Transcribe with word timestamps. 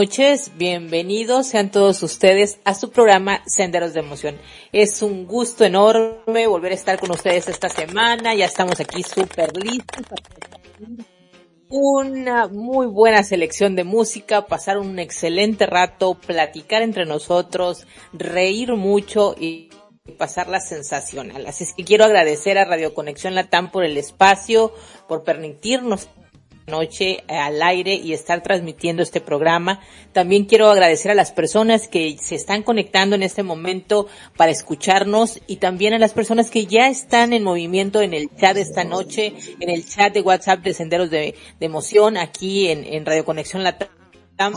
noches, 0.00 0.52
bienvenidos 0.56 1.48
sean 1.48 1.70
todos 1.70 2.02
ustedes 2.02 2.58
a 2.64 2.74
su 2.74 2.90
programa 2.90 3.42
Senderos 3.44 3.92
de 3.92 4.00
Emoción. 4.00 4.38
Es 4.72 5.02
un 5.02 5.26
gusto 5.26 5.62
enorme 5.62 6.46
volver 6.46 6.72
a 6.72 6.74
estar 6.74 6.98
con 6.98 7.10
ustedes 7.10 7.48
esta 7.48 7.68
semana, 7.68 8.34
ya 8.34 8.46
estamos 8.46 8.80
aquí 8.80 9.02
súper 9.02 9.54
listos. 9.54 10.06
Una 11.68 12.48
muy 12.48 12.86
buena 12.86 13.22
selección 13.22 13.76
de 13.76 13.84
música, 13.84 14.46
pasar 14.46 14.78
un 14.78 14.98
excelente 14.98 15.66
rato, 15.66 16.14
platicar 16.14 16.80
entre 16.80 17.04
nosotros, 17.04 17.86
reír 18.14 18.72
mucho 18.76 19.34
y 19.38 19.68
pasarla 20.16 20.60
sensacional. 20.60 21.46
Así 21.46 21.64
es 21.64 21.74
que 21.74 21.84
quiero 21.84 22.06
agradecer 22.06 22.56
a 22.56 22.64
Radio 22.64 22.94
Conexión 22.94 23.34
Latam 23.34 23.70
por 23.70 23.84
el 23.84 23.98
espacio, 23.98 24.72
por 25.08 25.24
permitirnos 25.24 26.08
noche 26.66 27.24
al 27.28 27.62
aire 27.62 27.94
y 27.94 28.12
estar 28.12 28.42
transmitiendo 28.42 29.02
este 29.02 29.20
programa. 29.20 29.80
También 30.12 30.44
quiero 30.44 30.70
agradecer 30.70 31.10
a 31.10 31.14
las 31.14 31.32
personas 31.32 31.88
que 31.88 32.16
se 32.20 32.34
están 32.34 32.62
conectando 32.62 33.16
en 33.16 33.22
este 33.22 33.42
momento 33.42 34.06
para 34.36 34.52
escucharnos 34.52 35.40
y 35.46 35.56
también 35.56 35.94
a 35.94 35.98
las 35.98 36.12
personas 36.12 36.50
que 36.50 36.66
ya 36.66 36.88
están 36.88 37.32
en 37.32 37.42
movimiento 37.42 38.00
en 38.00 38.14
el 38.14 38.34
chat 38.36 38.56
esta 38.56 38.84
noche, 38.84 39.34
en 39.60 39.70
el 39.70 39.86
chat 39.86 40.12
de 40.12 40.22
WhatsApp 40.22 40.60
de 40.60 40.74
Senderos 40.74 41.10
de, 41.10 41.34
Emoción 41.60 42.16
aquí 42.16 42.68
en, 42.68 42.84
en 42.84 43.04
Radio 43.06 43.24
Conexión 43.24 43.62
Latam 43.62 43.99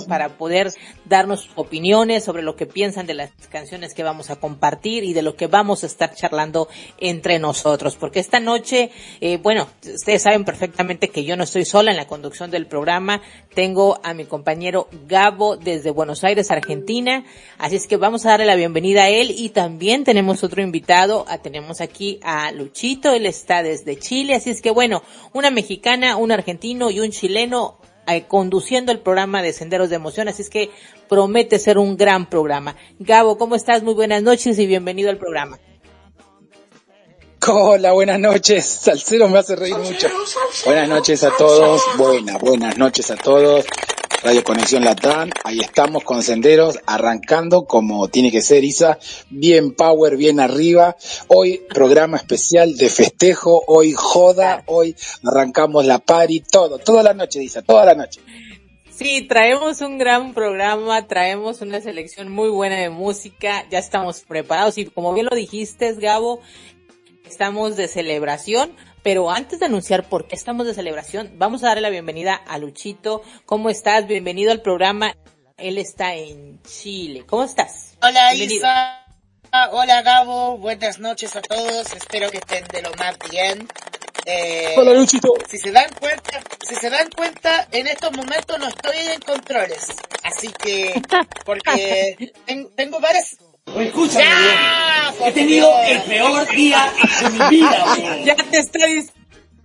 para 0.08 0.38
poder 0.38 0.72
darnos 1.06 1.50
opiniones 1.56 2.24
sobre 2.24 2.42
lo 2.42 2.56
que 2.56 2.66
piensan 2.66 3.06
de 3.06 3.14
las 3.14 3.32
canciones 3.50 3.94
que 3.94 4.04
vamos 4.04 4.30
a 4.30 4.38
compartir 4.38 5.04
y 5.04 5.14
de 5.14 5.22
lo 5.22 5.36
que 5.36 5.48
vamos 5.48 5.84
a 5.84 5.88
estar 5.88 6.16
charlando 6.16 6.70
entre 7.00 7.38
nosotros. 7.38 7.98
Porque 7.98 8.22
esta 8.22 8.40
noche, 8.40 8.92
eh, 9.20 9.38
bueno, 9.38 9.68
ustedes 9.94 10.22
saben 10.22 10.46
perfectamente 10.46 11.10
que 11.10 11.26
yo 11.26 11.36
no 11.36 11.44
estoy 11.44 11.66
sola 11.66 11.92
en 11.92 11.98
la 11.98 12.08
conducción 12.08 12.50
del 12.50 12.66
programa. 12.66 13.22
Tengo 13.54 14.00
a 14.04 14.14
mi 14.14 14.24
compañero 14.24 14.88
Gabo 15.06 15.58
desde 15.58 15.92
Buenos 15.92 16.24
Aires, 16.24 16.50
Argentina. 16.50 17.26
Así 17.58 17.76
es 17.76 17.86
que 17.86 17.98
vamos 17.98 18.26
a 18.26 18.30
darle 18.30 18.46
la 18.46 18.56
bienvenida 18.56 19.04
a 19.04 19.10
él 19.10 19.34
y 19.36 19.50
también 19.50 20.06
tenemos 20.06 20.44
otro 20.44 20.62
invitado. 20.62 21.26
A, 21.28 21.40
tenemos 21.40 21.82
aquí 21.82 22.20
a 22.24 22.52
Luchito, 22.54 23.12
él 23.12 23.26
está 23.26 23.64
desde 23.64 24.00
Chile. 24.00 24.36
Así 24.36 24.50
es 24.50 24.62
que 24.62 24.72
bueno, 24.72 25.04
una 25.34 25.50
mexicana, 25.50 26.16
un 26.16 26.32
argentino 26.32 26.90
y 26.90 27.02
un 27.02 27.12
chileno 27.12 27.83
eh, 28.08 28.26
conduciendo 28.28 28.92
el 28.92 29.00
programa 29.00 29.42
de 29.42 29.54
Senderos 29.54 29.90
de 29.90 29.96
Emoción, 29.96 30.28
así 30.28 30.42
es 30.42 30.50
que 30.50 30.72
promete 31.08 31.60
ser 31.60 31.78
un 31.78 31.98
gran 31.98 32.30
programa. 32.30 32.76
Gabo, 33.00 33.38
¿cómo 33.38 33.56
estás? 33.56 33.84
Muy 33.84 33.94
buenas 33.94 34.24
noches 34.24 34.58
y 34.60 34.66
bienvenido 34.66 35.10
al 35.10 35.18
programa. 35.18 35.60
Hola, 37.48 37.92
buenas 37.92 38.20
noches. 38.20 38.66
Salcero 38.82 39.28
me 39.28 39.40
hace 39.40 39.56
reír 39.56 39.78
mucho. 39.78 40.08
Buenas 40.66 40.88
noches 40.88 41.24
a 41.24 41.32
todos. 41.38 41.82
Buenas, 41.98 42.40
buenas 42.40 42.78
noches 42.78 43.12
a 43.12 43.16
todos. 43.16 43.66
Radio 44.24 44.42
Conexión 44.46 44.86
Latam, 44.86 45.32
ahí 45.44 45.60
estamos 45.60 46.06
con 46.06 46.24
Senderos, 46.24 46.80
arrancando 46.86 47.66
como 47.66 48.08
tiene 48.08 48.32
que 48.32 48.42
ser 48.42 48.64
Isa, 48.64 48.98
bien 49.30 49.74
power, 49.74 50.16
bien 50.16 50.40
arriba. 50.40 50.96
Hoy 51.28 51.62
programa 51.68 52.16
especial 52.16 52.78
de 52.78 52.88
festejo, 52.88 53.62
hoy 53.68 53.92
joda, 53.92 54.64
hoy 54.68 54.96
arrancamos 55.26 55.86
la 55.86 56.00
party, 56.00 56.40
todo, 56.40 56.80
toda 56.80 57.04
la 57.04 57.14
noche 57.14 57.44
Isa, 57.44 57.64
toda 57.64 57.84
la 57.84 57.96
noche. 57.96 58.22
Sí, 58.90 59.28
traemos 59.28 59.82
un 59.82 59.98
gran 59.98 60.34
programa, 60.34 61.06
traemos 61.06 61.60
una 61.62 61.82
selección 61.82 62.32
muy 62.32 62.48
buena 62.48 62.78
de 62.78 62.90
música, 62.90 63.68
ya 63.70 63.80
estamos 63.80 64.22
preparados 64.22 64.78
y 64.78 64.86
como 64.86 65.14
bien 65.14 65.28
lo 65.30 65.36
dijiste, 65.36 65.94
Gabo, 65.96 66.40
estamos 67.26 67.76
de 67.76 67.90
celebración 67.90 68.72
pero 69.04 69.30
antes 69.30 69.60
de 69.60 69.66
anunciar 69.66 70.08
por 70.08 70.28
qué 70.28 70.36
estamos 70.36 70.66
de 70.66 70.74
celebración, 70.74 71.34
vamos 71.36 71.64
a 71.64 71.68
darle 71.68 71.82
la 71.82 71.90
bienvenida 71.90 72.36
a 72.36 72.58
Luchito. 72.58 73.22
¿Cómo 73.46 73.70
estás? 73.70 74.08
Bienvenido 74.08 74.52
al 74.52 74.62
programa. 74.62 75.16
Él 75.58 75.78
está 75.78 76.16
en 76.16 76.62
Chile. 76.64 77.26
¿Cómo 77.28 77.44
estás? 77.44 77.96
Hola 78.02 78.32
Bienvenido. 78.32 78.66
Isa. 78.66 79.06
Hola 79.72 80.02
Gabo. 80.02 80.58
Buenas 80.58 81.00
noches 81.00 81.36
a 81.36 81.42
todos. 81.42 81.94
Espero 81.94 82.32
que 82.32 82.38
estén 82.38 82.64
de 82.70 82.82
lo 82.82 82.92
más 82.96 83.18
bien. 83.30 83.68
Eh, 84.26 84.74
Hola 84.78 84.94
Luchito. 84.94 85.34
Si 85.50 85.58
se 85.58 85.72
dan 85.72 85.92
cuenta, 86.00 86.42
si 86.68 86.76
se 86.76 86.90
dan 86.90 87.10
cuenta, 87.10 87.68
en 87.72 87.88
estos 87.88 88.12
momentos 88.14 88.58
no 88.58 88.68
estoy 88.68 88.96
en 88.98 89.20
controles. 89.20 89.86
Así 90.24 90.48
que, 90.48 90.94
porque 91.46 92.32
tengo 92.76 93.02
varias 93.02 93.38
Escúchame, 93.66 94.26
he 95.26 95.32
tenido 95.32 95.72
el 95.84 96.02
peor 96.04 96.48
día 96.56 96.94
de 97.22 97.30
mi 97.30 97.50
vida. 97.50 98.24
Ya 98.26 98.36
te 98.36 98.58
estoy 98.58 99.10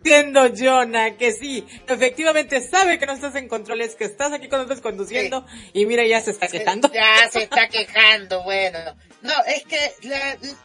diciendo, 0.03 0.49
Jonah, 0.57 1.17
que 1.17 1.33
sí, 1.33 1.67
efectivamente 1.87 2.61
sabe 2.61 2.99
que 2.99 3.07
no 3.07 3.13
estás 3.13 3.35
en 3.35 3.49
controles, 3.49 3.97
que 3.97 4.05
estás 4.05 4.33
aquí 4.33 4.49
con 4.49 4.61
nosotros 4.61 4.81
conduciendo 4.81 5.45
y 5.73 5.85
mira, 5.87 6.07
ya 6.07 6.21
se 6.21 6.31
está 6.31 6.49
quejando. 6.49 6.91
Ya 6.93 7.29
se 7.31 7.43
está 7.43 7.69
quejando, 7.69 8.43
bueno. 8.45 8.79
No, 9.23 9.35
es 9.47 9.65
que 9.65 9.79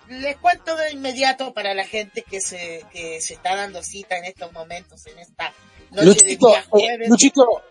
les 0.09 0.37
cuento 0.37 0.75
de 0.75 0.91
inmediato 0.91 1.53
para 1.53 1.73
la 1.73 1.85
gente 1.85 2.21
que 2.21 2.39
se, 2.39 2.83
que 2.91 3.19
se 3.19 3.33
está 3.33 3.55
dando 3.55 3.81
cita 3.83 4.17
en 4.17 4.25
estos 4.25 4.53
momentos, 4.53 5.05
en 5.07 5.19
esta 5.19 5.53
noche 5.91 6.05
Luchito, 6.05 6.47
de 6.47 6.53
día 6.53 6.65
jueves. 6.69 7.07
Eh, 7.07 7.09
Luchito, 7.09 7.63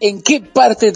¿en 0.00 0.22
qué 0.22 0.40
parte 0.40 0.92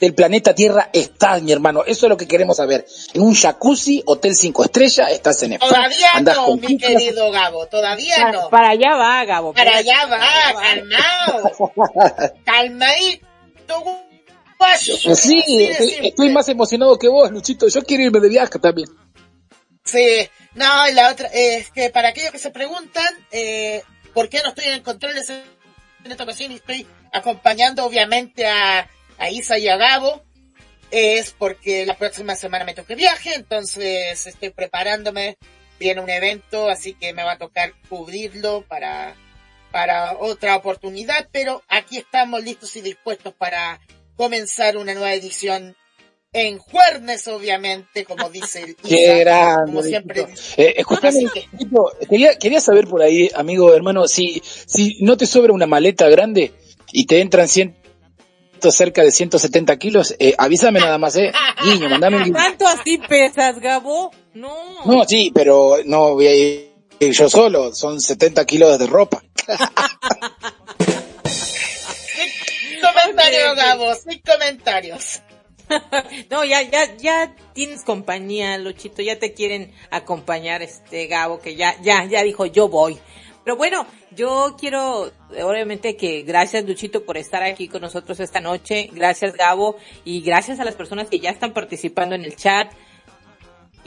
del 0.00 0.14
planeta 0.14 0.54
Tierra 0.54 0.90
estás, 0.92 1.42
mi 1.42 1.52
hermano. 1.52 1.84
Eso 1.84 2.06
es 2.06 2.10
lo 2.10 2.16
que 2.16 2.26
queremos 2.26 2.56
saber. 2.56 2.86
En 3.14 3.22
un 3.22 3.34
jacuzzi, 3.34 4.02
hotel 4.06 4.34
cinco 4.34 4.64
estrellas, 4.64 5.10
estás 5.10 5.42
en 5.42 5.54
España. 5.54 5.72
Todavía 5.72 6.34
no, 6.34 6.56
mi 6.56 6.78
querido 6.78 7.30
Gabo, 7.30 7.66
todavía 7.66 8.16
para, 8.16 8.32
no. 8.32 8.50
Para 8.50 8.68
allá 8.70 8.96
va, 8.96 9.24
Gabo. 9.24 9.52
Para, 9.52 9.70
para 9.70 9.80
allá 9.80 10.06
va, 10.06 10.60
calmado. 10.60 11.72
Calmadito. 12.44 13.26
Pues 14.58 14.80
sí, 14.80 15.68
estoy, 15.70 16.08
estoy, 16.08 16.30
más 16.30 16.48
emocionado 16.48 16.98
que 16.98 17.08
vos, 17.08 17.30
Luchito. 17.30 17.68
Yo 17.68 17.82
quiero 17.82 18.02
irme 18.02 18.18
de 18.18 18.28
viaje 18.28 18.58
también. 18.58 18.88
Sí, 19.84 20.28
no, 20.54 20.88
y 20.88 20.92
la 20.94 21.12
otra, 21.12 21.28
eh, 21.28 21.58
es 21.58 21.70
que 21.70 21.90
para 21.90 22.08
aquellos 22.08 22.32
que 22.32 22.38
se 22.38 22.50
preguntan, 22.50 23.06
eh, 23.30 23.82
¿por 24.12 24.28
qué 24.28 24.40
no 24.42 24.48
estoy 24.48 24.64
en 24.64 24.82
control 24.82 25.14
de 25.14 25.22
en 26.04 26.10
esta 26.10 26.24
ocasión 26.24 26.52
y 26.52 26.56
estoy 26.56 26.86
acompañando 27.12 27.84
obviamente 27.84 28.46
a 28.46 28.88
a 29.18 29.30
Isa 29.30 29.58
y 29.58 29.68
a 29.68 29.76
Gabo, 29.76 30.22
es 30.90 31.34
porque 31.38 31.84
la 31.86 31.96
próxima 31.96 32.34
semana 32.36 32.64
me 32.64 32.74
toque 32.74 32.94
viaje, 32.94 33.34
entonces 33.34 34.26
estoy 34.26 34.50
preparándome, 34.50 35.36
viene 35.78 36.00
un 36.00 36.10
evento, 36.10 36.68
así 36.68 36.94
que 36.94 37.12
me 37.12 37.24
va 37.24 37.32
a 37.32 37.38
tocar 37.38 37.72
cubrirlo 37.88 38.64
para, 38.68 39.14
para 39.70 40.16
otra 40.18 40.56
oportunidad, 40.56 41.28
pero 41.30 41.62
aquí 41.68 41.98
estamos 41.98 42.42
listos 42.42 42.74
y 42.76 42.80
dispuestos 42.80 43.34
para 43.34 43.80
comenzar 44.16 44.76
una 44.76 44.94
nueva 44.94 45.12
edición 45.12 45.76
en 46.32 46.58
Juernes, 46.58 47.26
obviamente, 47.28 48.04
como 48.04 48.28
dice 48.28 48.62
el 48.62 48.76
Qué 48.76 49.20
grande, 49.20 49.72
como 49.72 49.82
siempre. 49.82 50.26
Eh, 50.56 50.74
escúchame, 50.76 51.24
que... 51.32 51.48
quería, 52.08 52.36
quería 52.36 52.60
saber 52.60 52.86
por 52.86 53.02
ahí, 53.02 53.30
amigo, 53.34 53.74
hermano, 53.74 54.06
si, 54.06 54.42
si 54.44 54.98
no 55.00 55.16
te 55.16 55.26
sobra 55.26 55.52
una 55.52 55.66
maleta 55.66 56.08
grande 56.08 56.52
y 56.92 57.06
te 57.06 57.20
entran 57.20 57.48
100 57.48 57.87
cerca 58.60 59.02
de 59.02 59.10
170 59.10 59.76
kilos, 59.78 60.14
eh, 60.18 60.34
avísame 60.36 60.80
nada 60.80 60.98
más, 60.98 61.16
eh. 61.16 61.32
Niño, 61.64 61.88
mandame 61.88 62.16
un 62.18 62.32
¿Tanto 62.32 62.66
así 62.66 62.98
pesas, 62.98 63.58
Gabo? 63.60 64.10
No. 64.34 64.84
No, 64.84 65.04
sí, 65.04 65.30
pero 65.34 65.78
no 65.84 66.14
voy 66.14 66.26
a 66.26 66.34
ir 66.34 66.68
yo 67.00 67.28
solo, 67.28 67.74
son 67.74 68.00
70 68.00 68.44
kilos 68.44 68.78
de 68.78 68.86
ropa. 68.86 69.22
sin 71.24 72.80
comentarios, 72.80 73.56
Gabo, 73.56 73.94
sin 73.94 74.20
comentarios. 74.20 75.22
no, 76.30 76.44
ya, 76.44 76.62
ya, 76.62 76.96
ya 76.96 77.34
tienes 77.52 77.84
compañía, 77.84 78.58
Luchito, 78.58 79.02
ya 79.02 79.18
te 79.18 79.34
quieren 79.34 79.72
acompañar 79.90 80.62
este 80.62 81.06
Gabo, 81.06 81.40
que 81.40 81.56
ya, 81.56 81.76
ya, 81.82 82.04
ya 82.04 82.22
dijo 82.22 82.46
yo 82.46 82.68
voy. 82.68 82.98
Pero 83.48 83.56
bueno, 83.56 83.86
yo 84.10 84.56
quiero, 84.60 85.10
obviamente 85.42 85.96
que 85.96 86.20
gracias 86.20 86.66
Luchito 86.66 87.06
por 87.06 87.16
estar 87.16 87.42
aquí 87.42 87.66
con 87.66 87.80
nosotros 87.80 88.20
esta 88.20 88.42
noche, 88.42 88.90
gracias 88.92 89.34
Gabo 89.38 89.76
y 90.04 90.20
gracias 90.20 90.60
a 90.60 90.66
las 90.66 90.74
personas 90.74 91.08
que 91.08 91.18
ya 91.18 91.30
están 91.30 91.54
participando 91.54 92.14
en 92.14 92.24
el 92.24 92.36
chat. 92.36 92.70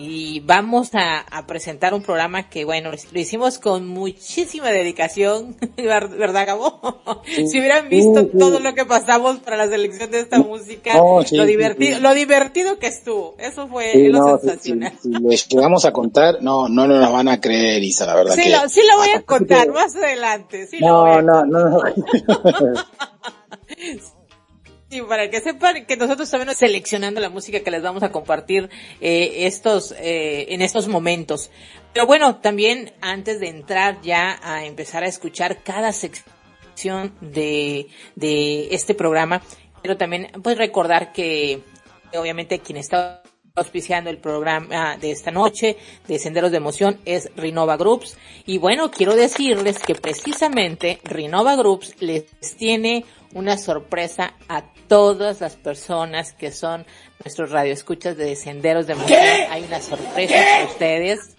Y 0.03 0.39
vamos 0.39 0.95
a, 0.95 1.19
a, 1.19 1.45
presentar 1.45 1.93
un 1.93 2.01
programa 2.01 2.49
que, 2.49 2.65
bueno, 2.65 2.89
lo 2.89 3.19
hicimos 3.19 3.59
con 3.59 3.87
muchísima 3.87 4.69
dedicación, 4.69 5.55
¿verdad, 5.77 6.47
Gabo? 6.47 7.01
si 7.25 7.59
hubieran 7.59 7.87
visto 7.87 8.27
todo 8.27 8.59
lo 8.59 8.73
que 8.73 8.85
pasamos 8.85 9.39
para 9.39 9.57
la 9.57 9.67
selección 9.67 10.09
de 10.09 10.21
esta 10.21 10.39
música, 10.39 10.93
lo 10.95 11.45
divertido, 11.45 11.99
lo 11.99 12.13
divertido 12.13 12.79
que 12.79 12.87
estuvo, 12.87 13.35
eso 13.37 13.67
fue 13.67 14.09
lo 14.09 14.39
sensacional. 14.39 14.93
Si, 15.01 15.09
les 15.09 15.47
llegamos 15.47 15.85
a 15.85 15.91
contar, 15.91 16.41
no, 16.41 16.67
no 16.67 16.87
nos 16.87 17.11
van 17.11 17.27
a 17.27 17.39
creer, 17.39 17.83
Isa, 17.83 18.07
la 18.07 18.15
verdad. 18.15 18.33
Sí, 18.33 18.49
lo, 18.49 18.67
sí 18.69 18.81
lo 18.89 18.97
voy 18.97 19.09
a 19.09 19.21
contar 19.21 19.69
más 19.69 19.95
adelante. 19.95 20.65
Sí 20.67 20.79
no, 20.81 21.21
no, 21.21 21.45
no, 21.45 21.69
no. 21.69 21.81
Sí, 24.91 25.01
para 25.03 25.29
que 25.29 25.39
sepan 25.39 25.85
que 25.85 25.95
nosotros 25.95 26.27
estamos 26.27 26.57
seleccionando 26.57 27.21
la 27.21 27.29
música 27.29 27.61
que 27.61 27.71
les 27.71 27.81
vamos 27.81 28.03
a 28.03 28.11
compartir 28.11 28.69
eh, 28.99 29.45
estos 29.45 29.93
eh, 29.93 30.47
en 30.49 30.61
estos 30.61 30.89
momentos. 30.89 31.49
Pero 31.93 32.05
bueno, 32.05 32.41
también 32.41 32.91
antes 32.99 33.39
de 33.39 33.47
entrar 33.47 34.01
ya 34.01 34.37
a 34.43 34.65
empezar 34.65 35.03
a 35.03 35.07
escuchar 35.07 35.63
cada 35.63 35.93
sección 35.93 37.15
de, 37.21 37.87
de 38.17 38.75
este 38.75 38.93
programa, 38.93 39.41
quiero 39.81 39.95
también 39.95 40.29
pues 40.43 40.57
recordar 40.57 41.13
que 41.13 41.61
obviamente 42.13 42.59
quien 42.59 42.77
está 42.77 43.23
auspiciando 43.55 44.09
el 44.09 44.17
programa 44.17 44.97
de 44.97 45.11
esta 45.11 45.31
noche 45.31 45.77
de 46.07 46.19
Senderos 46.19 46.51
de 46.51 46.57
Emoción 46.57 46.99
es 47.05 47.29
Renova 47.35 47.77
Groups. 47.77 48.17
Y 48.45 48.57
bueno, 48.57 48.91
quiero 48.91 49.15
decirles 49.15 49.79
que 49.79 49.95
precisamente 49.95 50.99
Renova 51.03 51.55
Groups 51.55 51.95
les 51.99 52.25
tiene 52.57 53.05
una 53.33 53.57
sorpresa 53.57 54.35
a 54.47 54.63
todas 54.87 55.41
las 55.41 55.55
personas 55.55 56.33
que 56.33 56.51
son 56.51 56.85
nuestros 57.23 57.51
radioescuchas 57.51 58.17
de 58.17 58.35
Senderos 58.35 58.87
de 58.87 58.93
Emoción. 58.93 59.19
Hay 59.49 59.63
una 59.63 59.81
sorpresa 59.81 60.35
para 60.35 60.65
ustedes. 60.65 61.35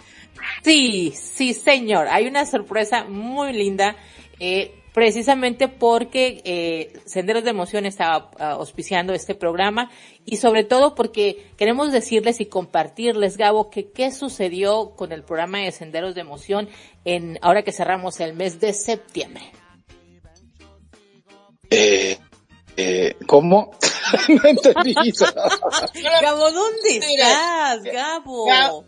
Sí, 0.62 1.12
sí 1.16 1.54
señor, 1.54 2.08
hay 2.08 2.26
una 2.26 2.46
sorpresa 2.46 3.04
muy 3.04 3.52
linda. 3.52 3.96
Eh, 4.38 4.81
precisamente 4.92 5.68
porque 5.68 6.42
eh, 6.44 6.92
Senderos 7.06 7.44
de 7.44 7.50
Emoción 7.50 7.86
estaba 7.86 8.30
uh, 8.38 8.60
auspiciando 8.60 9.14
este 9.14 9.34
programa 9.34 9.90
y 10.24 10.36
sobre 10.36 10.64
todo 10.64 10.94
porque 10.94 11.46
queremos 11.56 11.92
decirles 11.92 12.40
y 12.40 12.46
compartirles, 12.46 13.36
Gabo, 13.36 13.70
que 13.70 13.90
qué 13.90 14.10
sucedió 14.10 14.94
con 14.96 15.12
el 15.12 15.22
programa 15.22 15.58
de 15.58 15.72
Senderos 15.72 16.14
de 16.14 16.20
Emoción 16.20 16.68
en 17.04 17.38
ahora 17.42 17.62
que 17.62 17.72
cerramos 17.72 18.20
el 18.20 18.34
mes 18.34 18.60
de 18.60 18.72
septiembre. 18.72 19.44
Eh, 21.70 22.18
eh, 22.76 23.16
¿Cómo? 23.26 23.72
No 24.28 24.48
entendí 24.48 24.94
Gabo, 26.22 26.50
¿dónde 26.50 26.96
estás, 26.96 27.82
Gabo? 27.82 28.46
Gabo, 28.46 28.84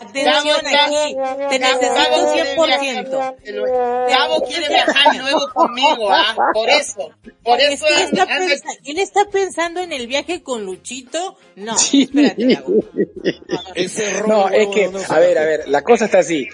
Atención 0.00 0.66
aquí, 0.66 1.16
te 1.50 1.58
necesito 1.58 2.56
100%. 2.56 4.08
Gabo 4.08 4.40
quiere 4.42 4.68
viajar 4.68 5.16
luego 5.16 5.48
conmigo, 5.54 6.10
¿ah? 6.10 6.34
Por 6.52 6.68
eso. 6.68 7.10
Por 7.42 7.60
eso. 7.60 7.86
está 7.86 8.26
pensando, 8.26 8.78
él 8.84 8.98
está 8.98 9.24
pensando 9.26 9.80
en 9.80 9.92
el 9.92 10.06
viaje 10.06 10.42
con 10.42 10.64
Luchito. 10.64 11.36
No, 11.56 11.74
espérate, 11.76 12.54
Gabo. 12.54 12.72
No, 14.26 14.48
es 14.48 14.68
que, 14.68 14.90
a 15.08 15.18
ver, 15.18 15.38
a 15.38 15.44
ver, 15.44 15.68
la 15.68 15.82
cosa 15.82 16.06
está 16.06 16.18
así. 16.18 16.48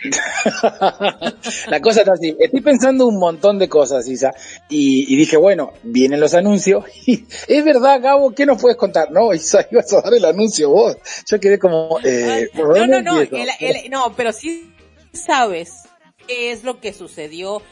la 1.68 1.80
cosa 1.80 2.00
está 2.00 2.12
así. 2.12 2.36
Estoy 2.38 2.60
pensando 2.60 3.06
un 3.06 3.18
montón 3.18 3.58
de 3.58 3.68
cosas, 3.68 4.06
Isa. 4.08 4.32
Y, 4.68 5.12
y 5.12 5.16
dije, 5.16 5.36
bueno, 5.36 5.72
vienen 5.82 6.20
los 6.20 6.34
anuncios. 6.34 6.84
Y, 7.06 7.24
es 7.48 7.64
verdad, 7.64 8.00
Gabo, 8.02 8.34
¿qué 8.34 8.44
nos 8.44 8.60
puedes 8.60 8.76
contar? 8.76 9.10
No, 9.10 9.32
Isa, 9.32 9.66
ibas 9.70 9.92
a 9.94 10.02
dar 10.02 10.14
el 10.14 10.24
anuncio 10.24 10.70
vos. 10.70 10.96
Yo 11.30 11.40
quedé 11.40 11.58
como, 11.58 11.98
eh, 12.04 12.50
no, 12.54 12.86
no, 12.86 13.02
no, 13.02 13.20
el, 13.20 13.48
el, 13.60 13.90
no, 13.90 14.14
pero 14.14 14.32
sí 14.32 14.74
sabes 15.12 15.84
qué 16.26 16.52
es 16.52 16.64
lo 16.64 16.80
que 16.80 16.92
sucedió 16.92 17.62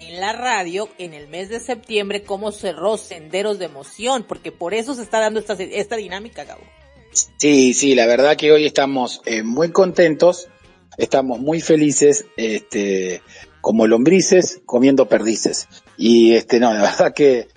en 0.00 0.20
la 0.20 0.32
radio 0.32 0.88
en 0.98 1.12
el 1.14 1.28
mes 1.28 1.48
de 1.48 1.60
septiembre, 1.60 2.22
cómo 2.22 2.52
cerró 2.52 2.96
Senderos 2.96 3.58
de 3.58 3.66
Emoción, 3.66 4.24
porque 4.28 4.52
por 4.52 4.74
eso 4.74 4.94
se 4.94 5.02
está 5.02 5.18
dando 5.18 5.40
esta, 5.40 5.54
esta 5.54 5.96
dinámica, 5.96 6.44
Gabo. 6.44 6.62
Sí, 7.38 7.74
sí, 7.74 7.94
la 7.94 8.06
verdad 8.06 8.36
que 8.36 8.52
hoy 8.52 8.66
estamos 8.66 9.22
eh, 9.24 9.42
muy 9.42 9.70
contentos 9.70 10.48
estamos 10.98 11.40
muy 11.40 11.60
felices, 11.60 12.26
este, 12.36 13.22
como 13.60 13.86
lombrices 13.86 14.60
comiendo 14.66 15.08
perdices. 15.08 15.68
Y 15.96 16.34
este, 16.34 16.60
no, 16.60 16.72
la 16.72 16.82
verdad 16.90 17.14
que, 17.14 17.48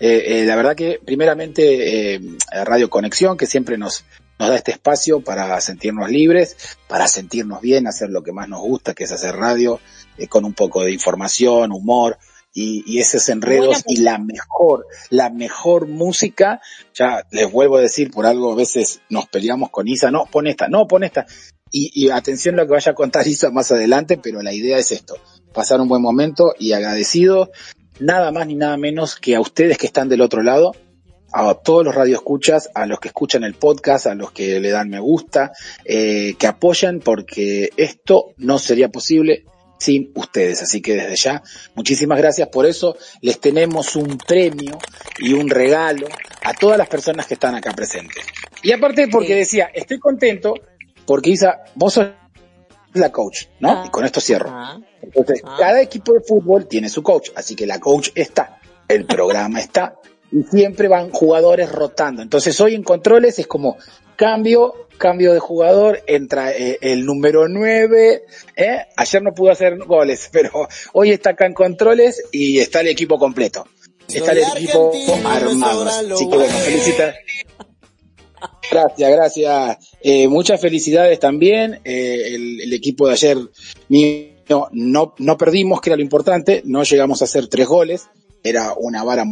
eh, 0.00 0.40
eh, 0.40 0.44
la 0.46 0.56
verdad 0.56 0.74
que 0.74 1.00
primeramente 1.04 2.14
eh, 2.14 2.20
Radio 2.64 2.90
Conexión, 2.90 3.36
que 3.36 3.46
siempre 3.46 3.78
nos, 3.78 4.04
nos 4.38 4.48
da 4.48 4.56
este 4.56 4.72
espacio 4.72 5.20
para 5.20 5.60
sentirnos 5.60 6.10
libres, 6.10 6.56
para 6.88 7.08
sentirnos 7.08 7.60
bien, 7.60 7.86
hacer 7.86 8.10
lo 8.10 8.22
que 8.22 8.32
más 8.32 8.48
nos 8.48 8.60
gusta, 8.60 8.94
que 8.94 9.04
es 9.04 9.12
hacer 9.12 9.34
radio, 9.36 9.80
eh, 10.18 10.28
con 10.28 10.44
un 10.44 10.54
poco 10.54 10.82
de 10.82 10.92
información, 10.92 11.72
humor, 11.72 12.18
y, 12.52 12.82
y, 12.86 13.00
esos 13.00 13.28
enredos 13.28 13.82
y 13.86 13.98
la 13.98 14.16
mejor, 14.16 14.86
la 15.10 15.28
mejor 15.28 15.88
música, 15.88 16.62
ya 16.94 17.22
les 17.30 17.52
vuelvo 17.52 17.76
a 17.76 17.82
decir, 17.82 18.10
por 18.10 18.24
algo 18.24 18.52
a 18.52 18.56
veces 18.56 19.00
nos 19.10 19.28
peleamos 19.28 19.68
con 19.68 19.86
Isa, 19.86 20.10
no, 20.10 20.24
pon 20.24 20.46
esta, 20.46 20.66
no, 20.66 20.86
pon 20.86 21.04
esta. 21.04 21.26
Y, 21.70 21.90
y 21.94 22.10
atención 22.10 22.54
a 22.54 22.62
lo 22.62 22.66
que 22.66 22.74
vaya 22.74 22.92
a 22.92 22.94
contar 22.94 23.26
Isa 23.28 23.50
más 23.50 23.70
adelante, 23.72 24.18
pero 24.22 24.42
la 24.42 24.52
idea 24.52 24.78
es 24.78 24.92
esto, 24.92 25.16
pasar 25.52 25.80
un 25.80 25.88
buen 25.88 26.02
momento 26.02 26.54
y 26.58 26.72
agradecido, 26.72 27.50
nada 27.98 28.30
más 28.30 28.46
ni 28.46 28.54
nada 28.54 28.76
menos 28.76 29.16
que 29.16 29.36
a 29.36 29.40
ustedes 29.40 29.78
que 29.78 29.86
están 29.86 30.08
del 30.08 30.20
otro 30.20 30.42
lado, 30.42 30.72
a 31.32 31.54
todos 31.54 31.84
los 31.84 31.94
radioescuchas, 31.94 32.70
a 32.74 32.86
los 32.86 32.98
que 33.00 33.08
escuchan 33.08 33.44
el 33.44 33.54
podcast, 33.54 34.06
a 34.06 34.14
los 34.14 34.32
que 34.32 34.60
le 34.60 34.70
dan 34.70 34.88
me 34.88 35.00
gusta, 35.00 35.52
eh, 35.84 36.34
que 36.38 36.46
apoyan 36.46 37.00
porque 37.00 37.70
esto 37.76 38.32
no 38.38 38.58
sería 38.58 38.88
posible 38.88 39.44
sin 39.78 40.12
ustedes. 40.14 40.62
Así 40.62 40.80
que 40.80 40.94
desde 40.94 41.16
ya, 41.16 41.42
muchísimas 41.74 42.18
gracias 42.18 42.48
por 42.48 42.64
eso. 42.66 42.96
Les 43.20 43.38
tenemos 43.38 43.96
un 43.96 44.16
premio 44.18 44.78
y 45.18 45.34
un 45.34 45.50
regalo 45.50 46.06
a 46.42 46.54
todas 46.54 46.78
las 46.78 46.88
personas 46.88 47.26
que 47.26 47.34
están 47.34 47.54
acá 47.54 47.72
presentes. 47.72 48.24
Y 48.62 48.72
aparte 48.72 49.08
porque 49.08 49.34
decía, 49.34 49.70
estoy 49.74 49.98
contento 49.98 50.54
porque 51.06 51.30
Isa, 51.30 51.62
vos 51.74 51.94
sos 51.94 52.08
la 52.94 53.12
coach, 53.12 53.44
¿no? 53.60 53.70
Ah, 53.70 53.84
y 53.86 53.90
con 53.90 54.04
esto 54.04 54.20
cierro. 54.20 54.50
Ah, 54.50 54.80
Entonces, 55.02 55.42
ah. 55.44 55.56
cada 55.58 55.80
equipo 55.80 56.12
de 56.12 56.20
fútbol 56.20 56.66
tiene 56.66 56.88
su 56.88 57.02
coach, 57.02 57.30
así 57.34 57.54
que 57.54 57.66
la 57.66 57.78
coach 57.78 58.10
está, 58.14 58.58
el 58.88 59.06
programa 59.06 59.60
está, 59.60 59.96
y 60.32 60.42
siempre 60.44 60.88
van 60.88 61.10
jugadores 61.10 61.70
rotando. 61.70 62.22
Entonces, 62.22 62.60
hoy 62.60 62.74
en 62.74 62.82
controles 62.82 63.38
es 63.38 63.46
como 63.46 63.76
cambio, 64.16 64.88
cambio 64.98 65.32
de 65.32 65.38
jugador, 65.38 66.02
entra 66.06 66.52
eh, 66.52 66.78
el 66.80 67.04
número 67.04 67.48
9, 67.48 68.24
¿eh? 68.56 68.78
ayer 68.96 69.22
no 69.22 69.34
pudo 69.34 69.50
hacer 69.50 69.76
goles, 69.78 70.28
pero 70.32 70.68
hoy 70.92 71.10
está 71.10 71.30
acá 71.30 71.46
en 71.46 71.54
controles 71.54 72.22
y 72.32 72.58
está 72.58 72.80
el 72.80 72.88
equipo 72.88 73.18
completo. 73.18 73.66
Está 74.08 74.32
el 74.32 74.38
equipo 74.38 74.92
armado. 75.24 75.84
Así 75.84 76.28
que 76.28 76.36
bueno, 76.36 76.54
felicita. 76.58 77.12
Gracias, 78.70 79.10
gracias. 79.10 79.96
Eh, 80.00 80.28
muchas 80.28 80.60
felicidades 80.60 81.18
también. 81.20 81.80
Eh, 81.84 82.34
el, 82.34 82.72
equipo 82.72 83.06
de 83.06 83.12
ayer 83.12 83.38
no, 84.48 84.68
no, 84.72 85.14
no 85.18 85.38
perdimos, 85.38 85.80
que 85.80 85.90
era 85.90 85.96
lo 85.96 86.02
importante. 86.02 86.62
No 86.64 86.82
llegamos 86.82 87.22
a 87.22 87.26
hacer 87.26 87.48
tres 87.48 87.66
goles. 87.66 88.08
Era 88.42 88.74
una 88.76 89.04
vara 89.04 89.24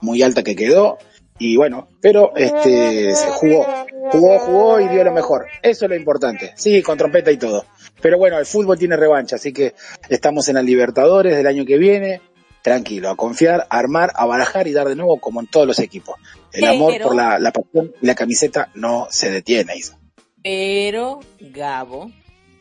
muy 0.00 0.22
alta 0.22 0.42
que 0.42 0.56
quedó. 0.56 0.98
Y 1.38 1.56
bueno, 1.56 1.88
pero 2.00 2.36
este 2.36 3.14
se 3.14 3.26
jugó, 3.30 3.66
jugó, 4.12 4.38
jugó 4.38 4.80
y 4.80 4.88
dio 4.88 5.02
lo 5.02 5.12
mejor. 5.12 5.46
Eso 5.62 5.86
es 5.86 5.90
lo 5.90 5.96
importante. 5.96 6.52
Sí, 6.56 6.82
con 6.82 6.98
trompeta 6.98 7.32
y 7.32 7.36
todo. 7.36 7.64
Pero 8.00 8.18
bueno, 8.18 8.38
el 8.38 8.46
fútbol 8.46 8.78
tiene 8.78 8.96
revancha, 8.96 9.36
así 9.36 9.52
que 9.52 9.74
estamos 10.08 10.48
en 10.48 10.56
la 10.56 10.62
Libertadores 10.62 11.36
del 11.36 11.46
año 11.46 11.64
que 11.64 11.78
viene 11.78 12.20
tranquilo, 12.62 13.10
a 13.10 13.16
confiar, 13.16 13.66
a 13.68 13.78
armar, 13.78 14.10
a 14.14 14.24
barajar 14.26 14.66
y 14.68 14.72
dar 14.72 14.88
de 14.88 14.96
nuevo 14.96 15.18
como 15.18 15.40
en 15.40 15.46
todos 15.48 15.66
los 15.66 15.78
equipos. 15.78 16.16
El 16.52 16.64
amor 16.64 17.00
por 17.02 17.14
la, 17.14 17.38
la 17.38 17.52
pasión 17.52 17.92
y 18.00 18.06
la 18.06 18.14
camiseta 18.14 18.70
no 18.74 19.08
se 19.10 19.30
detiene, 19.30 19.76
Isa. 19.76 19.98
Pero, 20.42 21.20
Gabo, 21.40 22.10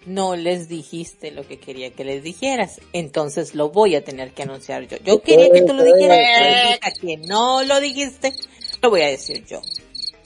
no 0.05 0.36
les 0.36 0.67
dijiste 0.67 1.31
lo 1.31 1.48
que 1.48 1.60
quería 1.60 1.91
que 1.91 2.03
les 2.03 2.24
dijeras. 2.24 2.79
Entonces 2.93 3.55
lo 3.55 3.70
voy 3.70 3.96
a 3.96 4.03
tener 4.03 4.31
que 4.34 4.43
anunciar 4.43 4.88
yo. 4.88 4.98
Yo 5.03 5.22
quería 5.22 5.50
que 5.51 5.62
tú 5.62 5.74
lo 5.74 5.84
dijeras, 5.84 6.79
a 6.81 6.91
que 6.91 7.17
no 7.17 7.63
lo 7.63 7.79
dijiste, 7.79 8.34
lo 8.81 8.89
voy 8.89 9.01
a 9.01 9.08
decir 9.08 9.46
yo. 9.46 9.62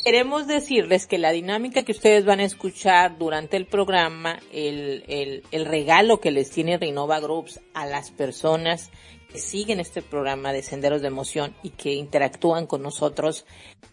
Queremos 0.04 0.46
decirles 0.46 1.08
que 1.08 1.18
la 1.18 1.32
dinámica 1.32 1.82
que 1.82 1.92
ustedes 1.92 2.26
van 2.26 2.40
a 2.40 2.44
escuchar 2.44 3.18
durante 3.18 3.58
el 3.58 3.66
programa, 3.66 4.40
el, 4.54 5.04
el, 5.08 5.42
el 5.50 5.66
regalo 5.66 6.20
que 6.20 6.30
les 6.30 6.52
tiene 6.52 6.78
Renova 6.78 7.20
Groups 7.20 7.60
a 7.74 7.88
las 7.88 8.12
personas 8.12 8.92
que 9.36 9.42
siguen 9.42 9.82
este 9.82 10.02
programa 10.02 10.54
de 10.54 10.64
Senderos 10.64 11.02
de 11.02 11.10
Emoción 11.10 11.54
y 11.62 11.72
que 11.72 11.94
interactúan 11.94 12.68
con 12.68 12.82
nosotros 12.82 13.46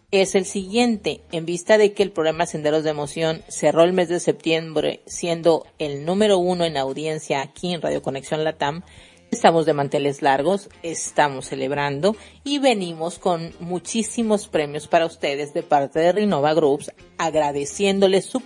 es 0.09 0.35
el 0.35 0.45
siguiente. 0.45 1.19
En 1.33 1.45
vista 1.45 1.77
de 1.77 1.91
que 1.91 2.01
el 2.01 2.13
programa 2.13 2.45
Senderos 2.45 2.85
de 2.85 2.91
Emoción 2.91 3.41
cerró 3.49 3.83
el 3.83 3.91
mes 3.91 4.07
de 4.07 4.21
septiembre 4.21 5.01
siendo 5.05 5.65
el 5.79 6.05
número 6.05 6.37
uno 6.37 6.63
en 6.63 6.77
audiencia 6.77 7.41
aquí 7.41 7.73
en 7.73 7.81
Radio 7.81 8.01
Conexión 8.01 8.45
Latam, 8.45 8.83
Estamos 9.31 9.65
de 9.65 9.73
manteles 9.73 10.21
largos, 10.21 10.69
estamos 10.83 11.47
celebrando 11.47 12.15
y 12.43 12.59
venimos 12.59 13.17
con 13.17 13.51
muchísimos 13.59 14.47
premios 14.47 14.87
para 14.87 15.07
ustedes 15.07 15.55
de 15.55 15.63
parte 15.63 15.99
de 15.99 16.11
Renova 16.11 16.53
Groups, 16.53 16.91
agradeciéndoles 17.17 18.27
su 18.27 18.43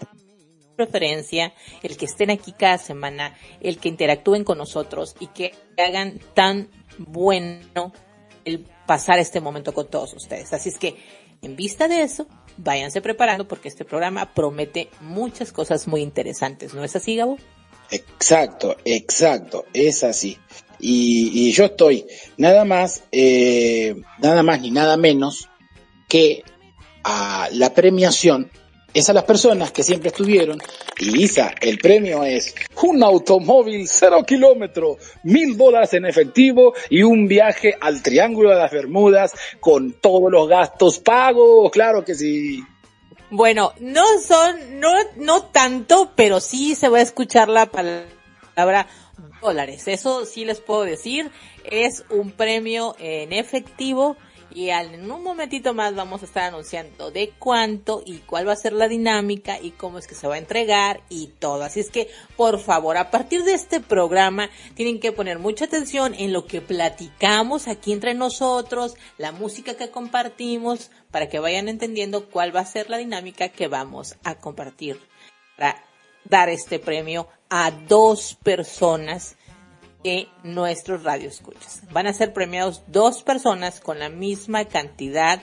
preferencia, 0.77 1.53
el 1.83 1.97
que 1.97 2.05
estén 2.05 2.29
aquí 2.29 2.53
cada 2.53 2.77
semana, 2.77 3.35
el 3.59 3.79
que 3.79 3.89
interactúen 3.89 4.45
con 4.45 4.57
nosotros 4.57 5.15
y 5.19 5.27
que 5.27 5.53
hagan 5.77 6.19
tan 6.33 6.69
bueno 6.97 7.93
el 8.45 8.65
pasar 8.85 9.19
este 9.19 9.41
momento 9.41 9.73
con 9.73 9.87
todos 9.89 10.13
ustedes. 10.13 10.53
Así 10.53 10.69
es 10.69 10.77
que, 10.77 10.95
en 11.41 11.55
vista 11.55 11.87
de 11.87 12.01
eso, 12.01 12.27
váyanse 12.57 13.01
preparando 13.01 13.47
porque 13.47 13.67
este 13.67 13.85
programa 13.85 14.33
promete 14.33 14.89
muchas 15.01 15.51
cosas 15.51 15.87
muy 15.87 16.01
interesantes. 16.01 16.73
¿No 16.73 16.83
es 16.83 16.95
así, 16.95 17.15
Gabo? 17.15 17.37
Exacto, 17.91 18.75
exacto, 18.85 19.65
es 19.73 20.03
así. 20.03 20.37
Y, 20.79 21.51
yo 21.51 21.65
estoy 21.65 22.05
nada 22.37 22.65
más, 22.65 23.03
eh, 23.11 23.95
nada 24.19 24.43
más 24.43 24.61
ni 24.61 24.71
nada 24.71 24.97
menos 24.97 25.49
que 26.07 26.43
a 27.03 27.49
la 27.51 27.73
premiación 27.73 28.51
es 28.97 29.09
a 29.09 29.13
las 29.13 29.23
personas 29.23 29.71
que 29.71 29.83
siempre 29.83 30.09
estuvieron. 30.09 30.59
Y 30.99 31.23
Isa, 31.23 31.53
el 31.61 31.77
premio 31.77 32.23
es 32.23 32.55
un 32.81 33.03
automóvil 33.03 33.87
cero 33.87 34.23
kilómetro, 34.25 34.97
mil 35.23 35.55
dólares 35.55 35.93
en 35.93 36.05
efectivo 36.05 36.73
y 36.89 37.03
un 37.03 37.27
viaje 37.27 37.75
al 37.79 38.01
Triángulo 38.01 38.49
de 38.49 38.55
las 38.55 38.71
Bermudas 38.71 39.33
con 39.59 39.93
todos 39.93 40.31
los 40.31 40.47
gastos 40.47 40.99
pagos. 40.99 41.71
Claro 41.71 42.03
que 42.03 42.15
sí. 42.15 42.63
Bueno, 43.29 43.73
no 43.79 44.05
son, 44.19 44.79
no, 44.79 44.93
no 45.17 45.43
tanto, 45.43 46.11
pero 46.15 46.39
sí 46.39 46.75
se 46.75 46.89
va 46.89 46.99
a 46.99 47.01
escuchar 47.01 47.49
la 47.49 47.65
palabra 47.65 48.87
dólares. 49.41 49.87
Eso 49.87 50.25
sí 50.25 50.45
les 50.45 50.59
puedo 50.59 50.83
decir. 50.83 51.29
Es 51.63 52.03
un 52.09 52.31
premio 52.31 52.95
en 52.99 53.33
efectivo 53.33 54.15
y 54.57 54.71
en 54.71 55.11
un 55.11 55.21
momentito 55.21 55.75
más 55.75 55.93
vamos 55.93 56.23
a 56.23 56.25
estar 56.25 56.45
anunciando 56.45 57.11
de 57.11 57.31
cuánto 57.37 58.01
y 58.03 58.17
cuál 58.17 58.47
va 58.47 58.53
a 58.53 58.55
ser 58.55 58.73
la 58.73 58.87
dinámica 58.87 59.59
y 59.61 59.69
cómo 59.69 59.99
es 59.99 60.07
que 60.07 60.15
se 60.15 60.27
va 60.27 60.33
a 60.33 60.39
entregar 60.39 61.01
y 61.09 61.27
todo. 61.27 61.61
Así 61.61 61.79
es 61.79 61.91
que, 61.91 62.09
por 62.35 62.59
favor, 62.59 62.97
a 62.97 63.11
partir 63.11 63.43
de 63.43 63.53
este 63.53 63.81
programa 63.81 64.49
tienen 64.73 64.99
que 64.99 65.11
poner 65.11 65.37
mucha 65.37 65.65
atención 65.65 66.15
en 66.15 66.33
lo 66.33 66.47
que 66.47 66.61
platicamos 66.61 67.67
aquí 67.67 67.93
entre 67.93 68.15
nosotros, 68.15 68.95
la 69.19 69.31
música 69.31 69.75
que 69.75 69.91
compartimos, 69.91 70.89
para 71.11 71.29
que 71.29 71.37
vayan 71.37 71.69
entendiendo 71.69 72.27
cuál 72.27 72.55
va 72.55 72.61
a 72.61 72.65
ser 72.65 72.89
la 72.89 72.97
dinámica 72.97 73.49
que 73.49 73.67
vamos 73.67 74.15
a 74.23 74.39
compartir 74.39 74.99
para 75.55 75.85
dar 76.25 76.49
este 76.49 76.79
premio 76.79 77.27
a 77.51 77.69
dos 77.69 78.35
personas 78.41 79.36
que 80.07 80.29
nuestros 80.41 81.03
radioescuchas. 81.03 81.81
Van 81.91 82.07
a 82.07 82.13
ser 82.13 82.31
premiados 82.31 82.81
dos 82.87 83.23
personas 83.23 83.81
con 83.81 83.99
la 83.99 84.07
misma 84.07 84.63
cantidad 84.63 85.41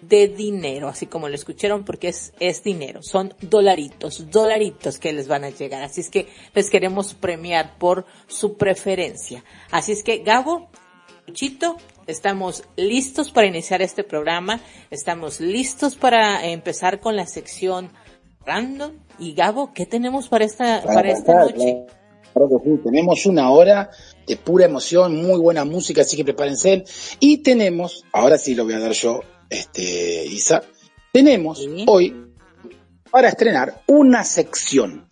de 0.00 0.28
dinero, 0.28 0.86
así 0.86 1.06
como 1.06 1.28
lo 1.28 1.34
escucharon, 1.34 1.84
porque 1.84 2.06
es, 2.06 2.32
es 2.38 2.62
dinero, 2.62 3.02
son 3.02 3.34
dolaritos, 3.40 4.30
dolaritos 4.30 4.98
que 4.98 5.12
les 5.12 5.26
van 5.26 5.42
a 5.42 5.50
llegar. 5.50 5.82
Así 5.82 6.02
es 6.02 6.08
que 6.08 6.28
les 6.54 6.70
queremos 6.70 7.14
premiar 7.14 7.78
por 7.78 8.06
su 8.28 8.56
preferencia. 8.56 9.42
Así 9.72 9.90
es 9.90 10.04
que, 10.04 10.18
Gabo, 10.18 10.68
Chito, 11.32 11.76
estamos 12.06 12.62
listos 12.76 13.32
para 13.32 13.48
iniciar 13.48 13.82
este 13.82 14.04
programa, 14.04 14.60
estamos 14.90 15.40
listos 15.40 15.96
para 15.96 16.46
empezar 16.46 17.00
con 17.00 17.16
la 17.16 17.26
sección 17.26 17.90
random. 18.46 18.92
Y 19.18 19.34
Gabo, 19.34 19.72
¿qué 19.74 19.84
tenemos 19.84 20.28
para 20.28 20.44
esta, 20.44 20.80
para 20.84 21.10
esta 21.10 21.40
noche? 21.40 21.86
Claro 22.32 22.48
que 22.48 22.70
sí, 22.70 22.80
tenemos 22.84 23.26
una 23.26 23.50
hora 23.50 23.90
de 24.26 24.36
pura 24.36 24.66
emoción, 24.66 25.16
muy 25.16 25.38
buena 25.40 25.64
música, 25.64 26.02
así 26.02 26.16
que 26.16 26.24
prepárense. 26.24 26.84
Y 27.18 27.38
tenemos, 27.38 28.04
ahora 28.12 28.38
sí 28.38 28.54
lo 28.54 28.64
voy 28.64 28.74
a 28.74 28.78
dar 28.78 28.92
yo, 28.92 29.20
este, 29.48 30.26
Isa, 30.26 30.62
tenemos 31.12 31.58
Sí. 31.58 31.84
hoy 31.88 32.26
para 33.10 33.28
estrenar 33.28 33.82
una 33.86 34.24
sección. 34.24 35.08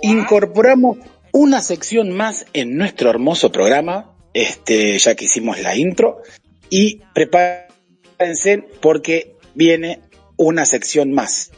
Incorporamos 0.00 0.98
una 1.32 1.60
sección 1.60 2.12
más 2.12 2.46
en 2.54 2.76
nuestro 2.76 3.10
hermoso 3.10 3.52
programa, 3.52 4.16
este, 4.32 4.98
ya 4.98 5.14
que 5.14 5.26
hicimos 5.26 5.60
la 5.60 5.76
intro, 5.76 6.22
y 6.70 7.02
prepárense 7.14 8.64
porque 8.80 9.36
viene 9.54 10.00
una 10.36 10.64
sección 10.64 11.12
más. 11.12 11.50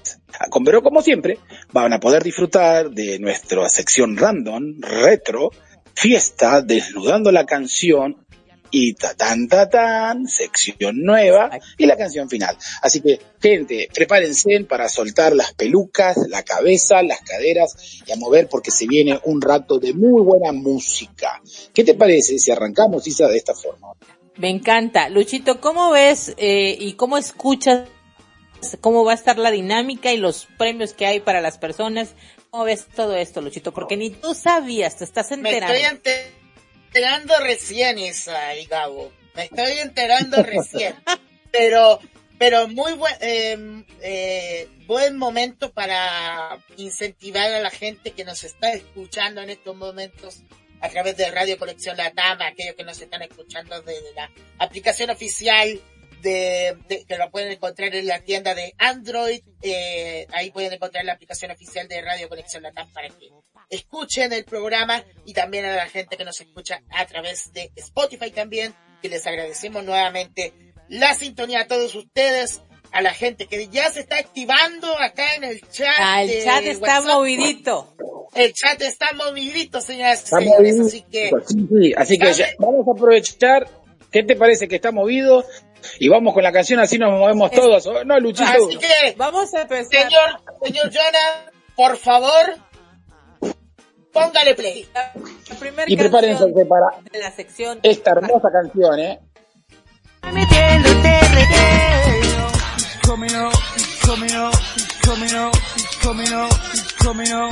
Pero 0.65 0.83
como 0.83 1.03
siempre, 1.03 1.39
van 1.73 1.93
a 1.93 2.01
poder 2.01 2.23
disfrutar 2.23 2.91
de 2.91 3.19
nuestra 3.19 3.69
sección 3.69 4.17
random, 4.17 4.81
retro, 4.81 5.51
fiesta, 5.95 6.63
desnudando 6.63 7.33
la 7.33 7.45
canción 7.45 8.25
y 8.71 8.95
ta 8.95 9.15
tan 9.15 9.49
ta 9.49 9.69
tan, 9.69 10.27
sección 10.27 11.03
nueva 11.03 11.51
y 11.77 11.87
la 11.87 11.97
canción 11.97 12.29
final. 12.29 12.57
Así 12.83 13.01
que, 13.01 13.19
gente, 13.41 13.89
prepárense 13.93 14.61
para 14.69 14.89
soltar 14.89 15.35
las 15.35 15.55
pelucas, 15.55 16.17
la 16.29 16.43
cabeza, 16.43 17.03
las 17.03 17.21
caderas 17.21 18.03
y 18.07 18.13
a 18.13 18.17
mover 18.17 18.49
porque 18.49 18.71
se 18.71 18.87
viene 18.87 19.19
un 19.25 19.41
rato 19.41 19.79
de 19.79 19.95
muy 19.95 20.23
buena 20.23 20.53
música. 20.53 21.41
¿Qué 21.73 21.85
te 21.85 21.95
parece 21.95 22.39
si 22.39 22.51
arrancamos, 22.51 23.07
Isa, 23.07 23.29
de 23.29 23.37
esta 23.37 23.55
forma? 23.55 23.89
Me 24.37 24.51
encanta. 24.51 25.09
Luchito, 25.09 25.61
¿cómo 25.61 25.91
ves 25.91 26.35
eh, 26.37 26.77
y 26.79 26.93
cómo 26.93 27.19
escuchas 27.19 27.89
cómo 28.81 29.05
va 29.05 29.13
a 29.13 29.15
estar 29.15 29.39
la 29.39 29.51
dinámica 29.51 30.13
y 30.13 30.17
los 30.17 30.47
premios 30.59 30.93
que 30.95 31.07
hay 31.07 31.21
para 31.21 31.41
las 31.41 31.59
personas? 31.59 32.15
¿Cómo 32.51 32.65
ves 32.65 32.87
todo 32.95 33.17
esto, 33.17 33.41
Luchito? 33.41 33.73
Porque 33.73 33.97
ni 33.97 34.11
tú 34.11 34.35
sabías, 34.35 34.97
te 34.97 35.05
estás 35.05 35.31
Me 35.31 35.37
enterando. 35.37 35.75
estoy 35.75 35.91
ente- 35.91 36.33
enterando 36.87 37.35
recién, 37.41 37.99
Isa 37.99 38.55
y 38.57 38.65
Gabo. 38.67 39.13
Me 39.35 39.45
estoy 39.45 39.79
enterando 39.79 40.43
recién. 40.43 40.95
Pero, 41.51 41.99
pero 42.39 42.69
muy 42.69 42.93
buen, 42.93 43.15
eh, 43.23 43.85
eh, 44.03 44.69
buen 44.87 45.17
momento 45.17 45.73
para 45.73 46.59
incentivar 46.77 47.51
a 47.53 47.61
la 47.61 47.71
gente 47.71 48.11
que 48.11 48.23
nos 48.25 48.45
está 48.45 48.73
escuchando 48.75 49.41
en 49.41 49.49
estos 49.51 49.75
momentos 49.75 50.43
a 50.83 50.91
través 50.91 51.17
de 51.17 51.31
Radio 51.31 51.59
Colección 51.59 51.97
Latam, 51.97 52.43
aquellos 52.43 52.75
que 52.77 52.85
nos 52.85 53.01
están 53.01 53.23
escuchando 53.23 53.81
desde 53.81 54.13
la 54.15 54.31
aplicación 54.59 55.09
oficial 55.09 55.81
de, 56.23 56.77
de- 56.89 57.05
que 57.05 57.17
lo 57.17 57.31
pueden 57.31 57.53
encontrar 57.53 57.95
en 57.95 58.07
la 58.07 58.21
tienda 58.21 58.55
de 58.55 58.75
Android, 58.79 59.41
eh, 59.63 60.27
ahí 60.33 60.51
pueden 60.51 60.73
encontrar 60.73 61.05
la 61.05 61.13
aplicación 61.15 61.51
oficial 61.51 61.87
de 61.89 62.01
Radio 62.01 62.29
Conexión 62.29 62.63
Latam 62.63 62.93
para 62.93 63.09
que 63.09 63.29
escuchen 63.71 64.33
el 64.33 64.45
programa 64.45 65.05
y 65.25 65.35
también 65.35 65.65
a 65.65 65.77
la 65.77 65.87
gente 65.87 66.17
que 66.17 66.25
nos 66.25 66.41
escucha 66.41 66.83
a 66.91 67.07
través 67.07 67.53
de 67.53 67.71
Spotify 67.77 68.31
también, 68.31 68.75
que 69.03 69.09
les 69.09 69.27
agradecemos 69.27 69.85
nuevamente 69.85 70.53
la 70.89 71.15
sintonía 71.15 71.61
a 71.63 71.67
todos 71.67 71.95
ustedes, 71.95 72.63
a 72.93 73.03
la 73.03 73.13
gente 73.13 73.47
que 73.47 73.69
ya 73.69 73.91
se 73.91 74.01
está 74.01 74.17
activando 74.17 74.99
acá 74.99 75.35
en 75.35 75.45
el 75.45 75.61
chat. 75.69 75.95
Ah, 75.99 76.23
el 76.23 76.43
chat 76.43 76.65
está 76.65 76.97
WhatsApp. 77.01 77.05
movidito. 77.15 77.95
El 78.35 78.53
chat 78.55 78.81
está 78.83 79.13
movidito, 79.13 79.81
señoras 79.81 80.25
y 80.25 80.27
señores, 80.29 80.81
así 80.81 81.03
que 81.03 81.31
Sí, 81.47 81.69
sí, 81.69 81.93
así 81.97 82.19
que 82.19 82.33
ya- 82.33 82.49
vamos 82.59 82.87
a 82.89 82.93
aprovechar. 82.93 83.69
¿Qué 84.11 84.23
te 84.23 84.37
parece 84.37 84.69
que 84.69 84.77
está 84.77 84.91
movido? 84.91 85.45
Y 86.01 86.09
vamos 86.09 86.35
con 86.35 86.43
la 86.43 86.51
canción, 86.53 86.81
así 86.81 86.99
nos 86.99 87.13
movemos 87.13 87.51
Es- 87.53 87.61
todos. 87.61 87.87
¿o? 87.87 88.05
No, 88.05 88.19
Luchito. 88.19 88.49
así 88.51 88.77
que 88.79 89.15
Vamos 89.17 89.55
a 89.55 89.63
empezar. 89.63 90.03
señor, 90.03 90.41
señor 90.63 90.91
Jonah, 90.93 91.51
por 91.77 91.97
favor, 91.97 92.57
póngale 94.13 94.55
play. 94.55 94.87
La 94.95 95.13
primera 95.59 95.85
Y 95.87 95.97
prepárense 95.97 96.45
canción 96.45 96.69
para 96.69 96.87
de 97.11 97.19
la 97.19 97.31
sección. 97.33 97.81
esta 97.83 98.11
hermosa 98.13 98.49
canción, 98.53 98.99
¿eh? 98.99 99.21
coming 103.03 103.35
up, 103.35 103.53
it's 103.77 103.99
coming 104.07 104.35
up, 107.33 107.51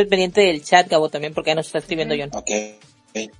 Estate 0.00 0.10
pendiente 0.10 0.40
del 0.42 0.62
chat, 0.62 0.88
Gabo, 0.88 1.08
también, 1.08 1.32
porque 1.34 1.50
ya 1.50 1.54
nos 1.54 1.66
está 1.66 1.78
escribiendo 1.78 2.14
John. 2.18 2.30
Ok. 2.34 2.50
ok. 3.14 3.32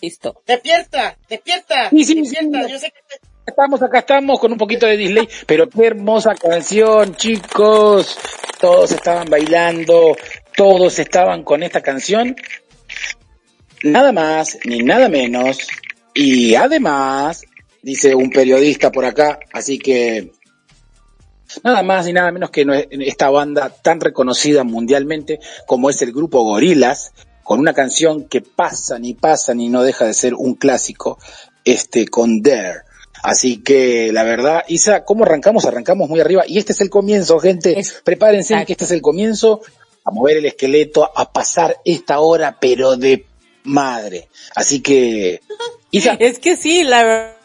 Listo. 0.00 0.42
Despierta, 0.46 1.18
despierta, 1.28 1.90
Sí, 1.90 2.04
sí, 2.04 2.14
despierta. 2.20 2.64
sí. 2.66 2.72
Yo 2.72 2.78
sé 2.78 2.86
que 2.90 3.00
te- 3.08 3.28
Estamos 3.46 3.82
acá, 3.82 4.00
estamos 4.00 4.38
con 4.40 4.52
un 4.52 4.58
poquito 4.58 4.86
de 4.86 4.96
delay, 4.98 5.26
pero 5.46 5.68
qué 5.70 5.86
hermosa 5.86 6.34
canción, 6.34 7.14
chicos. 7.14 8.18
Todos 8.60 8.92
estaban 8.92 9.28
bailando, 9.30 10.16
todos 10.54 10.98
estaban 10.98 11.44
con 11.44 11.62
esta 11.62 11.80
canción. 11.80 12.36
Nada 13.82 14.12
más 14.12 14.58
ni 14.64 14.80
nada 14.82 15.08
menos. 15.08 15.58
Y 16.14 16.54
además, 16.56 17.42
dice 17.82 18.14
un 18.14 18.28
periodista 18.30 18.92
por 18.92 19.06
acá, 19.06 19.38
así 19.52 19.78
que 19.78 20.30
nada 21.62 21.82
más 21.82 22.06
ni 22.06 22.12
nada 22.12 22.30
menos 22.32 22.50
que 22.50 22.66
esta 22.90 23.30
banda 23.30 23.70
tan 23.70 24.00
reconocida 24.00 24.64
mundialmente 24.64 25.40
como 25.66 25.90
es 25.90 26.00
el 26.02 26.12
grupo 26.12 26.42
Gorilas, 26.42 27.12
con 27.44 27.60
una 27.60 27.72
canción 27.72 28.28
que 28.28 28.40
pasan 28.42 29.04
y 29.04 29.14
pasan 29.14 29.60
y 29.60 29.68
no 29.68 29.82
deja 29.82 30.04
de 30.04 30.14
ser 30.14 30.34
un 30.34 30.54
clásico, 30.54 31.18
este 31.64 32.06
con 32.08 32.42
Dare. 32.42 32.80
Así 33.22 33.62
que 33.62 34.12
la 34.12 34.22
verdad, 34.22 34.62
Isa, 34.68 35.04
¿cómo 35.04 35.24
arrancamos? 35.24 35.64
Arrancamos 35.64 36.08
muy 36.08 36.20
arriba 36.20 36.44
y 36.46 36.58
este 36.58 36.72
es 36.72 36.80
el 36.82 36.90
comienzo, 36.90 37.38
gente. 37.40 37.78
Es- 37.78 38.00
Prepárense 38.04 38.52
Exacto. 38.54 38.66
que 38.66 38.72
este 38.74 38.84
es 38.84 38.90
el 38.92 39.02
comienzo, 39.02 39.60
a 40.04 40.10
mover 40.10 40.36
el 40.36 40.46
esqueleto, 40.46 41.10
a 41.16 41.32
pasar 41.32 41.78
esta 41.84 42.20
hora, 42.20 42.58
pero 42.60 42.96
de 42.96 43.26
madre. 43.64 44.28
Así 44.54 44.80
que, 44.80 45.40
Isa, 45.90 46.16
Es 46.20 46.38
que 46.38 46.56
sí, 46.56 46.84
la 46.84 47.02
ver- 47.02 47.37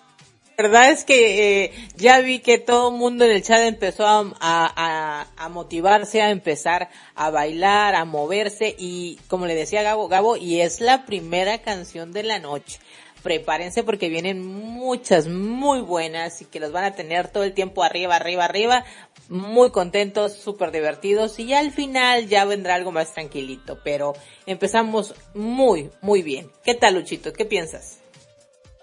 verdad 0.57 0.91
es 0.91 1.03
que 1.03 1.63
eh, 1.63 1.71
ya 1.95 2.19
vi 2.19 2.39
que 2.39 2.57
todo 2.57 2.89
el 2.89 2.97
mundo 2.97 3.25
en 3.25 3.31
el 3.31 3.43
chat 3.43 3.61
empezó 3.61 4.05
a, 4.05 5.25
a, 5.37 5.49
motivarse, 5.49 6.21
a 6.21 6.29
empezar 6.29 6.89
a 7.15 7.29
bailar, 7.29 7.95
a 7.95 8.05
moverse 8.05 8.75
y 8.77 9.19
como 9.27 9.45
le 9.45 9.55
decía 9.55 9.83
Gabo, 9.83 10.07
Gabo, 10.07 10.37
y 10.37 10.61
es 10.61 10.81
la 10.81 11.05
primera 11.05 11.59
canción 11.59 12.11
de 12.11 12.23
la 12.23 12.39
noche. 12.39 12.79
Prepárense 13.23 13.83
porque 13.83 14.09
vienen 14.09 14.45
muchas 14.45 15.27
muy 15.27 15.79
buenas 15.79 16.41
y 16.41 16.45
que 16.45 16.59
los 16.59 16.73
van 16.73 16.83
a 16.83 16.95
tener 16.95 17.29
todo 17.29 17.45
el 17.45 17.53
tiempo 17.53 17.81
arriba, 17.81 18.17
arriba, 18.17 18.43
arriba, 18.43 18.83
muy 19.29 19.71
contentos, 19.71 20.33
súper 20.33 20.71
divertidos 20.71 21.39
y 21.39 21.53
al 21.53 21.71
final 21.71 22.27
ya 22.27 22.43
vendrá 22.43 22.75
algo 22.75 22.91
más 22.91 23.13
tranquilito, 23.13 23.79
pero 23.81 24.13
empezamos 24.45 25.15
muy, 25.33 25.89
muy 26.01 26.21
bien. 26.21 26.51
¿Qué 26.65 26.75
tal 26.75 26.95
Luchito? 26.95 27.31
¿Qué 27.31 27.45
piensas? 27.45 28.02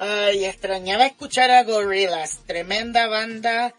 Ay, 0.02 0.46
extrañaba 0.46 1.04
escuchar 1.04 1.50
a 1.50 1.62
Gorillaz, 1.62 2.38
tremenda 2.46 3.06
banda. 3.06 3.74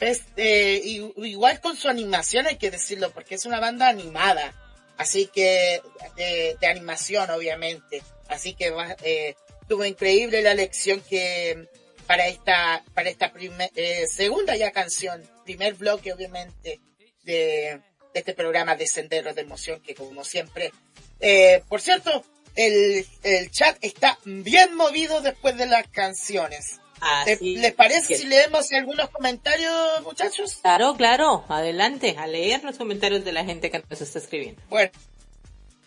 Este, 0.00 0.80
y- 0.84 1.12
igual 1.28 1.60
con 1.60 1.76
su 1.76 1.88
animación 1.88 2.46
hay 2.48 2.56
que 2.56 2.72
decirlo, 2.72 3.10
porque 3.12 3.36
es 3.36 3.46
una 3.46 3.60
banda 3.60 3.88
animada. 3.88 4.52
Así 4.96 5.26
que, 5.32 5.80
de, 6.16 6.56
de 6.60 6.66
animación, 6.66 7.30
obviamente. 7.30 8.02
Así 8.28 8.54
que 8.54 8.74
eh, 9.04 9.36
estuvo 9.62 9.84
increíble 9.84 10.42
la 10.42 10.54
lección 10.54 11.00
que 11.08 11.68
para 12.08 12.26
esta, 12.26 12.82
para 12.92 13.08
esta 13.08 13.32
primer, 13.32 13.70
eh, 13.76 14.08
segunda 14.08 14.56
ya 14.56 14.72
canción, 14.72 15.22
primer 15.44 15.74
bloque, 15.74 16.12
obviamente, 16.12 16.80
de, 17.22 17.80
de 18.12 18.20
este 18.20 18.34
programa 18.34 18.74
de 18.74 18.88
Senderos 18.88 19.36
de 19.36 19.42
Emoción, 19.42 19.80
que 19.80 19.94
como 19.94 20.24
siempre, 20.24 20.72
eh, 21.20 21.62
por 21.68 21.80
cierto, 21.80 22.24
el, 22.56 23.06
el 23.22 23.50
chat 23.50 23.76
está 23.80 24.18
bien 24.24 24.74
movido 24.74 25.20
después 25.20 25.56
de 25.56 25.66
las 25.66 25.86
canciones. 25.88 26.80
¿Te- 27.24 27.32
Así 27.32 27.56
¿Les 27.56 27.72
parece 27.72 28.08
que- 28.08 28.18
si 28.18 28.26
leemos 28.26 28.70
algunos 28.72 29.08
comentarios, 29.10 30.02
muchachos? 30.02 30.58
Claro, 30.60 30.94
claro, 30.96 31.44
adelante, 31.48 32.16
a 32.18 32.26
leer 32.26 32.62
los 32.62 32.76
comentarios 32.76 33.24
de 33.24 33.32
la 33.32 33.44
gente 33.44 33.70
que 33.70 33.82
nos 33.88 34.00
está 34.00 34.18
escribiendo. 34.18 34.60
Bueno, 34.68 34.90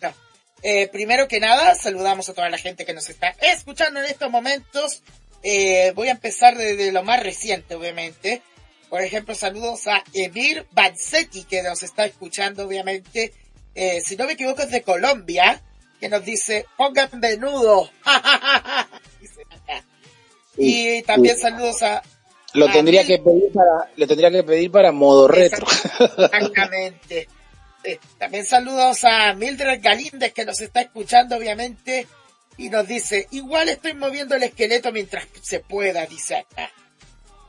no. 0.00 0.12
Eh, 0.62 0.88
primero 0.88 1.28
que 1.28 1.38
nada, 1.40 1.74
saludamos 1.76 2.28
a 2.28 2.34
toda 2.34 2.48
la 2.50 2.58
gente 2.58 2.84
que 2.84 2.94
nos 2.94 3.08
está 3.08 3.28
escuchando 3.42 4.00
en 4.00 4.06
estos 4.06 4.28
momentos. 4.30 5.02
Eh, 5.44 5.92
voy 5.94 6.08
a 6.08 6.12
empezar 6.12 6.56
desde 6.56 6.90
lo 6.90 7.02
más 7.04 7.22
reciente, 7.22 7.74
obviamente. 7.76 8.42
Por 8.88 9.02
ejemplo, 9.02 9.34
saludos 9.34 9.86
a 9.86 10.02
Emir 10.14 10.66
Bansetti, 10.72 11.44
que 11.44 11.62
nos 11.62 11.82
está 11.82 12.06
escuchando, 12.06 12.66
obviamente. 12.66 13.32
Eh, 13.74 14.00
si 14.00 14.16
no 14.16 14.24
me 14.26 14.32
equivoco, 14.32 14.62
es 14.62 14.70
de 14.70 14.82
Colombia, 14.82 15.62
que 16.04 16.10
nos 16.10 16.22
dice, 16.22 16.66
pongan 16.76 17.08
menudo. 17.18 17.88
Acá. 18.04 19.82
Y 20.58 21.00
también 21.04 21.38
saludos 21.38 21.82
a 21.82 22.02
lo 22.52 22.68
a 22.68 22.72
tendría 22.72 23.00
mí- 23.00 23.06
que 23.06 23.18
pedir 23.20 23.50
para, 23.54 23.90
lo 23.96 24.06
tendría 24.06 24.30
que 24.30 24.42
pedir 24.42 24.70
para 24.70 24.92
modo 24.92 25.26
retro. 25.28 25.66
Exactamente. 25.66 27.26
Eh, 27.84 27.98
también 28.18 28.44
saludos 28.44 29.02
a 29.04 29.32
Mildred 29.32 29.80
Galíndez 29.82 30.34
que 30.34 30.44
nos 30.44 30.60
está 30.60 30.82
escuchando 30.82 31.36
obviamente 31.36 32.06
y 32.58 32.68
nos 32.68 32.86
dice, 32.86 33.26
igual 33.30 33.70
estoy 33.70 33.94
moviendo 33.94 34.34
el 34.34 34.42
esqueleto 34.42 34.92
mientras 34.92 35.26
se 35.40 35.60
pueda, 35.60 36.04
dice 36.04 36.36
acá. 36.36 36.70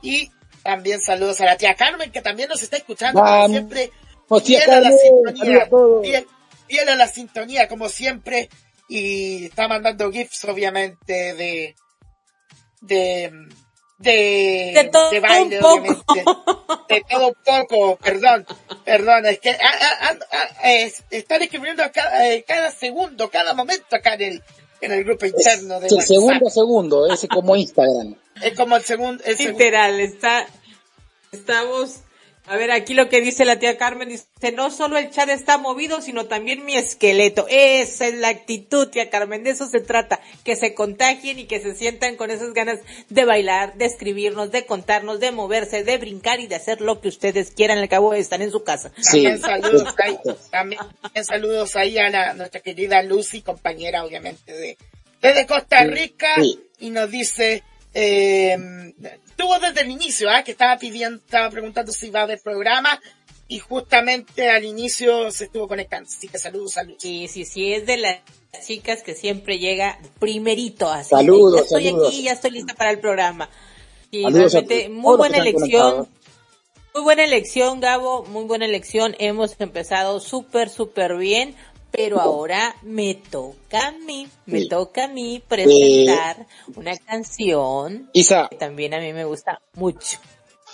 Y 0.00 0.30
también 0.62 1.02
saludos 1.02 1.42
a 1.42 1.44
la 1.44 1.58
tía 1.58 1.74
Carmen 1.74 2.10
que 2.10 2.22
también 2.22 2.48
nos 2.48 2.62
está 2.62 2.78
escuchando 2.78 3.20
como 3.20 3.48
siempre. 3.48 3.92
Vamos, 4.30 4.44
tía 4.44 4.64
Carmen, 4.64 4.94
a 5.60 5.68
todos. 5.68 6.06
Fiel 6.68 6.88
a 6.88 6.96
la 6.96 7.08
sintonía 7.08 7.68
como 7.68 7.88
siempre 7.88 8.48
y 8.88 9.46
está 9.46 9.68
mandando 9.68 10.10
gifs 10.12 10.44
obviamente 10.44 11.34
de 11.34 11.74
de 12.80 13.32
de, 13.98 14.72
De 14.74 14.88
todo 14.92 15.10
de 15.10 15.20
baile 15.20 15.56
un 15.56 15.62
poco. 15.62 15.76
obviamente 16.12 16.24
de 16.88 17.02
todo 17.10 17.28
un 17.28 17.34
poco, 17.44 17.96
perdón, 17.96 18.46
perdón, 18.84 19.24
es 19.26 19.40
que 19.40 19.50
ah, 19.50 20.14
es- 20.64 21.02
están 21.10 21.42
escribiendo 21.42 21.82
a 21.82 21.88
cada, 21.90 22.28
eh, 22.28 22.44
cada 22.46 22.70
segundo, 22.70 23.30
cada 23.30 23.54
momento 23.54 23.96
acá 23.96 24.14
en 24.14 24.22
el, 24.22 24.42
en 24.82 24.92
el 24.92 25.02
grupo 25.04 25.24
interno 25.26 25.80
de 25.80 25.88
Sí, 25.88 25.94
WhatsApp. 25.94 26.08
segundo 26.14 26.46
a 26.46 26.50
segundo, 26.50 27.06
es 27.12 27.26
como 27.32 27.56
Instagram. 27.56 28.14
Es 28.42 28.54
como 28.54 28.76
el 28.76 28.84
segundo, 28.84 29.24
el 29.24 29.36
segundo. 29.36 29.58
Literal, 29.58 29.98
está, 30.00 30.46
estamos, 31.32 32.00
a 32.48 32.56
ver, 32.56 32.70
aquí 32.70 32.94
lo 32.94 33.08
que 33.08 33.20
dice 33.20 33.44
la 33.44 33.58
tía 33.58 33.76
Carmen, 33.76 34.08
dice, 34.08 34.26
no 34.54 34.70
solo 34.70 34.98
el 34.98 35.10
chat 35.10 35.28
está 35.28 35.58
movido, 35.58 36.00
sino 36.00 36.26
también 36.26 36.64
mi 36.64 36.76
esqueleto. 36.76 37.46
Esa 37.48 38.06
es 38.06 38.14
la 38.14 38.28
actitud, 38.28 38.88
tía 38.88 39.10
Carmen, 39.10 39.42
de 39.44 39.50
eso 39.50 39.66
se 39.66 39.80
trata, 39.80 40.20
que 40.44 40.54
se 40.56 40.72
contagien 40.74 41.38
y 41.38 41.46
que 41.46 41.60
se 41.60 41.74
sientan 41.74 42.16
con 42.16 42.30
esas 42.30 42.52
ganas 42.52 42.78
de 43.08 43.24
bailar, 43.24 43.74
de 43.76 43.86
escribirnos, 43.86 44.52
de 44.52 44.64
contarnos, 44.66 45.18
de 45.20 45.32
moverse, 45.32 45.82
de 45.84 45.98
brincar 45.98 46.40
y 46.40 46.46
de 46.46 46.54
hacer 46.54 46.80
lo 46.80 47.00
que 47.00 47.08
ustedes 47.08 47.50
quieran, 47.50 47.78
al 47.78 47.88
cabo 47.88 48.14
están 48.14 48.42
en 48.42 48.50
su 48.50 48.62
casa. 48.62 48.92
Sí. 49.00 49.24
También 49.24 49.40
saludos 49.40 49.94
ahí, 50.02 50.18
también 50.50 50.80
saludos 51.24 51.76
ahí 51.76 51.98
a 51.98 52.10
la- 52.10 52.34
nuestra 52.34 52.60
querida 52.60 53.02
Lucy, 53.02 53.42
compañera 53.42 54.04
obviamente 54.04 54.52
de 54.52 54.78
desde 55.20 55.46
Costa 55.46 55.82
Rica, 55.84 56.28
Sí. 56.36 56.60
y 56.78 56.90
nos 56.90 57.10
dice, 57.10 57.64
eh, 57.98 58.58
estuvo 59.30 59.58
desde 59.58 59.80
el 59.80 59.90
inicio, 59.90 60.28
¿ah? 60.28 60.44
que 60.44 60.50
estaba 60.50 60.76
pidiendo, 60.76 61.18
estaba 61.24 61.48
preguntando 61.48 61.92
si 61.92 62.08
iba 62.08 62.20
a 62.20 62.24
haber 62.24 62.40
programa, 62.42 63.00
y 63.48 63.58
justamente 63.58 64.50
al 64.50 64.64
inicio 64.64 65.30
se 65.30 65.44
estuvo 65.44 65.66
conectando, 65.66 66.06
así 66.06 66.28
que 66.28 66.38
saludos 66.38 66.74
Lucy. 66.84 66.96
Sí, 66.98 67.28
sí, 67.28 67.44
sí, 67.46 67.72
es 67.72 67.86
de 67.86 67.96
las 67.96 68.20
chicas 68.66 69.02
que 69.02 69.14
siempre 69.14 69.58
llega 69.58 69.98
primerito 70.18 70.90
así. 70.90 71.10
Saludos, 71.10 71.54
ya 71.54 71.62
estoy 71.62 71.84
saludos. 71.84 72.08
aquí, 72.08 72.22
ya 72.22 72.32
estoy 72.32 72.50
lista 72.50 72.74
para 72.74 72.90
el 72.90 72.98
programa. 72.98 73.48
Y 74.10 74.24
Saludos 74.24 74.54
a 74.54 74.58
realmente 74.58 74.88
muy 74.90 75.16
buena 75.16 75.38
elección. 75.38 76.08
Muy 76.94 77.02
buena 77.02 77.24
elección, 77.24 77.80
Gabo, 77.80 78.24
muy 78.24 78.44
buena 78.44 78.64
elección. 78.66 79.14
Hemos 79.18 79.58
empezado 79.58 80.20
súper, 80.20 80.68
súper 80.68 81.16
bien, 81.16 81.54
pero 81.90 82.20
ahora 82.20 82.74
me 82.82 83.14
toca 83.14 83.88
a 83.88 83.92
mí, 83.92 84.28
me 84.46 84.60
Sí. 84.62 84.68
toca 84.68 85.04
a 85.04 85.08
mí 85.08 85.42
presentar 85.46 86.46
una 86.74 86.96
canción 86.96 88.10
Isa, 88.12 88.48
que 88.50 88.56
también 88.56 88.94
a 88.94 89.00
mí 89.00 89.12
me 89.12 89.24
gusta 89.24 89.60
mucho. 89.74 90.18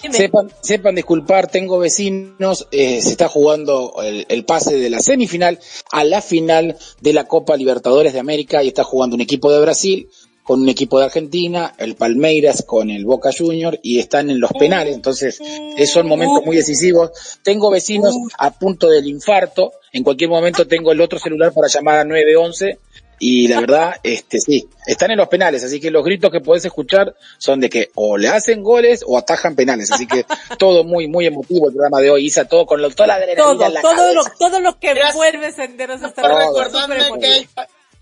Dime. 0.03 0.15
Sepan, 0.17 0.51
sepan 0.63 0.95
disculpar, 0.97 1.49
tengo 1.49 1.79
vecinos, 1.79 2.67
eh, 2.73 3.01
se 3.01 3.11
está 3.11 3.29
jugando 3.29 3.95
el, 4.03 4.27
el 4.29 4.45
pase 4.45 4.77
de 4.77 4.91
la 4.91 4.99
semifinal 4.99 5.61
a 5.93 6.03
la 6.03 6.21
final 6.21 6.77
de 7.01 7.13
la 7.13 7.29
Copa 7.29 7.57
Libertadores 7.57 8.13
de 8.13 8.19
América 8.19 8.65
y 8.65 8.69
está 8.69 8.83
jugando 8.83 9.15
un 9.15 9.21
equipo 9.21 9.53
de 9.53 9.61
Brasil 9.61 10.09
con 10.43 10.63
un 10.63 10.69
equipo 10.69 10.99
de 10.99 11.07
Argentina, 11.07 11.75
el 11.79 11.95
Palmeiras 11.95 12.65
con 12.67 12.91
el 12.91 13.05
Boca 13.05 13.31
Junior 13.37 13.79
y 13.83 13.99
están 13.99 14.31
en 14.31 14.41
los 14.41 14.53
penales, 14.53 14.95
entonces 14.95 15.39
son 15.87 16.09
momentos 16.09 16.45
muy 16.45 16.57
decisivos. 16.57 17.11
Tengo 17.43 17.71
vecinos 17.71 18.17
a 18.39 18.51
punto 18.51 18.89
del 18.89 19.07
infarto, 19.07 19.73
en 19.93 20.03
cualquier 20.03 20.31
momento 20.31 20.67
tengo 20.67 20.93
el 20.93 21.01
otro 21.01 21.19
celular 21.19 21.53
para 21.53 21.69
llamar 21.69 22.01
a 22.01 22.05
911 22.05 22.79
y 23.25 23.47
la 23.47 23.61
verdad, 23.61 23.95
este 24.03 24.41
sí, 24.41 24.69
están 24.85 25.13
en 25.13 25.19
los 25.19 25.29
penales, 25.29 25.63
así 25.63 25.79
que 25.79 25.93
los 25.93 26.05
gritos 26.05 26.33
que 26.33 26.41
podés 26.41 26.65
escuchar 26.65 27.15
son 27.39 27.61
de 27.61 27.71
que 27.71 27.91
o 27.95 28.17
le 28.17 28.27
hacen 28.27 28.65
goles 28.65 29.05
o 29.07 29.17
atajan 29.17 29.55
penales, 29.55 29.93
así 29.93 30.09
que 30.09 30.27
todo 30.59 30.83
muy, 30.83 31.07
muy 31.07 31.27
emotivo 31.27 31.69
el 31.69 31.75
programa 31.75 32.01
de 32.01 32.11
hoy, 32.11 32.27
Isa, 32.27 32.47
todo 32.47 32.67
con 32.67 32.83
lo, 32.83 32.91
toda 32.91 33.07
la 33.07 33.15
adrenalina 33.15 33.45
Todo, 33.45 33.67
en 33.67 33.75
la 33.75 33.81
todo 33.81 34.13
lo, 34.13 34.25
cabeza. 34.25 34.37
todo 34.41 34.61
lo 34.61 34.79
que 34.81 34.91
envuelve 34.91 35.53
senderos 35.53 36.03
hasta 36.03 36.23
súper 36.69 37.21
que 37.21 37.47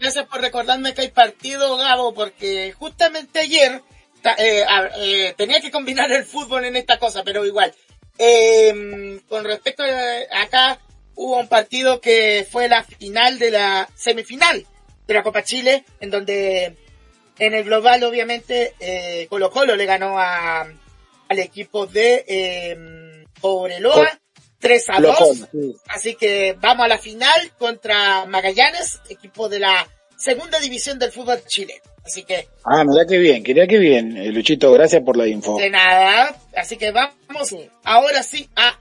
gracias 0.01 0.27
por 0.27 0.41
recordarme 0.41 0.95
que 0.95 1.03
hay 1.03 1.11
partido, 1.11 1.77
Gabo, 1.77 2.15
porque 2.15 2.73
justamente 2.73 3.41
ayer 3.41 3.83
eh, 4.39 4.65
eh, 4.97 5.35
tenía 5.37 5.61
que 5.61 5.71
combinar 5.71 6.11
el 6.11 6.25
fútbol 6.25 6.65
en 6.65 6.77
esta 6.77 6.99
cosa, 6.99 7.23
pero 7.23 7.45
igual. 7.47 7.73
Eh, 8.19 9.21
con 9.29 9.45
respecto 9.45 9.83
a 9.83 10.43
acá, 10.43 10.81
hubo 11.15 11.39
un 11.39 11.49
partido 11.49 12.01
que 12.01 12.47
fue 12.51 12.69
la 12.69 12.83
final 12.83 13.39
de 13.39 13.51
la 13.51 13.89
semifinal 13.95 14.67
de 15.07 15.15
la 15.15 15.23
Copa 15.23 15.43
Chile, 15.43 15.85
en 16.01 16.11
donde 16.11 16.77
en 17.39 17.55
el 17.55 17.65
global, 17.65 18.03
obviamente, 18.05 18.75
eh, 18.81 19.27
Colo 19.29 19.51
Colo 19.51 19.77
le 19.77 19.87
ganó 19.87 20.19
a, 20.19 20.61
al 21.29 21.39
equipo 21.39 21.87
de 21.87 22.25
eh, 22.27 23.27
Cobreloa 23.41 24.20
3 24.61 24.85
a 24.91 25.01
2. 25.01 25.03
Locón, 25.03 25.49
sí. 25.53 25.77
Así 25.89 26.15
que 26.15 26.57
vamos 26.61 26.85
a 26.85 26.89
la 26.89 26.99
final 26.99 27.53
contra 27.59 28.25
Magallanes, 28.27 29.01
equipo 29.09 29.49
de 29.49 29.59
la 29.61 29.89
segunda 30.17 30.61
división 30.61 30.99
del 30.99 31.11
fútbol 31.13 31.43
chileno. 31.47 31.81
Así 32.05 32.23
que, 32.25 32.49
Ah, 32.65 32.83
mira 32.85 33.05
qué 33.09 33.19
bien, 33.19 33.43
quería 33.43 33.67
que 33.67 33.79
bien, 33.79 34.17
eh, 34.17 34.31
Luchito, 34.33 34.73
gracias 34.73 35.03
por 35.05 35.17
la 35.17 35.27
info. 35.27 35.57
de 35.59 35.71
nada. 35.71 36.35
Así 36.57 36.77
que 36.77 36.91
vamos 36.93 37.55
ahora 37.85 38.23
sí 38.23 38.49
a 38.57 38.79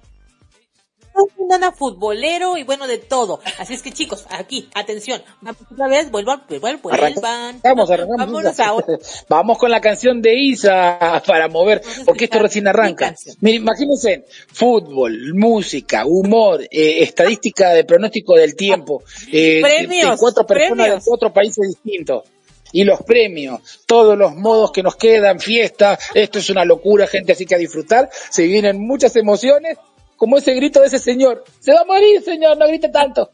un 1.38 1.48
nana 1.48 1.72
futbolero 1.72 2.58
y 2.58 2.64
bueno, 2.64 2.88
de 2.88 2.98
todo. 2.98 3.40
Así 3.58 3.74
es 3.74 3.82
que 3.82 3.92
chicos, 3.92 4.26
aquí, 4.30 4.70
atención, 4.74 5.22
vamos 5.42 5.62
otra 5.72 5.88
vez, 5.88 6.12
vuelvan, 6.12 6.44
vuelvan, 6.48 6.80
vuelvan. 6.82 7.60
Arrancamos. 7.64 7.90
Vámonos 8.18 8.60
ahora. 8.60 8.86
Vamos 9.30 9.58
con 9.58 9.72
la 9.72 9.82
canción 9.82 10.22
de 10.22 10.36
Isa 10.36 11.22
para 11.26 11.48
mover, 11.48 11.82
Vamos 11.82 12.04
porque 12.06 12.26
esto 12.26 12.40
recién 12.40 12.68
arranca. 12.68 13.16
Miren, 13.42 13.62
imagínense, 13.62 14.26
fútbol, 14.52 15.34
música, 15.34 16.06
humor, 16.06 16.62
eh, 16.64 17.04
estadística 17.04 17.70
de 17.74 17.84
pronóstico 17.84 18.36
del 18.36 18.56
tiempo, 18.56 19.04
eh, 19.32 19.62
Premios, 19.62 20.12
de 20.12 20.18
cuatro 20.18 20.46
personas 20.46 20.78
premios. 20.78 21.04
de 21.04 21.10
cuatro 21.10 21.34
países 21.34 21.68
distintos. 21.68 22.24
Y 22.72 22.84
los 22.84 23.02
premios, 23.02 23.62
todos 23.86 24.18
los 24.18 24.36
modos 24.36 24.72
que 24.72 24.84
nos 24.84 24.96
quedan, 24.96 25.40
fiesta, 25.40 25.98
esto 26.14 26.40
es 26.40 26.50
una 26.50 26.66
locura, 26.66 27.08
gente, 27.08 27.32
así 27.32 27.46
que 27.46 27.56
a 27.56 27.58
disfrutar, 27.58 28.10
se 28.30 28.44
vienen 28.44 28.80
muchas 28.80 29.16
emociones, 29.16 29.78
como 30.20 30.38
ese 30.38 30.54
grito 30.54 30.82
de 30.82 30.88
ese 30.88 31.00
señor, 31.00 31.46
se 31.62 31.74
va 31.74 31.82
a 31.82 31.86
morir 31.86 32.22
señor, 32.22 32.58
no 32.58 32.68
grite 32.68 32.90
tanto. 32.90 33.32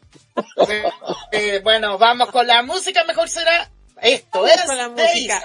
eh, 0.68 0.84
eh, 1.32 1.60
bueno, 1.62 1.98
vamos 1.98 2.30
con 2.30 2.46
la 2.46 2.62
música, 2.62 3.02
mejor 3.04 3.28
será 3.28 3.70
esto 4.00 4.40
Vamos 4.40 4.50
es 4.52 4.62
con 4.62 4.76
la 4.76 4.88
música. 4.88 5.14
Isa. 5.18 5.42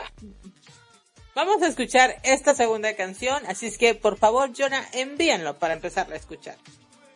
Vamos 1.33 1.63
a 1.63 1.67
escuchar 1.67 2.15
esta 2.23 2.53
segunda 2.53 2.95
canción, 2.95 3.41
así 3.47 3.65
es 3.65 3.79
que 3.79 3.95
por 3.95 4.17
favor, 4.17 4.51
Jonah, 4.55 4.87
envíanlo 4.93 5.57
para 5.57 5.73
empezar 5.73 6.13
a 6.13 6.15
escuchar. 6.15 6.57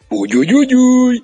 Uy, 0.09 0.35
uy, 0.35 0.55
uy, 0.55 0.75
uy. 0.75 1.23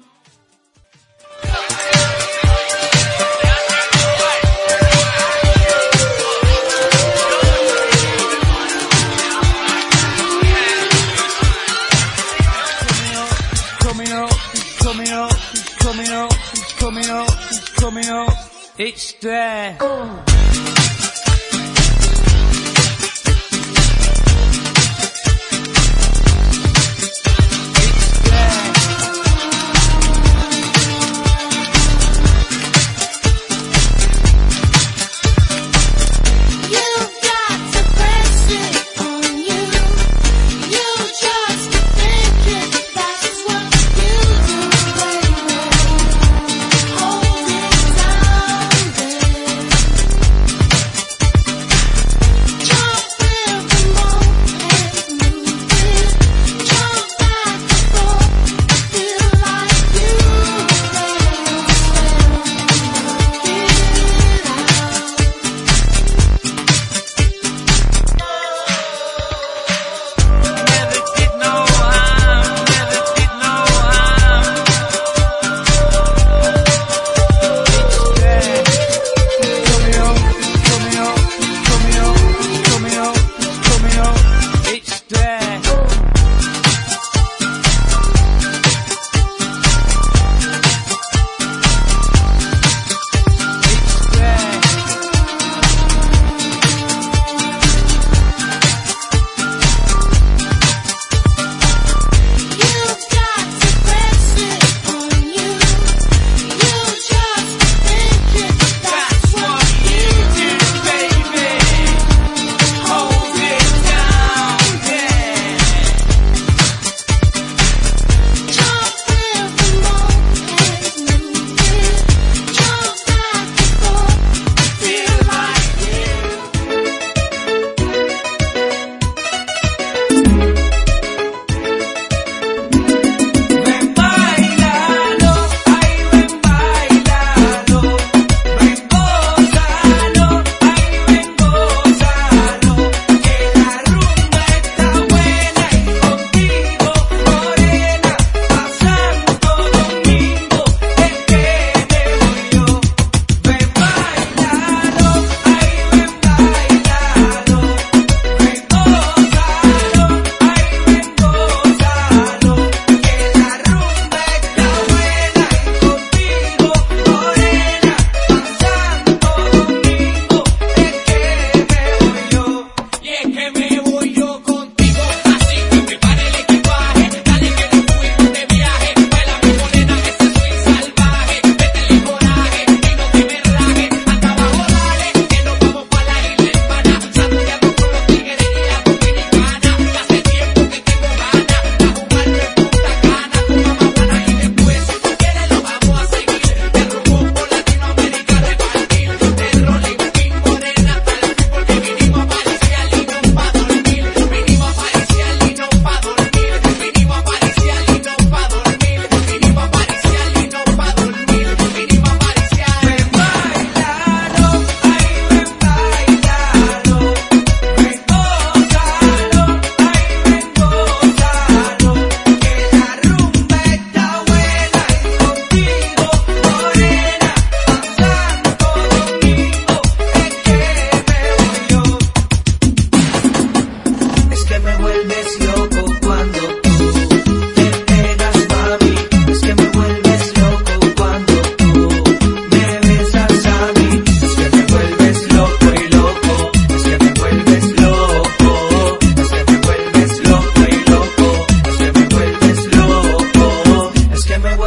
It's 18.02 18.10
up. 18.10 18.34
It's 18.78 19.14
there. 19.14 19.78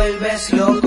vuelves 0.04 0.52
loco. 0.52 0.83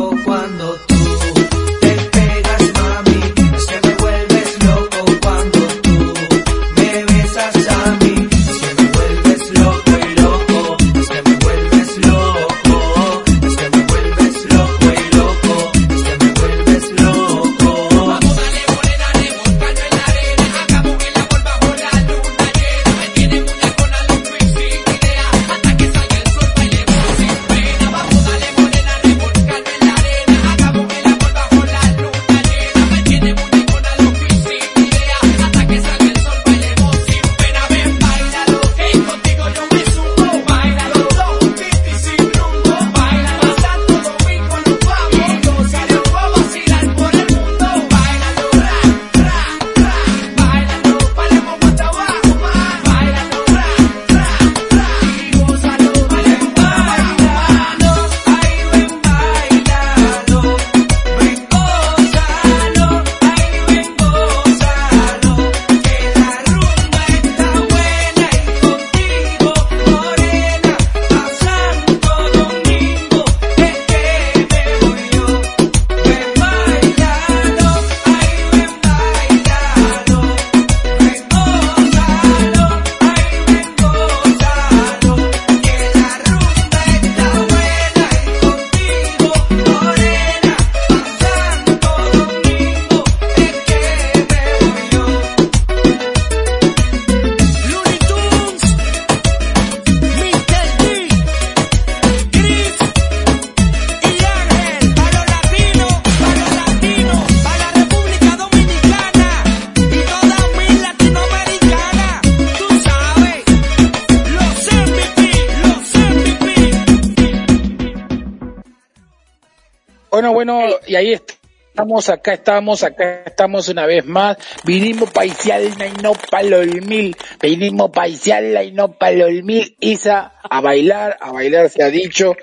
Acá 122.09 122.33
estamos, 122.33 122.83
acá 122.83 123.23
estamos 123.25 123.67
una 123.69 123.85
vez 123.85 124.05
más. 124.05 124.37
Vinimos 124.63 125.09
paisialna 125.11 125.87
y 125.87 125.93
no 126.03 126.13
palolmil. 126.13 127.15
Vinimos 127.41 127.91
paisialna 127.91 128.63
y 128.63 128.71
no 128.71 128.93
palolmil. 128.93 129.75
Isa, 129.79 130.33
a 130.43 130.61
bailar, 130.61 131.17
a 131.19 131.31
bailar 131.31 131.69
se 131.69 131.83
ha 131.83 131.89
dicho. 131.89 132.35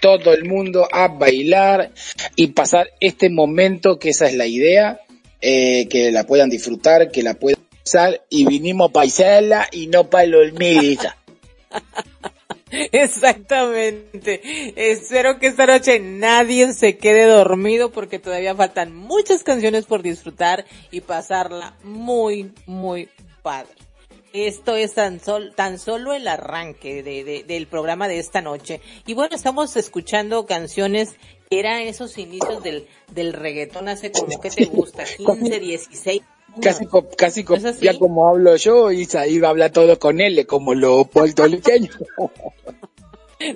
Todo 0.00 0.32
el 0.32 0.44
mundo 0.44 0.86
a 0.92 1.08
bailar 1.08 1.90
y 2.36 2.48
pasar 2.48 2.90
este 3.00 3.30
momento, 3.30 3.98
que 3.98 4.10
esa 4.10 4.28
es 4.28 4.34
la 4.34 4.46
idea, 4.46 5.00
eh, 5.40 5.88
que 5.88 6.12
la 6.12 6.24
puedan 6.24 6.50
disfrutar, 6.50 7.10
que 7.10 7.22
la 7.22 7.34
puedan 7.34 7.60
usar. 7.84 8.20
Y 8.28 8.46
vinimos 8.46 8.92
paisialna 8.92 9.66
y 9.72 9.88
no 9.88 10.08
palolmil, 10.08 10.84
Isa. 10.84 11.16
Exactamente. 12.92 14.40
Espero 14.76 15.38
que 15.38 15.48
esta 15.48 15.66
noche 15.66 16.00
nadie 16.00 16.72
se 16.72 16.96
quede 16.98 17.24
dormido 17.24 17.90
porque 17.90 18.18
todavía 18.18 18.54
faltan 18.54 18.94
muchas 18.94 19.42
canciones 19.42 19.86
por 19.86 20.02
disfrutar 20.02 20.64
y 20.90 21.00
pasarla 21.00 21.76
muy, 21.82 22.52
muy 22.66 23.08
padre. 23.42 23.70
Esto 24.32 24.76
es 24.76 24.92
tan, 24.94 25.20
sol, 25.20 25.54
tan 25.56 25.78
solo 25.78 26.12
el 26.12 26.28
arranque 26.28 27.02
de, 27.02 27.24
de- 27.24 27.44
del 27.44 27.66
programa 27.66 28.08
de 28.08 28.18
esta 28.18 28.42
noche. 28.42 28.80
Y 29.06 29.14
bueno, 29.14 29.34
estamos 29.34 29.74
escuchando 29.76 30.44
canciones 30.44 31.14
que 31.48 31.60
eran 31.60 31.80
esos 31.80 32.18
inicios 32.18 32.62
del, 32.62 32.86
del 33.10 33.32
reggaetón 33.32 33.88
hace 33.88 34.12
como 34.12 34.38
que 34.38 34.50
te 34.50 34.66
gusta, 34.66 35.04
15, 35.16 35.60
16 35.60 36.22
Casi, 36.62 36.86
co- 36.86 37.08
casi 37.16 37.44
ya 37.80 37.96
como 37.98 38.26
hablo 38.28 38.56
yo, 38.56 38.90
Isa 38.90 39.26
iba 39.26 39.48
a 39.48 39.50
hablar 39.50 39.70
todo 39.70 39.98
con 39.98 40.20
él, 40.20 40.44
como 40.46 40.74
los 40.74 41.08
puertorriqueños. 41.08 41.96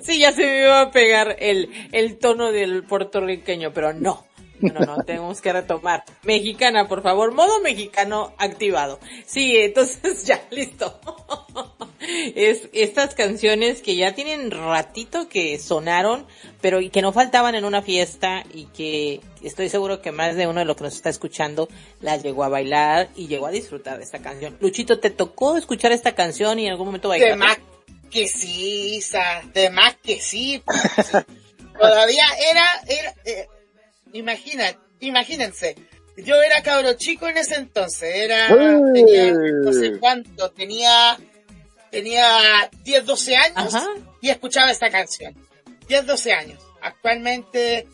Sí, 0.01 0.17
ya 0.19 0.31
se 0.31 0.45
me 0.45 0.61
iba 0.61 0.79
a 0.79 0.91
pegar 0.91 1.35
el, 1.39 1.69
el 1.91 2.17
tono 2.17 2.53
del 2.53 2.83
puertorriqueño, 2.83 3.73
pero 3.73 3.91
no. 3.91 4.23
No, 4.71 4.79
no, 4.81 5.03
tenemos 5.03 5.41
que 5.41 5.51
retomar. 5.53 6.03
Mexicana, 6.23 6.87
por 6.87 7.01
favor, 7.03 7.33
modo 7.33 7.59
mexicano 7.61 8.33
activado. 8.37 8.99
Sí, 9.25 9.57
entonces 9.57 10.23
ya, 10.25 10.41
listo. 10.51 10.99
Es 12.35 12.69
estas 12.73 13.15
canciones 13.15 13.81
que 13.81 13.95
ya 13.95 14.13
tienen 14.13 14.51
ratito 14.51 15.29
que 15.29 15.57
sonaron, 15.57 16.27
pero 16.61 16.81
y 16.81 16.89
que 16.89 17.01
no 17.01 17.13
faltaban 17.13 17.55
en 17.55 17.63
una 17.65 17.81
fiesta 17.81 18.43
y 18.53 18.65
que 18.65 19.21
estoy 19.41 19.69
seguro 19.69 20.01
que 20.01 20.11
más 20.11 20.35
de 20.35 20.47
uno 20.47 20.59
de 20.59 20.65
los 20.65 20.75
que 20.75 20.83
nos 20.83 20.95
está 20.95 21.09
escuchando 21.09 21.69
las 22.01 22.21
llegó 22.23 22.43
a 22.43 22.49
bailar 22.49 23.09
y 23.15 23.27
llegó 23.27 23.47
a 23.47 23.51
disfrutar 23.51 23.97
de 23.97 24.03
esta 24.03 24.19
canción. 24.19 24.57
Luchito, 24.59 24.99
¿te 24.99 25.11
tocó 25.11 25.55
escuchar 25.55 25.91
esta 25.93 26.13
canción 26.13 26.59
y 26.59 26.65
en 26.65 26.71
algún 26.71 26.87
momento 26.87 27.09
De 27.09 27.19
bailar? 27.19 27.37
más 27.37 27.57
que 28.11 28.27
sí, 28.27 28.95
Isa, 28.97 29.41
de 29.53 29.69
más 29.69 29.95
que 29.95 30.19
sí. 30.19 30.61
pues, 30.65 30.81
sí. 31.07 31.17
Todavía 31.79 32.23
era, 32.51 32.65
era, 32.87 33.15
eh, 33.25 33.47
imagina, 34.13 34.77
imagínense, 34.99 35.75
yo 36.17 36.41
era 36.41 36.61
cabro 36.63 36.93
chico 36.93 37.27
en 37.27 37.37
ese 37.37 37.55
entonces, 37.55 38.15
era, 38.15 38.47
tenía, 38.93 39.31
no 39.33 39.73
sé 39.73 39.97
cuánto, 39.99 40.51
tenía, 40.51 41.17
tenía 41.91 42.69
10, 42.83 43.05
12 43.05 43.35
años 43.35 43.75
Ajá. 43.75 43.87
y 44.21 44.29
escuchaba 44.29 44.71
esta 44.71 44.89
canción. 44.89 45.35
10, 45.87 46.05
12 46.05 46.33
años. 46.33 46.59
Actualmente, 46.81 47.87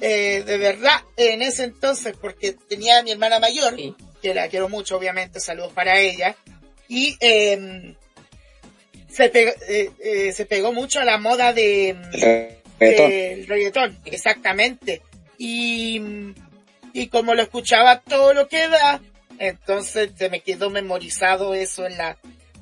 eh, 0.00 0.42
de 0.46 0.58
verdad, 0.58 1.00
en 1.16 1.42
ese 1.42 1.64
entonces, 1.64 2.14
porque 2.20 2.52
tenía 2.52 2.98
a 2.98 3.02
mi 3.02 3.10
hermana 3.12 3.38
mayor, 3.38 3.76
Sí. 3.76 3.94
que 4.22 4.34
la 4.34 4.48
quiero 4.48 4.68
mucho, 4.68 4.96
obviamente, 4.96 5.40
saludos 5.40 5.72
para 5.72 5.98
ella, 5.98 6.36
y 6.88 7.16
eh, 7.20 7.94
se, 9.10 9.28
pegó, 9.28 9.52
eh, 9.68 9.90
eh, 10.02 10.32
se 10.32 10.46
pegó 10.46 10.72
mucho 10.72 11.00
a 11.00 11.04
la 11.04 11.18
moda 11.18 11.52
de, 11.52 11.96
Reggaetón. 12.78 13.10
del 13.10 13.46
reggaetón, 13.46 13.98
exactamente. 14.06 15.02
Y, 15.42 16.02
y 16.92 17.06
como 17.06 17.34
lo 17.34 17.40
escuchaba 17.40 18.00
todo 18.00 18.34
lo 18.34 18.46
que 18.48 18.68
da, 18.68 19.00
entonces 19.38 20.10
se 20.16 20.28
me 20.28 20.40
quedó 20.40 20.68
memorizado 20.68 21.54
eso 21.54 21.86
en 21.86 21.96
la, 21.96 22.18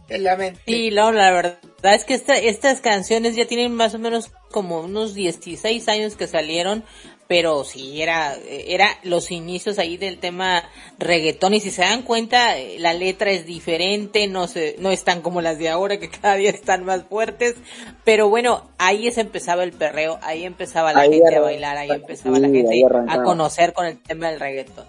en 0.08 0.22
la 0.22 0.36
mente. 0.36 0.60
Sí, 0.64 0.90
no, 0.92 1.10
la 1.10 1.32
verdad 1.32 1.58
es 1.82 2.04
que 2.04 2.14
esta- 2.14 2.38
estas 2.38 2.80
canciones 2.80 3.34
ya 3.34 3.46
tienen 3.48 3.74
más 3.74 3.94
o 3.94 3.98
menos 3.98 4.30
como 4.52 4.80
unos 4.82 5.12
16 5.14 5.88
años 5.88 6.14
que 6.14 6.28
salieron, 6.28 6.84
pero 7.28 7.62
sí, 7.62 8.00
era, 8.00 8.34
era 8.48 8.88
los 9.02 9.30
inicios 9.30 9.78
ahí 9.78 9.98
del 9.98 10.18
tema 10.18 10.64
reggaetón 10.98 11.52
y 11.52 11.60
si 11.60 11.70
se 11.70 11.82
dan 11.82 12.02
cuenta, 12.02 12.58
eh, 12.58 12.78
la 12.78 12.94
letra 12.94 13.30
es 13.30 13.44
diferente, 13.44 14.26
no 14.26 14.48
se, 14.48 14.76
no 14.78 14.90
están 14.90 15.20
como 15.20 15.42
las 15.42 15.58
de 15.58 15.68
ahora 15.68 15.98
que 15.98 16.08
cada 16.08 16.36
día 16.36 16.48
están 16.48 16.84
más 16.86 17.04
fuertes, 17.04 17.56
pero 18.02 18.30
bueno, 18.30 18.70
ahí 18.78 19.12
se 19.12 19.20
empezaba 19.20 19.62
el 19.62 19.72
perreo, 19.72 20.18
ahí 20.22 20.44
empezaba 20.44 20.94
la 20.94 21.00
Ahí 21.00 21.12
gente 21.12 21.36
a 21.36 21.40
bailar, 21.40 21.76
ahí 21.76 21.90
empezaba 21.90 22.38
la 22.38 22.48
gente 22.48 22.82
a 23.08 23.22
conocer 23.22 23.74
con 23.74 23.84
el 23.84 24.02
tema 24.02 24.30
del 24.30 24.40
reggaetón. 24.40 24.86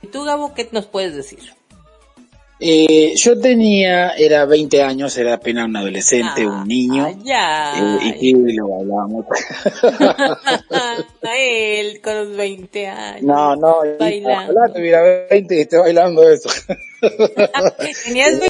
¿Y 0.00 0.06
tú, 0.06 0.24
Gabo, 0.24 0.54
qué 0.54 0.66
nos 0.72 0.86
puedes 0.86 1.14
decir? 1.14 1.54
Eh, 2.60 3.14
yo 3.16 3.38
tenía, 3.40 4.10
era 4.10 4.44
20 4.44 4.80
años, 4.82 5.16
era 5.18 5.34
apenas 5.34 5.66
un 5.66 5.76
adolescente, 5.76 6.46
un 6.46 6.66
niño. 6.68 7.04
Ah, 7.32 7.98
eh, 8.00 8.16
y 8.20 8.30
sí, 8.32 8.52
lo. 8.52 8.68
A 11.22 11.34
él 11.36 12.00
con 12.00 12.14
los 12.14 12.36
20 12.36 12.86
años. 12.86 13.22
no, 13.22 13.56
no, 13.56 13.84
y 13.84 13.98
Bailando. 13.98 14.52
ojalá 14.52 14.72
tuviera 14.72 15.02
20 15.28 15.56
y 15.56 15.60
esté 15.60 15.78
bailando 15.78 16.30
eso. 16.30 16.48
Tenías 18.04 18.38
20 18.38 18.48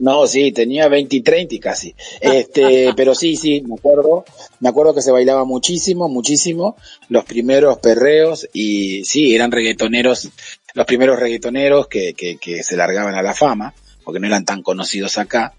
No, 0.00 0.26
sí, 0.26 0.52
tenía 0.52 0.88
20 0.88 1.16
y 1.16 1.20
30 1.22 1.54
y 1.54 1.58
casi. 1.60 1.94
Este, 2.20 2.92
pero 2.96 3.14
sí, 3.14 3.36
sí, 3.36 3.62
me 3.62 3.74
acuerdo, 3.74 4.24
me 4.60 4.68
acuerdo 4.68 4.94
que 4.94 5.02
se 5.02 5.10
bailaba 5.10 5.44
muchísimo, 5.44 6.08
muchísimo, 6.08 6.76
los 7.08 7.24
primeros 7.24 7.78
perreos 7.78 8.48
y 8.52 9.04
sí, 9.04 9.34
eran 9.34 9.50
reggaetoneros, 9.52 10.28
los 10.74 10.86
primeros 10.86 11.18
reggaetoneros 11.18 11.88
que, 11.88 12.14
que, 12.14 12.36
que 12.36 12.62
se 12.62 12.76
largaban 12.76 13.14
a 13.14 13.22
la 13.22 13.34
fama, 13.34 13.74
porque 14.04 14.20
no 14.20 14.26
eran 14.26 14.44
tan 14.44 14.62
conocidos 14.62 15.18
acá 15.18 15.54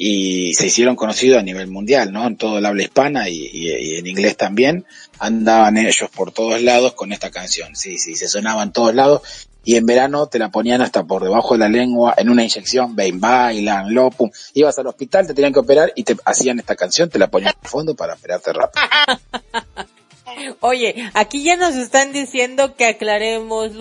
y 0.00 0.54
se 0.54 0.68
hicieron 0.68 0.94
conocidos 0.94 1.40
a 1.40 1.42
nivel 1.42 1.66
mundial, 1.66 2.12
¿no? 2.12 2.24
En 2.24 2.36
todo 2.36 2.58
el 2.58 2.66
habla 2.66 2.84
hispana 2.84 3.28
y, 3.28 3.96
en 3.96 4.06
inglés 4.06 4.36
también, 4.36 4.86
andaban 5.18 5.76
ellos 5.76 6.08
por 6.14 6.30
todos 6.30 6.62
lados 6.62 6.94
con 6.94 7.12
esta 7.12 7.30
canción, 7.30 7.74
sí, 7.74 7.98
sí, 7.98 8.14
se 8.14 8.28
sonaba 8.28 8.62
en 8.62 8.70
todos 8.70 8.94
lados 8.94 9.48
y 9.64 9.74
en 9.74 9.84
verano 9.86 10.28
te 10.28 10.38
la 10.38 10.50
ponían 10.50 10.82
hasta 10.82 11.02
por 11.02 11.24
debajo 11.24 11.54
de 11.54 11.58
la 11.58 11.68
lengua 11.68 12.14
en 12.16 12.28
una 12.28 12.44
inyección, 12.44 12.94
ven, 12.94 13.20
bailan, 13.20 13.92
lo, 13.92 14.10
pum. 14.10 14.30
Ibas 14.54 14.78
al 14.78 14.86
hospital, 14.86 15.26
te 15.26 15.34
tenían 15.34 15.52
que 15.52 15.58
operar 15.58 15.92
y 15.96 16.04
te 16.04 16.16
hacían 16.24 16.60
esta 16.60 16.76
canción, 16.76 17.10
te 17.10 17.18
la 17.18 17.28
ponían 17.28 17.54
al 17.60 17.68
fondo 17.68 17.96
para 17.96 18.14
operarte 18.14 18.52
rápido. 18.52 18.84
Oye, 20.60 21.10
aquí 21.14 21.42
ya 21.42 21.56
nos 21.56 21.74
están 21.74 22.12
diciendo 22.12 22.76
que 22.76 22.86
aclaremos, 22.86 23.72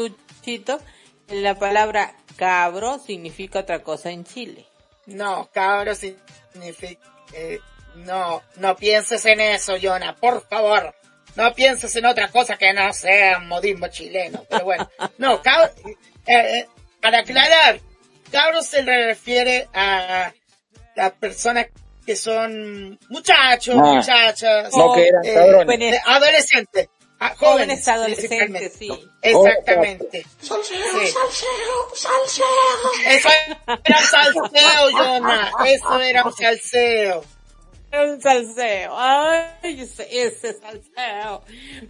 La 1.28 1.56
palabra 1.56 2.16
cabro 2.38 3.00
significa 3.00 3.60
otra 3.60 3.84
cosa 3.84 4.12
en 4.12 4.24
Chile. 4.24 4.66
No, 5.08 5.50
cabro 5.52 5.94
significa, 5.94 7.02
eh, 7.34 7.60
no, 7.96 8.42
no 8.56 8.76
pienses 8.76 9.26
en 9.26 9.42
eso, 9.42 9.76
Jonah, 9.82 10.16
por 10.16 10.48
favor. 10.48 10.96
No 11.36 11.54
pienses 11.54 11.96
en 11.96 12.06
otra 12.06 12.30
cosa 12.30 12.58
que 12.58 12.74
no 12.74 12.94
sea 12.94 13.40
modismo 13.40 13.88
chileno. 13.90 14.46
Pero 14.50 14.66
bueno, 14.66 14.90
no, 15.18 15.42
cabro, 15.42 15.70
eh, 15.86 16.60
eh, 16.60 16.68
para 17.02 17.20
aclarar, 17.20 17.80
cabro 18.32 18.62
se 18.64 18.84
le 18.84 19.08
refiere 19.08 19.68
a 19.74 20.32
las 20.96 21.12
personas 21.14 21.68
que 22.06 22.16
son 22.16 22.98
muchachos, 23.10 23.76
Ah, 23.78 23.94
muchachas, 23.96 24.72
no 24.76 24.94
que 24.94 25.10
eran 25.10 25.26
eh, 25.26 25.90
eh, 25.90 26.00
adolescentes, 26.06 26.90
ah, 27.20 27.34
Jóvenes 27.38 27.84
jóvenes, 27.86 27.88
adolescentes, 27.88 28.74
sí. 28.78 28.90
Exactamente. 29.22 30.26
Sí. 30.42 30.50
Eso 33.06 33.30
era 33.30 33.98
un 34.00 34.06
salseo, 34.06 34.92
Jonah. 34.92 35.52
Eso 35.66 36.00
era 36.02 36.24
un 36.24 36.34
salseo. 36.34 37.24
Un 37.90 38.22
salseo. 38.22 38.94
Ay, 38.98 39.82
ese, 39.82 40.08
ese 40.28 40.54
salseo. 40.60 41.42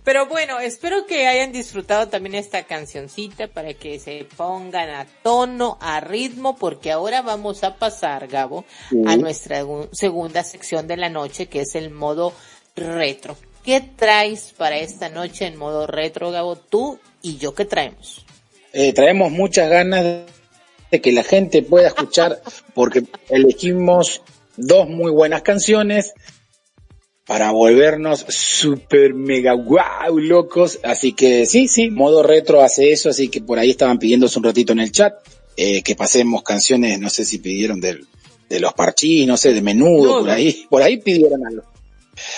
Pero 0.04 0.28
bueno, 0.28 0.60
espero 0.60 1.06
que 1.08 1.26
hayan 1.28 1.52
disfrutado 1.52 2.08
también 2.08 2.36
esta 2.36 2.64
cancioncita 2.64 3.48
para 3.48 3.74
que 3.74 4.00
se 4.00 4.28
pongan 4.38 4.90
a 4.92 5.06
tono, 5.24 5.78
a 5.82 6.00
ritmo, 6.00 6.56
porque 6.56 6.92
ahora 6.92 7.24
vamos 7.24 7.64
a 7.64 7.76
pasar, 7.78 8.28
Gabo, 8.28 8.64
a 9.08 9.18
nuestra 9.18 9.64
gu- 9.64 9.90
segunda 9.92 10.44
sección 10.44 10.88
de 10.88 10.98
la 10.98 11.10
noche, 11.10 11.48
que 11.48 11.62
es 11.62 11.74
el 11.76 11.90
modo 11.90 12.32
retro. 12.76 13.36
¿Qué 13.68 13.82
traes 13.82 14.54
para 14.56 14.78
esta 14.80 15.10
noche 15.10 15.46
en 15.46 15.58
modo 15.58 15.88
retro, 15.88 16.32
Gabo? 16.32 16.56
Tú 16.56 17.00
y 17.22 17.36
yo, 17.36 17.54
¿qué 17.54 17.66
traemos? 17.66 18.26
Eh, 18.72 18.94
traemos 18.94 19.30
muchas 19.30 19.70
ganas 19.70 20.22
de 20.90 21.02
que 21.02 21.12
la 21.12 21.22
gente 21.24 21.64
pueda 21.64 21.88
escuchar 21.90 22.42
porque 22.74 23.04
elegimos 23.28 24.22
dos 24.56 24.88
muy 24.88 25.12
buenas 25.12 25.42
canciones 25.42 26.14
para 27.26 27.52
volvernos 27.52 28.22
super 28.30 29.14
mega 29.14 29.54
wow 29.54 30.18
locos. 30.18 30.80
Así 30.84 31.12
que 31.12 31.46
sí, 31.46 31.68
sí, 31.68 31.90
modo 31.92 32.24
retro 32.24 32.62
hace 32.62 32.94
eso, 32.94 33.10
así 33.10 33.28
que 33.28 33.42
por 33.42 33.60
ahí 33.60 33.72
estaban 33.72 34.00
pidiéndose 34.00 34.40
un 34.40 34.46
ratito 34.46 34.72
en 34.72 34.80
el 34.80 34.94
chat 34.94 35.14
eh, 35.58 35.84
que 35.84 35.94
pasemos 35.98 36.42
canciones, 36.42 37.02
no 37.02 37.10
sé 37.10 37.26
si 37.26 37.40
pidieron 37.40 37.82
del- 37.82 38.08
de 38.48 38.62
los 38.62 38.72
parchís, 38.76 39.28
no 39.28 39.36
sé, 39.36 39.52
de 39.54 39.62
menudo, 39.62 40.14
No, 40.14 40.20
por 40.22 40.30
ahí, 40.30 40.66
por 40.70 40.82
ahí 40.82 40.96
pidieron 41.02 41.46
algo. 41.46 41.64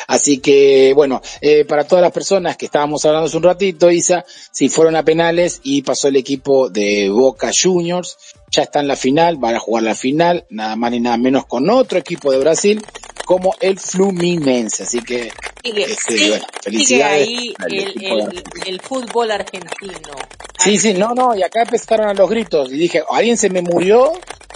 Así 0.08 0.40
que, 0.40 0.94
bueno, 0.96 1.22
eh, 1.42 1.66
para 1.66 1.86
todas 1.86 2.02
las 2.02 2.12
personas 2.12 2.58
que 2.58 2.66
estábamos 2.66 3.04
hablando 3.06 3.28
hace 3.28 3.38
un 3.38 3.44
ratito, 3.44 3.90
Isa, 3.92 4.26
si 4.52 4.70
fueron 4.70 4.96
a 4.96 5.04
penales 5.04 5.60
y 5.64 5.82
pasó 5.82 6.08
el 6.08 6.16
equipo 6.16 6.70
de 6.70 7.10
Boca 7.10 7.52
Juniors, 7.54 8.18
ya 8.52 8.64
está 8.64 8.80
en 8.80 8.88
la 8.88 8.96
final, 8.96 9.38
van 9.38 9.56
a 9.56 9.60
jugar 9.60 9.84
la 9.84 9.96
final, 9.96 10.46
nada 10.50 10.76
más 10.76 10.92
ni 10.92 11.00
nada 11.00 11.18
menos 11.18 11.46
con 11.46 11.70
otro 11.70 12.00
equipo 12.00 12.32
de 12.32 12.40
Brasil, 12.40 12.84
como 13.26 13.56
el 13.60 13.78
Fluminense. 13.80 14.84
Así 14.84 15.02
que, 15.02 15.32
Sigue, 15.64 15.84
este, 15.84 16.14
sigue- 16.18 16.30
bueno, 16.30 16.46
sigue 16.46 16.62
felicidades 16.64 17.28
ahí 17.28 17.54
al 17.60 17.74
el, 17.74 18.04
el, 18.06 18.44
el 18.66 18.82
fútbol 18.82 19.30
argentino. 19.32 20.16
Sí, 20.58 20.78
sí, 20.78 20.94
no, 20.94 21.14
no, 21.14 21.36
y 21.36 21.44
acá 21.44 21.62
empezaron 21.62 22.08
a 22.08 22.14
los 22.14 22.30
gritos 22.30 22.72
y 22.72 22.78
dije, 22.78 23.04
¿alguien 23.10 23.38
se 23.38 23.50
me 23.50 23.62
murió? 23.62 24.14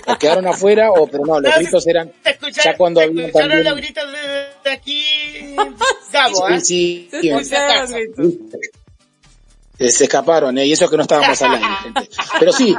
¿O 0.08 0.18
quedaron 0.18 0.48
afuera? 0.48 0.92
O, 0.92 1.08
pero 1.08 1.26
no, 1.26 1.40
los 1.40 1.56
gritos 1.60 1.88
eran 1.88 2.12
¿Te 2.24 2.32
escucharon, 2.32 2.72
ya 2.74 2.78
cuando 2.78 3.00
te 3.00 3.06
había 3.08 3.26
escucharon 3.28 3.50
también... 3.50 3.70
los 3.70 3.78
gritos 3.78 4.12
de, 4.12 4.48
de 4.64 4.72
aquí, 4.72 5.06
Gabo, 6.12 6.50
¿eh? 6.50 6.60
Sí, 6.60 7.10
Se 7.12 7.22
sí. 7.22 7.30
Eh, 9.80 9.92
se 9.92 10.04
escaparon, 10.04 10.58
¿eh? 10.58 10.66
y 10.68 10.72
eso 10.74 10.90
que 10.90 10.98
no 10.98 11.04
estábamos 11.04 11.42
aire, 11.42 11.58
gente. 11.84 12.10
Pero 12.40 12.54
sí, 12.54 12.76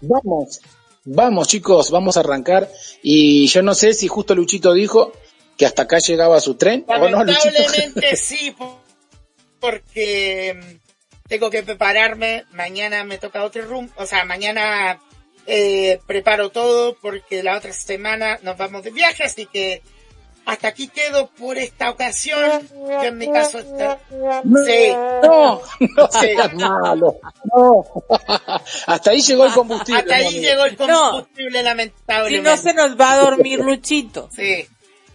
vamos, 0.00 0.60
vamos 1.04 1.48
chicos, 1.48 1.90
vamos 1.90 2.16
a 2.16 2.20
arrancar. 2.20 2.70
Y 3.02 3.46
yo 3.48 3.62
no 3.62 3.74
sé 3.74 3.94
si 3.94 4.06
justo 4.08 4.34
Luchito 4.34 4.72
dijo 4.72 5.12
que 5.56 5.66
hasta 5.66 5.82
acá 5.82 5.98
llegaba 5.98 6.40
su 6.40 6.54
tren, 6.54 6.84
o 6.86 7.08
no, 7.08 7.24
Luchito. 7.24 7.46
Lamentablemente 7.46 8.16
sí, 8.16 8.52
po- 8.52 8.80
porque 9.60 10.54
mm, 10.54 11.28
tengo 11.28 11.50
que 11.50 11.62
prepararme. 11.62 12.44
Mañana 12.52 13.02
me 13.04 13.18
toca 13.18 13.44
otro 13.44 13.62
room, 13.66 13.90
o 13.96 14.06
sea, 14.06 14.24
mañana 14.24 15.00
eh, 15.46 16.00
preparo 16.06 16.50
todo 16.50 16.94
porque 17.00 17.42
la 17.42 17.56
otra 17.56 17.72
semana 17.72 18.38
nos 18.42 18.56
vamos 18.56 18.82
de 18.82 18.90
viaje, 18.90 19.24
así 19.24 19.46
que 19.46 19.82
hasta 20.46 20.68
aquí 20.68 20.88
quedo 20.88 21.28
por 21.28 21.56
esta 21.56 21.88
ocasión. 21.90 22.68
Yo 22.74 23.02
en 23.02 23.16
mi 23.18 23.30
caso, 23.32 23.58
está- 23.60 23.98
sí, 24.10 24.92
No, 25.22 25.60
no 25.80 26.08
Sí. 26.10 26.18
seas 26.20 26.52
malo, 26.54 27.16
no. 27.54 27.84
Hasta 28.86 29.10
ahí 29.10 29.22
llegó 29.22 29.46
el 29.46 29.52
combustible. 29.52 30.00
hasta 30.00 30.16
ahí 30.16 30.24
no, 30.36 30.40
llegó 30.42 30.64
el 30.66 30.76
No. 30.86 31.10
combustible, 31.10 31.62
Si 32.28 32.40
no 32.40 32.56
se 32.58 32.74
nos 32.74 33.00
va 33.00 33.12
a 33.12 33.16
dormir 33.18 33.60
Luchito. 33.64 34.28
Sí. 34.34 34.66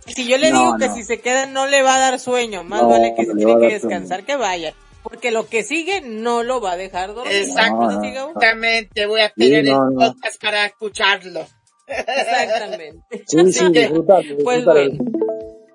Si 0.08 0.26
yo 0.28 0.38
le 0.40 0.50
No, 0.50 0.60
digo 0.60 0.78
que 0.80 0.88
no. 0.88 0.96
si 0.96 1.04
se 1.04 1.20
queda 1.22 1.46
no 1.46 1.68
le 1.68 1.84
va 1.84 1.96
a 1.96 2.00
dar 2.00 2.20
sueño, 2.20 2.64
más 2.64 2.82
No, 2.82 2.90
vale 2.90 3.14
que 3.16 3.24
no 3.28 3.34
a 3.34 3.36
tiene 3.36 3.52
que 3.54 3.60
sueño. 3.60 3.74
descansar 3.74 4.24
que 4.24 4.36
vaya. 4.36 4.74
Porque 5.04 5.32
lo 5.32 5.48
que 5.48 5.64
sigue 5.64 6.02
no 6.02 6.44
lo 6.44 6.60
va 6.62 6.74
a 6.74 6.78
dejar 6.78 7.14
dormir. 7.14 7.34
Exactamente, 7.34 9.06
voy 9.06 9.22
a 9.22 9.30
tener 9.30 9.66
Sí, 9.66 9.72
no, 9.72 9.88
el 9.90 9.96
no. 9.96 10.00
podcast 10.00 10.42
para 10.42 10.66
escucharlo. 10.66 11.48
Exactamente. 11.88 13.02
Sí, 13.26 13.38
Pues 14.44 14.66
bueno. 14.66 15.04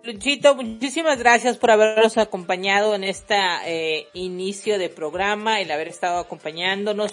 Luchito, 0.03 0.55
muchísimas 0.55 1.18
gracias 1.18 1.57
por 1.57 1.70
habernos 1.70 2.18
acompañado 2.18 2.95
en 2.95 3.05
este 3.05 3.37
inicio 4.12 4.79
de 4.79 4.91
programa, 4.91 5.62
el 5.62 5.70
haber 5.70 5.89
estado 5.89 6.18
acompañándonos. 6.18 7.11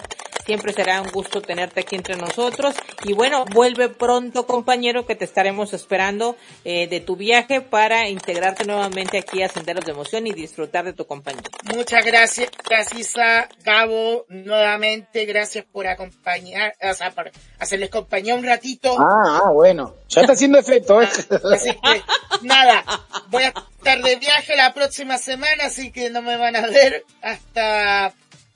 Siempre 0.51 0.73
será 0.73 1.01
un 1.01 1.09
gusto 1.11 1.41
tenerte 1.41 1.79
aquí 1.79 1.95
entre 1.95 2.17
nosotros. 2.17 2.75
Y 3.05 3.13
bueno, 3.13 3.45
vuelve 3.53 3.87
pronto, 3.87 4.45
compañero, 4.45 5.05
que 5.05 5.15
te 5.15 5.23
estaremos 5.23 5.71
esperando 5.71 6.35
eh, 6.65 6.87
de 6.87 6.99
tu 6.99 7.15
viaje 7.15 7.61
para 7.61 8.09
integrarte 8.09 8.65
nuevamente 8.65 9.17
aquí 9.17 9.41
a 9.43 9.47
Senderos 9.47 9.85
de 9.85 9.93
Emoción 9.93 10.27
y 10.27 10.33
disfrutar 10.33 10.83
de 10.83 10.91
tu 10.91 11.07
compañía. 11.07 11.43
Muchas 11.73 12.03
gracias, 12.03 12.49
gracias 12.67 12.99
Isa, 12.99 13.47
Gabo, 13.63 14.25
nuevamente, 14.27 15.23
gracias 15.23 15.63
por 15.71 15.87
acompañar, 15.87 16.73
o 16.81 16.93
sea, 16.93 17.11
por 17.11 17.31
hacerles 17.57 17.89
compañía 17.89 18.35
un 18.35 18.43
ratito. 18.43 18.93
Ah, 18.99 19.43
ah, 19.45 19.51
bueno. 19.53 19.95
Ya 20.09 20.19
está 20.19 20.33
haciendo 20.33 20.59
efecto, 20.59 21.01
¿eh? 21.01 21.07
Así 21.53 21.71
que, 21.71 22.03
nada, 22.41 22.83
voy 23.29 23.43
a 23.43 23.53
estar 23.77 24.01
de 24.01 24.17
viaje 24.17 24.57
la 24.57 24.73
próxima 24.73 25.17
semana, 25.17 25.67
así 25.67 25.93
que 25.93 26.09
no 26.09 26.21
me 26.21 26.35
van 26.35 26.57
a 26.57 26.67
ver 26.67 27.05
hasta, 27.21 28.13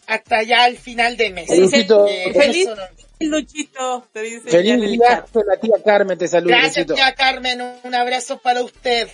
hasta 0.07 0.43
ya 0.43 0.67
el 0.67 0.77
final 0.77 1.17
de 1.17 1.29
mes. 1.31 1.49
Luchito, 1.49 2.07
Eh, 2.07 2.33
feliz 2.33 2.67
Luchito, 3.19 4.07
te 4.11 4.21
dice 4.21 4.49
Feliz 4.49 4.79
viaje, 4.99 5.23
la 5.47 5.57
tía 5.57 5.75
Carmen 5.83 6.17
te 6.17 6.27
saluda, 6.27 6.57
Gracias, 6.57 6.77
Luchito. 6.87 6.95
tía 6.95 7.15
Carmen, 7.15 7.61
un, 7.61 7.73
un 7.83 7.95
abrazo 7.95 8.39
para 8.39 8.61
usted. 8.61 9.07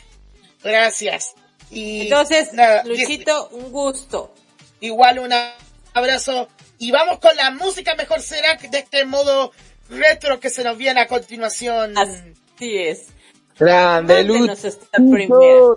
Gracias. 0.63 1.33
Y 1.69 2.01
Entonces, 2.01 2.53
nada, 2.53 2.83
Luchito, 2.83 3.49
un 3.49 3.71
gusto. 3.71 4.33
igual 4.79 5.19
un 5.19 5.31
abrazo. 5.93 6.47
Y 6.79 6.91
vamos 6.91 7.19
con 7.19 7.35
la 7.35 7.51
música 7.51 7.93
mejor 7.95 8.21
será 8.21 8.55
de 8.55 8.79
este 8.79 9.05
modo 9.05 9.51
retro 9.89 10.39
que 10.39 10.49
se 10.49 10.63
nos 10.63 10.77
viene 10.77 10.99
a 11.01 11.07
continuación. 11.07 11.95
Así 11.97 12.77
es. 12.77 13.07
Grande, 13.61 14.23
Lucho. 14.23 14.55
primera. 14.91 15.29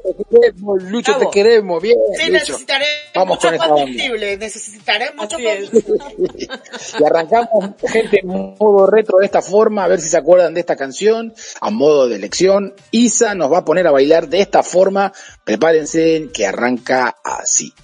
Te 0.02 0.24
queremos, 0.30 0.82
Lucho, 0.84 1.12
Bravo. 1.12 1.30
te 1.30 1.30
queremos. 1.38 1.82
Bien, 1.82 1.98
Sí, 2.16 2.22
Lucho. 2.22 2.32
necesitaré 2.32 2.86
Vamos 3.14 3.36
mucho 3.36 3.46
con 3.48 3.54
esta 3.54 3.66
onda. 3.66 3.82
combustible, 3.84 4.36
necesitaré 4.38 5.12
mucho 5.12 5.36
combustible. 5.36 6.48
Y 6.98 7.04
arrancamos, 7.04 7.74
gente, 7.86 8.20
en 8.20 8.26
modo 8.58 8.86
retro 8.86 9.18
de 9.18 9.26
esta 9.26 9.42
forma, 9.42 9.84
a 9.84 9.88
ver 9.88 10.00
si 10.00 10.08
se 10.08 10.16
acuerdan 10.16 10.54
de 10.54 10.60
esta 10.60 10.76
canción, 10.76 11.34
a 11.60 11.68
modo 11.70 12.08
de 12.08 12.16
elección. 12.16 12.74
Isa 12.90 13.34
nos 13.34 13.52
va 13.52 13.58
a 13.58 13.64
poner 13.66 13.86
a 13.86 13.90
bailar 13.90 14.28
de 14.28 14.40
esta 14.40 14.62
forma. 14.62 15.12
Prepárense 15.44 16.30
que 16.32 16.46
arranca 16.46 17.16
así. 17.22 17.74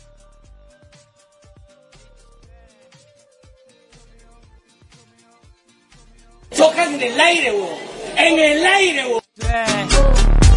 Tocan 6.56 6.94
en 6.94 7.02
el 7.02 7.20
aire, 7.20 7.50
bo. 7.52 7.78
En 8.16 8.38
el 8.38 8.66
aire, 8.66 9.04
bo. 9.06 9.19
Nadie 9.48 10.49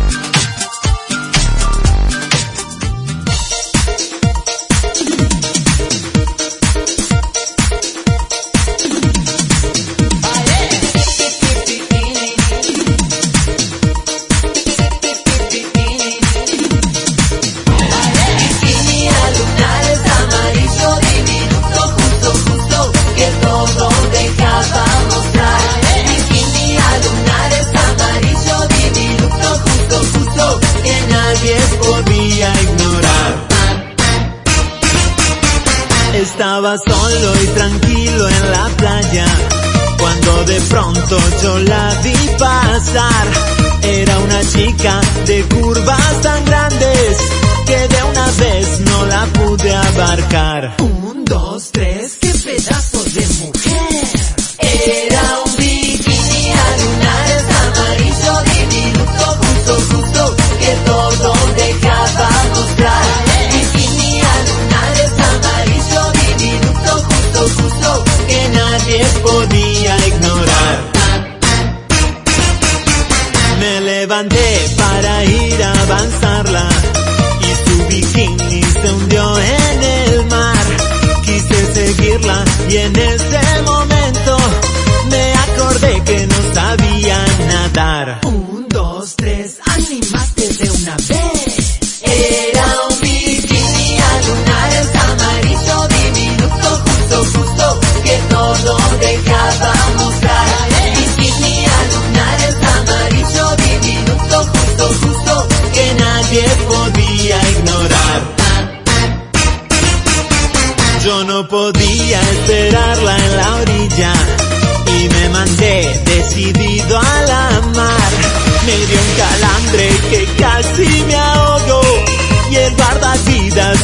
Estaba 36.34 36.76
solo 36.80 37.44
y 37.44 37.46
tranquilo 37.46 38.28
en 38.28 38.52
la 38.52 38.68
playa, 38.76 39.26
cuando 40.00 40.44
de 40.46 40.60
pronto 40.62 41.18
yo 41.44 41.60
la 41.60 41.94
vi 42.04 42.16
pasar. 42.40 43.28
Era 43.84 44.18
una 44.18 44.42
chica 44.42 45.00
de 45.28 45.44
curvas 45.44 46.22
tan 46.24 46.44
grandes, 46.46 47.18
que 47.68 47.88
de 47.88 48.04
una 48.04 48.32
vez 48.32 48.80
no 48.80 49.06
la 49.06 49.26
pude 49.28 49.76
abarcar. 49.76 50.76
Un, 50.80 51.24
dos, 51.24 51.70
tres, 51.72 52.18
qué 52.20 52.34
pedazo 52.34 53.04
de 53.04 53.28
mujer. 53.28 54.23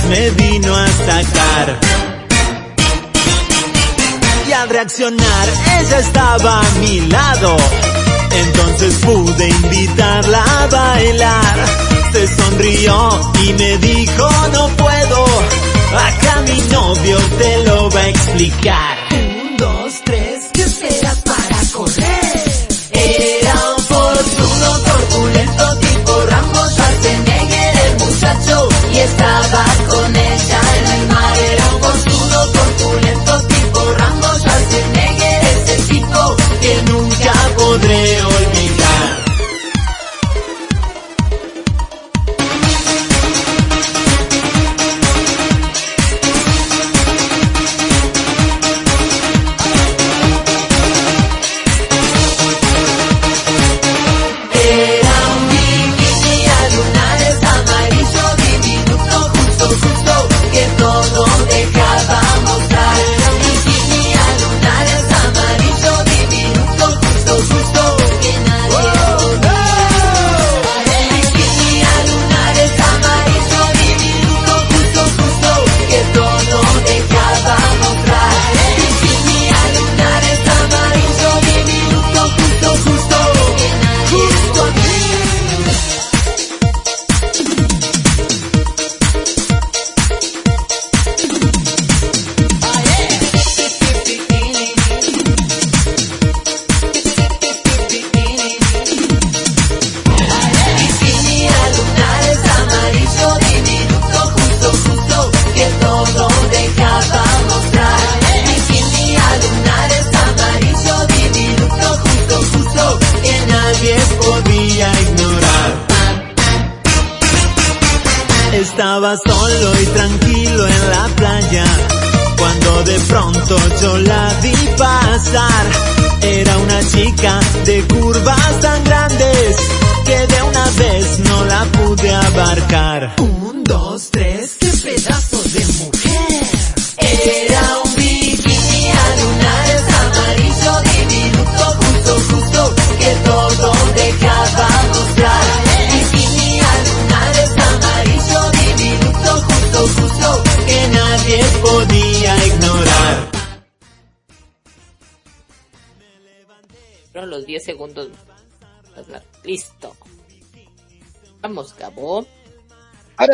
Me 0.10 0.30
vino 0.32 0.76
a 0.76 0.88
sacar. 0.88 1.80
Y 4.48 4.52
al 4.52 4.70
reaccionar 4.70 5.48
ella 5.80 6.00
estaba 6.00 6.62
a 6.62 6.70
mi 6.80 7.02
lado. 7.02 7.56
Entonces 8.32 8.96
pude 9.06 9.50
invitarla 9.50 10.44
a 10.44 10.68
bailar. 10.68 11.56
Se 12.12 12.28
sonrió 12.28 13.10
y 13.44 13.54
me 13.54 13.78
dijo 13.78 14.30
no 14.54 14.68
puedo. 14.70 15.26
Acá 15.96 16.42
mi 16.48 16.60
novio 16.74 17.18
te 17.38 17.64
lo 17.66 17.90
va 17.92 18.02
a 18.02 18.10
explicar. 18.10 18.98
Un, 19.12 19.89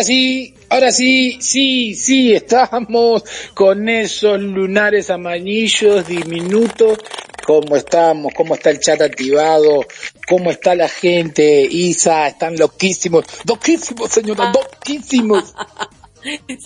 sí, 0.05 0.53
ahora 0.69 0.91
sí, 0.91 1.37
sí, 1.41 1.95
sí, 1.95 2.33
estamos 2.33 3.23
con 3.53 3.89
esos 3.89 4.39
lunares 4.39 5.09
amarillos 5.09 6.07
diminutos. 6.07 6.99
¿Cómo 7.45 7.75
estamos? 7.75 8.33
¿Cómo 8.35 8.55
está 8.55 8.71
el 8.71 8.79
chat 8.79 9.01
activado? 9.01 9.85
¿Cómo 10.27 10.49
está 10.49 10.73
la 10.73 10.89
gente? 10.89 11.61
Isa, 11.61 12.27
están 12.27 12.55
loquísimos. 12.57 13.25
Loquísimos, 13.45 14.09
señora, 14.11 14.51
loquísimos. 14.51 15.53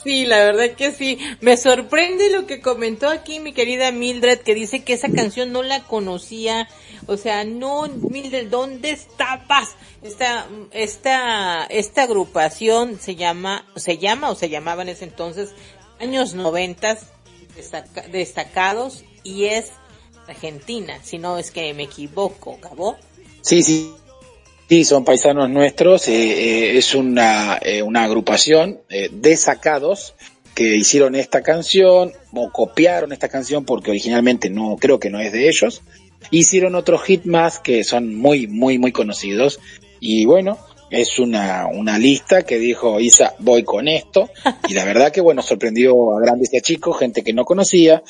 Sí, 0.04 0.26
la 0.26 0.38
verdad 0.38 0.72
que 0.78 0.94
sí. 0.94 1.18
Me 1.42 1.58
sorprende 1.58 2.30
lo 2.30 2.48
que 2.48 2.62
comentó 2.62 3.10
aquí 3.10 3.42
mi 3.42 3.52
querida 3.52 3.92
Mildred, 3.92 4.40
que 4.40 4.56
dice 4.56 4.86
que 4.86 4.94
esa 4.94 5.12
canción 5.12 5.52
no 5.52 5.64
la 5.64 5.84
conocía. 5.84 6.70
O 7.10 7.18
sea, 7.18 7.44
no, 7.44 7.88
Mildred, 7.88 8.50
¿dónde 8.50 8.92
estabas? 8.92 9.70
Esta, 10.04 10.48
esta, 10.72 11.66
esta 11.66 12.04
agrupación 12.04 13.00
se 13.00 13.16
llama, 13.16 13.66
se 13.76 13.98
llama 13.98 14.30
o 14.30 14.36
se 14.36 14.50
llamaba 14.50 14.84
en 14.84 14.90
ese 14.90 15.06
entonces, 15.06 15.50
años 16.00 16.36
noventas, 16.36 17.08
destaca- 17.56 18.08
destacados, 18.10 19.04
y 19.24 19.46
es 19.46 19.72
Argentina, 20.28 21.00
si 21.04 21.18
no 21.18 21.38
es 21.40 21.50
que 21.52 21.74
me 21.74 21.84
equivoco, 21.84 22.60
Gabo. 22.62 22.96
Sí, 23.42 23.64
sí. 23.64 23.92
Sí, 24.70 24.86
son 24.86 25.04
paisanos 25.04 25.50
nuestros. 25.50 26.08
eh, 26.08 26.14
eh, 26.14 26.78
es 26.78 26.94
una, 26.94 27.58
eh, 27.64 27.82
una 27.82 28.04
agrupación 28.04 28.82
eh, 28.90 29.10
de 29.12 29.36
sacados 29.36 30.14
que 30.54 30.76
hicieron 30.76 31.16
esta 31.16 31.42
canción 31.42 32.14
o 32.34 32.52
copiaron 32.52 33.12
esta 33.12 33.30
canción 33.30 33.66
porque 33.66 33.90
originalmente 33.90 34.52
no 34.52 34.76
creo 34.80 35.00
que 35.00 35.10
no 35.10 35.20
es 35.20 35.32
de 35.32 35.50
ellos. 35.50 35.82
Hicieron 36.32 36.76
otros 36.76 37.04
hit 37.04 37.26
más 37.26 37.60
que 37.60 37.84
son 37.84 38.16
muy 38.16 38.48
muy 38.48 38.78
muy 38.78 38.92
conocidos. 38.92 39.60
Y 40.00 40.26
bueno 40.26 40.58
es 40.90 41.20
una 41.20 41.68
una 41.68 42.00
lista 42.00 42.44
que 42.44 42.58
dijo 42.58 43.00
Isa 43.00 43.36
voy 43.40 43.64
con 43.64 43.88
esto 43.88 44.30
y 44.68 44.74
la 44.74 44.86
verdad 44.86 45.12
que 45.12 45.22
bueno 45.22 45.42
sorprendió 45.42 46.18
a 46.18 46.22
grandes 46.22 46.52
y 46.54 46.58
a 46.58 46.62
chicos 46.62 46.98
gente 46.98 47.24
que 47.24 47.34
no 47.34 47.46
conocía 47.46 48.04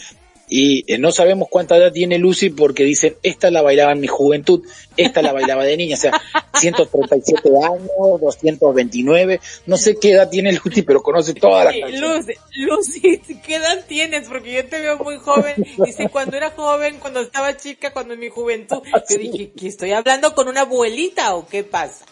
y 0.50 0.92
eh, 0.92 0.98
no 0.98 1.12
sabemos 1.12 1.48
cuánta 1.50 1.78
edad 1.78 1.92
tiene 1.92 2.18
Lucy 2.18 2.50
porque 2.50 2.84
dicen, 2.84 3.16
esta 3.22 3.52
la 3.52 3.62
bailaba 3.62 3.92
en 3.92 4.00
mi 4.00 4.08
juventud, 4.08 4.66
esta 4.98 5.22
la 5.22 5.32
bailaba 5.32 5.64
de 5.64 5.78
niña, 5.78 5.96
o 5.96 6.00
sea, 6.00 6.20
137 6.60 7.50
años, 7.50 8.20
229, 8.20 9.40
no 9.68 9.78
sé 9.78 9.98
qué 9.98 10.14
edad 10.14 10.30
tiene 10.30 10.52
Lucy, 10.54 10.82
pero 10.82 11.02
conoce 11.02 11.36
todas 11.36 11.66
las 11.66 11.76
canciones. 11.76 12.36
Lucy, 12.56 13.20
Lucy, 13.22 13.40
¿qué 13.46 13.56
edad 13.56 13.86
tienes? 13.88 14.28
Porque 14.28 14.54
yo 14.54 14.66
te 14.66 14.82
veo 14.82 14.98
muy 14.98 15.18
joven. 15.18 15.56
Dice, 15.86 16.10
cuando 16.10 16.36
era 16.36 16.50
joven, 16.50 16.98
cuando 17.00 17.22
estaba 17.22 17.56
chica, 17.56 17.94
cuando 17.94 18.16
en 18.16 18.20
mi 18.20 18.30
juventud. 18.30 18.82
Yo 19.10 19.18
dije, 19.18 19.52
¿que 19.52 19.68
estoy 19.68 19.92
hablando 19.92 20.34
con 20.34 20.48
una 20.48 20.62
abuelita 20.62 21.36
o 21.36 21.48
qué 21.48 21.64
pasa? 21.64 22.06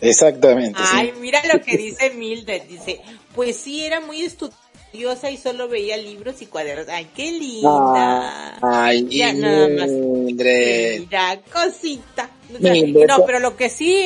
Exactamente, 0.00 0.78
Ay, 0.92 1.12
sí. 1.12 1.20
mira 1.20 1.42
lo 1.52 1.60
que 1.60 1.76
dice 1.76 2.10
Mildred. 2.10 2.62
Dice, 2.62 3.00
pues 3.34 3.56
sí, 3.56 3.84
era 3.84 4.00
muy 4.00 4.22
estudiosa 4.22 4.67
y 4.92 5.36
solo 5.36 5.68
veía 5.68 5.96
libros 5.96 6.40
y 6.42 6.46
cuadernos. 6.46 6.88
Ay, 6.88 7.08
qué 7.14 7.32
linda. 7.32 8.58
Ay, 8.62 9.06
Ya 9.10 9.32
nada 9.32 9.68
más. 9.68 9.88
Mira, 9.90 11.40
cosita. 11.52 12.30
O 12.56 12.58
sea, 12.60 12.72
Mildred. 12.72 13.06
no, 13.06 13.24
pero 13.26 13.38
lo 13.40 13.56
que 13.56 13.68
sí, 13.68 14.02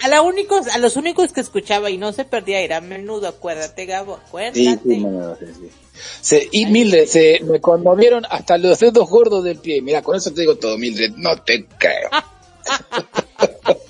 a, 0.00 0.08
la 0.08 0.22
únicos, 0.22 0.68
a 0.68 0.78
los 0.78 0.96
únicos 0.96 1.32
que 1.32 1.40
escuchaba 1.42 1.90
y 1.90 1.98
no 1.98 2.12
se 2.12 2.24
perdía 2.24 2.60
era 2.60 2.80
menudo, 2.80 3.28
acuérdate, 3.28 3.84
Gabo, 3.86 4.14
acuérdate. 4.14 4.60
Sí, 4.60 4.78
sí, 4.82 5.46
sí. 5.60 5.70
Se- 6.20 6.48
y 6.50 6.66
Mildred, 6.66 7.06
se 7.06 7.40
me 7.44 7.60
conmovieron 7.60 8.24
hasta 8.28 8.56
los 8.58 8.78
dedos 8.80 9.08
gordos 9.08 9.44
del 9.44 9.58
pie. 9.58 9.82
Mira, 9.82 10.02
con 10.02 10.16
eso 10.16 10.32
te 10.32 10.40
digo 10.40 10.56
todo, 10.56 10.78
Mildred, 10.78 11.12
no 11.16 11.36
te 11.42 11.66
creo. 11.78 12.08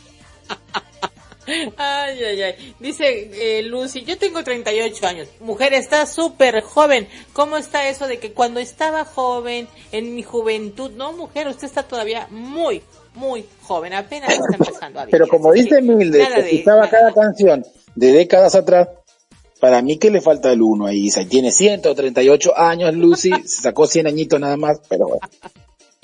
Ay, 1.46 2.24
ay, 2.24 2.42
ay. 2.42 2.74
Dice 2.80 3.58
eh, 3.58 3.62
Lucy, 3.62 4.02
yo 4.04 4.16
tengo 4.18 4.42
38 4.42 5.06
años. 5.06 5.28
Mujer, 5.40 5.74
está 5.74 6.06
súper 6.06 6.62
joven. 6.62 7.08
¿Cómo 7.32 7.56
está 7.56 7.88
eso 7.88 8.06
de 8.06 8.18
que 8.18 8.32
cuando 8.32 8.60
estaba 8.60 9.04
joven, 9.04 9.68
en 9.92 10.14
mi 10.14 10.22
juventud? 10.22 10.90
No, 10.92 11.12
mujer, 11.12 11.48
usted 11.48 11.66
está 11.66 11.82
todavía 11.82 12.26
muy, 12.30 12.82
muy 13.14 13.44
joven. 13.62 13.94
Apenas 13.94 14.32
está 14.32 14.56
empezando 14.58 15.00
a 15.00 15.04
vivir. 15.04 15.12
Pero 15.12 15.28
como 15.28 15.52
dice 15.52 15.80
nada 15.82 15.98
que 16.44 16.62
nada. 16.64 16.90
cada 16.90 17.12
canción 17.12 17.64
de 17.94 18.12
décadas 18.12 18.54
atrás, 18.54 18.88
Para 19.60 19.80
mí 19.80 19.98
que 19.98 20.10
le 20.10 20.20
falta 20.20 20.52
el 20.52 20.62
1 20.62 20.86
ahí. 20.86 21.08
Y 21.08 21.24
tiene 21.26 21.50
138 21.50 22.56
años, 22.56 22.94
Lucy. 22.94 23.30
Se 23.46 23.62
sacó 23.62 23.86
100 23.86 24.06
añitos 24.06 24.40
nada 24.40 24.56
más, 24.56 24.80
pero 24.88 25.06
bueno. 25.06 25.20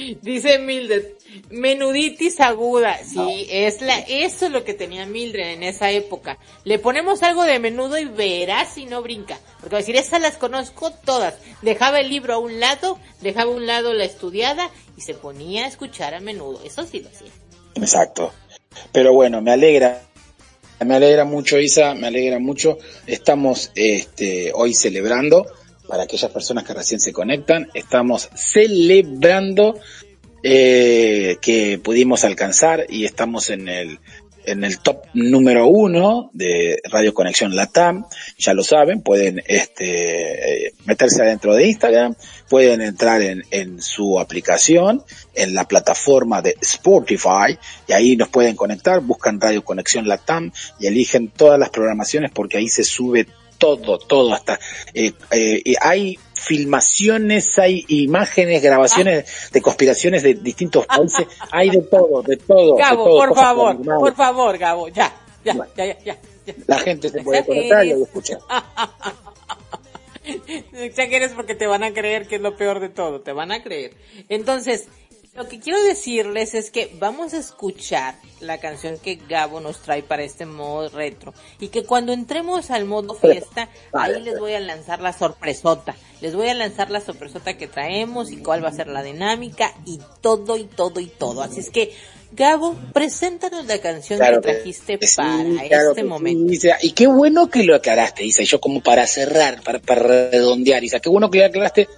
Dice 0.22 0.58
Mildred, 0.58 1.04
menuditis 1.50 2.40
aguda. 2.40 2.98
Sí, 3.04 3.46
es 3.50 3.80
la, 3.80 3.98
eso 4.00 4.46
es 4.46 4.52
lo 4.52 4.64
que 4.64 4.74
tenía 4.74 5.06
Mildred 5.06 5.52
en 5.52 5.62
esa 5.62 5.90
época. 5.90 6.38
Le 6.64 6.78
ponemos 6.78 7.22
algo 7.22 7.44
de 7.44 7.58
menudo 7.58 7.98
y 7.98 8.04
verás 8.04 8.74
si 8.74 8.86
no 8.86 9.02
brinca. 9.02 9.38
Porque 9.60 9.74
va 9.74 9.78
a 9.78 9.80
decir, 9.80 9.96
esas 9.96 10.20
las 10.20 10.36
conozco 10.36 10.90
todas. 10.90 11.34
Dejaba 11.62 12.00
el 12.00 12.08
libro 12.08 12.34
a 12.34 12.38
un 12.38 12.60
lado, 12.60 12.98
dejaba 13.20 13.50
a 13.50 13.54
un 13.54 13.66
lado 13.66 13.92
la 13.92 14.04
estudiada 14.04 14.70
y 14.96 15.02
se 15.02 15.14
ponía 15.14 15.64
a 15.64 15.68
escuchar 15.68 16.14
a 16.14 16.20
menudo. 16.20 16.60
Eso 16.64 16.86
sí 16.86 17.00
lo 17.00 17.08
hacía. 17.08 17.30
Exacto. 17.74 18.32
Pero 18.92 19.12
bueno, 19.12 19.40
me 19.40 19.52
alegra. 19.52 20.02
Me 20.84 20.94
alegra 20.94 21.26
mucho, 21.26 21.58
Isa, 21.58 21.94
me 21.94 22.06
alegra 22.06 22.38
mucho. 22.38 22.78
Estamos 23.06 23.70
este, 23.74 24.50
hoy 24.54 24.72
celebrando, 24.72 25.46
para 25.90 26.04
aquellas 26.04 26.30
personas 26.30 26.62
que 26.62 26.72
recién 26.72 27.00
se 27.00 27.12
conectan, 27.12 27.68
estamos 27.74 28.30
celebrando 28.36 29.80
eh, 30.44 31.36
que 31.42 31.80
pudimos 31.82 32.22
alcanzar 32.22 32.86
y 32.88 33.04
estamos 33.04 33.50
en 33.50 33.68
el, 33.68 33.98
en 34.44 34.62
el 34.62 34.78
top 34.78 35.02
número 35.14 35.66
uno 35.66 36.30
de 36.32 36.80
Radio 36.84 37.12
Conexión 37.12 37.56
Latam. 37.56 38.06
Ya 38.38 38.54
lo 38.54 38.62
saben, 38.62 39.02
pueden 39.02 39.42
este, 39.48 40.68
eh, 40.68 40.72
meterse 40.84 41.22
adentro 41.22 41.54
de 41.54 41.66
Instagram, 41.66 42.14
pueden 42.48 42.82
entrar 42.82 43.20
en, 43.22 43.42
en 43.50 43.82
su 43.82 44.20
aplicación, 44.20 45.02
en 45.34 45.54
la 45.54 45.66
plataforma 45.66 46.40
de 46.40 46.54
Spotify, 46.60 47.58
y 47.88 47.92
ahí 47.92 48.16
nos 48.16 48.28
pueden 48.28 48.54
conectar, 48.54 49.00
buscan 49.00 49.40
Radio 49.40 49.64
Conexión 49.64 50.06
Latam 50.06 50.52
y 50.78 50.86
eligen 50.86 51.30
todas 51.30 51.58
las 51.58 51.70
programaciones 51.70 52.30
porque 52.30 52.58
ahí 52.58 52.68
se 52.68 52.84
sube 52.84 53.26
todo, 53.60 53.98
todo 53.98 54.32
hasta 54.32 54.58
eh, 54.94 55.12
eh, 55.30 55.74
hay 55.80 56.18
filmaciones, 56.32 57.58
hay 57.58 57.84
imágenes, 57.88 58.62
grabaciones 58.62 59.50
de 59.52 59.62
conspiraciones 59.62 60.22
de 60.22 60.34
distintos 60.34 60.86
países, 60.86 61.26
hay 61.52 61.68
de 61.68 61.82
todo, 61.82 62.22
de 62.22 62.38
todo. 62.38 62.74
de 62.74 62.82
Gabo, 62.82 63.04
todo, 63.04 63.18
por 63.18 63.34
favor, 63.36 63.82
por 63.84 64.16
favor, 64.16 64.58
Gabo, 64.58 64.88
ya, 64.88 65.14
ya, 65.44 65.54
ya, 65.76 65.84
ya, 65.84 65.98
ya. 66.04 66.18
ya. 66.46 66.54
La 66.66 66.78
gente 66.78 67.10
se 67.10 67.22
puede 67.22 67.44
conectar 67.44 67.84
y 67.86 67.92
escuchar. 67.92 68.40
No 70.72 70.78
exageres 70.80 71.32
porque 71.32 71.54
te 71.56 71.66
van 71.66 71.82
a 71.82 71.92
creer 71.92 72.28
que 72.28 72.36
es 72.36 72.42
lo 72.42 72.54
peor 72.54 72.78
de 72.78 72.88
todo, 72.88 73.20
te 73.20 73.32
van 73.32 73.50
a 73.50 73.62
creer. 73.62 73.94
Entonces, 74.28 74.86
lo 75.34 75.48
que 75.48 75.60
quiero 75.60 75.80
decirles 75.84 76.54
es 76.54 76.70
que 76.70 76.90
vamos 76.98 77.34
a 77.34 77.38
escuchar 77.38 78.16
la 78.40 78.58
canción 78.58 78.98
que 78.98 79.14
Gabo 79.28 79.60
nos 79.60 79.80
trae 79.80 80.02
para 80.02 80.24
este 80.24 80.44
modo 80.44 80.88
retro 80.88 81.32
y 81.60 81.68
que 81.68 81.84
cuando 81.84 82.12
entremos 82.12 82.70
al 82.70 82.84
modo 82.84 83.14
fiesta, 83.14 83.68
ahí 83.92 84.20
les 84.20 84.38
voy 84.38 84.54
a 84.54 84.60
lanzar 84.60 85.00
la 85.00 85.12
sorpresota. 85.12 85.94
Les 86.20 86.34
voy 86.34 86.48
a 86.48 86.54
lanzar 86.54 86.90
la 86.90 87.00
sorpresota 87.00 87.56
que 87.56 87.68
traemos 87.68 88.32
y 88.32 88.38
cuál 88.38 88.64
va 88.64 88.68
a 88.68 88.72
ser 88.72 88.88
la 88.88 89.02
dinámica 89.02 89.72
y 89.86 90.00
todo 90.20 90.56
y 90.56 90.64
todo 90.64 90.98
y 90.98 91.06
todo. 91.06 91.42
Así 91.42 91.60
es 91.60 91.70
que, 91.70 91.94
Gabo, 92.32 92.76
preséntanos 92.92 93.66
la 93.66 93.78
canción 93.78 94.18
Claro 94.18 94.40
que 94.40 94.52
trajiste 94.52 94.98
que 94.98 95.06
sí, 95.06 95.16
para 95.16 95.68
claro 95.68 95.90
este 95.90 96.04
momento. 96.04 96.52
sí. 96.52 96.68
Y 96.82 96.92
qué 96.92 97.06
bueno 97.06 97.48
que 97.48 97.62
lo 97.62 97.74
aclaraste, 97.76 98.24
Isa. 98.24 98.42
Y 98.42 98.46
yo 98.46 98.60
como 98.60 98.82
para 98.82 99.06
cerrar, 99.06 99.62
para, 99.62 99.78
para 99.78 100.02
redondear, 100.02 100.82
Isa. 100.84 101.00
Qué 101.00 101.08
bueno 101.08 101.30
que 101.30 101.38
lo 101.38 101.46
aclaraste. 101.46 101.88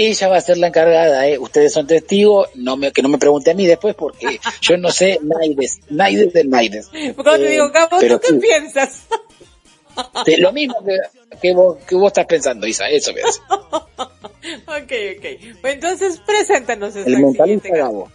Ella 0.00 0.28
va 0.28 0.36
a 0.36 0.40
ser 0.40 0.58
la 0.58 0.68
encargada, 0.68 1.26
¿eh? 1.26 1.38
Ustedes 1.38 1.72
son 1.72 1.86
testigos, 1.86 2.48
no 2.54 2.76
me, 2.76 2.92
que 2.92 3.02
no 3.02 3.08
me 3.08 3.18
pregunte 3.18 3.50
a 3.50 3.54
mí 3.54 3.66
después 3.66 3.94
porque 3.96 4.38
yo 4.60 4.76
no 4.76 4.90
sé 4.92 5.18
Naides, 5.22 5.80
Naides 5.90 6.32
del 6.32 6.48
Naides. 6.50 6.88
Cuando 7.16 7.36
te 7.38 7.46
Eh, 7.46 7.50
digo, 7.50 7.70
Gabo, 7.70 7.96
pero 7.98 8.20
¿tú 8.20 8.28
qué 8.28 8.34
piensas? 8.40 9.02
Sí, 10.24 10.36
lo 10.36 10.52
mismo 10.52 10.76
que, 10.84 10.96
que, 11.42 11.52
vos, 11.52 11.76
que 11.84 11.96
vos 11.96 12.06
estás 12.06 12.26
pensando, 12.26 12.68
Isa, 12.68 12.88
eso 12.88 13.10
es. 13.10 13.42
ok, 13.50 14.92
ok. 15.16 15.56
Pues 15.60 15.74
entonces, 15.74 16.20
preséntanos 16.24 16.94
esta 16.94 17.10
El 17.10 17.18
mentalista. 17.18 17.68
Gabo. 17.76 18.08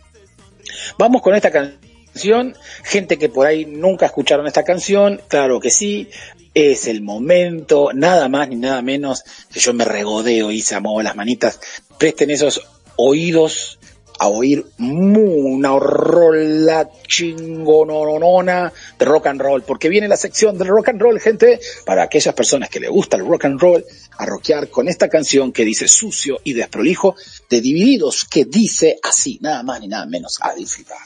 Vamos 0.98 1.22
con 1.22 1.36
esta 1.36 1.52
canción. 1.52 2.56
Gente 2.86 3.18
que 3.18 3.28
por 3.28 3.48
ahí 3.48 3.66
nunca 3.66 4.06
escucharon 4.06 4.48
esta 4.48 4.64
canción, 4.64 5.20
claro 5.28 5.60
que 5.60 5.70
sí. 5.72 6.08
Es 6.54 6.88
el 6.88 7.02
momento, 7.02 7.90
nada 7.94 8.30
más 8.30 8.48
ni 8.50 8.58
nada 8.58 8.82
menos 8.84 9.24
que 9.52 9.60
yo 9.60 9.74
me 9.74 9.86
regodeo 9.86 10.52
y 10.52 10.62
se 10.62 10.80
muevo 10.80 11.02
las 11.02 11.16
manitas. 11.16 11.60
Presten 11.98 12.30
esos 12.30 12.62
oídos 12.96 13.80
a 14.20 14.28
oír 14.28 14.64
una 14.78 15.80
rola 15.80 16.90
chingononona 17.08 18.72
de 19.00 19.06
rock 19.06 19.28
and 19.28 19.42
roll, 19.42 19.64
porque 19.64 19.90
viene 19.90 20.08
la 20.08 20.16
sección 20.16 20.58
del 20.58 20.68
rock 20.68 20.90
and 20.90 21.02
roll, 21.02 21.20
gente, 21.20 21.60
para 21.86 22.04
aquellas 22.04 22.36
personas 22.36 22.70
que 22.70 22.80
le 22.80 22.88
gusta 22.88 23.18
el 23.18 23.26
rock 23.26 23.46
and 23.46 23.60
roll, 23.60 23.84
a 24.18 24.28
con 24.70 24.88
esta 24.88 25.10
canción 25.10 25.52
que 25.52 25.66
dice 25.66 25.88
sucio 25.88 26.40
y 26.44 26.54
desprolijo 26.54 27.16
de 27.50 27.62
Divididos, 27.62 28.26
que 28.26 28.46
dice 28.46 29.00
así, 29.02 29.40
nada 29.42 29.64
más 29.64 29.82
ni 29.82 29.88
nada 29.88 30.06
menos, 30.06 30.38
a 30.42 30.54
disfrutar. 30.54 31.00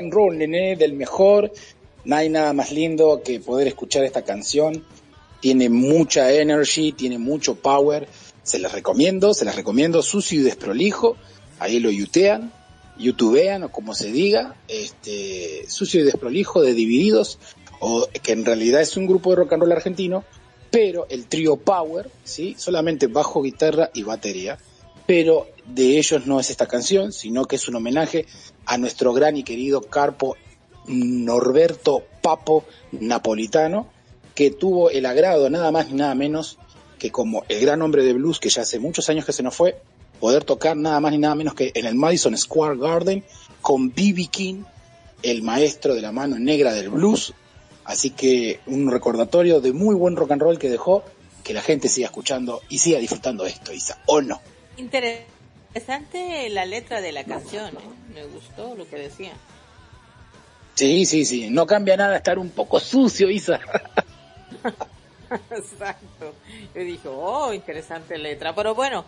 And 0.00 0.12
roll, 0.12 0.36
del 0.38 0.92
mejor. 0.94 1.52
No 2.04 2.16
hay 2.16 2.28
nada 2.28 2.52
más 2.52 2.72
lindo 2.72 3.22
que 3.24 3.38
poder 3.40 3.68
escuchar 3.68 4.04
esta 4.04 4.22
canción. 4.22 4.84
Tiene 5.40 5.68
mucha 5.68 6.32
energy, 6.32 6.92
tiene 6.92 7.18
mucho 7.18 7.54
power. 7.54 8.08
Se 8.42 8.58
las 8.58 8.72
recomiendo, 8.72 9.32
se 9.34 9.44
las 9.44 9.56
recomiendo. 9.56 10.02
Sucio 10.02 10.40
y 10.40 10.42
desprolijo. 10.42 11.16
Ahí 11.58 11.78
lo 11.78 11.90
yutean, 11.90 12.52
youtubean 12.98 13.62
o 13.64 13.70
como 13.70 13.94
se 13.94 14.10
diga. 14.10 14.56
Este, 14.66 15.64
sucio 15.68 16.00
y 16.00 16.04
desprolijo 16.04 16.62
de 16.62 16.74
Divididos. 16.74 17.38
O 17.78 18.08
que 18.22 18.32
en 18.32 18.44
realidad 18.44 18.80
es 18.80 18.96
un 18.96 19.06
grupo 19.06 19.30
de 19.30 19.36
rock 19.36 19.52
and 19.52 19.62
roll 19.62 19.72
argentino 19.72 20.24
pero 20.70 21.06
el 21.10 21.26
trío 21.26 21.56
Power, 21.56 22.10
¿sí? 22.24 22.54
solamente 22.56 23.08
bajo, 23.08 23.42
guitarra 23.42 23.90
y 23.92 24.02
batería, 24.02 24.58
pero 25.06 25.48
de 25.74 25.98
ellos 25.98 26.26
no 26.26 26.40
es 26.40 26.50
esta 26.50 26.66
canción, 26.66 27.12
sino 27.12 27.46
que 27.46 27.56
es 27.56 27.68
un 27.68 27.76
homenaje 27.76 28.26
a 28.66 28.78
nuestro 28.78 29.12
gran 29.12 29.36
y 29.36 29.42
querido 29.42 29.82
Carpo 29.82 30.36
Norberto 30.86 32.04
Papo 32.22 32.64
Napolitano, 32.92 33.88
que 34.34 34.50
tuvo 34.50 34.90
el 34.90 35.06
agrado 35.06 35.48
nada 35.50 35.70
más 35.70 35.88
ni 35.88 35.94
nada 35.94 36.14
menos 36.14 36.58
que 36.98 37.10
como 37.10 37.44
el 37.48 37.60
gran 37.60 37.82
hombre 37.82 38.04
de 38.04 38.12
blues 38.12 38.40
que 38.40 38.50
ya 38.50 38.62
hace 38.62 38.78
muchos 38.78 39.08
años 39.08 39.24
que 39.24 39.32
se 39.32 39.42
nos 39.42 39.54
fue, 39.54 39.80
poder 40.20 40.44
tocar 40.44 40.76
nada 40.76 41.00
más 41.00 41.12
ni 41.12 41.18
nada 41.18 41.34
menos 41.34 41.54
que 41.54 41.72
en 41.74 41.86
el 41.86 41.94
Madison 41.94 42.36
Square 42.36 42.78
Garden 42.78 43.24
con 43.62 43.90
B.B. 43.94 44.26
King, 44.30 44.64
el 45.22 45.42
maestro 45.42 45.94
de 45.94 46.02
la 46.02 46.12
mano 46.12 46.38
negra 46.38 46.72
del 46.72 46.90
blues, 46.90 47.34
Así 47.90 48.10
que 48.10 48.60
un 48.66 48.88
recordatorio 48.88 49.60
de 49.60 49.72
muy 49.72 49.96
buen 49.96 50.14
rock 50.14 50.30
and 50.30 50.42
roll 50.42 50.58
que 50.60 50.70
dejó, 50.70 51.02
que 51.42 51.54
la 51.54 51.60
gente 51.60 51.88
siga 51.88 52.06
escuchando 52.06 52.60
y 52.68 52.78
siga 52.78 53.00
disfrutando 53.00 53.46
esto, 53.46 53.72
Isa, 53.72 53.98
¿o 54.06 54.20
no? 54.20 54.40
Interesante 54.76 55.39
la 56.50 56.64
letra 56.64 57.00
de 57.00 57.12
la 57.12 57.24
canción, 57.24 57.76
¿eh? 57.76 58.12
me 58.14 58.24
gustó 58.24 58.74
lo 58.74 58.88
que 58.88 58.96
decía. 58.96 59.32
Sí, 60.74 61.04
sí, 61.06 61.24
sí, 61.24 61.50
no 61.50 61.66
cambia 61.66 61.96
nada 61.96 62.16
estar 62.16 62.38
un 62.38 62.50
poco 62.50 62.80
sucio, 62.80 63.30
Isa. 63.30 63.60
Exacto. 65.50 66.34
Yo 66.74 66.82
dije, 66.82 67.08
oh, 67.08 67.52
interesante 67.52 68.18
letra. 68.18 68.54
Pero 68.54 68.74
bueno, 68.74 69.04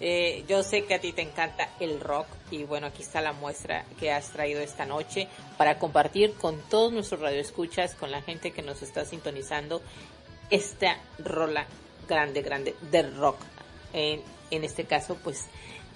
eh, 0.00 0.44
yo 0.46 0.62
sé 0.62 0.84
que 0.84 0.94
a 0.94 1.00
ti 1.00 1.12
te 1.12 1.22
encanta 1.22 1.70
el 1.80 2.00
rock 2.00 2.26
y 2.50 2.64
bueno, 2.64 2.88
aquí 2.88 3.02
está 3.02 3.20
la 3.20 3.32
muestra 3.32 3.84
que 3.98 4.12
has 4.12 4.30
traído 4.30 4.60
esta 4.60 4.84
noche 4.84 5.26
para 5.56 5.78
compartir 5.78 6.34
con 6.34 6.60
todos 6.68 6.92
nuestros 6.92 7.20
radioescuchas, 7.20 7.94
con 7.94 8.10
la 8.10 8.22
gente 8.22 8.52
que 8.52 8.62
nos 8.62 8.82
está 8.82 9.04
sintonizando, 9.04 9.80
esta 10.50 10.98
rola 11.18 11.66
grande, 12.08 12.42
grande 12.42 12.76
de 12.90 13.02
rock. 13.02 13.38
En, 13.92 14.20
en 14.50 14.64
este 14.64 14.84
caso, 14.84 15.16
pues 15.24 15.46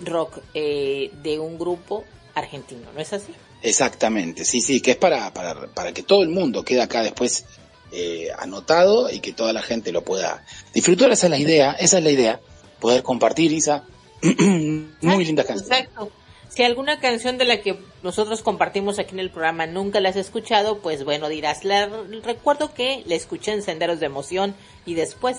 rock 0.00 0.38
eh, 0.54 1.10
de 1.22 1.38
un 1.38 1.58
grupo 1.58 2.04
argentino, 2.34 2.88
¿no 2.94 3.00
es 3.00 3.12
así? 3.12 3.32
Exactamente, 3.62 4.44
sí, 4.44 4.60
sí, 4.60 4.80
que 4.80 4.92
es 4.92 4.96
para, 4.96 5.32
para, 5.34 5.66
para 5.68 5.92
que 5.92 6.02
todo 6.02 6.22
el 6.22 6.28
mundo 6.30 6.64
quede 6.64 6.80
acá 6.80 7.02
después 7.02 7.44
eh, 7.92 8.28
anotado 8.38 9.10
y 9.10 9.18
que 9.18 9.32
toda 9.32 9.52
la 9.52 9.62
gente 9.62 9.90
lo 9.90 10.04
pueda 10.04 10.44
disfrutar. 10.72 11.10
Esa 11.10 11.26
es 11.26 11.30
la 11.30 11.38
idea, 11.38 11.72
esa 11.72 11.98
es 11.98 12.04
la 12.04 12.10
idea, 12.10 12.40
poder 12.78 13.02
compartir, 13.02 13.52
Isa. 13.52 13.84
Muy 14.22 15.24
linda 15.24 15.44
canción. 15.44 15.72
Exacto. 15.72 16.12
Si 16.48 16.62
alguna 16.62 17.00
canción 17.00 17.38
de 17.38 17.44
la 17.44 17.60
que 17.60 17.78
nosotros 18.02 18.42
compartimos 18.42 18.98
aquí 18.98 19.12
en 19.12 19.20
el 19.20 19.30
programa 19.30 19.66
nunca 19.66 20.00
la 20.00 20.08
has 20.08 20.16
escuchado, 20.16 20.78
pues 20.78 21.04
bueno, 21.04 21.28
dirás, 21.28 21.64
la, 21.64 21.88
recuerdo 22.22 22.74
que 22.74 23.02
la 23.06 23.14
escuché 23.14 23.52
en 23.52 23.62
Senderos 23.62 24.00
de 24.00 24.06
Emoción 24.06 24.54
y 24.86 24.94
después 24.94 25.38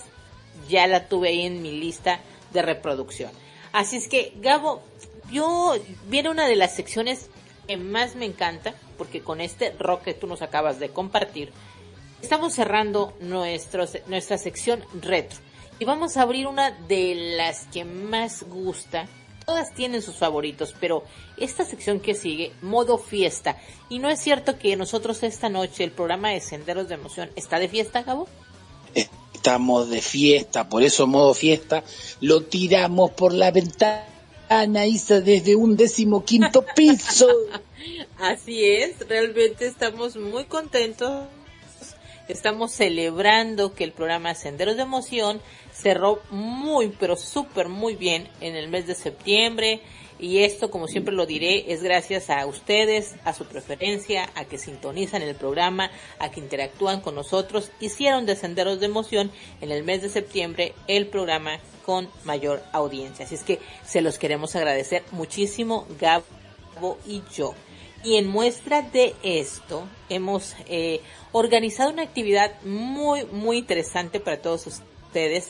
ya 0.69 0.87
la 0.87 1.07
tuve 1.07 1.29
ahí 1.29 1.41
en 1.41 1.61
mi 1.61 1.71
lista 1.71 2.21
de 2.53 2.61
reproducción. 2.61 3.31
Así 3.73 3.97
es 3.97 4.07
que, 4.07 4.33
Gabo, 4.37 4.81
yo 5.31 5.75
viene 6.07 6.29
una 6.29 6.47
de 6.47 6.55
las 6.55 6.75
secciones 6.75 7.29
que 7.67 7.77
más 7.77 8.15
me 8.15 8.25
encanta, 8.25 8.75
porque 8.97 9.21
con 9.21 9.39
este 9.39 9.71
rock 9.79 10.03
que 10.03 10.13
tú 10.13 10.27
nos 10.27 10.41
acabas 10.41 10.79
de 10.79 10.89
compartir, 10.89 11.51
estamos 12.21 12.53
cerrando 12.53 13.13
nuestros, 13.21 13.97
nuestra 14.07 14.37
sección 14.37 14.83
retro. 15.01 15.39
Y 15.79 15.85
vamos 15.85 16.17
a 16.17 16.23
abrir 16.23 16.47
una 16.47 16.71
de 16.71 17.35
las 17.37 17.65
que 17.67 17.85
más 17.85 18.43
gusta. 18.43 19.07
Todas 19.45 19.73
tienen 19.73 20.01
sus 20.01 20.17
favoritos, 20.17 20.75
pero 20.79 21.03
esta 21.37 21.65
sección 21.65 21.99
que 21.99 22.13
sigue, 22.13 22.51
modo 22.61 22.97
fiesta. 22.97 23.57
Y 23.89 23.99
no 23.99 24.09
es 24.09 24.19
cierto 24.19 24.59
que 24.59 24.75
nosotros 24.75 25.23
esta 25.23 25.49
noche, 25.49 25.83
el 25.83 25.91
programa 25.91 26.29
de 26.29 26.41
Senderos 26.41 26.87
de 26.87 26.95
Emoción, 26.95 27.31
¿está 27.35 27.57
de 27.57 27.67
fiesta, 27.67 28.03
Gabo? 28.03 28.27
Estamos 29.33 29.89
de 29.89 30.01
fiesta, 30.01 30.69
por 30.69 30.83
eso 30.83 31.07
modo 31.07 31.33
fiesta, 31.33 31.83
lo 32.19 32.43
tiramos 32.43 33.11
por 33.11 33.33
la 33.33 33.51
ventana, 33.51 34.85
Isa, 34.85 35.21
desde 35.21 35.55
un 35.55 35.77
décimo 35.77 36.23
quinto 36.23 36.63
piso. 36.75 37.27
Así 38.19 38.65
es, 38.65 38.99
realmente 39.07 39.65
estamos 39.65 40.15
muy 40.15 40.45
contentos. 40.45 41.25
Estamos 42.27 42.71
celebrando 42.71 43.73
que 43.73 43.83
el 43.83 43.91
programa 43.91 44.35
Senderos 44.35 44.77
de 44.77 44.83
Emoción 44.83 45.41
cerró 45.73 46.21
muy, 46.29 46.93
pero 46.99 47.15
súper 47.15 47.67
muy 47.67 47.95
bien 47.95 48.29
en 48.39 48.55
el 48.55 48.69
mes 48.69 48.87
de 48.87 48.95
septiembre. 48.95 49.81
Y 50.21 50.43
esto, 50.43 50.69
como 50.69 50.87
siempre 50.87 51.15
lo 51.15 51.25
diré, 51.25 51.73
es 51.73 51.81
gracias 51.81 52.29
a 52.29 52.45
ustedes, 52.45 53.15
a 53.25 53.33
su 53.33 53.45
preferencia, 53.45 54.29
a 54.35 54.45
que 54.45 54.59
sintonizan 54.59 55.23
el 55.23 55.33
programa, 55.33 55.89
a 56.19 56.29
que 56.29 56.39
interactúan 56.39 57.01
con 57.01 57.15
nosotros. 57.15 57.71
Hicieron 57.79 58.27
de 58.27 58.35
Senderos 58.35 58.79
de 58.79 58.85
Emoción 58.85 59.31
en 59.61 59.71
el 59.71 59.83
mes 59.83 60.03
de 60.03 60.09
septiembre 60.09 60.75
el 60.87 61.07
programa 61.07 61.59
con 61.83 62.07
mayor 62.23 62.61
audiencia. 62.71 63.25
Así 63.25 63.33
es 63.33 63.41
que 63.41 63.57
se 63.83 64.01
los 64.01 64.19
queremos 64.19 64.55
agradecer 64.55 65.01
muchísimo, 65.11 65.87
Gabo 65.99 66.99
y 67.07 67.23
yo. 67.33 67.55
Y 68.03 68.17
en 68.17 68.27
muestra 68.27 68.83
de 68.83 69.15
esto, 69.23 69.87
hemos 70.07 70.55
eh, 70.67 71.01
organizado 71.31 71.89
una 71.89 72.03
actividad 72.03 72.61
muy, 72.61 73.25
muy 73.25 73.57
interesante 73.57 74.19
para 74.19 74.39
todos 74.39 74.67
ustedes. 74.67 75.49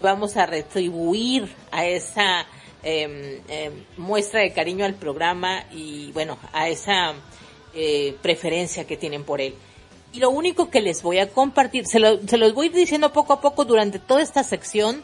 Vamos 0.00 0.36
a 0.36 0.46
retribuir 0.46 1.52
a 1.72 1.86
esa 1.86 2.46
eh, 2.84 3.40
eh, 3.48 3.70
muestra 3.96 4.40
de 4.40 4.52
cariño 4.52 4.84
al 4.84 4.94
programa 4.94 5.64
y, 5.72 6.12
bueno, 6.12 6.38
a 6.52 6.68
esa 6.68 7.14
eh, 7.74 8.16
preferencia 8.22 8.86
que 8.86 8.96
tienen 8.96 9.24
por 9.24 9.40
él. 9.40 9.54
Y 10.12 10.20
lo 10.20 10.30
único 10.30 10.70
que 10.70 10.80
les 10.80 11.02
voy 11.02 11.18
a 11.18 11.30
compartir, 11.30 11.86
se, 11.86 11.98
lo- 11.98 12.20
se 12.28 12.36
los 12.38 12.54
voy 12.54 12.68
diciendo 12.68 13.12
poco 13.12 13.32
a 13.32 13.40
poco 13.40 13.64
durante 13.64 13.98
toda 13.98 14.22
esta 14.22 14.44
sección 14.44 15.02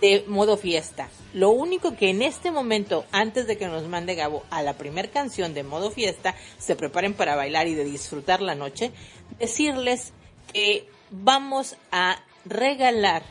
de 0.00 0.24
modo 0.26 0.56
fiesta. 0.56 1.08
Lo 1.34 1.50
único 1.50 1.94
que 1.96 2.10
en 2.10 2.22
este 2.22 2.50
momento, 2.50 3.04
antes 3.12 3.46
de 3.46 3.56
que 3.58 3.66
nos 3.68 3.86
mande 3.88 4.14
Gabo 4.14 4.42
a 4.50 4.62
la 4.62 4.72
primer 4.78 5.10
canción 5.10 5.54
de 5.54 5.62
modo 5.62 5.90
fiesta, 5.90 6.34
se 6.58 6.76
preparen 6.76 7.14
para 7.14 7.36
bailar 7.36 7.68
y 7.68 7.74
de 7.74 7.84
disfrutar 7.84 8.40
la 8.42 8.54
noche, 8.54 8.90
decirles 9.38 10.12
que 10.52 10.86
vamos 11.10 11.76
a 11.90 12.18
regalar 12.44 13.22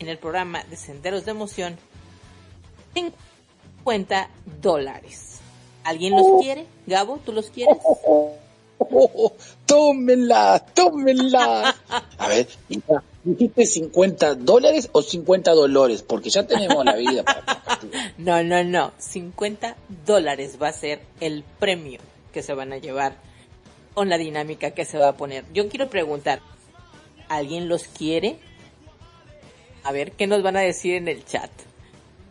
en 0.00 0.08
el 0.08 0.18
programa 0.18 0.64
de 0.64 0.76
Senderos 0.76 1.24
de 1.24 1.30
Emoción 1.30 1.78
50 2.94 4.30
dólares. 4.62 5.40
¿Alguien 5.84 6.12
los 6.12 6.42
quiere? 6.42 6.66
Gabo, 6.86 7.18
¿tú 7.24 7.32
los 7.32 7.50
quieres? 7.50 7.76
tómenla, 9.66 10.64
tómenla. 10.74 11.74
A 12.18 12.28
ver, 12.28 12.48
¿dijiste 13.22 13.66
50 13.66 14.36
dólares 14.36 14.88
o 14.92 15.02
50 15.02 15.52
dolores? 15.52 16.02
Porque 16.02 16.30
ya 16.30 16.46
tenemos 16.46 16.84
la 16.84 16.96
vida 16.96 17.22
para. 17.22 17.64
No, 18.18 18.42
no, 18.42 18.64
no. 18.64 18.92
50 18.98 19.76
dólares 20.06 20.58
va 20.62 20.68
a 20.68 20.72
ser 20.72 21.02
el 21.20 21.44
premio 21.58 22.00
que 22.32 22.42
se 22.42 22.54
van 22.54 22.72
a 22.72 22.78
llevar 22.78 23.16
con 23.92 24.08
la 24.08 24.16
dinámica 24.16 24.70
que 24.70 24.84
se 24.84 24.98
va 24.98 25.08
a 25.08 25.16
poner. 25.16 25.44
Yo 25.52 25.68
quiero 25.68 25.90
preguntar, 25.90 26.40
¿alguien 27.28 27.68
los 27.68 27.84
quiere? 27.84 28.38
A 29.82 29.92
ver, 29.92 30.12
¿qué 30.12 30.26
nos 30.26 30.42
van 30.42 30.56
a 30.56 30.60
decir 30.60 30.94
en 30.94 31.08
el 31.08 31.24
chat? 31.24 31.50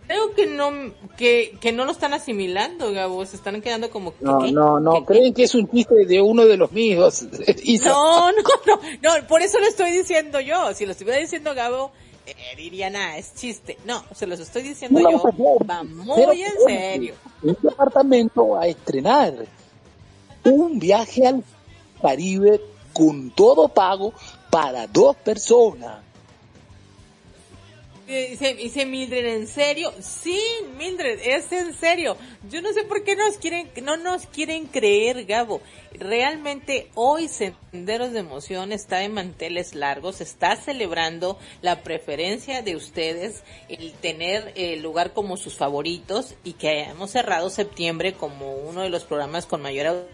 Creo 0.08 0.34
que 0.34 0.48
no, 0.48 0.72
que, 1.18 1.58
que 1.62 1.72
no 1.72 1.86
lo 1.86 1.92
están 1.92 2.14
asimilando, 2.14 2.92
Gabo. 2.92 3.26
Se 3.26 3.36
están 3.36 3.62
quedando 3.62 3.90
como... 3.90 4.14
No, 4.20 4.40
¿qué? 4.40 4.52
no, 4.52 4.80
no, 4.80 4.94
¿Qué- 4.94 5.00
qué? 5.00 5.06
creen 5.06 5.34
que 5.34 5.44
es 5.44 5.56
un 5.56 5.70
chiste 5.70 6.06
de 6.06 6.22
uno 6.22 6.46
de 6.46 6.58
los 6.58 6.72
míos. 6.72 7.26
No, 7.86 8.32
no, 8.32 8.38
no, 8.68 8.80
no, 9.20 9.28
por 9.28 9.42
eso 9.42 9.60
lo 9.60 9.68
estoy 9.68 9.92
diciendo 9.92 10.40
yo. 10.40 10.74
Si 10.74 10.86
lo 10.86 10.92
estuviera 10.92 11.20
diciendo 11.20 11.54
Gabo, 11.56 11.92
eh, 12.26 12.34
dirían, 12.58 12.96
ah, 12.96 13.18
es 13.18 13.34
chiste. 13.36 13.78
No, 13.86 14.04
se 14.14 14.28
los 14.28 14.40
estoy 14.40 14.64
diciendo 14.64 15.00
No, 15.00 15.10
yo. 15.12 15.24
Va 15.70 15.84
muy 15.84 16.42
en 16.44 16.54
por 16.56 16.68
serio. 16.70 17.16
Un 17.42 17.58
departamento 17.62 18.58
a 18.58 18.68
estrenar 18.68 19.34
un 20.46 20.80
viaje 20.80 21.26
al 21.26 21.44
Caribe 22.02 22.60
con 22.92 23.32
todo 23.32 23.70
pago 23.70 24.14
para 24.50 24.88
dos 24.88 25.16
personas. 25.16 26.03
Eh, 28.08 28.28
Dice, 28.32 28.54
dice 28.56 28.86
Mildred, 28.86 29.26
¿en 29.26 29.48
serio? 29.48 29.94
Sí, 30.02 30.40
Mildred, 30.78 31.20
es 31.24 31.52
en 31.52 31.74
serio. 31.74 32.18
Yo 32.50 32.62
no 32.62 32.74
sé 32.74 32.84
por 32.84 33.04
qué 33.04 33.16
nos 33.16 33.38
quieren, 33.38 33.70
no 33.82 33.96
nos 33.96 34.26
quieren 34.26 34.66
creer, 34.66 35.26
Gabo. 35.26 35.62
Realmente 35.92 36.90
hoy 36.96 37.30
Senderos 37.30 38.12
de 38.12 38.20
Emoción 38.20 38.72
está 38.72 38.98
de 38.98 39.10
manteles 39.10 39.74
largos, 39.76 40.20
está 40.20 40.56
celebrando 40.56 41.38
la 41.62 41.84
preferencia 41.84 42.62
de 42.62 42.76
ustedes, 42.76 43.44
el 43.70 43.94
tener 43.94 44.52
el 44.56 44.82
lugar 44.82 45.14
como 45.14 45.38
sus 45.38 45.56
favoritos 45.56 46.36
y 46.44 46.54
que 46.54 46.84
hemos 46.84 47.12
cerrado 47.12 47.50
septiembre 47.50 48.14
como 48.14 48.54
uno 48.56 48.82
de 48.82 48.90
los 48.90 49.06
programas 49.06 49.46
con 49.46 49.62
mayor 49.62 50.06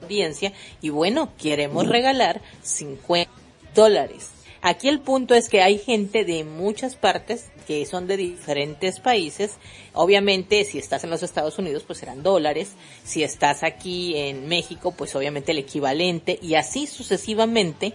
audiencia 0.00 0.52
y 0.80 0.88
bueno, 0.88 1.32
queremos 1.36 1.86
regalar 1.86 2.40
50 2.62 3.30
dólares. 3.74 4.35
Aquí 4.68 4.88
el 4.88 4.98
punto 4.98 5.36
es 5.36 5.48
que 5.48 5.62
hay 5.62 5.78
gente 5.78 6.24
de 6.24 6.42
muchas 6.42 6.96
partes 6.96 7.52
que 7.68 7.86
son 7.86 8.08
de 8.08 8.16
diferentes 8.16 8.98
países. 8.98 9.58
Obviamente, 9.92 10.64
si 10.64 10.78
estás 10.78 11.04
en 11.04 11.10
los 11.10 11.22
Estados 11.22 11.56
Unidos, 11.60 11.84
pues 11.86 12.00
serán 12.00 12.24
dólares. 12.24 12.72
Si 13.04 13.22
estás 13.22 13.62
aquí 13.62 14.16
en 14.16 14.48
México, 14.48 14.90
pues 14.90 15.14
obviamente 15.14 15.52
el 15.52 15.58
equivalente. 15.58 16.40
Y 16.42 16.56
así 16.56 16.88
sucesivamente, 16.88 17.94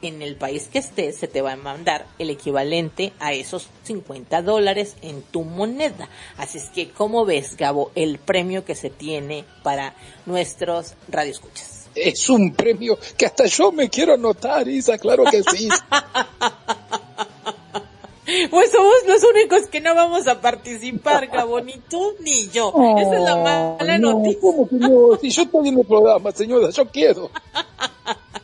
en 0.00 0.22
el 0.22 0.36
país 0.36 0.68
que 0.68 0.78
estés, 0.78 1.16
se 1.16 1.26
te 1.26 1.42
va 1.42 1.54
a 1.54 1.56
mandar 1.56 2.06
el 2.20 2.30
equivalente 2.30 3.12
a 3.18 3.32
esos 3.32 3.66
50 3.82 4.42
dólares 4.42 4.94
en 5.02 5.22
tu 5.22 5.42
moneda. 5.42 6.08
Así 6.36 6.58
es 6.58 6.68
que, 6.68 6.90
¿cómo 6.90 7.24
ves, 7.24 7.56
Gabo, 7.56 7.90
el 7.96 8.18
premio 8.18 8.64
que 8.64 8.76
se 8.76 8.90
tiene 8.90 9.44
para 9.64 9.96
nuestros 10.24 10.94
radioescuchas? 11.08 11.81
Es 11.94 12.28
un 12.30 12.54
premio 12.54 12.98
que 13.16 13.26
hasta 13.26 13.46
yo 13.46 13.72
me 13.72 13.88
quiero 13.88 14.14
anotar, 14.14 14.66
Isa, 14.68 14.98
claro 14.98 15.24
que 15.24 15.42
sí. 15.42 15.68
Pues 18.50 18.70
somos 18.70 18.94
los 19.06 19.22
únicos 19.24 19.68
que 19.68 19.80
no 19.80 19.94
vamos 19.94 20.26
a 20.26 20.40
participar, 20.40 21.26
Gabo, 21.26 21.60
ni 21.60 21.74
tú 21.90 22.14
ni 22.20 22.48
yo. 22.48 22.72
Esa 22.96 23.16
es 23.16 23.22
la 23.22 23.36
mala 23.36 23.98
no, 23.98 24.12
noticia. 24.12 24.40
¿cómo 24.40 24.68
que 24.68 24.76
no? 24.76 25.18
Si 25.20 25.30
yo 25.30 25.42
estoy 25.42 25.68
en 25.68 25.78
el 25.78 25.86
programa, 25.86 26.32
señora, 26.32 26.70
yo 26.70 26.86
quiero. 26.88 27.30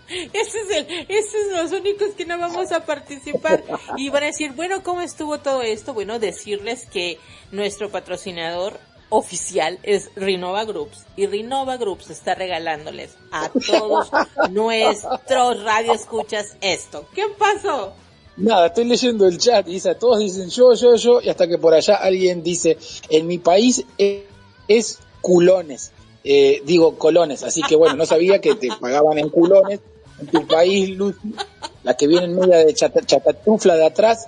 Ese 0.09 0.61
es 0.61 0.70
el, 0.70 0.86
ese 1.09 1.36
es 1.38 1.53
los 1.55 1.72
únicos 1.78 2.14
que 2.16 2.24
no 2.24 2.38
vamos 2.38 2.72
a 2.72 2.86
participar. 2.86 3.62
Y 3.99 4.09
van 4.09 4.22
a 4.22 4.26
decir, 4.26 4.53
bueno, 4.53 4.82
¿cómo 4.82 5.03
estuvo 5.03 5.38
todo 5.38 5.61
esto? 5.61 5.92
Bueno, 5.92 6.18
decirles 6.18 6.86
que 6.86 7.18
nuestro 7.53 7.90
patrocinador 7.90 8.80
oficial 9.11 9.78
es 9.82 10.11
Renova 10.16 10.64
Groups 10.64 11.04
y 11.16 11.26
Renova 11.26 11.76
Groups 11.76 12.11
está 12.11 12.34
regalándoles 12.34 13.16
a 13.32 13.48
todos 13.48 14.09
nuestros 14.50 15.62
radioescuchas 15.62 16.56
esto. 16.61 17.06
¿Qué 17.14 17.22
pasó? 17.38 17.92
Nada, 18.36 18.66
estoy 18.68 18.84
leyendo 18.84 19.26
el 19.26 19.38
chat, 19.38 19.66
Isa, 19.68 19.94
todos 19.98 20.18
dicen 20.20 20.48
yo, 20.50 20.72
yo, 20.74 20.94
yo, 20.94 21.20
y 21.20 21.28
hasta 21.28 21.48
que 21.48 21.59
por 21.59 21.74
allá 21.74 21.96
alguien 21.96 22.42
dice, 22.42 22.78
en 23.11 23.26
mi 23.26 23.38
país 23.38 23.84
es, 23.98 24.22
es 24.68 24.98
culones, 25.20 25.90
eh, 26.22 26.62
digo 26.64 26.96
colones, 26.98 27.42
así 27.42 27.62
que 27.62 27.74
bueno, 27.74 27.96
no 27.96 28.06
sabía 28.06 28.40
que 28.40 28.54
te 28.54 28.68
pagaban 28.80 29.18
en 29.18 29.28
culones, 29.28 29.80
en 30.20 30.26
tu 30.28 30.46
país, 30.46 30.90
Lucy, 30.96 31.34
la 31.82 31.96
que 31.96 32.06
viene 32.06 32.26
en 32.26 32.36
media 32.38 32.59
de 32.59 32.72
chata- 32.74 33.04
chatatufla 33.04 33.74
de 33.74 33.86
atrás, 33.86 34.26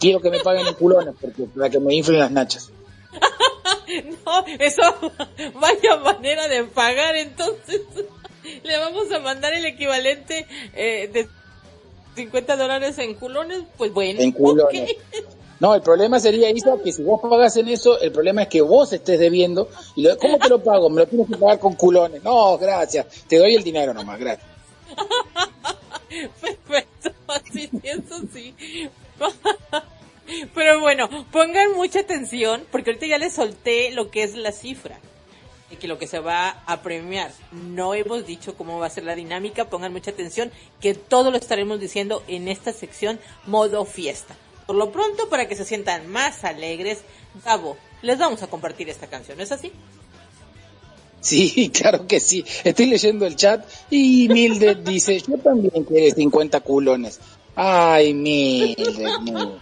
quiero 0.00 0.20
que 0.20 0.30
me 0.30 0.40
paguen 0.40 0.66
en 0.66 0.74
culones, 0.74 1.14
porque 1.20 1.44
para 1.44 1.70
que 1.70 1.78
me 1.78 1.94
inflen 1.94 2.18
las 2.18 2.32
nachas. 2.32 2.70
No, 4.24 4.44
eso 4.58 4.82
vaya 5.54 5.96
manera 5.96 6.48
de 6.48 6.64
pagar, 6.64 7.16
entonces 7.16 7.80
le 8.62 8.78
vamos 8.78 9.10
a 9.12 9.18
mandar 9.20 9.52
el 9.54 9.64
equivalente 9.66 10.46
eh, 10.74 11.08
de 11.12 11.28
50 12.16 12.56
dólares 12.56 12.98
en 12.98 13.14
culones, 13.14 13.62
pues 13.78 13.92
bueno. 13.92 14.20
En 14.20 14.32
culones. 14.32 14.90
ok. 14.90 14.96
No, 15.62 15.76
el 15.76 15.80
problema 15.82 16.18
sería, 16.18 16.50
Isa, 16.50 16.74
que 16.82 16.90
si 16.90 17.04
vos 17.04 17.20
pagas 17.20 17.56
en 17.56 17.68
eso, 17.68 17.96
el 18.00 18.10
problema 18.10 18.42
es 18.42 18.48
que 18.48 18.60
vos 18.60 18.92
estés 18.92 19.20
debiendo, 19.20 19.68
y 19.94 20.02
lo- 20.02 20.18
¿cómo 20.18 20.36
te 20.40 20.48
lo 20.48 20.60
pago? 20.60 20.90
Me 20.90 21.02
lo 21.02 21.06
tienes 21.06 21.28
que 21.28 21.36
pagar 21.36 21.60
con 21.60 21.74
culones. 21.76 22.20
No, 22.24 22.58
gracias, 22.58 23.06
te 23.28 23.38
doy 23.38 23.54
el 23.54 23.62
dinero 23.62 23.94
nomás, 23.94 24.18
gracias. 24.18 24.44
Perfecto, 26.40 27.12
así 27.28 27.70
eso 27.84 28.16
sí. 28.32 28.54
Pero 30.54 30.80
bueno, 30.80 31.08
pongan 31.30 31.72
mucha 31.74 32.00
atención, 32.00 32.64
porque 32.70 32.90
ahorita 32.90 33.06
ya 33.06 33.18
les 33.18 33.34
solté 33.34 33.90
lo 33.90 34.10
que 34.10 34.22
es 34.22 34.34
la 34.34 34.52
cifra, 34.52 34.98
y 35.70 35.76
que 35.76 35.88
lo 35.88 35.98
que 35.98 36.06
se 36.06 36.20
va 36.20 36.62
a 36.66 36.82
premiar. 36.82 37.32
No 37.52 37.94
hemos 37.94 38.26
dicho 38.26 38.54
cómo 38.54 38.78
va 38.78 38.86
a 38.86 38.90
ser 38.90 39.04
la 39.04 39.14
dinámica, 39.14 39.70
pongan 39.70 39.92
mucha 39.92 40.10
atención, 40.10 40.52
que 40.80 40.94
todo 40.94 41.30
lo 41.30 41.38
estaremos 41.38 41.80
diciendo 41.80 42.22
en 42.28 42.48
esta 42.48 42.72
sección 42.72 43.18
modo 43.46 43.84
fiesta. 43.84 44.36
Por 44.66 44.76
lo 44.76 44.92
pronto, 44.92 45.28
para 45.28 45.48
que 45.48 45.56
se 45.56 45.64
sientan 45.64 46.10
más 46.10 46.44
alegres, 46.44 46.98
Gabo, 47.44 47.76
les 48.02 48.18
vamos 48.18 48.42
a 48.42 48.48
compartir 48.48 48.88
esta 48.88 49.06
canción, 49.06 49.38
¿no 49.38 49.44
es 49.44 49.52
así? 49.52 49.72
Sí, 51.20 51.70
claro 51.74 52.06
que 52.06 52.20
sí. 52.20 52.44
Estoy 52.64 52.86
leyendo 52.86 53.26
el 53.26 53.36
chat 53.36 53.64
y 53.90 54.28
Mildred 54.28 54.78
dice, 54.78 55.20
yo 55.20 55.38
también 55.38 55.84
quiero 55.84 56.14
50 56.14 56.60
culones. 56.60 57.20
Ay, 57.54 58.12
Mildred, 58.12 59.20
no. 59.30 59.58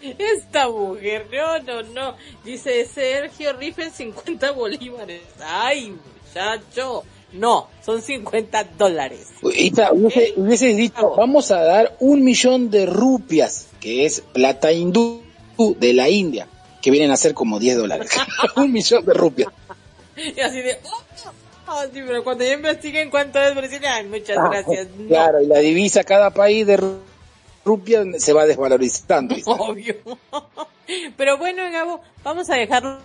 Esta 0.00 0.68
mujer, 0.68 1.26
no, 1.32 1.58
no, 1.60 1.82
no. 1.82 2.16
Dice 2.44 2.84
Sergio, 2.86 3.52
rifen 3.54 3.90
50 3.92 4.52
bolívares. 4.52 5.22
Ay, 5.44 5.94
muchacho. 6.26 7.04
No, 7.32 7.68
son 7.84 8.00
50 8.00 8.64
dólares. 8.78 9.28
Hubiese, 9.42 9.84
hubieses 10.36 10.76
dicho, 10.76 11.14
vamos 11.16 11.50
a 11.50 11.62
dar 11.62 11.96
un 12.00 12.24
millón 12.24 12.70
de 12.70 12.86
rupias, 12.86 13.66
que 13.80 14.06
es 14.06 14.20
plata 14.20 14.72
hindú 14.72 15.22
de 15.78 15.92
la 15.92 16.08
India, 16.08 16.46
que 16.80 16.90
vienen 16.90 17.10
a 17.10 17.16
ser 17.16 17.34
como 17.34 17.58
10 17.58 17.76
dólares. 17.76 18.10
un 18.56 18.72
millón 18.72 19.04
de 19.04 19.12
rupias. 19.12 19.52
Y 20.16 20.40
así 20.40 20.62
de... 20.62 20.78
"Oh, 20.84 21.02
oh, 21.72 21.82
sí, 21.92 22.00
pero 22.06 22.24
cuando 22.24 22.44
ya 22.44 22.54
investiguen 22.54 23.10
cuánto 23.10 23.40
es, 23.40 23.54
dicen, 23.62 23.84
ay, 23.84 24.06
muchas 24.06 24.36
gracias. 24.36 24.88
No, 24.96 25.08
Claro, 25.08 25.42
y 25.42 25.46
la 25.46 25.58
divisa 25.58 26.04
cada 26.04 26.30
país 26.30 26.66
de 26.66 26.78
ru- 27.68 27.78
rupias 27.78 28.22
se 28.22 28.32
va 28.32 28.46
desvalorizando. 28.46 29.34
Obvio. 29.46 29.96
Pero 31.16 31.36
bueno, 31.38 31.62
Gabo, 31.70 32.00
vamos 32.24 32.48
a 32.50 32.54
dejarlos 32.56 32.98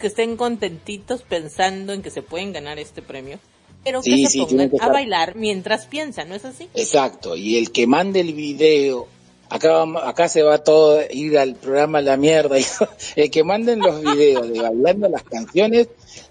que 0.00 0.06
estén 0.06 0.36
contentitos 0.36 1.22
pensando 1.22 1.92
en 1.92 2.02
que 2.02 2.10
se 2.10 2.22
pueden 2.22 2.52
ganar 2.52 2.78
este 2.78 3.02
premio. 3.02 3.38
Pero 3.84 4.00
que 4.00 4.10
Sí, 4.16 4.24
se 4.26 4.30
sí, 4.32 4.46
pongan 4.46 4.70
que 4.70 4.76
a 4.80 4.88
bailar 4.88 5.34
mientras 5.36 5.86
piensan, 5.86 6.28
¿no 6.30 6.34
es 6.36 6.44
así? 6.44 6.68
Exacto, 6.74 7.36
y 7.36 7.58
el 7.58 7.70
que 7.70 7.86
mande 7.86 8.20
el 8.20 8.32
video, 8.32 9.06
acá, 9.50 9.72
vamos- 9.72 10.02
acá 10.04 10.28
se 10.28 10.42
va 10.42 10.64
todo 10.64 11.00
a 11.00 11.12
ir 11.12 11.36
al 11.38 11.54
programa 11.56 12.00
la 12.00 12.16
mierda, 12.16 12.56
el 13.16 13.30
que 13.30 13.44
manden 13.44 13.80
los 13.80 14.00
videos 14.00 14.48
de 14.48 14.60
bailando 14.62 15.08
las 15.10 15.22
canciones 15.24 15.88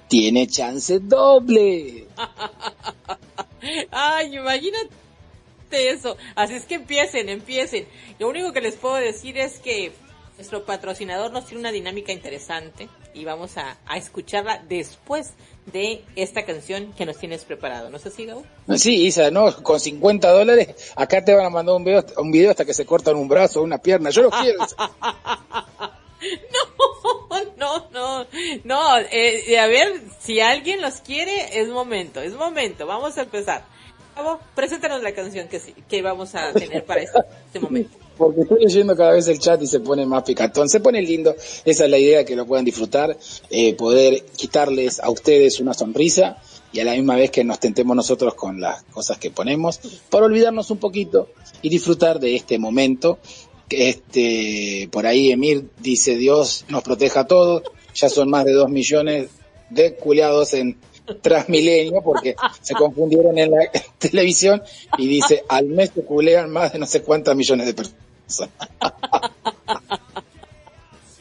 tiene 0.07 0.47
chance 0.47 0.99
doble. 0.99 2.07
Ay, 3.91 4.35
imagínate 4.35 4.89
eso. 5.73 6.17
Así 6.35 6.55
es 6.55 6.65
que 6.65 6.75
empiecen, 6.75 7.29
empiecen. 7.29 7.87
Lo 8.19 8.29
único 8.29 8.53
que 8.53 8.61
les 8.61 8.75
puedo 8.75 8.95
decir 8.95 9.37
es 9.37 9.59
que 9.59 9.91
nuestro 10.37 10.65
patrocinador 10.65 11.31
nos 11.31 11.45
tiene 11.45 11.59
una 11.59 11.71
dinámica 11.71 12.11
interesante 12.11 12.89
y 13.13 13.23
vamos 13.23 13.57
a, 13.57 13.77
a 13.85 13.97
escucharla 13.97 14.63
después 14.67 15.33
de 15.71 16.03
esta 16.15 16.45
canción 16.45 16.93
que 16.93 17.05
nos 17.05 17.17
tienes 17.17 17.45
preparado. 17.45 17.89
¿No 17.89 17.97
es 17.97 18.05
así, 18.05 18.25
Gabo? 18.25 18.43
Sí, 18.75 19.05
Isa, 19.05 19.31
no, 19.31 19.55
con 19.63 19.79
50 19.79 20.29
dólares 20.31 20.91
acá 20.95 21.23
te 21.23 21.33
van 21.33 21.45
a 21.45 21.49
mandar 21.49 21.75
un 21.75 21.83
video, 21.83 22.05
un 22.17 22.31
video 22.31 22.51
hasta 22.51 22.65
que 22.65 22.73
se 22.73 22.85
cortan 22.85 23.15
un 23.15 23.27
brazo 23.27 23.61
o 23.61 23.63
una 23.63 23.77
pierna, 23.77 24.09
yo 24.09 24.23
lo 24.23 24.29
quiero. 24.29 24.59
No, 27.57 27.89
no, 27.91 28.27
no. 28.63 28.97
Eh, 28.99 29.43
eh, 29.47 29.59
a 29.59 29.67
ver, 29.67 30.01
si 30.19 30.41
alguien 30.41 30.81
los 30.81 30.95
quiere, 30.95 31.59
es 31.59 31.69
momento, 31.69 32.21
es 32.21 32.33
momento. 32.33 32.85
Vamos 32.85 33.17
a 33.17 33.21
empezar. 33.21 33.65
Gabo, 34.15 34.39
preséntanos 34.55 35.01
la 35.01 35.13
canción 35.13 35.47
que, 35.47 35.59
sí- 35.59 35.73
que 35.89 36.01
vamos 36.01 36.35
a 36.35 36.53
tener 36.53 36.85
para 36.85 37.01
este, 37.01 37.19
este 37.47 37.59
momento. 37.59 37.97
Porque 38.17 38.41
estoy 38.41 38.63
leyendo 38.63 38.95
cada 38.95 39.13
vez 39.13 39.27
el 39.27 39.39
chat 39.39 39.59
y 39.63 39.67
se 39.67 39.79
pone 39.79 40.05
más 40.05 40.23
picantón, 40.23 40.69
se 40.69 40.79
pone 40.79 41.01
lindo, 41.01 41.35
esa 41.65 41.85
es 41.85 41.89
la 41.89 41.97
idea, 41.97 42.23
que 42.23 42.35
lo 42.35 42.45
puedan 42.45 42.63
disfrutar, 42.63 43.17
eh, 43.49 43.73
poder 43.73 44.23
quitarles 44.37 44.99
a 44.99 45.09
ustedes 45.09 45.59
una 45.59 45.73
sonrisa 45.73 46.37
y 46.71 46.79
a 46.79 46.85
la 46.85 46.93
misma 46.93 47.15
vez 47.15 47.31
que 47.31 47.43
nos 47.43 47.59
tentemos 47.59 47.95
nosotros 47.95 48.35
con 48.35 48.61
las 48.61 48.83
cosas 48.83 49.17
que 49.17 49.31
ponemos, 49.31 49.79
para 50.11 50.25
olvidarnos 50.25 50.69
un 50.69 50.77
poquito 50.77 51.29
y 51.63 51.69
disfrutar 51.69 52.19
de 52.19 52.35
este 52.35 52.59
momento. 52.59 53.17
Este, 53.69 54.87
por 54.91 55.07
ahí 55.07 55.31
Emir 55.31 55.69
dice 55.79 56.15
Dios 56.15 56.65
nos 56.69 56.83
proteja 56.83 57.21
a 57.21 57.27
todos, 57.27 57.63
ya 57.95 58.09
son 58.09 58.29
más 58.29 58.45
de 58.45 58.53
dos 58.53 58.69
millones 58.69 59.29
de 59.71 59.95
culiados 59.95 60.53
en 60.53 60.77
Transmilenio 61.21 62.01
porque 62.01 62.35
se 62.61 62.73
confundieron 62.73 63.37
en 63.37 63.51
la 63.51 63.69
televisión 63.97 64.61
y 64.97 65.07
dice 65.07 65.43
al 65.49 65.65
mes 65.67 65.91
se 65.93 66.03
culean 66.03 66.49
más 66.49 66.73
de 66.73 66.79
no 66.79 66.85
sé 66.85 67.01
cuántas 67.01 67.35
millones 67.35 67.65
de 67.67 67.73
personas. 67.73 68.49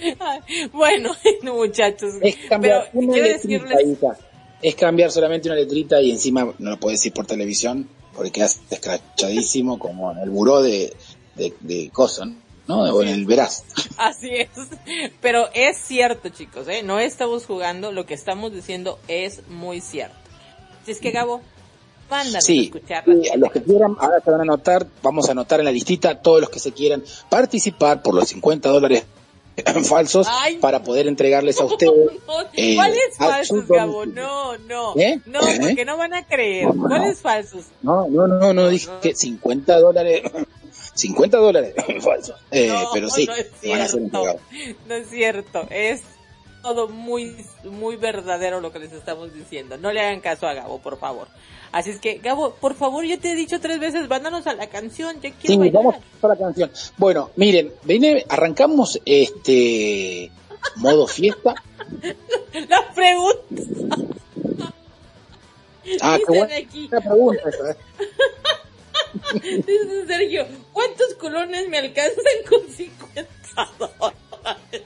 Bueno, 0.72 1.10
muchachos. 1.42 2.14
Es 2.20 2.36
cambiar 2.48 2.88
Pero 2.92 3.04
una 3.04 3.12
quiero 3.12 3.28
letrita, 3.28 3.68
decirles. 3.68 4.18
Es 4.60 4.74
cambiar 4.74 5.10
solamente 5.10 5.48
una 5.48 5.56
letrita 5.56 6.00
y 6.00 6.10
encima 6.10 6.52
no 6.58 6.70
lo 6.70 6.78
puedes 6.78 7.00
decir 7.00 7.12
por 7.12 7.26
televisión 7.26 7.88
porque 8.14 8.30
quedas 8.30 8.60
escrachadísimo 8.70 9.78
como 9.78 10.12
en 10.12 10.18
el 10.18 10.30
buró 10.30 10.62
de, 10.62 10.92
de, 11.34 11.54
de 11.60 11.90
coso, 11.90 12.24
¿no? 12.68 12.82
O 12.82 13.02
en 13.02 13.08
el 13.08 13.24
veraz. 13.26 13.64
Así 13.96 14.30
es. 14.30 14.48
Pero 15.20 15.48
es 15.54 15.76
cierto, 15.78 16.28
chicos, 16.28 16.68
¿eh? 16.68 16.82
No 16.82 16.98
estamos 16.98 17.46
jugando, 17.46 17.92
lo 17.92 18.06
que 18.06 18.14
estamos 18.14 18.52
diciendo 18.52 18.98
es 19.08 19.46
muy 19.48 19.80
cierto. 19.80 20.16
Si 20.84 20.92
es 20.92 21.00
que, 21.00 21.10
Gabo, 21.10 21.40
mándanos 22.10 22.36
a 22.36 22.40
Sí, 22.40 22.64
escuchar. 22.74 23.04
y 23.06 23.28
a 23.28 23.36
los 23.36 23.50
que 23.52 23.62
quieran, 23.62 23.96
ahora 23.98 24.20
se 24.24 24.30
van 24.30 24.40
a 24.40 24.42
anotar, 24.42 24.86
vamos 25.02 25.28
a 25.28 25.32
anotar 25.32 25.60
en 25.60 25.66
la 25.66 25.72
listita 25.72 26.20
todos 26.20 26.40
los 26.40 26.50
que 26.50 26.58
se 26.58 26.72
quieran 26.72 27.02
participar 27.28 28.02
por 28.02 28.14
los 28.14 28.28
50 28.28 28.68
dólares 28.68 29.04
falsos 29.84 30.26
Ay. 30.30 30.56
para 30.56 30.82
poder 30.82 31.06
entregarles 31.06 31.60
a 31.60 31.64
ustedes. 31.66 31.92
eh, 32.54 32.74
¿Cuáles 32.74 33.20
a 33.20 33.28
falsos, 33.28 33.68
Gabo? 33.68 34.06
No, 34.06 34.56
no. 34.58 34.94
¿Eh? 34.96 35.20
No, 35.26 35.40
¿Eh? 35.46 35.58
porque 35.60 35.84
no 35.84 35.96
van 35.96 36.14
a 36.14 36.26
creer. 36.26 36.66
No, 36.66 36.74
no. 36.74 36.88
¿Cuáles 36.88 37.20
falsos? 37.20 37.64
No, 37.82 38.08
no, 38.08 38.26
no, 38.26 38.52
no, 38.52 38.68
dije 38.68 38.88
que 39.02 39.14
50 39.14 39.78
dólares, 39.78 40.22
50 40.94 41.36
dólares 41.38 41.74
falsos. 42.00 42.36
Eh, 42.50 42.68
No, 42.68 42.90
pero 42.92 43.08
sí, 43.08 43.26
no 43.26 43.34
es 43.34 43.50
van 43.64 43.80
a 43.80 43.88
ser 43.88 43.90
cierto. 43.90 43.96
entregados. 43.98 44.40
No 44.88 44.94
es 44.94 45.08
cierto. 45.10 45.66
Es 45.70 46.02
todo 46.62 46.88
muy, 46.88 47.44
muy 47.64 47.96
verdadero 47.96 48.60
lo 48.60 48.70
que 48.72 48.78
les 48.78 48.92
estamos 48.92 49.34
diciendo. 49.34 49.76
No 49.78 49.90
le 49.92 50.00
hagan 50.00 50.20
caso 50.20 50.46
a 50.46 50.54
Gabo, 50.54 50.78
por 50.80 50.98
favor. 50.98 51.26
Así 51.72 51.90
es 51.90 51.98
que, 51.98 52.18
Gabo, 52.18 52.54
por 52.54 52.74
favor, 52.74 53.04
yo 53.04 53.18
te 53.18 53.32
he 53.32 53.34
dicho 53.34 53.58
tres 53.60 53.80
veces, 53.80 54.08
mándanos 54.08 54.46
a 54.46 54.54
la 54.54 54.68
canción. 54.68 55.16
Ya 55.20 55.30
Sí, 55.30 55.34
quiero 55.40 55.60
bailar. 55.60 55.82
vamos 55.82 55.96
a 56.22 56.28
la 56.28 56.36
canción. 56.36 56.70
Bueno, 56.98 57.30
miren, 57.36 57.72
vine, 57.82 58.24
arrancamos 58.28 59.00
este 59.06 60.30
modo 60.76 61.06
fiesta. 61.06 61.54
La 62.68 62.92
pregunta. 62.94 63.96
Ah, 66.00 66.18
qué 66.18 66.38
buena 66.38 66.56
aquí. 66.56 66.88
pregunta 66.88 67.48
esa, 67.48 67.70
¿eh? 67.72 67.76
Dice 69.34 70.06
Sergio, 70.06 70.46
¿cuántos 70.72 71.14
colones 71.14 71.68
me 71.68 71.78
alcanzan 71.78 72.24
con 72.48 72.60
50 72.68 73.28
dólares? 73.78 74.82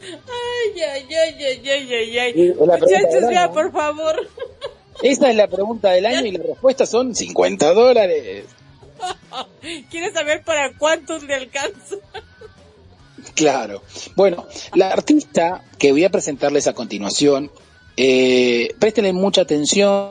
Ay, 0.00 0.82
ay, 0.82 1.06
ay, 1.14 1.44
ay, 1.44 1.68
ay, 1.68 1.94
ay, 1.94 2.18
ay. 2.18 2.54
Muchachos, 2.54 3.30
ya, 3.30 3.44
año. 3.44 3.52
por 3.52 3.72
favor. 3.72 4.28
Esa 5.02 5.30
es 5.30 5.36
la 5.36 5.46
pregunta 5.46 5.90
del 5.90 6.06
año 6.06 6.26
y 6.26 6.32
la 6.32 6.44
respuesta 6.44 6.86
son 6.86 7.14
50 7.14 7.72
dólares. 7.72 8.44
¿Quieres 9.90 10.12
saber 10.12 10.42
para 10.42 10.76
cuántos 10.76 11.22
le 11.22 11.34
alcanza? 11.34 11.96
Claro. 13.34 13.82
Bueno, 14.16 14.46
la 14.74 14.90
artista 14.90 15.64
que 15.78 15.92
voy 15.92 16.04
a 16.04 16.10
presentarles 16.10 16.66
a 16.66 16.72
continuación, 16.72 17.50
eh, 17.96 18.74
préstenle 18.78 19.12
mucha 19.12 19.42
atención, 19.42 20.10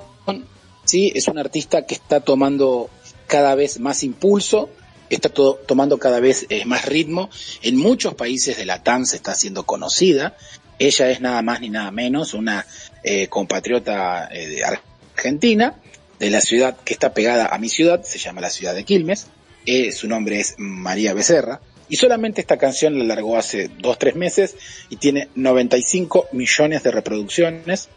¿sí? 0.89 1.11
Es 1.15 1.27
una 1.27 1.41
artista 1.41 1.85
que 1.85 1.95
está 1.95 2.19
tomando 2.19 2.89
cada 3.27 3.55
vez 3.55 3.79
más 3.79 4.03
impulso, 4.03 4.69
está 5.09 5.29
to- 5.29 5.59
tomando 5.67 5.97
cada 5.99 6.19
vez 6.19 6.45
eh, 6.49 6.65
más 6.65 6.85
ritmo. 6.85 7.29
En 7.61 7.75
muchos 7.77 8.15
países 8.15 8.57
de 8.57 8.65
la 8.65 8.83
TAM 8.83 9.05
se 9.05 9.17
está 9.17 9.31
haciendo 9.33 9.63
conocida. 9.65 10.35
Ella 10.79 11.09
es 11.11 11.19
nada 11.21 11.41
más 11.41 11.59
ni 11.61 11.69
nada 11.69 11.91
menos 11.91 12.33
una 12.33 12.65
eh, 13.03 13.27
compatriota 13.27 14.29
eh, 14.31 14.47
de 14.47 14.63
Argentina, 14.63 15.75
de 16.19 16.29
la 16.29 16.41
ciudad 16.41 16.77
que 16.83 16.93
está 16.93 17.13
pegada 17.13 17.47
a 17.47 17.57
mi 17.57 17.69
ciudad, 17.69 18.03
se 18.03 18.17
llama 18.17 18.41
la 18.41 18.49
ciudad 18.49 18.73
de 18.75 18.83
Quilmes. 18.85 19.27
Eh, 19.65 19.91
su 19.91 20.07
nombre 20.07 20.39
es 20.39 20.55
María 20.57 21.13
Becerra. 21.13 21.59
Y 21.91 21.95
solamente 21.97 22.39
esta 22.41 22.57
canción 22.57 22.97
la 22.99 23.03
largó 23.05 23.35
hace 23.37 23.69
dos, 23.79 23.97
tres 23.97 24.15
meses 24.15 24.55
y 24.89 24.97
tiene 24.97 25.27
95 25.35 26.27
millones 26.33 26.83
de 26.83 26.91
reproducciones. 26.91 27.89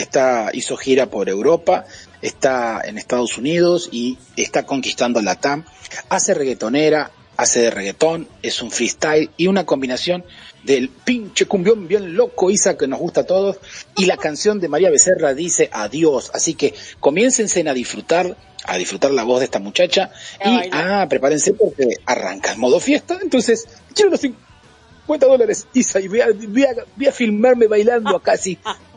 Está, 0.00 0.50
hizo 0.52 0.76
gira 0.76 1.06
por 1.06 1.28
Europa, 1.28 1.84
está 2.22 2.80
en 2.84 2.96
Estados 2.98 3.36
Unidos 3.38 3.88
y 3.92 4.18
está 4.36 4.64
conquistando 4.64 5.20
la 5.20 5.34
TAM. 5.36 5.64
Hace 6.08 6.34
reggaetonera, 6.34 7.10
hace 7.36 7.60
de 7.60 7.70
reggaetón, 7.70 8.28
es 8.42 8.62
un 8.62 8.70
freestyle 8.70 9.30
y 9.36 9.46
una 9.46 9.64
combinación 9.66 10.24
del 10.64 10.88
pinche 10.90 11.46
cumbión 11.46 11.88
bien 11.88 12.14
loco, 12.14 12.50
Isa, 12.50 12.76
que 12.76 12.86
nos 12.86 12.98
gusta 12.98 13.22
a 13.22 13.26
todos. 13.26 13.56
Y 13.96 14.06
la 14.06 14.16
canción 14.16 14.60
de 14.60 14.68
María 14.68 14.90
Becerra 14.90 15.32
dice 15.34 15.68
adiós. 15.72 16.30
Así 16.34 16.54
que 16.54 16.74
comiéncense 17.00 17.66
a 17.68 17.72
disfrutar, 17.74 18.36
a 18.64 18.76
disfrutar 18.76 19.10
la 19.10 19.24
voz 19.24 19.40
de 19.40 19.46
esta 19.46 19.58
muchacha. 19.58 20.10
Y, 20.44 20.68
ah, 20.72 21.06
prepárense 21.08 21.54
porque 21.54 21.88
arranca 22.06 22.52
el 22.52 22.58
modo 22.58 22.78
fiesta. 22.78 23.18
Entonces, 23.22 23.66
quiero 23.94 24.10
los 24.10 24.20
50 24.20 25.26
dólares, 25.26 25.66
Isa, 25.72 25.98
y 26.00 26.08
voy 26.08 26.20
a, 26.20 26.26
voy 26.26 26.64
a- 26.64 26.84
voy 26.96 27.06
a 27.06 27.12
filmarme 27.12 27.66
bailando 27.66 28.14
acá 28.16 28.32
así. 28.32 28.58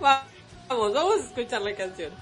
Vamos, 0.00 0.92
vamos 0.92 1.16
a 1.16 1.24
escuchar 1.24 1.62
la 1.62 1.74
canción. 1.74 2.12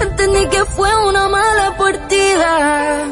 Entendí 0.00 0.48
que 0.48 0.64
fue 0.66 1.08
una 1.08 1.28
mala 1.28 1.76
partida. 1.78 3.06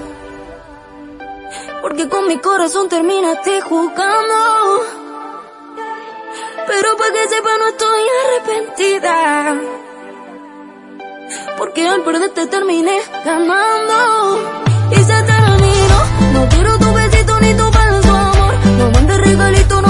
Porque 1.80 2.09
con 2.09 2.28
mi 2.28 2.39
corazón 2.39 2.89
terminaste 2.89 3.62
jugando. 3.62 5.03
Pero 6.66 6.96
para 6.96 7.12
que 7.12 7.28
sepa 7.28 7.50
no 7.58 7.68
estoy 7.68 8.02
arrepentida. 8.22 9.60
Porque 11.58 11.88
al 11.88 12.02
perderte 12.02 12.46
terminé 12.46 13.00
ganando. 13.24 14.40
Y 14.90 14.96
se 14.96 15.22
terminó. 15.22 15.98
No 16.32 16.48
quiero 16.48 16.78
tu 16.78 16.92
besito 16.94 17.40
ni 17.40 17.54
tu 17.54 17.70
falso 17.72 18.14
amor. 18.14 18.54
No 18.78 18.90
mandes 18.90 19.18
regalito, 19.18 19.82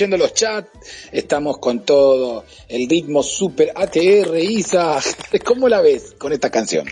leyendo 0.00 0.16
los 0.16 0.32
chats, 0.32 0.70
estamos 1.12 1.58
con 1.58 1.84
todo 1.84 2.44
el 2.68 2.88
ritmo 2.88 3.22
super 3.22 3.70
ATR, 3.74 4.38
Isa. 4.38 4.98
¿Cómo 5.44 5.68
la 5.68 5.82
ves 5.82 6.14
con 6.16 6.32
esta 6.32 6.50
canción? 6.50 6.88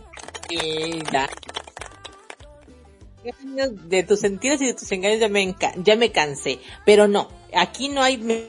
De 3.86 4.02
tus 4.02 4.20
sentidos 4.20 4.60
y 4.60 4.66
de 4.66 4.74
tus 4.74 4.93
engaños 4.93 5.20
ya 5.20 5.28
me, 5.28 5.56
ya 5.82 5.97
me 5.97 6.12
cansé. 6.12 6.59
Pero 6.85 7.09
no, 7.09 7.30
aquí 7.55 7.89
no 7.89 8.02
hay 8.02 8.18
me- 8.18 8.48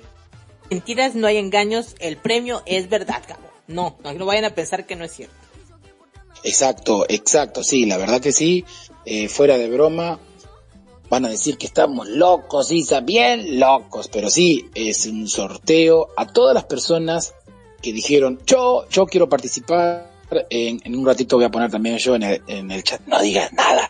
mentiras, 0.70 1.16
no 1.16 1.28
hay 1.28 1.38
engaños. 1.38 1.96
El 2.00 2.18
premio 2.18 2.62
es 2.66 2.90
verdad, 2.90 3.24
Gabo. 3.28 3.50
No, 3.68 3.98
no, 4.04 4.14
no 4.14 4.26
vayan 4.26 4.44
a 4.46 4.56
pensar 4.56 4.86
que 4.86 4.98
no 4.98 5.06
es 5.06 5.14
cierto. 5.14 5.36
Exacto, 6.44 7.06
exacto, 7.08 7.64
sí, 7.64 7.86
la 7.86 7.98
verdad 7.98 8.22
que 8.22 8.32
sí, 8.32 8.64
eh, 9.06 9.28
fuera 9.28 9.58
de 9.58 9.70
broma, 9.70 10.20
van 11.10 11.26
a 11.26 11.30
decir 11.30 11.58
que 11.58 11.66
estamos 11.66 12.08
locos, 12.08 12.72
Isa, 12.72 13.02
bien 13.02 13.60
locos, 13.60 14.08
pero 14.08 14.30
sí, 14.30 14.70
es 14.76 15.06
un 15.08 15.28
sorteo 15.28 16.10
a 16.16 16.28
todas 16.28 16.54
las 16.54 16.66
personas 16.66 17.34
que 17.82 17.94
dijeron, 17.94 18.40
yo, 18.46 18.88
yo 18.90 19.06
quiero 19.08 19.28
participar, 19.28 20.12
en, 20.50 20.80
en 20.84 20.96
un 20.96 21.06
ratito 21.06 21.38
voy 21.38 21.46
a 21.46 21.52
poner 21.52 21.72
también 21.72 21.98
yo 21.98 22.16
en 22.16 22.24
el, 22.24 22.42
en 22.48 22.70
el 22.72 22.84
chat, 22.84 23.02
no 23.08 23.20
digas 23.22 23.52
nada, 23.54 23.90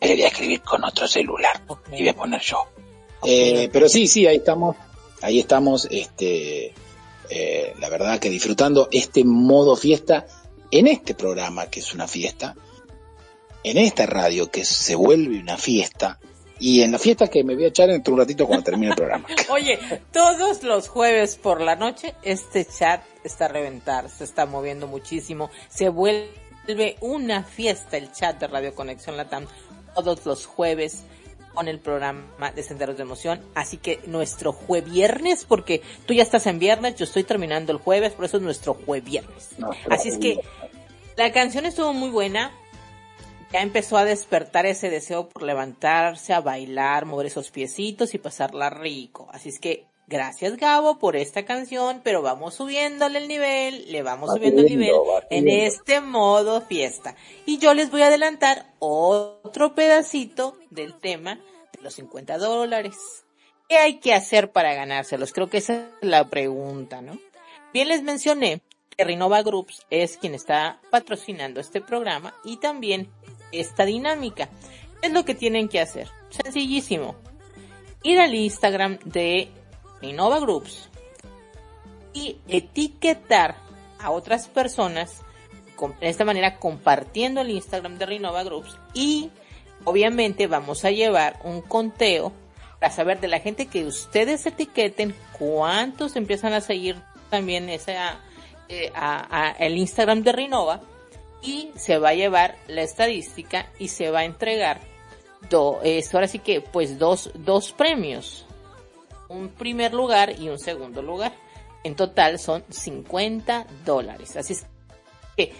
le 0.00 0.14
voy 0.14 0.22
a 0.22 0.28
escribir 0.28 0.60
con 0.60 0.84
otro 0.84 1.08
celular, 1.08 1.62
y 1.92 2.00
voy 2.00 2.08
a 2.08 2.14
poner 2.14 2.40
yo. 2.40 2.66
Eh, 3.24 3.68
pero 3.72 3.88
sí, 3.88 4.06
sí, 4.06 4.26
ahí 4.26 4.36
estamos, 4.36 4.76
ahí 5.22 5.38
estamos, 5.38 5.88
este, 5.90 6.74
eh, 7.30 7.74
la 7.78 7.88
verdad 7.88 8.18
que 8.18 8.30
disfrutando 8.30 8.88
este 8.92 9.24
modo 9.24 9.76
fiesta 9.76 10.26
en 10.70 10.86
este 10.86 11.14
programa 11.14 11.66
que 11.66 11.80
es 11.80 11.94
una 11.94 12.06
fiesta, 12.06 12.54
en 13.62 13.78
esta 13.78 14.06
radio 14.06 14.50
que 14.50 14.64
se 14.64 14.94
vuelve 14.94 15.38
una 15.38 15.56
fiesta, 15.56 16.18
y 16.60 16.82
en 16.82 16.92
la 16.92 16.98
fiesta 16.98 17.26
que 17.28 17.42
me 17.42 17.54
voy 17.54 17.64
a 17.64 17.68
echar 17.68 17.88
dentro 17.88 18.12
de 18.12 18.14
un 18.14 18.20
ratito 18.20 18.46
cuando 18.46 18.64
termine 18.64 18.90
el 18.90 18.96
programa. 18.96 19.26
Oye, 19.50 19.78
todos 20.12 20.62
los 20.62 20.88
jueves 20.88 21.36
por 21.36 21.60
la 21.60 21.74
noche 21.74 22.14
este 22.22 22.64
chat 22.64 23.02
está 23.24 23.46
a 23.46 23.48
reventar, 23.48 24.08
se 24.10 24.24
está 24.24 24.46
moviendo 24.46 24.86
muchísimo, 24.86 25.50
se 25.68 25.88
vuelve 25.88 26.96
una 27.00 27.42
fiesta 27.42 27.96
el 27.96 28.12
chat 28.12 28.38
de 28.38 28.46
Radio 28.46 28.74
Conexión 28.74 29.16
Latam 29.16 29.46
todos 29.94 30.24
los 30.26 30.46
jueves 30.46 31.04
con 31.54 31.66
el 31.66 31.80
programa 31.80 32.52
de 32.54 32.62
Senderos 32.62 32.96
de 32.96 33.02
Emoción, 33.02 33.40
así 33.54 33.76
que 33.76 34.00
nuestro 34.06 34.52
jueviernes, 34.52 35.44
porque 35.44 35.82
tú 36.06 36.14
ya 36.14 36.22
estás 36.22 36.46
en 36.46 36.58
viernes, 36.58 36.94
yo 36.94 37.04
estoy 37.04 37.24
terminando 37.24 37.72
el 37.72 37.78
jueves, 37.78 38.12
por 38.12 38.26
eso 38.26 38.36
es 38.36 38.42
nuestro 38.42 38.74
jueviernes. 38.74 39.50
Así 39.88 40.10
es 40.10 40.18
que 40.18 40.38
la 41.16 41.32
canción 41.32 41.66
estuvo 41.66 41.92
muy 41.92 42.10
buena. 42.10 42.52
Ya 43.52 43.62
empezó 43.62 43.96
a 43.96 44.04
despertar 44.04 44.64
ese 44.66 44.90
deseo 44.90 45.28
por 45.28 45.42
levantarse, 45.42 46.32
a 46.32 46.40
bailar, 46.40 47.04
mover 47.04 47.26
esos 47.26 47.50
piecitos 47.50 48.14
y 48.14 48.18
pasarla 48.18 48.70
rico. 48.70 49.28
Así 49.32 49.48
es 49.48 49.58
que 49.58 49.86
gracias 50.06 50.56
Gabo 50.56 50.98
por 50.98 51.16
esta 51.16 51.44
canción, 51.44 52.00
pero 52.04 52.22
vamos 52.22 52.54
subiéndole 52.54 53.18
el 53.18 53.26
nivel, 53.26 53.90
le 53.90 54.02
vamos 54.02 54.30
Va 54.30 54.34
subiendo 54.34 54.62
el 54.62 54.68
nivel 54.68 54.94
en 55.30 55.48
este 55.48 56.00
modo 56.00 56.60
fiesta. 56.60 57.16
Y 57.44 57.58
yo 57.58 57.74
les 57.74 57.90
voy 57.90 58.02
a 58.02 58.06
adelantar 58.06 58.72
otro 58.78 59.74
pedacito 59.74 60.56
del 60.70 60.94
tema 60.94 61.40
de 61.72 61.82
los 61.82 61.94
50 61.94 62.38
dólares. 62.38 62.96
¿Qué 63.68 63.78
hay 63.78 63.98
que 63.98 64.14
hacer 64.14 64.52
para 64.52 64.74
ganárselos? 64.74 65.32
Creo 65.32 65.48
que 65.48 65.58
esa 65.58 65.74
es 65.74 66.08
la 66.08 66.28
pregunta, 66.28 67.02
¿no? 67.02 67.18
Bien 67.72 67.88
les 67.88 68.02
mencioné 68.02 68.62
que 68.96 69.04
Renova 69.04 69.42
Groups 69.42 69.86
es 69.90 70.18
quien 70.18 70.34
está 70.34 70.80
patrocinando 70.90 71.60
este 71.60 71.80
programa 71.80 72.34
y 72.44 72.56
también 72.56 73.08
esta 73.52 73.84
dinámica. 73.84 74.48
¿Qué 75.00 75.08
es 75.08 75.12
lo 75.12 75.24
que 75.24 75.34
tienen 75.34 75.68
que 75.68 75.80
hacer? 75.80 76.08
Sencillísimo. 76.30 77.14
Ir 78.02 78.18
al 78.20 78.34
Instagram 78.34 78.98
de 79.04 79.48
Renova 80.00 80.38
Groups 80.40 80.88
y 82.12 82.38
etiquetar 82.48 83.56
a 83.98 84.10
otras 84.10 84.48
personas 84.48 85.22
de 86.00 86.08
esta 86.10 86.24
manera 86.26 86.58
compartiendo 86.58 87.40
el 87.40 87.50
Instagram 87.50 87.96
de 87.96 88.06
Renova 88.06 88.42
Groups 88.44 88.76
y 88.92 89.30
obviamente 89.84 90.46
vamos 90.46 90.84
a 90.84 90.90
llevar 90.90 91.38
un 91.44 91.62
conteo 91.62 92.32
para 92.78 92.92
saber 92.92 93.20
de 93.20 93.28
la 93.28 93.40
gente 93.40 93.66
que 93.66 93.86
ustedes 93.86 94.44
etiqueten 94.44 95.14
cuántos 95.38 96.16
empiezan 96.16 96.52
a 96.52 96.60
seguir 96.60 96.96
también 97.30 97.68
esa 97.70 98.18
eh, 98.68 98.92
a- 98.94 99.26
a 99.48 99.50
el 99.52 99.78
Instagram 99.78 100.22
de 100.22 100.32
Renova 100.32 100.80
y 101.42 101.70
se 101.76 101.98
va 101.98 102.10
a 102.10 102.14
llevar 102.14 102.56
la 102.68 102.82
estadística 102.82 103.66
y 103.78 103.88
se 103.88 104.10
va 104.10 104.20
a 104.20 104.24
entregar 104.24 104.80
ahora 106.12 106.28
sí 106.28 106.38
que 106.38 106.60
pues 106.60 106.98
dos 106.98 107.30
dos 107.34 107.72
premios 107.72 108.46
un 109.28 109.48
primer 109.48 109.94
lugar 109.94 110.38
y 110.38 110.48
un 110.48 110.58
segundo 110.58 111.02
lugar 111.02 111.32
en 111.82 111.96
total 111.96 112.38
son 112.38 112.62
50 112.68 113.66
dólares 113.84 114.36
así 114.36 114.52
es 114.52 114.66
que 115.36 115.52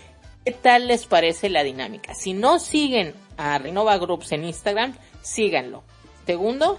¿Qué 0.43 0.53
tal 0.53 0.87
les 0.89 1.05
parece 1.05 1.51
la 1.51 1.63
dinámica? 1.63 2.15
Si 2.15 2.33
no 2.33 2.59
siguen 2.59 3.13
a 3.37 3.59
Renova 3.59 3.99
Groups 3.99 4.33
en 4.33 4.45
Instagram, 4.45 4.97
síganlo. 5.21 5.85
Segundo, 6.25 6.79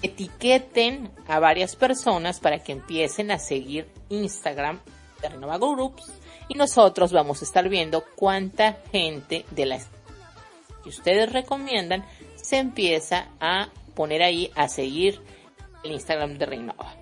etiqueten 0.00 1.10
a 1.26 1.40
varias 1.40 1.74
personas 1.74 2.38
para 2.38 2.60
que 2.60 2.70
empiecen 2.70 3.32
a 3.32 3.40
seguir 3.40 3.88
Instagram 4.10 4.78
de 5.20 5.28
Renova 5.28 5.58
Groups 5.58 6.12
y 6.50 6.54
nosotros 6.54 7.12
vamos 7.12 7.40
a 7.40 7.44
estar 7.44 7.68
viendo 7.68 8.04
cuánta 8.16 8.78
gente 8.90 9.46
de 9.52 9.66
las 9.66 9.86
que 10.82 10.88
ustedes 10.88 11.32
recomiendan 11.32 12.04
se 12.34 12.58
empieza 12.58 13.28
a 13.40 13.68
poner 13.94 14.22
ahí 14.24 14.50
a 14.56 14.68
seguir 14.68 15.20
el 15.84 15.92
Instagram 15.92 16.38
de 16.38 16.46
Renova. 16.46 16.96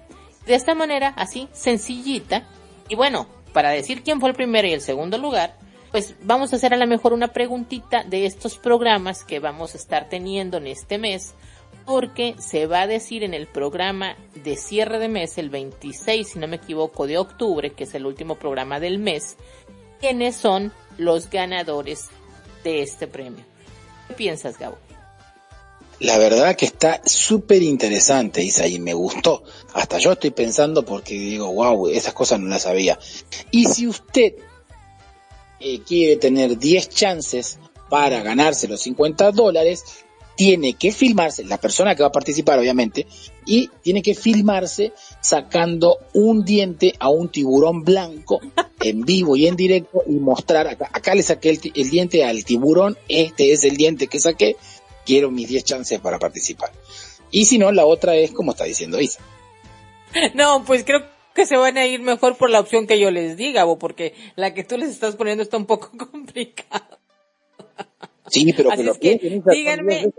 De 0.47 0.55
esta 0.55 0.75
manera, 0.75 1.15
así, 1.17 1.49
sencillita. 1.53 2.47
Y 2.91 2.95
bueno, 2.95 3.27
para 3.55 3.71
decir 3.71 4.03
quién 4.03 4.21
fue 4.21 4.29
el 4.29 4.37
primero 4.37 4.69
y 4.69 4.75
el 4.75 4.83
segundo 4.83 5.17
lugar, 5.17 5.57
pues 5.93 6.15
vamos 6.23 6.53
a 6.53 6.57
hacer 6.57 6.75
a 6.75 6.77
lo 6.77 6.87
mejor 6.87 7.15
una 7.15 7.29
preguntita 7.29 8.05
de 8.05 8.27
estos 8.27 8.59
programas 8.59 9.25
que 9.25 9.41
vamos 9.41 9.75
a 9.75 9.79
estar 9.79 10.11
teniendo 10.11 10.59
en 10.59 10.67
este 10.67 10.99
mes, 10.99 11.35
porque 11.89 12.35
se 12.39 12.67
va 12.67 12.83
a 12.83 12.87
decir 12.87 13.25
en 13.25 13.33
el 13.33 13.47
programa 13.47 14.15
de 14.45 14.57
cierre 14.57 14.99
de 14.99 15.09
mes, 15.09 15.39
el 15.39 15.49
26, 15.49 16.29
si 16.29 16.39
no 16.39 16.47
me 16.47 16.57
equivoco, 16.57 17.07
de 17.07 17.17
octubre, 17.17 17.73
que 17.73 17.85
es 17.85 17.95
el 17.95 18.05
último 18.05 18.35
programa 18.35 18.79
del 18.79 18.99
mes, 18.99 19.37
quiénes 19.99 20.37
son 20.37 20.71
los 20.99 21.31
ganadores 21.31 22.09
de 22.63 22.83
este 22.83 23.07
premio. 23.07 23.43
¿Qué 24.07 24.13
piensas, 24.13 24.59
Gabo? 24.59 24.77
La 25.99 26.19
verdad 26.19 26.57
que 26.57 26.67
está 26.67 27.01
súper 27.07 27.63
interesante, 27.63 28.43
Isa, 28.43 28.67
y 28.67 28.79
me 28.79 28.93
gustó. 28.93 29.43
Hasta 29.73 29.97
yo 29.97 30.13
estoy 30.13 30.33
pensando 30.33 30.85
porque 30.85 31.15
digo, 31.15 31.51
wow, 31.55 31.89
esas 31.89 32.13
cosas 32.13 32.39
no 32.39 32.49
las 32.49 32.65
sabía. 32.65 32.99
Y 33.51 33.65
si 33.65 33.87
usted 33.87 34.35
eh, 35.59 35.81
quiere 35.87 36.17
tener 36.17 36.59
10 36.59 36.91
chances 36.91 37.59
para 37.89 38.23
ganarse 38.23 38.69
los 38.69 38.83
50 38.83 39.33
dólares, 39.33 40.05
tiene 40.39 40.75
que 40.75 40.93
filmarse, 40.93 41.45
la 41.45 41.59
persona 41.59 41.97
que 41.97 42.05
va 42.05 42.11
a 42.11 42.13
participar 42.13 42.61
obviamente, 42.61 43.09
y 43.45 43.69
tiene 43.83 44.03
que 44.03 44.15
filmarse 44.15 44.93
sacando 45.21 45.99
un 46.15 46.45
diente 46.45 46.95
a 47.01 47.09
un 47.09 47.29
tiburón 47.29 47.83
blanco 47.83 48.41
en 48.81 49.01
vivo 49.01 49.35
y 49.35 49.49
en 49.49 49.57
directo 49.57 50.05
y 50.07 50.13
mostrar, 50.13 50.69
acá, 50.69 50.91
acá 50.93 51.17
le 51.17 51.25
saqué 51.25 51.59
el, 51.75 51.91
diente 51.91 52.25
al 52.25 52.45
tiburón, 52.45 52.97
este 53.09 53.51
es 53.51 53.65
el 53.65 53.77
diente 53.77 54.07
que 54.07 54.21
saqué, 54.21 54.55
quiero 55.05 55.33
mis 55.33 55.49
10 55.49 55.65
chances 55.65 55.99
para 55.99 56.21
participar. 56.21 56.71
Y 57.33 57.47
si 57.47 57.59
no, 57.59 57.73
la 57.73 57.85
otra 57.85 58.15
es 58.15 58.31
como 58.31 58.53
está 58.53 58.63
diciendo 58.63 59.01
Isa. 59.01 59.19
No, 60.35 60.63
pues 60.65 60.85
creo 60.85 61.01
que 61.35 61.47
se 61.47 61.57
van 61.57 61.79
a 61.79 61.87
ir 61.87 62.01
mejor 62.01 62.37
por 62.37 62.49
la 62.49 62.61
opción 62.61 62.87
que 62.87 63.01
yo 63.01 63.11
les 63.11 63.37
diga, 63.37 63.63
Gabo, 63.63 63.81
porque 63.81 64.15
la 64.37 64.55
que 64.55 64.63
tú 64.63 64.79
les 64.79 64.91
estás 64.91 65.17
poniendo 65.17 65.43
está 65.43 65.57
un 65.57 65.67
poco 65.67 65.91
complicada. 66.13 66.98
Sí, 68.31 68.53
pero 68.53 68.71
Así 68.71 68.79
que 68.79 68.85
lo 68.85 68.93
es 68.93 68.99
que, 68.99 69.17
piensen, 69.17 69.43
díganme. 69.53 70.13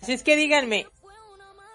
Así 0.00 0.12
es 0.12 0.22
que 0.22 0.36
díganme, 0.36 0.86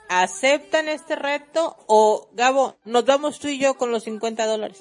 ¿aceptan 0.08 0.88
este 0.88 1.16
reto 1.16 1.78
o, 1.88 2.30
Gabo, 2.34 2.76
nos 2.86 3.06
vamos 3.06 3.40
tú 3.40 3.48
y 3.48 3.60
yo 3.60 3.76
con 3.76 3.92
los 3.92 4.04
50 4.04 4.46
dólares? 4.46 4.80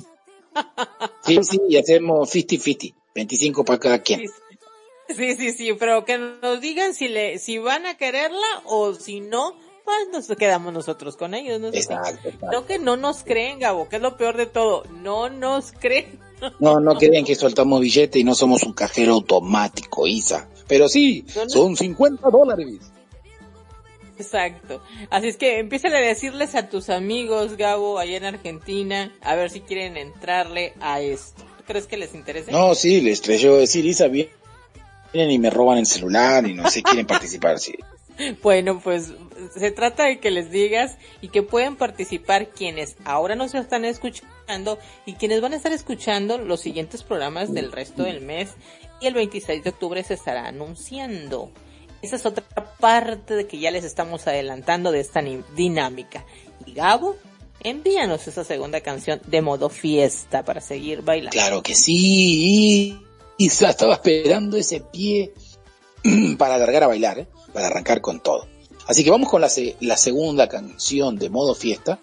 Sí, 1.24 1.38
sí, 1.42 1.60
y 1.68 1.76
hacemos 1.76 2.34
50-50, 2.34 2.94
25 3.14 3.64
para 3.64 3.78
cada 3.78 4.02
quien. 4.02 4.22
Sí, 5.08 5.36
sí, 5.36 5.52
sí, 5.52 5.72
pero 5.78 6.04
que 6.04 6.18
nos 6.18 6.60
digan 6.60 6.94
si 6.94 7.08
le, 7.08 7.38
si 7.38 7.58
van 7.58 7.86
a 7.86 7.96
quererla 7.96 8.46
o 8.64 8.94
si 8.94 9.20
no, 9.20 9.56
pues 9.84 10.28
nos 10.28 10.36
quedamos 10.36 10.72
nosotros 10.72 11.16
con 11.16 11.34
ellos. 11.34 11.60
No. 11.60 11.68
Exacto, 11.68 12.28
exacto. 12.28 12.46
Creo 12.48 12.66
que 12.66 12.78
no 12.78 12.96
nos 12.96 13.24
creen, 13.24 13.58
Gabo, 13.58 13.88
que 13.88 13.96
es 13.96 14.02
lo 14.02 14.16
peor 14.16 14.36
de 14.36 14.46
todo. 14.46 14.84
No 15.02 15.30
nos 15.30 15.72
creen. 15.80 16.18
No, 16.58 16.80
no 16.80 16.96
creen 16.96 17.24
que 17.24 17.34
soltamos 17.34 17.80
billete 17.80 18.18
y 18.18 18.24
no 18.24 18.34
somos 18.34 18.62
un 18.62 18.72
cajero 18.72 19.14
automático, 19.14 20.06
Isa. 20.06 20.48
Pero 20.66 20.88
sí, 20.88 21.24
son 21.48 21.76
50 21.76 22.28
dólares. 22.30 22.92
Exacto. 24.18 24.82
Así 25.10 25.28
es 25.28 25.36
que 25.36 25.60
empiezan 25.60 25.94
a 25.94 25.98
decirles 25.98 26.54
a 26.54 26.68
tus 26.68 26.90
amigos, 26.90 27.56
Gabo, 27.56 27.98
allá 27.98 28.16
en 28.16 28.24
Argentina, 28.24 29.14
a 29.22 29.36
ver 29.36 29.50
si 29.50 29.60
quieren 29.60 29.96
entrarle 29.96 30.74
a 30.80 31.00
esto. 31.00 31.42
¿Tú 31.58 31.64
crees 31.66 31.86
que 31.86 31.96
les 31.96 32.14
interese? 32.14 32.50
No, 32.50 32.74
sí, 32.74 33.00
les 33.00 33.22
yo 33.22 33.56
decir, 33.56 33.86
Isa, 33.86 34.08
vienen 34.08 34.30
y 35.12 35.38
me 35.38 35.50
roban 35.50 35.78
el 35.78 35.86
celular 35.86 36.46
y 36.46 36.54
no 36.54 36.68
sé, 36.68 36.82
quieren 36.82 37.06
participar, 37.06 37.58
sí. 37.58 37.74
Bueno, 38.42 38.80
pues 38.82 39.12
se 39.56 39.70
trata 39.70 40.04
de 40.04 40.18
que 40.18 40.30
les 40.30 40.50
digas 40.50 40.96
y 41.20 41.28
que 41.28 41.42
pueden 41.42 41.76
participar 41.76 42.48
quienes 42.50 42.96
ahora 43.04 43.34
nos 43.34 43.54
están 43.54 43.84
escuchando 43.84 44.78
y 45.06 45.14
quienes 45.14 45.40
van 45.40 45.52
a 45.52 45.56
estar 45.56 45.72
escuchando 45.72 46.38
los 46.38 46.60
siguientes 46.60 47.02
programas 47.02 47.52
del 47.52 47.72
resto 47.72 48.02
del 48.02 48.20
mes 48.20 48.50
y 49.00 49.06
el 49.06 49.14
26 49.14 49.62
de 49.62 49.70
octubre 49.70 50.02
se 50.02 50.14
estará 50.14 50.46
anunciando. 50.48 51.52
Esa 52.02 52.16
es 52.16 52.26
otra 52.26 52.44
parte 52.78 53.34
de 53.34 53.46
que 53.46 53.58
ya 53.58 53.70
les 53.70 53.84
estamos 53.84 54.26
adelantando 54.26 54.92
de 54.92 55.00
esta 55.00 55.20
dinámica. 55.56 56.24
Y 56.64 56.72
Gabo, 56.72 57.16
envíanos 57.60 58.26
esa 58.28 58.44
segunda 58.44 58.80
canción 58.80 59.20
de 59.26 59.42
modo 59.42 59.68
fiesta 59.68 60.44
para 60.44 60.60
seguir 60.60 61.02
bailando. 61.02 61.32
Claro 61.32 61.62
que 61.62 61.74
sí. 61.74 63.00
Isa 63.36 63.70
estaba 63.70 63.94
esperando 63.94 64.56
ese 64.56 64.80
pie 64.80 65.32
para 66.38 66.58
largar 66.58 66.84
a 66.84 66.88
bailar, 66.88 67.20
¿eh? 67.20 67.28
Para 67.58 67.66
arrancar 67.66 68.00
con 68.00 68.20
todo. 68.20 68.46
Así 68.86 69.02
que 69.02 69.10
vamos 69.10 69.28
con 69.28 69.40
la, 69.40 69.50
la 69.80 69.96
segunda 69.96 70.48
canción 70.48 71.16
de 71.16 71.28
modo 71.28 71.56
fiesta. 71.56 71.98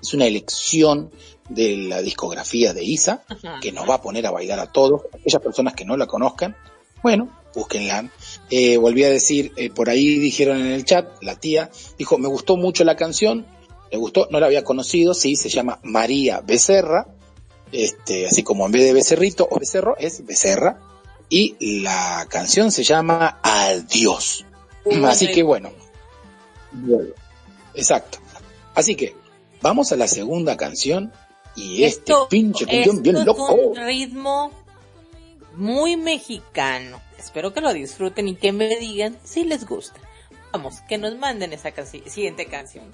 Es 0.00 0.14
una 0.14 0.24
elección 0.24 1.10
de 1.48 1.76
la 1.78 2.00
discografía 2.00 2.72
de 2.72 2.84
Isa 2.84 3.24
Ajá. 3.26 3.58
que 3.60 3.72
nos 3.72 3.90
va 3.90 3.94
a 3.94 4.02
poner 4.02 4.24
a 4.24 4.30
bailar 4.30 4.60
a 4.60 4.70
todos. 4.70 5.02
Aquellas 5.12 5.42
personas 5.42 5.74
que 5.74 5.84
no 5.84 5.96
la 5.96 6.06
conozcan, 6.06 6.56
bueno, 7.02 7.28
búsquenla. 7.56 8.08
Eh, 8.50 8.76
volví 8.76 9.02
a 9.02 9.10
decir, 9.10 9.52
eh, 9.56 9.68
por 9.68 9.90
ahí 9.90 10.20
dijeron 10.20 10.58
en 10.60 10.70
el 10.70 10.84
chat, 10.84 11.08
la 11.22 11.34
tía 11.34 11.70
dijo, 11.98 12.16
me 12.16 12.28
gustó 12.28 12.56
mucho 12.56 12.84
la 12.84 12.94
canción, 12.94 13.48
le 13.90 13.98
gustó, 13.98 14.28
no 14.30 14.38
la 14.38 14.46
había 14.46 14.62
conocido, 14.62 15.12
sí, 15.12 15.34
se 15.34 15.48
llama 15.48 15.80
María 15.82 16.40
Becerra, 16.40 17.08
este, 17.72 18.26
así 18.28 18.44
como 18.44 18.64
en 18.66 18.72
vez 18.72 18.84
de 18.84 18.92
becerrito 18.92 19.48
o 19.50 19.58
becerro 19.58 19.96
es 19.98 20.24
becerra, 20.24 20.78
y 21.28 21.56
la 21.82 22.26
canción 22.30 22.70
se 22.70 22.84
llama 22.84 23.40
Adiós. 23.42 24.44
Así 25.04 25.30
que 25.30 25.42
bueno, 25.42 25.70
bueno, 26.72 27.10
exacto. 27.74 28.18
Así 28.74 28.94
que 28.94 29.14
vamos 29.60 29.92
a 29.92 29.96
la 29.96 30.06
segunda 30.06 30.56
canción 30.56 31.12
y 31.56 31.84
este 31.84 32.12
pinche 32.28 32.66
canción 32.66 33.02
bien 33.02 33.16
esto 33.16 33.32
es 33.32 33.38
loco. 33.38 33.54
un 33.54 33.76
ritmo 33.76 34.52
muy 35.54 35.96
mexicano. 35.96 37.00
Espero 37.18 37.52
que 37.52 37.60
lo 37.60 37.72
disfruten 37.72 38.28
y 38.28 38.36
que 38.36 38.52
me 38.52 38.76
digan 38.76 39.16
si 39.24 39.44
les 39.44 39.66
gusta. 39.66 40.00
Vamos, 40.52 40.80
que 40.88 40.98
nos 40.98 41.16
manden 41.16 41.52
esa 41.52 41.72
siguiente 41.84 42.46
canción. 42.46 42.86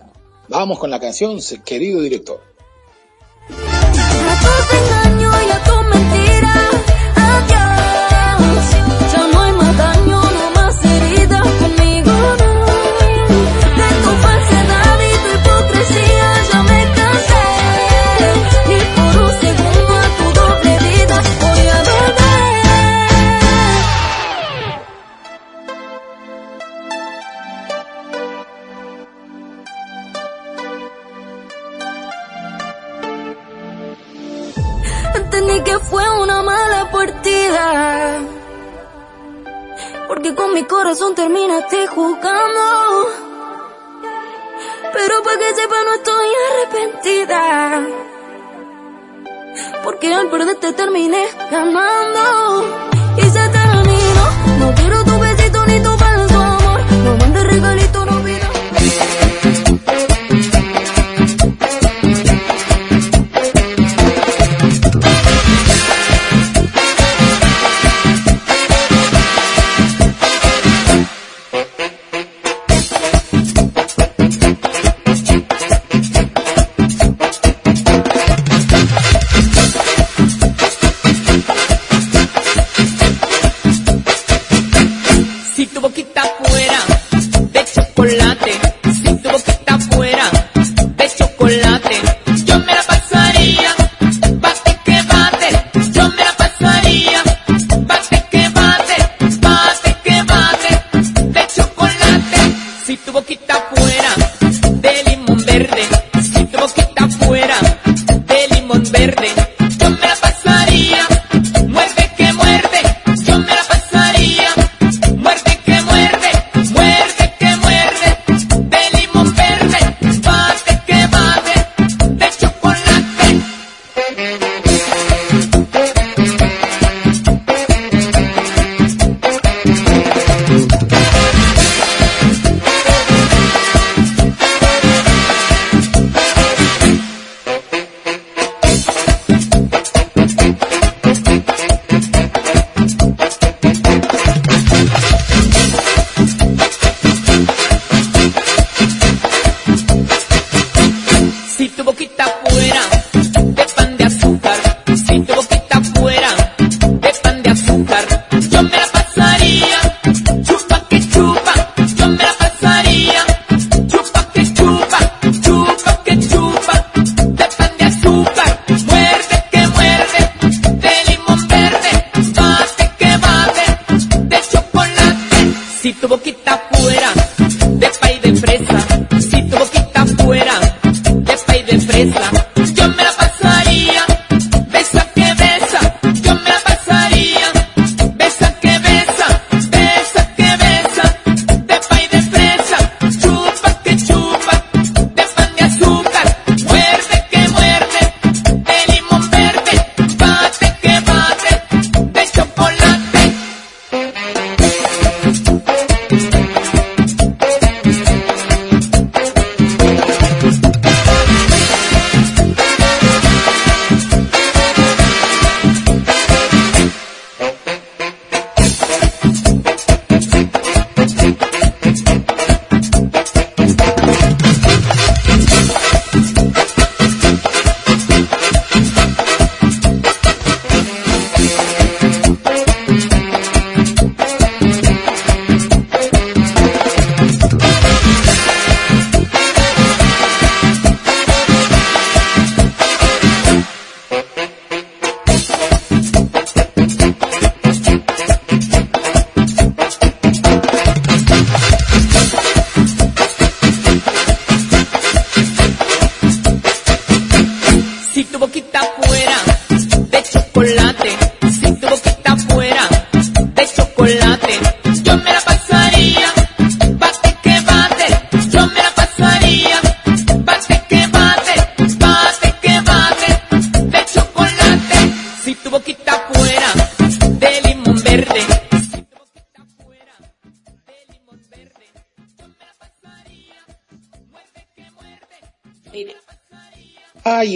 Vamos 0.48 0.78
con 0.78 0.90
la 0.90 1.00
canción, 1.00 1.38
querido 1.64 2.00
director. 2.00 2.42
A 3.48 4.40
tu 4.40 4.76
engaño 4.76 5.30
y 5.46 5.50
a 5.50 5.64
tu 5.64 5.82
mentira, 5.82 6.25
mi 40.56 40.64
corazón 40.64 41.14
terminaste 41.14 41.86
jugando. 41.86 42.64
Pero 44.90 45.22
para 45.22 45.38
que 45.38 45.54
sepa 45.54 45.76
no 45.84 45.94
estoy 45.96 46.28
arrepentida. 46.48 47.86
Porque 49.84 50.14
al 50.14 50.30
perderte 50.30 50.72
terminé 50.72 51.26
ganando. 51.50 52.64
Y 53.18 53.24
se 53.34 53.48
terminó. 53.50 54.24
No 54.60 54.74
quiero 54.76 55.05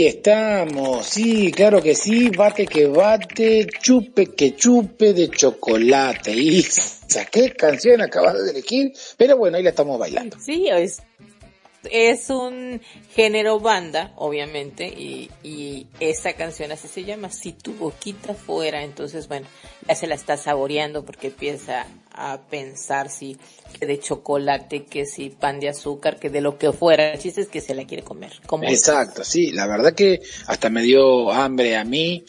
Estamos, 0.06 1.06
sí, 1.06 1.50
claro 1.52 1.82
que 1.82 1.94
sí, 1.94 2.30
bate 2.30 2.66
que 2.66 2.86
bate, 2.86 3.66
chupe 3.80 4.26
que 4.26 4.54
chupe 4.56 5.12
de 5.12 5.28
chocolate. 5.28 6.32
Isa, 6.34 7.24
¿qué 7.30 7.52
canción 7.52 8.00
acabas 8.00 8.42
de 8.44 8.50
elegir? 8.50 8.92
Pero 9.16 9.36
bueno, 9.36 9.56
ahí 9.56 9.62
la 9.62 9.70
estamos 9.70 9.98
bailando. 9.98 10.38
Sí, 10.38 10.68
es, 10.68 11.02
es 11.84 12.30
un 12.30 12.80
género 13.14 13.60
banda, 13.60 14.12
obviamente, 14.16 14.86
y, 14.86 15.30
y 15.42 15.86
esta 16.00 16.34
canción 16.34 16.72
así 16.72 16.88
se 16.88 17.04
llama, 17.04 17.30
Si 17.30 17.52
tu 17.52 17.72
boquita 17.74 18.34
fuera, 18.34 18.82
entonces 18.82 19.28
bueno, 19.28 19.46
ya 19.88 19.94
se 19.94 20.06
la 20.06 20.14
está 20.14 20.36
saboreando 20.36 21.04
porque 21.04 21.28
empieza 21.28 21.86
a 22.12 22.40
pensar 22.50 23.08
si 23.08 23.38
que 23.78 23.86
de 23.86 23.98
chocolate, 23.98 24.84
que 24.84 25.06
si 25.06 25.30
pan 25.30 25.60
de 25.60 25.68
azúcar, 25.68 26.18
que 26.18 26.28
de 26.28 26.40
lo 26.40 26.58
que 26.58 26.72
fuera, 26.72 27.12
el 27.12 27.18
chiste 27.18 27.40
es 27.40 27.48
que 27.48 27.60
se 27.60 27.74
la 27.74 27.86
quiere 27.86 28.02
comer. 28.02 28.32
Como 28.46 28.64
Exacto, 28.64 29.24
sí, 29.24 29.52
la 29.52 29.66
verdad 29.66 29.94
que 29.94 30.20
hasta 30.46 30.68
me 30.68 30.82
dio 30.82 31.30
hambre 31.30 31.76
a 31.76 31.84
mí, 31.84 32.24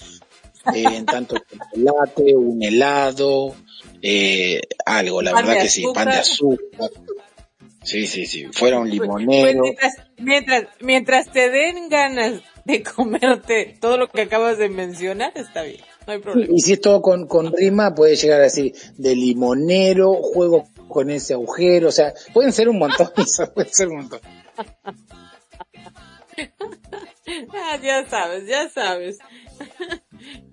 eh, 0.74 0.84
en 0.84 1.06
tanto 1.06 1.36
chocolate, 1.38 2.36
un 2.36 2.64
helado, 2.64 3.56
eh, 4.02 4.62
algo, 4.86 5.22
la 5.22 5.32
Pan 5.32 5.46
verdad 5.46 5.62
que 5.62 5.70
sí, 5.70 5.84
pan 5.94 6.10
de 6.10 6.18
azúcar. 6.18 6.90
Sí, 7.84 8.06
sí, 8.06 8.26
sí, 8.26 8.46
fuera 8.54 8.78
un 8.80 8.90
Pues 8.90 9.02
limonero. 9.02 9.62
mientras, 9.64 9.94
mientras, 10.18 10.64
mientras 10.82 11.32
te 11.32 11.50
den 11.50 11.90
ganas 11.90 12.42
de 12.66 12.84
comerte 12.84 13.76
todo 13.82 13.98
lo 13.98 14.08
que 14.08 14.22
acabas 14.22 14.58
de 14.60 14.70
mencionar, 14.70 15.32
está 15.36 15.64
bien, 15.64 15.82
no 16.06 16.14
hay 16.14 16.20
problema. 16.20 16.54
Y 16.56 16.62
si 16.62 16.74
es 16.74 16.82
todo 16.82 17.02
con, 17.02 17.28
con 17.28 17.52
rima, 17.56 17.96
puede 17.96 18.16
llegar 18.16 18.40
a 18.40 18.44
decir 18.44 18.74
de 18.98 19.16
limonero, 19.16 20.14
juego 20.14 20.68
con 20.88 21.10
ese 21.10 21.34
agujero, 21.34 21.88
o 21.90 21.92
sea, 21.92 22.14
pueden 22.34 22.54
ser 22.54 22.70
un 22.70 22.78
montón, 22.78 23.10
Isa, 23.18 23.52
pueden 23.52 23.74
ser 23.74 23.88
un 23.90 23.98
montón. 23.98 24.20
Ah, 27.54 27.78
ya 27.82 28.06
sabes, 28.10 28.46
ya 28.48 28.68
sabes. 28.70 29.18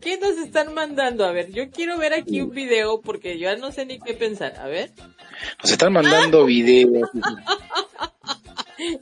¿Qué 0.00 0.18
nos 0.18 0.36
están 0.38 0.74
mandando? 0.74 1.24
A 1.24 1.32
ver, 1.32 1.50
yo 1.50 1.70
quiero 1.70 1.98
ver 1.98 2.12
aquí 2.14 2.40
un 2.40 2.50
video 2.50 3.00
porque 3.00 3.38
yo 3.38 3.50
ya 3.50 3.56
no 3.56 3.72
sé 3.72 3.84
ni 3.86 3.98
qué 3.98 4.14
pensar. 4.14 4.56
A 4.58 4.66
ver. 4.66 4.92
Nos 5.62 5.70
están 5.72 5.92
mandando 5.92 6.44
videos. 6.44 7.08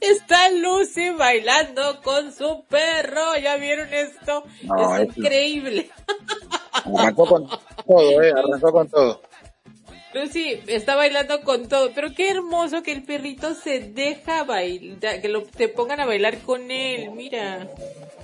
Está 0.01 0.51
Lucy 0.51 1.11
bailando 1.11 2.01
con 2.03 2.33
su 2.33 2.65
perro. 2.69 3.37
¿Ya 3.43 3.57
vieron 3.57 3.93
esto? 3.93 4.45
No, 4.63 4.97
es 4.97 5.09
es- 5.11 5.17
increíble. 5.19 5.91
Arrancó 6.73 7.27
con 7.27 7.47
todo, 7.49 8.23
eh, 8.23 8.33
arrancó 8.33 8.73
con 8.73 8.89
todo. 8.89 9.23
Lucy 10.15 10.61
está 10.67 10.95
bailando 10.97 11.43
con 11.43 11.69
todo, 11.69 11.91
pero 11.95 12.15
qué 12.15 12.31
hermoso 12.31 12.83
que 12.83 12.93
el 12.93 13.03
perrito 13.03 13.53
se 13.55 13.81
deja 13.81 14.45
bailar, 14.45 15.21
que 15.21 15.29
lo, 15.29 15.43
te 15.43 15.69
pongan 15.69 16.01
a 16.01 16.07
bailar 16.07 16.39
con 16.39 16.71
él, 16.71 17.11
mira. 17.11 17.69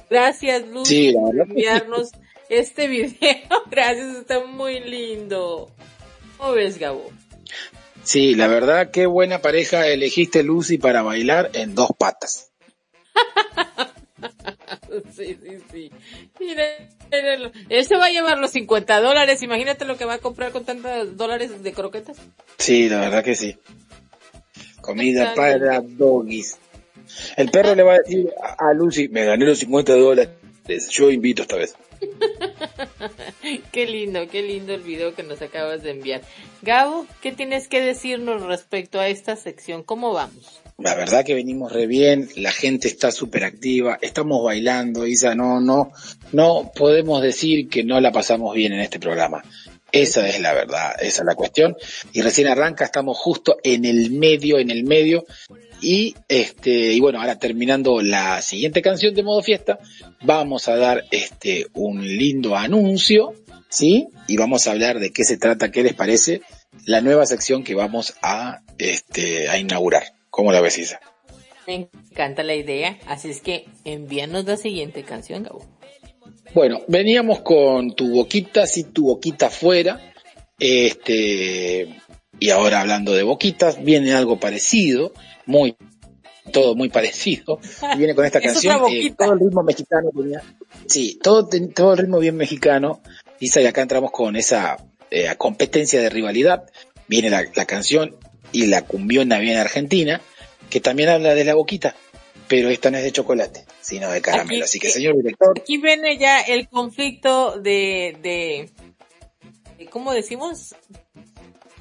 Gracias 0.09 0.67
Lucy 0.69 1.11
Sí, 1.11 1.13
por 1.15 1.35
sí. 1.49 2.13
Este 2.53 2.87
video, 2.89 3.09
gracias, 3.71 4.17
está 4.17 4.45
muy 4.45 4.81
lindo. 4.81 5.71
¿Cómo 6.37 6.53
ves 6.53 6.79
Gabo? 6.79 7.11
Sí, 8.05 8.35
la 8.35 8.49
verdad, 8.49 8.91
qué 8.91 9.07
buena 9.07 9.41
pareja 9.41 9.87
elegiste 9.87 10.43
Lucy 10.43 10.77
para 10.77 11.03
bailar 11.03 11.51
en 11.55 11.75
dos 11.75 11.91
patas. 11.99 12.51
Sí, 15.17 15.39
sí, 15.43 15.59
sí. 15.73 15.91
Mira, 16.39 16.65
él 17.11 17.85
se 17.85 17.97
va 17.97 18.07
a 18.07 18.11
llevar 18.11 18.39
los 18.39 18.51
50 18.51 19.01
dólares, 19.01 19.43
imagínate 19.43 19.87
lo 19.87 19.97
que 19.97 20.05
va 20.05 20.15
a 20.15 20.19
comprar 20.19 20.53
con 20.53 20.67
tantos 20.67 21.17
dólares 21.17 21.63
de 21.63 21.73
croquetas. 21.73 22.19
Sí, 22.59 22.91
la 22.91 23.01
verdad 23.01 23.25
que 23.25 23.35
sí. 23.35 23.57
Comida 24.83 25.35
para 25.35 25.81
doggies. 25.81 26.59
El 27.37 27.51
perro 27.51 27.75
le 27.75 27.83
va 27.83 27.95
a 27.95 27.99
decir 27.99 28.33
a 28.43 28.69
a 28.69 28.75
Lucy, 28.75 29.09
me 29.09 29.25
gané 29.25 29.47
los 29.47 29.59
50 29.61 29.95
dólares, 29.95 30.29
yo 30.91 31.11
invito 31.11 31.43
esta 31.43 31.57
vez. 31.57 31.75
Qué 33.73 33.87
lindo, 33.87 34.29
qué 34.29 34.43
lindo 34.43 34.75
el 34.75 34.83
video 34.83 35.15
que 35.15 35.23
nos 35.23 35.43
acabas 35.43 35.83
de 35.83 35.91
enviar. 35.91 36.23
Gabo, 36.63 37.07
¿qué 37.21 37.33
tienes 37.33 37.69
que 37.69 37.81
decirnos 37.81 38.43
respecto 38.43 39.01
a 39.01 39.09
esta 39.09 39.37
sección? 39.37 39.83
¿Cómo 39.83 40.13
vamos? 40.13 40.61
La 40.79 40.95
verdad 40.95 41.25
que 41.25 41.35
venimos 41.35 41.73
re 41.73 41.87
bien, 41.87 42.29
la 42.37 42.53
gente 42.53 42.89
está 42.89 43.11
súper 43.11 43.45
activa, 43.45 43.99
estamos 44.01 44.43
bailando, 44.43 45.07
Isa, 45.07 45.35
no, 45.35 45.61
no, 45.61 45.93
no 46.33 46.73
podemos 46.75 47.23
decir 47.23 47.69
que 47.69 47.85
no 47.85 48.01
la 48.01 48.13
pasamos 48.13 48.55
bien 48.55 48.73
en 48.73 48.81
este 48.81 48.99
programa. 48.99 49.43
Esa 49.93 50.27
es 50.27 50.41
la 50.41 50.55
verdad, 50.55 50.95
esa 51.01 51.21
es 51.21 51.27
la 51.27 51.35
cuestión. 51.35 51.77
Y 52.15 52.23
recién 52.23 52.49
arranca, 52.49 52.87
estamos 52.87 53.19
justo 53.19 53.59
en 53.63 53.85
el 53.85 54.11
medio, 54.11 54.59
en 54.59 54.71
el 54.71 54.85
medio. 54.85 55.27
Y 55.83 56.15
este, 56.29 56.93
y 56.93 57.01
bueno, 57.01 57.21
ahora 57.21 57.39
terminando 57.39 58.01
la 58.01 58.41
siguiente 58.41 58.81
canción 58.83 59.15
de 59.15 59.25
modo 59.25 59.43
fiesta, 59.43 59.81
vamos 60.23 60.69
a 60.69 60.77
dar 60.77 61.05
este 61.11 61.67
un 61.75 62.07
lindo 62.07 62.57
anuncio, 62.57 63.35
¿sí? 63.69 64.07
Y 64.29 64.37
vamos 64.37 64.67
a 64.67 64.71
hablar 64.71 65.01
de 65.01 65.11
qué 65.11 65.25
se 65.25 65.37
trata, 65.37 65.73
qué 65.73 65.83
les 65.83 65.95
parece 65.95 66.41
la 66.87 67.01
nueva 67.01 67.27
sección 67.27 67.65
que 67.65 67.75
vamos 67.75 68.15
a 68.23 68.61
este 68.79 69.49
a 69.49 69.59
inaugurar. 69.59 70.05
¿Cómo 70.31 70.53
la 70.53 70.61
ves, 70.61 70.79
Isa? 70.79 71.01
Me 71.67 71.75
encanta 71.75 72.43
la 72.43 72.55
idea, 72.55 72.99
así 73.07 73.31
es 73.31 73.41
que 73.41 73.67
envíanos 73.85 74.45
la 74.45 74.57
siguiente 74.57 75.03
canción, 75.03 75.43
Gabo. 75.43 75.67
Bueno, 76.55 76.83
veníamos 76.87 77.41
con 77.41 77.95
tu 77.95 78.11
boquita, 78.11 78.67
si 78.67 78.85
tu 78.85 79.07
boquita 79.07 79.49
fuera, 79.49 80.13
este, 80.59 81.89
y 82.39 82.51
ahora 82.51 82.81
hablando 82.81 83.13
de 83.13 83.23
boquitas, 83.23 83.83
viene 83.83 84.13
algo 84.13 84.39
parecido, 84.39 85.13
muy, 85.47 85.77
todo 86.53 86.75
muy 86.75 86.89
parecido, 86.89 87.61
y 87.95 87.99
viene 87.99 88.15
con 88.15 88.25
esta 88.25 88.39
Es 88.41 88.53
canción, 88.53 88.81
eh, 88.91 89.15
todo 89.17 89.33
el 89.33 89.41
ritmo 89.41 89.63
mexicano 89.63 90.11
tenía, 90.17 90.43
sí, 90.87 91.19
todo, 91.23 91.49
todo 91.75 91.93
el 91.93 91.99
ritmo 91.99 92.19
bien 92.19 92.37
mexicano, 92.37 93.01
Isa, 93.41 93.61
y 93.61 93.67
acá 93.67 93.83
entramos 93.83 94.11
con 94.11 94.37
esa 94.37 94.77
eh, 95.11 95.29
competencia 95.39 96.01
de 96.01 96.11
rivalidad, 96.11 96.65
viene 97.09 97.31
la, 97.31 97.45
la 97.55 97.65
canción 97.67 98.17
y 98.53 98.67
la 98.67 98.83
cumbiona 98.83 99.39
viene 99.39 99.59
argentina, 99.59 100.21
que 100.71 100.81
también 100.81 101.09
habla 101.09 101.35
de 101.35 101.45
la 101.45 101.55
boquita, 101.55 101.95
pero 102.49 102.69
esta 102.71 102.91
no 102.91 102.99
es 102.99 103.05
de 103.05 103.13
chocolate, 103.13 103.65
sino 103.81 104.11
de 104.11 104.21
caramelo, 104.21 104.55
Aquí- 104.57 104.63
así 104.63 104.79
que 104.79 104.89
señor 104.91 105.17
director, 105.17 105.59
Aquí 105.59 105.79
viene 105.79 106.19
ya 106.19 106.41
el 106.41 106.69
conflicto 106.69 107.59
de, 107.61 108.17
de, 108.23 108.71
de- 109.79 109.87
¿cómo 109.87 110.13
decimos? 110.13 110.75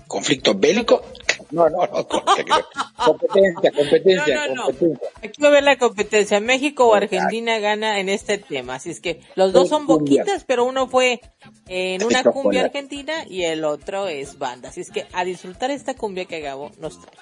conflicto 0.08 0.56
bélico. 0.56 1.04
No, 1.62 1.70
no, 1.70 1.86
no, 1.86 2.08
competencia, 2.08 3.72
competencia, 3.72 4.36
No, 4.36 4.48
no, 4.48 4.56
no. 4.56 4.64
competencia. 4.66 5.10
Aquí 5.24 5.42
va 5.42 5.48
a 5.48 5.52
ver 5.52 5.64
la 5.64 5.78
competencia. 5.78 6.40
México 6.40 6.88
o 6.88 6.94
Argentina 6.96 7.60
gana 7.60 8.00
en 8.00 8.10
este 8.10 8.38
tema. 8.38 8.76
Así 8.76 8.92
es 8.92 9.00
que 9.02 9.20
los 9.36 9.52
dos 9.54 9.70
son 9.70 9.86
boquitas, 9.88 10.46
pero 10.46 10.66
uno 10.66 10.88
fue 10.88 11.20
en 11.68 12.04
una 12.04 12.24
cumbia 12.24 12.62
argentina 12.66 13.26
y 13.28 13.44
el 13.44 13.66
otro 13.66 14.08
es 14.08 14.38
banda. 14.38 14.70
Así 14.70 14.82
es 14.82 14.92
que 14.92 15.06
a 15.14 15.26
disfrutar 15.26 15.72
esta 15.72 15.96
cumbia 15.96 16.26
que 16.26 16.40
Gabo 16.42 16.72
nos 16.80 17.00
trae. 17.02 17.16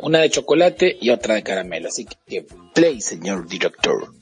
Una 0.00 0.20
de 0.20 0.30
chocolate 0.30 0.96
y 1.00 1.10
otra 1.10 1.34
de 1.34 1.42
caramelo. 1.42 1.88
Así 1.88 2.06
que 2.26 2.46
play, 2.74 3.00
señor 3.00 3.46
director. 3.46 4.12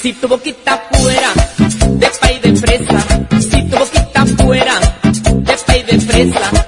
Si 0.00 0.14
tu 0.14 0.28
boquita 0.28 0.82
fuera 0.92 1.28
de 1.98 2.08
pay 2.20 2.38
de 2.38 2.56
fresa, 2.56 2.98
si 3.38 3.62
tu 3.68 3.76
boquita 3.76 4.24
fuera 4.42 4.80
de 5.34 5.54
pay 5.66 5.82
de 5.82 6.00
fresa, 6.00 6.59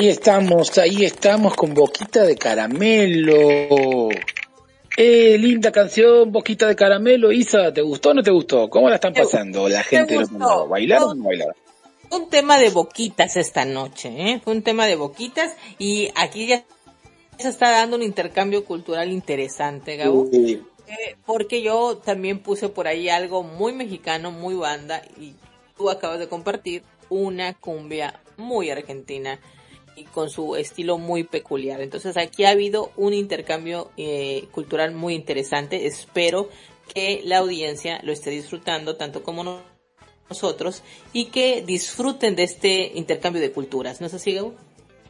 ahí 0.00 0.08
estamos, 0.08 0.78
ahí 0.78 1.04
estamos 1.04 1.54
con 1.54 1.74
Boquita 1.74 2.22
de 2.22 2.34
Caramelo. 2.34 4.08
Eh, 4.96 5.36
linda 5.38 5.70
canción, 5.70 6.32
Boquita 6.32 6.66
de 6.66 6.74
Caramelo. 6.74 7.30
Isa, 7.30 7.70
¿te 7.74 7.82
gustó 7.82 8.10
o 8.10 8.14
no 8.14 8.22
te 8.22 8.30
gustó? 8.30 8.70
¿Cómo 8.70 8.88
la 8.88 8.94
están 8.94 9.12
pasando 9.12 9.68
la 9.68 9.82
gente 9.82 10.16
lado? 10.16 10.68
¿Bailaron 10.68 11.10
o 11.10 11.14
no 11.14 11.24
bailaron? 11.24 11.54
un 12.12 12.28
tema 12.28 12.58
de 12.58 12.70
boquitas 12.70 13.36
esta 13.36 13.64
noche, 13.64 14.08
¿eh? 14.08 14.40
Fue 14.42 14.54
un 14.54 14.62
tema 14.62 14.86
de 14.86 14.96
boquitas 14.96 15.54
y 15.78 16.10
aquí 16.16 16.46
ya 16.46 16.64
se 17.38 17.50
está 17.50 17.70
dando 17.70 17.96
un 17.96 18.02
intercambio 18.02 18.64
cultural 18.64 19.12
interesante, 19.12 19.96
Gabo. 19.96 20.26
Sí. 20.32 20.62
Eh, 20.88 21.16
porque 21.24 21.62
yo 21.62 21.98
también 21.98 22.40
puse 22.40 22.68
por 22.68 22.88
ahí 22.88 23.10
algo 23.10 23.42
muy 23.44 23.72
mexicano, 23.74 24.32
muy 24.32 24.54
banda, 24.54 25.02
y 25.20 25.34
tú 25.76 25.88
acabas 25.88 26.18
de 26.18 26.26
compartir 26.26 26.82
una 27.10 27.54
cumbia 27.54 28.18
muy 28.38 28.70
argentina 28.70 29.38
y 30.00 30.04
con 30.04 30.30
su 30.30 30.56
estilo 30.56 30.98
muy 30.98 31.24
peculiar. 31.24 31.80
Entonces 31.80 32.16
aquí 32.16 32.44
ha 32.44 32.50
habido 32.50 32.90
un 32.96 33.14
intercambio 33.14 33.90
eh, 33.96 34.44
cultural 34.52 34.92
muy 34.92 35.14
interesante. 35.14 35.86
Espero 35.86 36.48
que 36.92 37.20
la 37.24 37.38
audiencia 37.38 38.00
lo 38.02 38.12
esté 38.12 38.30
disfrutando 38.30 38.96
tanto 38.96 39.22
como 39.22 39.44
no- 39.44 39.62
nosotros 40.28 40.82
y 41.12 41.26
que 41.26 41.62
disfruten 41.62 42.36
de 42.36 42.44
este 42.44 42.92
intercambio 42.94 43.42
de 43.42 43.52
culturas. 43.52 44.00
¿No 44.00 44.06
es 44.06 44.14
así, 44.14 44.34
Gabo? 44.34 44.54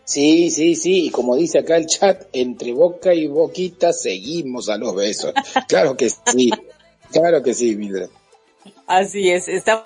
Sí, 0.05 0.51
sí, 0.51 0.75
sí, 0.75 1.07
y 1.07 1.11
como 1.11 1.37
dice 1.37 1.59
acá 1.59 1.77
el 1.77 1.87
chat, 1.87 2.25
entre 2.33 2.73
boca 2.73 3.15
y 3.15 3.29
boquita 3.29 3.93
seguimos 3.93 4.69
a 4.69 4.77
los 4.77 4.95
besos. 4.95 5.33
Claro 5.69 5.97
que 5.97 6.11
sí, 6.11 6.51
claro 7.12 7.43
que 7.43 7.55
sí, 7.55 7.77
Mildred. 7.77 8.09
Así 8.87 9.31
es, 9.31 9.47
estamos 9.47 9.85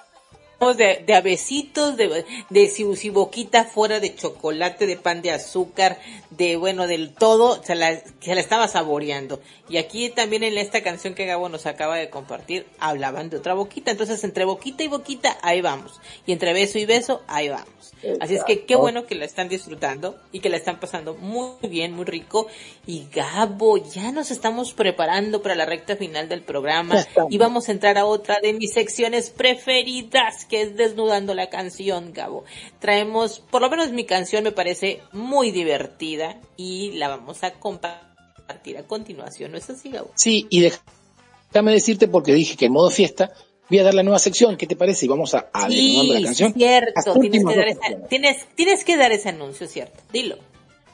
de, 0.73 1.05
de 1.07 1.15
a 1.15 1.21
besitos, 1.21 1.99
de, 1.99 2.25
de 2.49 2.69
si, 2.69 2.97
si 2.97 3.11
boquita 3.11 3.65
fuera 3.65 4.01
de 4.01 4.15
chocolate, 4.15 4.87
de 4.87 4.97
pan 4.97 5.21
de 5.21 5.33
azúcar, 5.33 5.99
de 6.31 6.57
bueno, 6.57 6.87
del 6.87 7.13
todo, 7.13 7.63
se 7.63 7.75
la, 7.75 8.01
se 8.21 8.35
la 8.35 8.41
estaba 8.41 8.69
saboreando. 8.69 9.41
Y 9.69 9.77
aquí 9.77 10.09
también 10.09 10.43
en 10.45 10.57
esta 10.57 10.83
canción 10.83 11.15
que 11.15 11.27
Gabo 11.27 11.49
nos 11.49 11.67
acaba 11.67 11.97
de 11.97 12.09
compartir, 12.09 12.67
hablaban 12.79 13.29
de 13.29 13.37
otra 13.37 13.55
boquita. 13.55 13.91
Entonces, 13.91 14.25
entre 14.25 14.45
boquita 14.45 14.83
y 14.83 14.89
boquita, 14.89 15.37
ahí 15.43 15.61
vamos. 15.61 16.01
Y 16.27 16.33
entre 16.33 16.53
beso 16.53 16.79
y 16.79 16.87
beso, 16.87 17.23
ahí 17.27 17.49
vamos. 17.49 17.94
Así 18.21 18.35
es 18.35 18.45
que 18.45 18.65
qué 18.65 18.77
bueno 18.77 19.07
que 19.07 19.15
la 19.15 19.25
están 19.25 19.49
disfrutando 19.49 20.17
y 20.33 20.41
que 20.41 20.49
la 20.49 20.57
están 20.57 20.81
pasando 20.81 21.15
muy 21.15 21.69
bien, 21.69 21.93
muy 21.93 22.05
rico. 22.05 22.47
Y 22.87 23.07
Gabo, 23.13 23.77
ya 23.77 24.13
nos 24.13 24.31
estamos 24.31 24.73
preparando 24.73 25.43
para 25.43 25.55
la 25.55 25.67
recta 25.67 25.97
final 25.97 26.29
del 26.29 26.43
programa 26.43 27.05
y 27.31 27.39
vamos 27.39 27.69
a 27.69 27.73
entrar 27.73 27.99
a 27.99 28.05
otra 28.05 28.41
de 28.41 28.53
mis 28.53 28.73
secciones 28.73 29.31
preferidas, 29.31 30.45
que 30.45 30.63
es 30.63 30.77
desnudando 30.77 31.35
la 31.35 31.49
canción, 31.49 32.13
Gabo. 32.13 32.45
Traemos, 32.79 33.41
por 33.41 33.63
lo 33.63 33.71
menos 33.71 33.93
mi 33.93 34.05
canción 34.05 34.45
me 34.45 34.53
parece 34.53 35.01
muy 35.13 35.51
divertida 35.51 36.41
y 36.57 36.93
la 36.93 37.09
vamos 37.09 37.43
a 37.45 37.53
compartir 37.55 38.79
a 38.79 38.87
continuación, 38.87 39.53
¿no 39.53 39.59
es 39.59 39.71
así, 39.71 39.91
Gabo? 39.91 40.11
Sí, 40.15 40.47
y 40.51 40.61
déjame 40.61 41.73
decirte 41.73 42.09
porque 42.09 42.33
dije 42.33 42.57
que 42.57 42.67
en 42.67 42.73
modo 42.73 42.91
fiesta 42.91 43.33
voy 43.71 43.79
a 43.79 43.85
dar 43.85 43.95
la 43.95 44.03
nueva 44.03 44.19
sección, 44.19 44.57
¿qué 44.57 44.67
te 44.67 44.77
parece? 44.77 45.07
Y 45.07 45.09
vamos 45.09 45.35
a, 45.35 45.49
a 45.53 45.69
desnudando 45.69 46.15
la 46.15 46.23
canción. 46.23 46.55
Cierto, 46.55 47.15
tienes 47.21 47.45
que, 47.45 47.57
dar 47.57 47.69
esa- 47.69 48.07
tienes, 48.09 48.47
tienes 48.55 48.85
que 48.85 48.97
dar 48.97 49.13
ese 49.13 49.29
anuncio, 49.31 49.67
cierto, 49.67 50.03
dilo. 50.13 50.39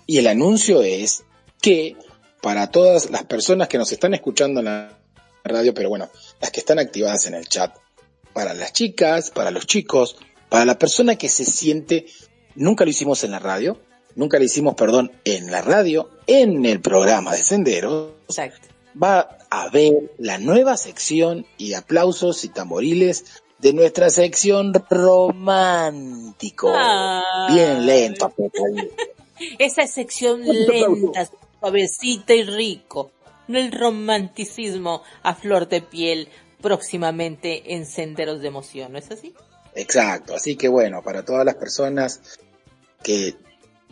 Y 0.06 0.18
el 0.18 0.26
anuncio 0.26 0.82
es 0.82 1.22
que 1.60 1.96
para 2.40 2.70
todas 2.70 3.10
las 3.10 3.24
personas 3.24 3.68
que 3.68 3.78
nos 3.78 3.92
están 3.92 4.14
escuchando 4.14 4.60
en 4.60 4.66
la 4.66 4.98
radio, 5.44 5.74
pero 5.74 5.88
bueno, 5.88 6.08
las 6.40 6.50
que 6.50 6.60
están 6.60 6.78
activadas 6.78 7.26
en 7.26 7.34
el 7.34 7.48
chat, 7.48 7.74
para 8.32 8.54
las 8.54 8.72
chicas, 8.72 9.30
para 9.30 9.50
los 9.50 9.66
chicos, 9.66 10.16
para 10.48 10.64
la 10.64 10.78
persona 10.78 11.16
que 11.16 11.28
se 11.28 11.44
siente, 11.44 12.06
nunca 12.54 12.84
lo 12.84 12.90
hicimos 12.90 13.24
en 13.24 13.32
la 13.32 13.38
radio, 13.40 13.78
nunca 14.14 14.38
lo 14.38 14.44
hicimos, 14.44 14.74
perdón, 14.74 15.12
en 15.24 15.50
la 15.50 15.62
radio, 15.62 16.08
en 16.26 16.64
el 16.66 16.80
programa 16.80 17.32
de 17.32 17.42
Senderos, 17.42 18.12
Exacto. 18.28 18.68
va 19.00 19.36
a 19.50 19.68
ver 19.68 20.12
la 20.18 20.38
nueva 20.38 20.76
sección 20.76 21.44
y 21.58 21.74
aplausos 21.74 22.44
y 22.44 22.48
tamboriles 22.48 23.42
de 23.58 23.72
nuestra 23.72 24.08
sección 24.10 24.72
romántico. 24.88 26.72
Ay. 26.74 27.54
Bien 27.54 27.84
lento. 27.84 28.32
Esa 29.58 29.86
sección 29.86 30.42
lenta, 30.46 31.28
suavecita 31.58 32.34
y 32.34 32.44
rico. 32.44 33.10
No 33.48 33.58
el 33.58 33.72
romanticismo 33.72 35.02
a 35.22 35.34
flor 35.34 35.68
de 35.68 35.82
piel 35.82 36.28
próximamente 36.60 37.74
en 37.74 37.86
senderos 37.86 38.40
de 38.40 38.48
emoción, 38.48 38.92
¿no 38.92 38.98
es 38.98 39.10
así? 39.10 39.34
Exacto, 39.74 40.34
así 40.34 40.56
que 40.56 40.68
bueno, 40.68 41.02
para 41.02 41.24
todas 41.24 41.44
las 41.44 41.54
personas 41.56 42.20
que 43.02 43.34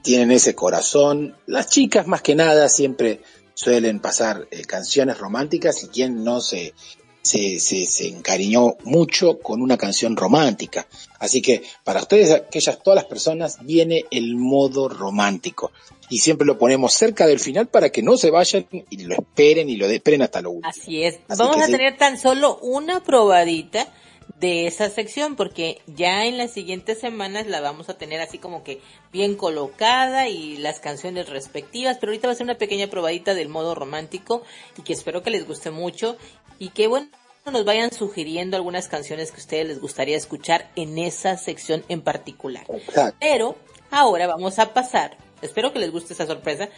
tienen 0.03 0.31
ese 0.31 0.55
corazón, 0.55 1.37
las 1.47 1.69
chicas 1.69 2.07
más 2.07 2.23
que 2.23 2.35
nada 2.35 2.69
siempre 2.69 3.21
suelen 3.59 3.99
pasar 3.99 4.47
eh, 4.53 4.63
canciones 4.63 5.19
románticas 5.19 5.83
y 5.83 5.89
quien 5.89 6.23
no 6.23 6.41
se, 6.41 6.75
se, 7.23 7.59
se, 7.59 7.87
se 7.87 8.07
encariñó 8.07 8.77
mucho 8.85 9.41
con 9.41 9.63
una 9.63 9.77
canción 9.77 10.17
romántica. 10.17 10.87
Así 11.19 11.43
que 11.43 11.65
para 11.83 12.03
ustedes, 12.03 12.31
aquellas, 12.31 12.81
todas 12.81 12.95
las 12.95 13.07
personas, 13.07 13.59
viene 13.63 14.05
el 14.13 14.37
modo 14.37 14.89
romántico. 14.89 15.73
Y 16.09 16.19
siempre 16.19 16.47
lo 16.47 16.57
ponemos 16.57 16.93
cerca 16.93 17.27
del 17.27 17.41
final 17.41 17.67
para 17.67 17.91
que 17.91 18.01
no 18.01 18.17
se 18.17 18.31
vayan 18.31 18.65
y 18.71 19.03
lo 19.03 19.17
esperen 19.17 19.69
y 19.69 19.75
lo 19.75 19.87
esperen 19.87 20.23
hasta 20.23 20.41
lo 20.41 20.53
último. 20.53 20.71
Así 20.71 21.03
es. 21.03 21.19
Así 21.27 21.43
Vamos 21.43 21.61
a 21.61 21.67
tener 21.67 21.97
tan 21.97 22.17
solo 22.17 22.59
una 22.63 23.03
probadita 23.03 23.89
de 24.39 24.67
esa 24.67 24.89
sección 24.91 25.37
porque 25.37 25.81
ya 25.87 26.25
en 26.25 26.39
las 26.39 26.53
siguientes 26.53 26.99
semanas 26.99 27.47
la 27.47 27.61
vamos 27.61 27.89
a 27.89 27.99
tener 27.99 28.21
así 28.21 28.39
como 28.39 28.63
que 28.63 28.81
bien 29.13 29.35
colocada 29.37 30.29
y 30.29 30.57
las 30.59 30.81
canciones 30.81 31.29
respectivas, 31.29 31.99
pero 31.99 32.11
ahorita 32.11 32.29
va 32.29 32.33
a 32.33 32.37
ser 32.37 32.45
una 32.45 32.59
pequeña 32.59 32.89
probadita 32.89 33.35
del 33.35 33.49
modo 33.49 33.75
romántico 33.75 34.43
y 34.77 34.83
que 34.83 34.93
espero 34.93 35.23
que 35.23 35.31
les 35.31 35.47
guste 35.47 35.71
mucho 35.71 36.17
y 36.59 36.71
que 36.71 36.87
bueno 36.87 37.09
nos 37.51 37.65
vayan 37.65 37.93
sugiriendo 37.93 38.57
algunas 38.57 38.89
canciones 38.89 39.31
que 39.31 39.39
a 39.39 39.41
ustedes 39.41 39.67
les 39.69 39.81
gustaría 39.81 40.17
escuchar 40.17 40.71
en 40.77 40.99
esa 40.99 41.37
sección 41.37 41.85
en 41.89 42.03
particular. 42.03 42.67
Exacto. 42.69 43.17
Pero 43.21 43.57
ahora 43.91 44.27
vamos 44.27 44.59
a 44.59 44.75
pasar, 44.75 45.17
espero 45.41 45.73
que 45.73 45.79
les 45.79 45.91
guste 45.91 46.13
esa 46.13 46.27
sorpresa, 46.27 46.69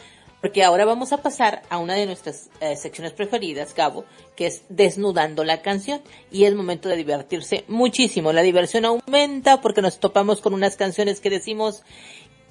porque 0.41 0.65
ahora 0.65 0.85
vamos 0.85 1.13
a 1.13 1.19
pasar 1.19 1.63
a 1.69 1.79
una 1.79 1.95
de 1.95 2.07
nuestras 2.07 2.49
eh, 2.61 2.77
secciones 2.77 3.13
preferidas, 3.13 3.75
Gabo, 3.75 4.05
que 4.37 4.47
es 4.47 4.63
desnudando 4.71 5.45
la 5.45 5.61
canción. 5.61 6.01
Y 6.31 6.45
es 6.45 6.55
momento 6.55 6.89
de 6.89 6.97
divertirse 6.97 7.65
muchísimo. 7.69 8.33
La 8.33 8.43
diversión 8.43 8.87
aumenta 8.87 9.61
porque 9.61 9.83
nos 9.83 9.99
topamos 9.99 10.41
con 10.41 10.55
unas 10.55 10.77
canciones 10.77 11.21
que 11.21 11.29
decimos 11.29 11.83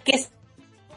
que 0.04 0.24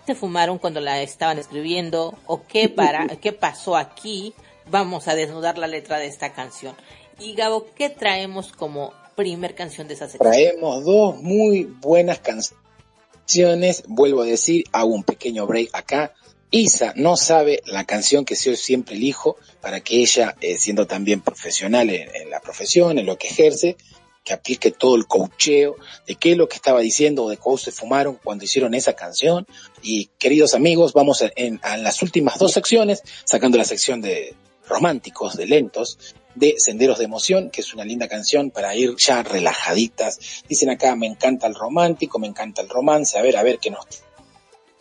se 0.07 0.15
fumaron 0.15 0.59
cuando 0.59 0.81
la 0.81 1.01
estaban 1.01 1.39
escribiendo 1.39 2.15
o 2.27 2.43
qué 2.47 2.69
para, 2.69 3.07
qué 3.21 3.33
pasó 3.33 3.77
aquí. 3.77 4.35
Vamos 4.71 5.09
a 5.09 5.15
desnudar 5.15 5.59
la 5.59 5.67
letra 5.67 5.99
de 5.99 6.07
esta 6.07 6.35
canción. 6.35 6.75
Y 7.19 7.35
Gabo, 7.35 7.67
¿qué 7.75 7.89
traemos 7.89 8.53
como 8.53 8.93
primer 9.17 9.55
canción 9.55 9.89
de 9.89 9.95
esa 9.95 10.09
sección? 10.09 10.31
Traemos 10.31 10.85
dos 10.85 11.17
muy 11.23 11.65
buenas 11.65 12.21
canciones. 12.21 13.85
Vuelvo 13.89 14.23
a 14.23 14.27
decir, 14.27 14.65
hago 14.73 14.95
un 14.95 15.05
pequeño 15.05 15.47
break 15.47 15.71
acá. 15.73 16.13
Isa 16.55 16.93
no 16.97 17.17
sabe 17.17 17.63
la 17.65 17.85
canción 17.85 18.27
que 18.27 18.35
yo 18.35 18.55
siempre 18.57 18.95
elijo 18.95 19.37
para 19.63 19.81
que 19.81 20.03
ella, 20.03 20.37
eh, 20.43 20.59
siendo 20.59 20.87
también 20.87 21.23
profesional 21.23 21.89
en, 21.89 22.29
la 22.29 22.41
profesión, 22.41 22.99
en 22.99 23.07
lo 23.07 23.17
que 23.17 23.29
ejerce, 23.29 23.79
que 24.23 24.35
aplique 24.35 24.71
todo 24.71 24.95
el 24.97 25.07
coacheo 25.07 25.77
de 26.07 26.15
qué 26.15 26.33
es 26.33 26.37
lo 26.37 26.51
que 26.51 26.57
estaba 26.57 26.81
diciendo 26.81 27.25
o 27.25 27.31
de 27.31 27.39
cómo 27.39 27.57
se 27.57 27.73
fumaron 27.73 28.19
cuando 28.23 28.45
hicieron 28.45 28.75
esa 28.75 28.93
canción. 28.93 29.47
Y 29.83 30.11
queridos 30.19 30.53
amigos, 30.53 30.93
vamos 30.93 31.23
a, 31.23 31.31
en, 31.37 31.59
a 31.63 31.79
las 31.79 32.03
últimas 32.03 32.39
dos 32.39 32.53
secciones, 32.53 33.03
sacando 33.25 33.57
la 33.57 33.65
sección 33.65 34.03
de 34.03 34.35
románticos, 34.69 35.39
de 35.39 35.47
lentos, 35.47 35.99
de 36.35 36.57
Senderos 36.59 36.99
de 36.99 37.07
Emoción, 37.07 37.49
que 37.49 37.63
es 37.63 37.73
una 37.73 37.87
linda 37.87 38.09
canción 38.09 38.51
para 38.51 38.77
ir 38.77 38.95
ya 38.99 39.23
relajaditas. 39.23 40.19
Dicen 40.51 40.69
acá, 40.69 40.97
me 40.97 41.07
encanta 41.07 41.47
el 41.47 41.55
romántico, 41.55 42.19
me 42.19 42.27
encanta 42.27 42.61
el 42.61 42.69
romance, 42.69 43.19
a 43.19 43.23
ver, 43.23 43.39
a 43.39 43.43
ver 43.43 43.59
qué 43.59 43.71
nos 43.71 43.87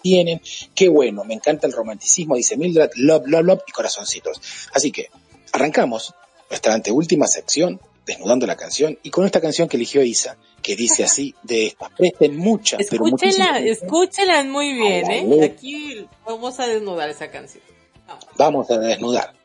tienen. 0.02 0.42
Qué 0.76 0.90
bueno, 0.90 1.24
me 1.24 1.34
encanta 1.34 1.68
el 1.68 1.74
romanticismo, 1.74 2.36
dice 2.36 2.58
Mildred, 2.58 2.92
love, 2.96 3.24
love, 3.28 3.44
love 3.44 3.62
y 3.68 3.72
corazoncitos. 3.72 4.42
Así 4.74 4.92
que 4.92 5.10
arrancamos 5.52 6.14
nuestra 6.50 6.74
anteúltima 6.74 7.28
sección, 7.28 7.80
desnudando 8.06 8.46
la 8.48 8.56
canción, 8.58 8.98
y 9.04 9.10
con 9.10 9.26
esta 9.26 9.40
canción 9.40 9.70
que 9.70 9.78
eligió 9.78 10.04
Isa, 10.04 10.38
que 10.62 10.76
dice 10.76 11.04
así 11.04 11.34
de 11.44 11.68
estas. 11.68 11.92
Presten 11.92 12.36
mucha, 12.38 12.78
pero 12.90 13.06
Escúchenla, 13.06 13.46
atención. 13.52 13.68
escúchenla 13.86 14.44
muy 14.44 14.74
bien, 14.74 15.12
¿eh? 15.12 15.46
Aquí 15.46 16.08
vamos 16.26 16.60
a 16.60 16.68
desnudar 16.68 17.10
esa 17.10 17.30
canción. 17.32 17.64
Vamos. 18.08 18.26
Vamos 18.38 18.72
a 18.72 18.78
desnudar. 18.80 19.41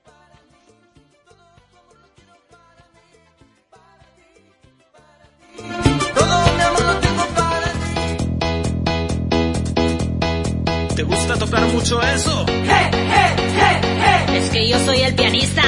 Gusta 11.06 11.38
tocar 11.38 11.66
mucho 11.68 12.00
eso? 12.02 12.46
Es 14.34 14.50
que 14.50 14.68
yo 14.68 14.78
soy 14.80 15.00
el 15.00 15.14
pianista. 15.14 15.62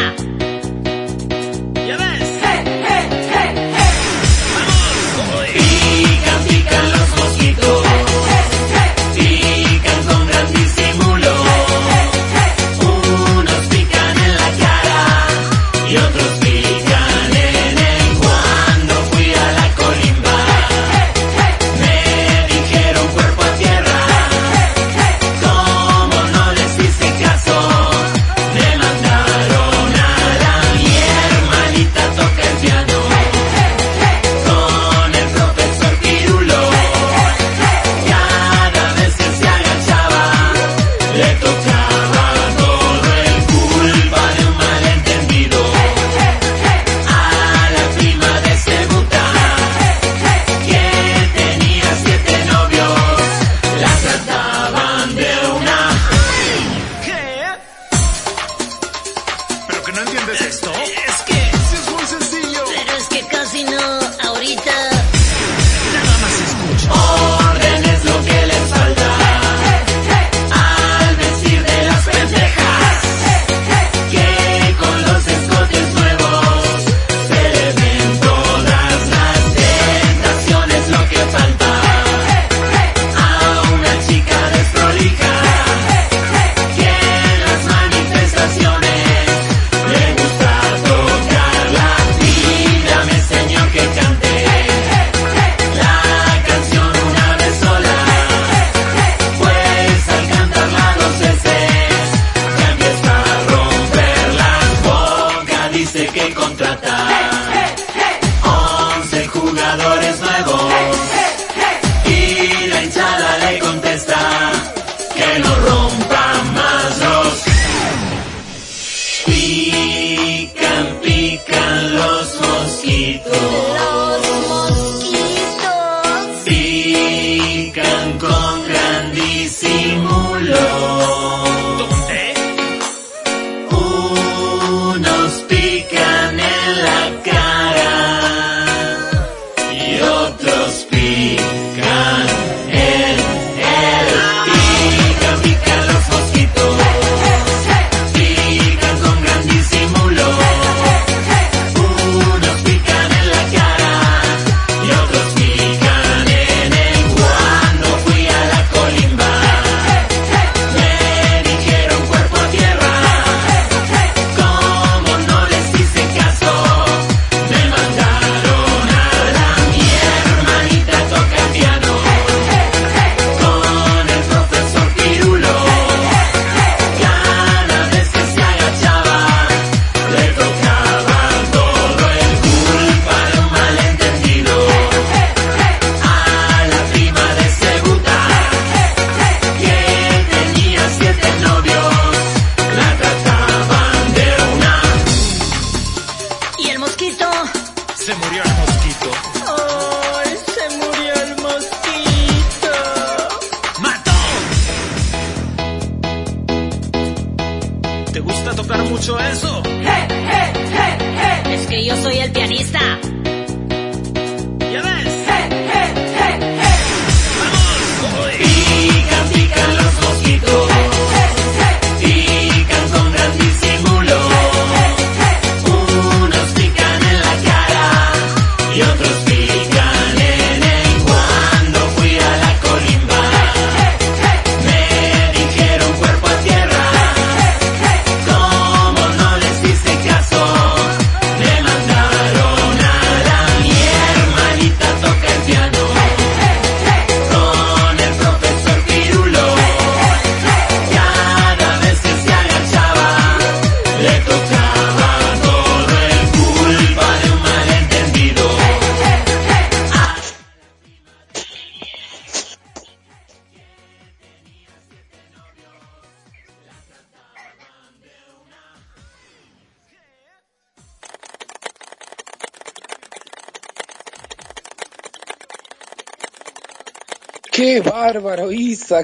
Rico. 123.18 123.67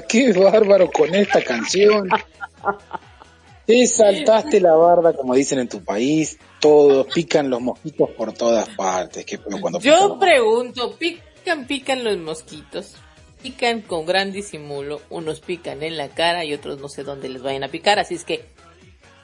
Qué 0.07 0.33
bárbaro 0.33 0.91
con 0.91 1.13
esta 1.13 1.41
canción. 1.41 2.09
Te 3.65 3.87
saltaste 3.87 4.59
la 4.59 4.73
barda, 4.73 5.13
como 5.13 5.33
dicen 5.33 5.59
en 5.59 5.67
tu 5.67 5.83
país, 5.83 6.37
todos 6.59 7.07
pican 7.13 7.49
los 7.49 7.61
mosquitos 7.61 8.11
por 8.11 8.33
todas 8.33 8.69
partes. 8.69 9.25
Qué 9.25 9.39
cuando 9.39 9.79
Yo 9.79 10.19
pregunto, 10.19 10.95
¿pican, 10.97 11.65
pican 11.65 12.03
los 12.03 12.17
mosquitos? 12.17 12.95
Pican 13.41 13.81
con 13.81 14.05
gran 14.05 14.31
disimulo, 14.31 15.01
unos 15.09 15.39
pican 15.39 15.83
en 15.83 15.97
la 15.97 16.09
cara 16.09 16.45
y 16.45 16.53
otros 16.53 16.79
no 16.79 16.89
sé 16.89 17.03
dónde 17.03 17.29
les 17.29 17.41
vayan 17.41 17.63
a 17.63 17.67
picar, 17.67 17.99
así 17.99 18.15
es 18.15 18.23
que 18.23 18.45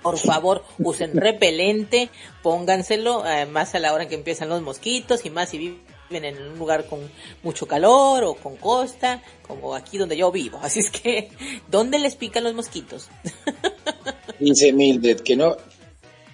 por 0.01 0.17
favor 0.17 0.63
usen 0.79 1.15
repelente, 1.15 2.09
pónganselo, 2.41 3.25
eh, 3.25 3.45
más 3.45 3.75
a 3.75 3.79
la 3.79 3.93
hora 3.93 4.07
que 4.07 4.15
empiezan 4.15 4.49
los 4.49 4.61
mosquitos 4.61 5.25
y 5.25 5.29
más 5.29 5.49
si 5.49 5.79
viven 6.11 6.25
en 6.25 6.41
un 6.41 6.59
lugar 6.59 6.85
con 6.85 6.99
mucho 7.43 7.65
calor 7.65 8.23
o 8.23 8.35
con 8.35 8.57
costa, 8.57 9.21
como 9.47 9.73
aquí 9.75 9.97
donde 9.97 10.17
yo 10.17 10.31
vivo, 10.31 10.59
así 10.61 10.79
es 10.79 10.89
que, 10.89 11.29
¿dónde 11.67 11.99
les 11.99 12.15
pican 12.15 12.43
los 12.43 12.53
mosquitos? 12.53 13.09
Dice 14.39 14.73
Mildred 14.73 15.21
que 15.21 15.35
no, 15.35 15.55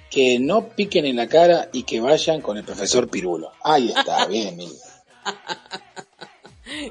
que 0.09 0.39
no 0.39 0.69
piquen 0.69 1.05
en 1.05 1.17
la 1.17 1.27
cara 1.27 1.69
y 1.73 1.83
que 1.83 1.99
vayan 1.99 2.41
con 2.41 2.57
el 2.57 2.63
profesor 2.63 3.09
Pirulo. 3.09 3.51
Ahí 3.63 3.93
está, 3.95 4.25
bien, 4.27 4.55
Mildred. 4.55 4.77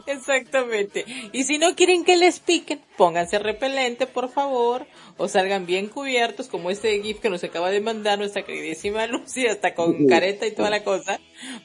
Exactamente. 0.07 1.05
Y 1.33 1.45
si 1.45 1.59
no 1.59 1.75
quieren 1.75 2.05
que 2.05 2.17
les 2.17 2.41
piquen, 2.41 2.81
pónganse 2.97 3.39
repelente, 3.39 4.07
por 4.07 4.31
favor, 4.31 4.87
o 5.17 5.29
salgan 5.29 5.67
bien 5.67 5.89
cubiertos, 5.89 6.49
como 6.49 6.71
este 6.71 7.01
GIF 7.03 7.21
que 7.21 7.31
nos 7.31 7.45
acaba 7.45 7.71
de 7.71 7.81
mandar 7.81 8.19
nuestra 8.19 8.43
queridísima 8.43 9.07
Lucy, 9.07 9.47
hasta 9.47 9.75
con 9.75 10.07
careta 10.07 10.47
y 10.47 10.53
toda 10.53 10.71
la 10.71 10.83
cosa, 10.83 11.21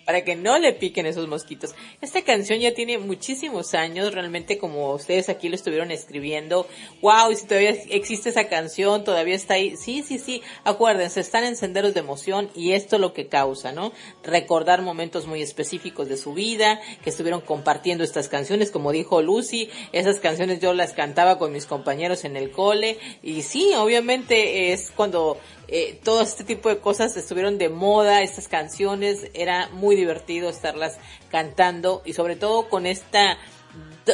para 0.05 0.23
que 0.23 0.35
no 0.35 0.57
le 0.59 0.73
piquen 0.73 1.05
esos 1.05 1.27
mosquitos. 1.27 1.73
Esta 2.01 2.21
canción 2.23 2.59
ya 2.59 2.73
tiene 2.73 2.97
muchísimos 2.97 3.73
años, 3.73 4.13
realmente 4.13 4.57
como 4.57 4.93
ustedes 4.93 5.29
aquí 5.29 5.49
lo 5.49 5.55
estuvieron 5.55 5.91
escribiendo. 5.91 6.67
Wow, 7.01 7.31
y 7.31 7.35
si 7.35 7.47
todavía 7.47 7.75
existe 7.89 8.29
esa 8.29 8.47
canción, 8.47 9.03
todavía 9.03 9.35
está 9.35 9.55
ahí. 9.55 9.75
Sí, 9.77 10.03
sí, 10.03 10.19
sí, 10.19 10.41
acuérdense, 10.63 11.19
están 11.19 11.43
en 11.43 11.55
senderos 11.55 11.93
de 11.93 12.01
emoción 12.01 12.49
y 12.55 12.73
esto 12.73 12.97
lo 12.97 13.13
que 13.13 13.27
causa, 13.27 13.71
¿no? 13.71 13.93
Recordar 14.23 14.81
momentos 14.81 15.27
muy 15.27 15.41
específicos 15.41 16.09
de 16.09 16.17
su 16.17 16.33
vida, 16.33 16.79
que 17.03 17.09
estuvieron 17.09 17.41
compartiendo 17.41 18.03
estas 18.03 18.27
canciones, 18.27 18.71
como 18.71 18.91
dijo 18.91 19.21
Lucy, 19.21 19.69
esas 19.91 20.19
canciones 20.19 20.59
yo 20.59 20.73
las 20.73 20.93
cantaba 20.93 21.20
con 21.37 21.51
mis 21.51 21.65
compañeros 21.65 22.25
en 22.25 22.35
el 22.35 22.51
cole 22.51 22.97
y 23.21 23.41
sí, 23.41 23.73
obviamente 23.75 24.73
es 24.73 24.91
cuando 24.95 25.37
eh, 25.67 25.99
todo 26.03 26.21
este 26.21 26.43
tipo 26.43 26.69
de 26.69 26.79
cosas 26.79 27.15
estuvieron 27.15 27.57
de 27.57 27.69
moda, 27.69 28.21
estas 28.21 28.47
canciones, 28.47 29.27
era 29.33 29.69
muy 29.69 29.95
divertido 29.95 30.49
estarlas 30.49 30.97
cantando 31.29 32.01
y 32.05 32.13
sobre 32.13 32.35
todo 32.35 32.69
con 32.69 32.85
esta 32.85 33.37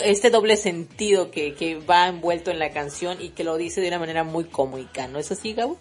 este 0.04 0.30
doble 0.30 0.58
sentido 0.58 1.32
que, 1.32 1.56
que 1.56 1.76
va 1.78 2.08
envuelto 2.08 2.52
en 2.52 2.60
la 2.60 2.72
canción 2.72 3.22
y 3.22 3.30
que 3.30 3.44
lo 3.44 3.58
dice 3.58 3.82
de 3.82 3.88
una 3.88 4.00
manera 4.00 4.24
muy 4.24 4.46
cómica, 4.46 5.08
¿no 5.08 5.18
es 5.18 5.32
así, 5.32 5.54
Gabo? 5.54 5.78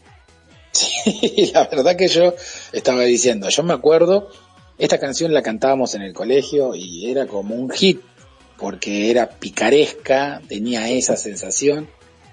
Sí, 0.73 1.51
la 1.55 1.67
verdad 1.69 1.97
que 1.97 2.09
yo 2.09 2.35
estaba 2.73 3.03
diciendo, 3.03 3.49
yo 3.49 3.63
me 3.63 3.75
acuerdo, 3.75 4.31
esta 4.79 4.99
canción 4.99 5.33
la 5.33 5.43
cantábamos 5.43 5.95
en 5.95 6.03
el 6.03 6.13
colegio 6.13 6.75
y 6.75 7.11
era 7.11 7.27
como 7.27 7.55
un 7.55 7.71
hit, 7.71 8.01
porque 8.59 9.11
era 9.11 9.29
picaresca, 9.29 10.41
tenía 10.49 10.89
esa 10.89 11.17
sensación, 11.17 11.89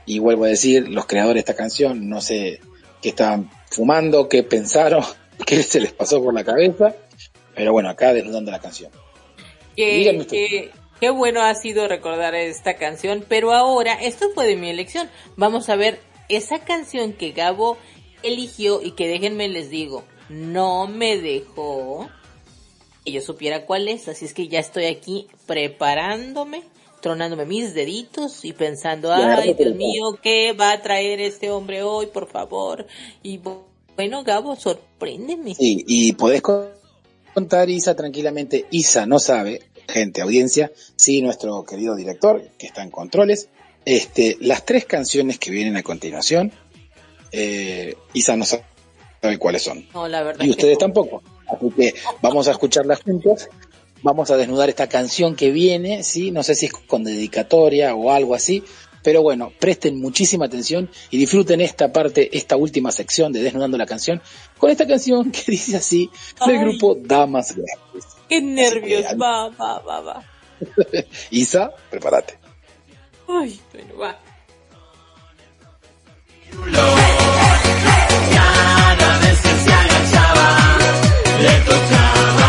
y 0.06 0.20
vuelvo 0.20 0.46
a 0.46 0.50
decir, 0.50 0.88
los 0.90 1.06
creadores 1.06 1.36
de 1.36 1.40
esta 1.52 1.56
canción, 1.56 2.10
no 2.10 2.22
sé 2.22 2.60
qué 3.02 3.10
estaban 3.10 3.50
fumando, 3.70 4.30
qué 4.30 4.44
pensaron, 4.44 5.04
qué 5.46 5.64
se 5.64 5.80
les 5.80 5.92
pasó 5.94 6.24
por 6.24 6.34
la 6.34 6.44
cabeza, 6.44 6.96
pero 7.56 7.72
bueno, 7.72 7.90
acá 7.90 8.14
desnudando 8.14 8.52
la 8.52 8.60
canción. 8.60 8.92
Que- 10.26 10.72
qué 11.00 11.10
bueno 11.10 11.42
ha 11.42 11.54
sido 11.56 11.88
recordar 11.88 12.36
esta 12.36 12.76
canción, 12.76 13.26
pero 13.28 13.52
ahora, 13.54 13.94
esto 13.94 14.30
fue 14.34 14.48
de 14.48 14.56
mi 14.56 14.70
elección, 14.70 15.10
vamos 15.36 15.70
a 15.70 15.76
ver 15.76 16.00
esa 16.30 16.60
canción 16.60 17.14
que 17.14 17.32
Gabo 17.32 17.78
eligió 18.24 18.82
y 18.82 18.92
que 18.92 19.08
déjenme 19.08 19.50
les 19.50 19.70
digo, 19.70 20.06
no 20.30 20.88
me 20.88 21.18
dejó 21.18 22.10
que 23.04 23.12
yo 23.12 23.22
supiera 23.22 23.66
cuál 23.66 23.88
es, 23.88 24.08
así 24.08 24.26
es 24.26 24.34
que 24.34 24.48
ya 24.48 24.60
estoy 24.60 24.86
aquí 24.86 25.28
preparándome, 25.46 26.64
tronándome 27.02 27.46
mis 27.46 27.74
deditos 27.74 28.46
y 28.46 28.54
pensando, 28.54 29.14
ay 29.14 29.54
Dios 29.54 29.76
mío, 29.76 30.18
¿qué 30.22 30.54
va 30.54 30.72
a 30.72 30.82
traer 30.82 31.20
este 31.20 31.52
hombre 31.52 31.84
hoy, 31.84 32.08
por 32.08 32.28
favor? 32.28 32.88
Y 33.22 33.40
bu- 33.40 33.64
bueno, 33.96 34.24
Gabo, 34.24 34.56
sorpréndeme. 34.56 35.54
Sí, 35.56 35.84
y 35.88 36.14
podés 36.14 36.42
co- 36.42 36.70
contar, 37.34 37.70
Isa, 37.70 37.96
tranquilamente. 37.96 38.66
Isa 38.72 39.06
no 39.06 39.20
sabe, 39.20 39.62
gente, 39.88 40.22
audiencia, 40.22 40.72
sí, 40.96 41.22
nuestro 41.22 41.64
querido 41.66 41.96
director, 41.96 42.42
que 42.58 42.68
está 42.68 42.84
en 42.84 42.90
controles, 42.92 43.50
este, 43.86 44.38
las 44.40 44.66
tres 44.66 44.86
canciones 44.86 45.38
que 45.40 45.52
vienen 45.52 45.76
a 45.76 45.84
continuación, 45.84 46.52
eh, 47.32 47.96
Isa 48.14 48.36
no 48.38 48.46
sabe 48.46 48.64
cuáles 49.40 49.64
son. 49.64 49.88
No, 49.94 50.08
la 50.08 50.24
verdad 50.24 50.46
Y 50.46 50.50
ustedes 50.52 50.76
no. 50.76 50.80
tampoco. 50.80 51.22
Así 51.56 51.70
que 51.72 51.94
vamos 52.22 52.48
a 52.48 52.52
escucharlas 52.52 53.02
juntos. 53.02 53.50
Vamos 54.02 54.32
a 54.32 54.38
desnudar 54.38 54.68
esta 54.68 54.90
canción 54.90 55.34
que 55.34 55.50
viene, 55.52 56.04
sí, 56.04 56.32
no 56.32 56.44
sé 56.44 56.56
si 56.56 56.66
es 56.66 56.74
con 56.74 57.06
dedicatoria 57.06 57.96
o 57.96 58.12
algo 58.12 58.36
así, 58.36 58.62
pero 59.04 59.22
bueno, 59.22 59.52
presten 59.60 60.00
muchísima 60.00 60.46
atención 60.46 60.90
y 61.10 61.18
disfruten 61.18 61.62
esta 61.62 61.94
parte, 61.94 62.36
esta 62.36 62.56
última 62.56 62.92
sección 62.92 63.32
de 63.32 63.44
Desnudando 63.44 63.78
la 63.78 63.86
canción, 63.86 64.22
con 64.58 64.72
esta 64.72 64.88
canción 64.88 65.32
que 65.32 65.44
dice 65.48 65.78
así, 65.78 66.10
del 66.46 66.58
Ay. 66.58 66.66
grupo 66.66 66.98
Damas 67.00 67.56
Gratis. 67.56 68.06
Qué 68.28 68.42
nervios, 68.42 69.06
que, 69.06 69.16
va, 69.16 69.50
va, 69.50 69.80
va, 69.80 70.02
va. 70.02 70.24
Isa, 71.32 71.72
prepárate. 71.90 72.38
Ay, 73.28 73.60
bueno, 73.74 73.98
va. 73.98 74.20
Le 81.44 81.50
tocaba 81.66 82.43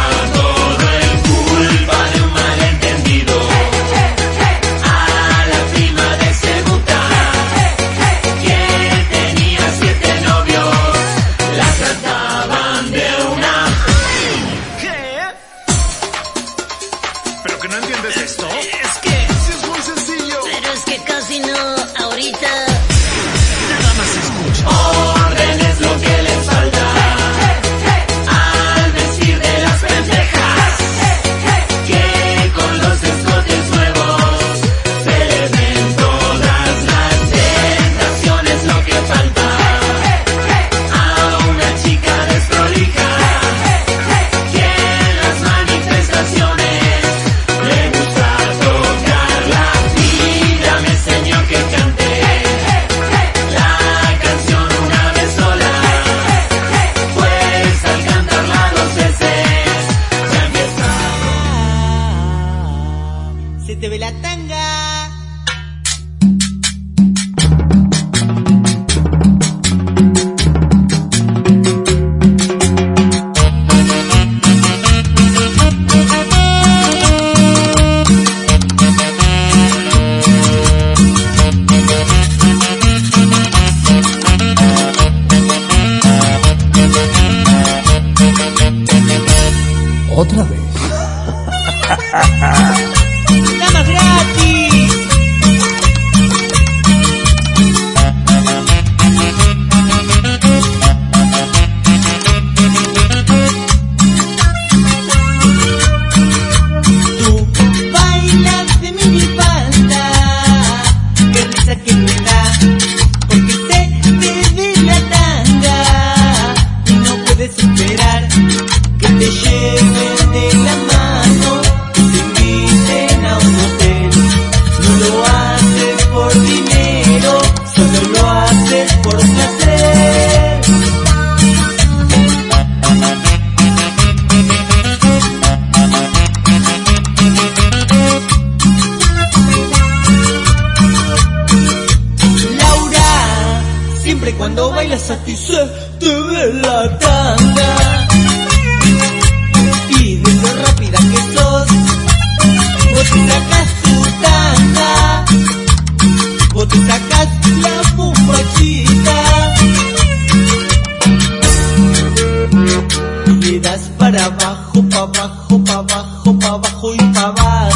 para 164.14 164.26
abajo, 164.26 164.82
para 164.88 165.02
abajo, 165.02 165.64
para 165.64 165.78
abajo, 165.78 166.38
para 166.38 166.52
abajo 166.52 166.94
y 166.94 166.98
para 167.12 167.26
abajo. 167.26 167.73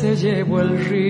se 0.00 0.16
llevó 0.16 0.60
el 0.62 0.82
río. 0.86 1.09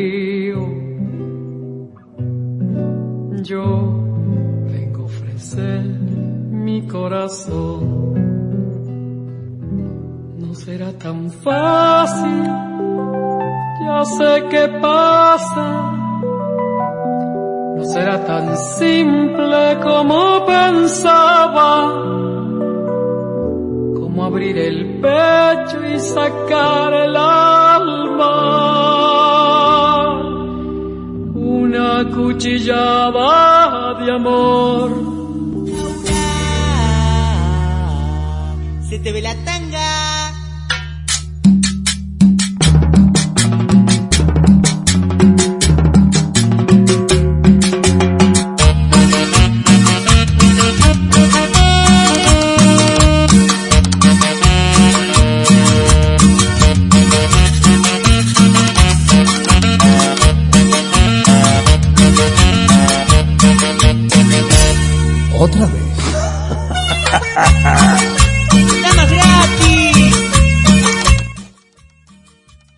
¡Estamos 67.12 69.10
gratis! 69.10 70.14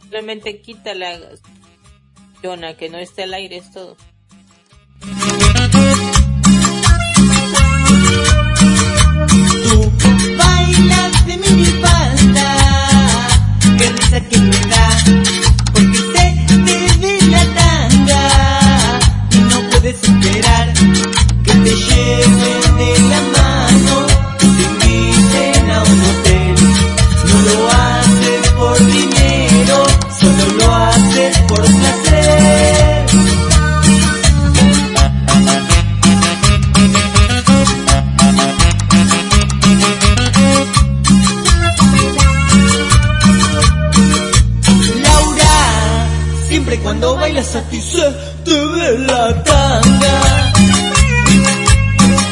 Simplemente 0.00 0.60
quita 0.62 0.94
la 0.94 1.18
que 2.76 2.88
no 2.88 2.98
esté 2.98 3.24
al 3.24 3.34
aire, 3.34 3.58
es 3.58 3.70
todo. 3.72 3.96
Tú 9.64 9.92
bailas 10.38 11.26
de 11.26 11.36
mi 11.36 11.64
falda, 11.64 12.48
qué 13.78 13.90
risa 13.90 14.20
que 14.28 14.38
me 14.38 14.60
da, 14.66 14.88
porque 15.72 15.98
se 15.98 16.26
te 16.64 16.72
ve 17.00 17.18
la 17.30 17.44
tanga 17.54 18.24
y 19.30 19.38
no 19.38 19.70
puedes 19.70 20.02
esperar 20.02 20.72
que 21.44 21.52
te 21.52 21.74
lleve 21.74 22.52
de 22.78 22.98
la. 23.08 23.31
A 47.00 47.60
ti 47.70 47.80
se 47.80 48.02
te 48.44 48.52
ve 48.52 48.98
la 49.06 49.42
tanga. 49.44 50.52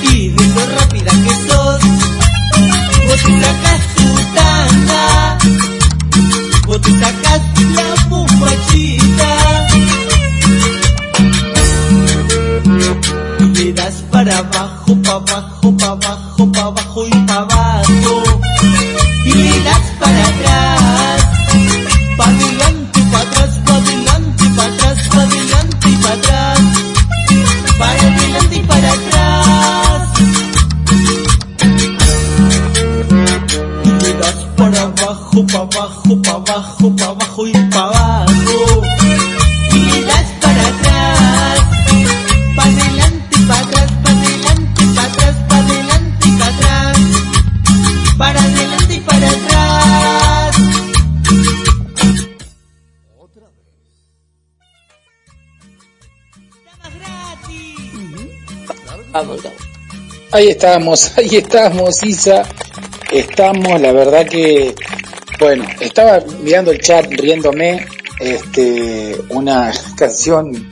Y 0.03 0.29
de 0.29 0.47
lo 0.49 0.67
rápida 0.77 1.11
que 1.11 1.35
sos, 1.49 1.81
vos 3.07 3.23
te 3.25 3.41
sacas 3.41 3.81
tu 3.97 4.05
tanga. 4.35 5.39
Vos 6.67 6.81
te 6.83 6.91
sacas 7.01 7.41
la 7.75 8.07
bombachita. 8.09 9.67
Y 13.39 13.45
le 13.45 13.73
das 13.73 13.95
para 14.13 14.39
abajo, 14.39 14.97
para 15.03 15.17
abajo, 15.17 15.77
para 15.77 15.93
abajo, 15.93 16.53
para 16.53 16.67
abajo 16.67 17.07
y 17.07 17.20
Ahí 60.41 60.49
estamos, 60.49 61.13
ahí 61.19 61.37
estamos, 61.37 62.03
Isa. 62.03 62.49
Estamos, 63.13 63.79
la 63.79 63.93
verdad 63.93 64.27
que, 64.27 64.75
bueno, 65.39 65.67
estaba 65.81 66.21
mirando 66.43 66.71
el 66.71 66.81
chat 66.81 67.13
riéndome, 67.13 67.85
este, 68.19 69.17
una 69.29 69.71
canción 69.97 70.67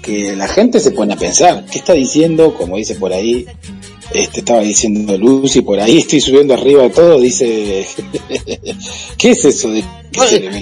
que 0.00 0.34
la 0.36 0.48
gente 0.48 0.80
se 0.80 0.92
pone 0.92 1.12
a 1.12 1.16
pensar, 1.18 1.66
¿qué 1.70 1.80
está 1.80 1.92
diciendo? 1.92 2.54
Como 2.54 2.78
dice 2.78 2.94
por 2.94 3.12
ahí, 3.12 3.44
este, 4.14 4.38
estaba 4.40 4.60
diciendo 4.62 5.18
Lucy 5.18 5.60
por 5.60 5.78
ahí, 5.80 5.98
estoy 6.06 6.22
subiendo 6.22 6.54
arriba 6.54 6.84
de 6.84 6.90
todo, 6.90 7.20
dice, 7.20 7.86
¿qué 9.18 9.30
es 9.32 9.44
eso 9.44 9.70
de 9.70 9.84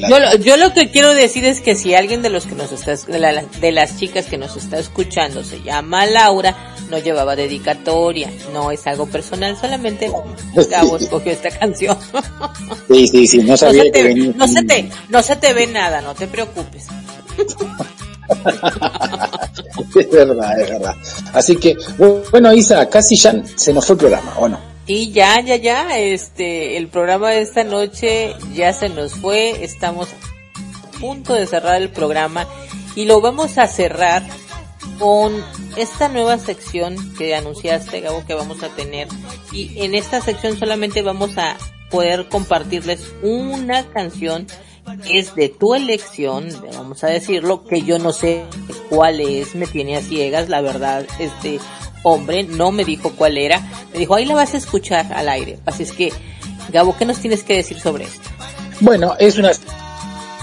Yo, 0.08 0.18
lo- 0.18 0.36
yo 0.38 0.56
lo 0.56 0.74
que 0.74 0.90
quiero 0.90 1.14
decir 1.14 1.44
es 1.44 1.60
que 1.60 1.76
si 1.76 1.94
alguien 1.94 2.22
de 2.22 2.30
los 2.30 2.46
que 2.46 2.56
nos 2.56 2.72
está, 2.72 2.96
de, 2.96 3.18
la- 3.20 3.44
de 3.60 3.70
las 3.70 4.00
chicas 4.00 4.26
que 4.26 4.36
nos 4.36 4.56
está 4.56 4.80
escuchando 4.80 5.44
se 5.44 5.62
llama 5.62 6.06
Laura, 6.06 6.74
no 6.90 6.98
llevaba 6.98 7.36
dedicatoria, 7.36 8.30
no 8.52 8.70
es 8.70 8.86
algo 8.86 9.06
personal, 9.06 9.56
solamente 9.56 10.10
Gabo 10.70 10.96
escogió 11.00 11.32
esta 11.32 11.50
canción. 11.50 11.96
Sí, 12.88 13.06
sí, 13.08 13.26
sí, 13.26 13.38
no 13.38 13.48
No 13.48 13.56
sabía 13.56 13.82
se, 13.84 13.90
que 13.90 13.92
te, 13.92 14.02
venía. 14.04 14.32
no, 14.34 14.48
se 14.48 14.62
te, 14.62 14.90
no 15.08 15.22
se 15.22 15.36
te 15.36 15.52
ve 15.52 15.66
nada, 15.66 16.00
no 16.00 16.14
te 16.14 16.26
preocupes. 16.26 16.86
Es 19.98 20.10
verdad, 20.10 20.60
es 20.60 20.68
verdad. 20.70 20.94
Así 21.32 21.56
que, 21.56 21.76
bueno, 22.30 22.52
Isa, 22.52 22.88
casi 22.88 23.16
ya 23.16 23.34
se 23.56 23.72
nos 23.72 23.86
fue 23.86 23.94
el 23.94 23.98
programa, 23.98 24.34
¿o 24.38 24.48
no? 24.48 24.60
Y 24.86 25.12
ya, 25.12 25.40
ya, 25.40 25.56
ya, 25.56 25.98
este, 25.98 26.76
el 26.76 26.88
programa 26.88 27.30
de 27.30 27.40
esta 27.42 27.64
noche 27.64 28.34
ya 28.54 28.72
se 28.72 28.88
nos 28.88 29.14
fue, 29.14 29.64
estamos 29.64 30.08
a 30.08 30.98
punto 31.00 31.34
de 31.34 31.46
cerrar 31.46 31.80
el 31.80 31.90
programa 31.90 32.46
y 32.96 33.04
lo 33.04 33.20
vamos 33.20 33.58
a 33.58 33.66
cerrar 33.66 34.22
con 34.98 35.32
esta 35.76 36.08
nueva 36.08 36.38
sección 36.38 36.96
que 37.16 37.34
anunciaste, 37.34 38.00
Gabo, 38.00 38.24
que 38.26 38.34
vamos 38.34 38.62
a 38.62 38.68
tener. 38.68 39.08
Y 39.52 39.84
en 39.84 39.94
esta 39.94 40.20
sección 40.20 40.58
solamente 40.58 41.02
vamos 41.02 41.38
a 41.38 41.56
poder 41.90 42.28
compartirles 42.28 43.12
una 43.22 43.88
canción 43.90 44.46
que 45.04 45.18
es 45.18 45.34
de 45.34 45.48
tu 45.48 45.74
elección, 45.74 46.48
vamos 46.74 47.04
a 47.04 47.08
decirlo, 47.08 47.64
que 47.64 47.82
yo 47.82 47.98
no 47.98 48.12
sé 48.12 48.44
cuál 48.88 49.20
es, 49.20 49.54
me 49.54 49.66
tiene 49.66 49.96
a 49.96 50.00
ciegas, 50.00 50.48
la 50.48 50.62
verdad, 50.62 51.06
este 51.18 51.60
hombre 52.02 52.44
no 52.44 52.72
me 52.72 52.84
dijo 52.84 53.12
cuál 53.14 53.36
era, 53.36 53.60
me 53.92 53.98
dijo, 53.98 54.14
ahí 54.14 54.24
la 54.24 54.34
vas 54.34 54.54
a 54.54 54.56
escuchar 54.56 55.12
al 55.12 55.28
aire. 55.28 55.58
Así 55.66 55.82
es 55.82 55.92
que, 55.92 56.12
Gabo, 56.72 56.96
¿qué 56.96 57.04
nos 57.04 57.18
tienes 57.18 57.42
que 57.42 57.54
decir 57.54 57.78
sobre 57.78 58.04
esto? 58.04 58.30
Bueno, 58.80 59.14
es 59.18 59.36
una 59.36 59.50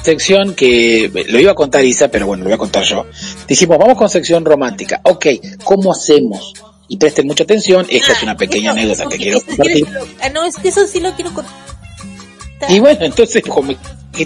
sección 0.03 0.53
que 0.53 1.09
lo 1.29 1.39
iba 1.39 1.51
a 1.51 1.55
contar 1.55 1.83
Isa, 1.83 2.09
pero 2.09 2.27
bueno, 2.27 2.43
lo 2.43 2.49
voy 2.49 2.55
a 2.55 2.59
contar 2.59 2.83
yo. 2.83 3.05
Dijimos, 3.47 3.77
vamos 3.77 3.97
con 3.97 4.09
sección 4.09 4.43
romántica. 4.45 5.01
Ok, 5.03 5.27
¿cómo 5.63 5.91
hacemos? 5.91 6.53
Y 6.87 6.97
presten 6.97 7.27
mucha 7.27 7.43
atención, 7.43 7.85
esta 7.89 8.13
es 8.13 8.23
una 8.23 8.37
pequeña 8.37 8.71
anécdota 8.71 9.07
que 9.09 9.17
quiero 9.17 9.41
compartir. 9.41 9.87
Ah, 10.21 10.29
no, 10.29 10.43
es 10.45 10.55
que 10.55 10.69
eso 10.69 10.85
sí 10.87 10.99
lo 10.99 11.13
quiero 11.13 11.33
contar. 11.33 11.53
Y 12.69 12.79
bueno, 12.79 13.05
entonces, 13.05 13.43
como 13.43 13.73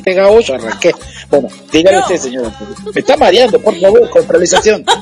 Gabo, 0.05 0.39
yo 0.39 0.55
arranqué. 0.55 0.91
Bueno, 1.29 1.47
dígale 1.71 1.97
No. 1.97 2.03
usted, 2.03 2.17
señor. 2.17 2.51
Me 2.93 2.99
está 3.01 3.17
mareando, 3.17 3.59
por 3.59 3.79
favor, 3.79 4.09
con 4.09 4.27
realización. 4.27 4.85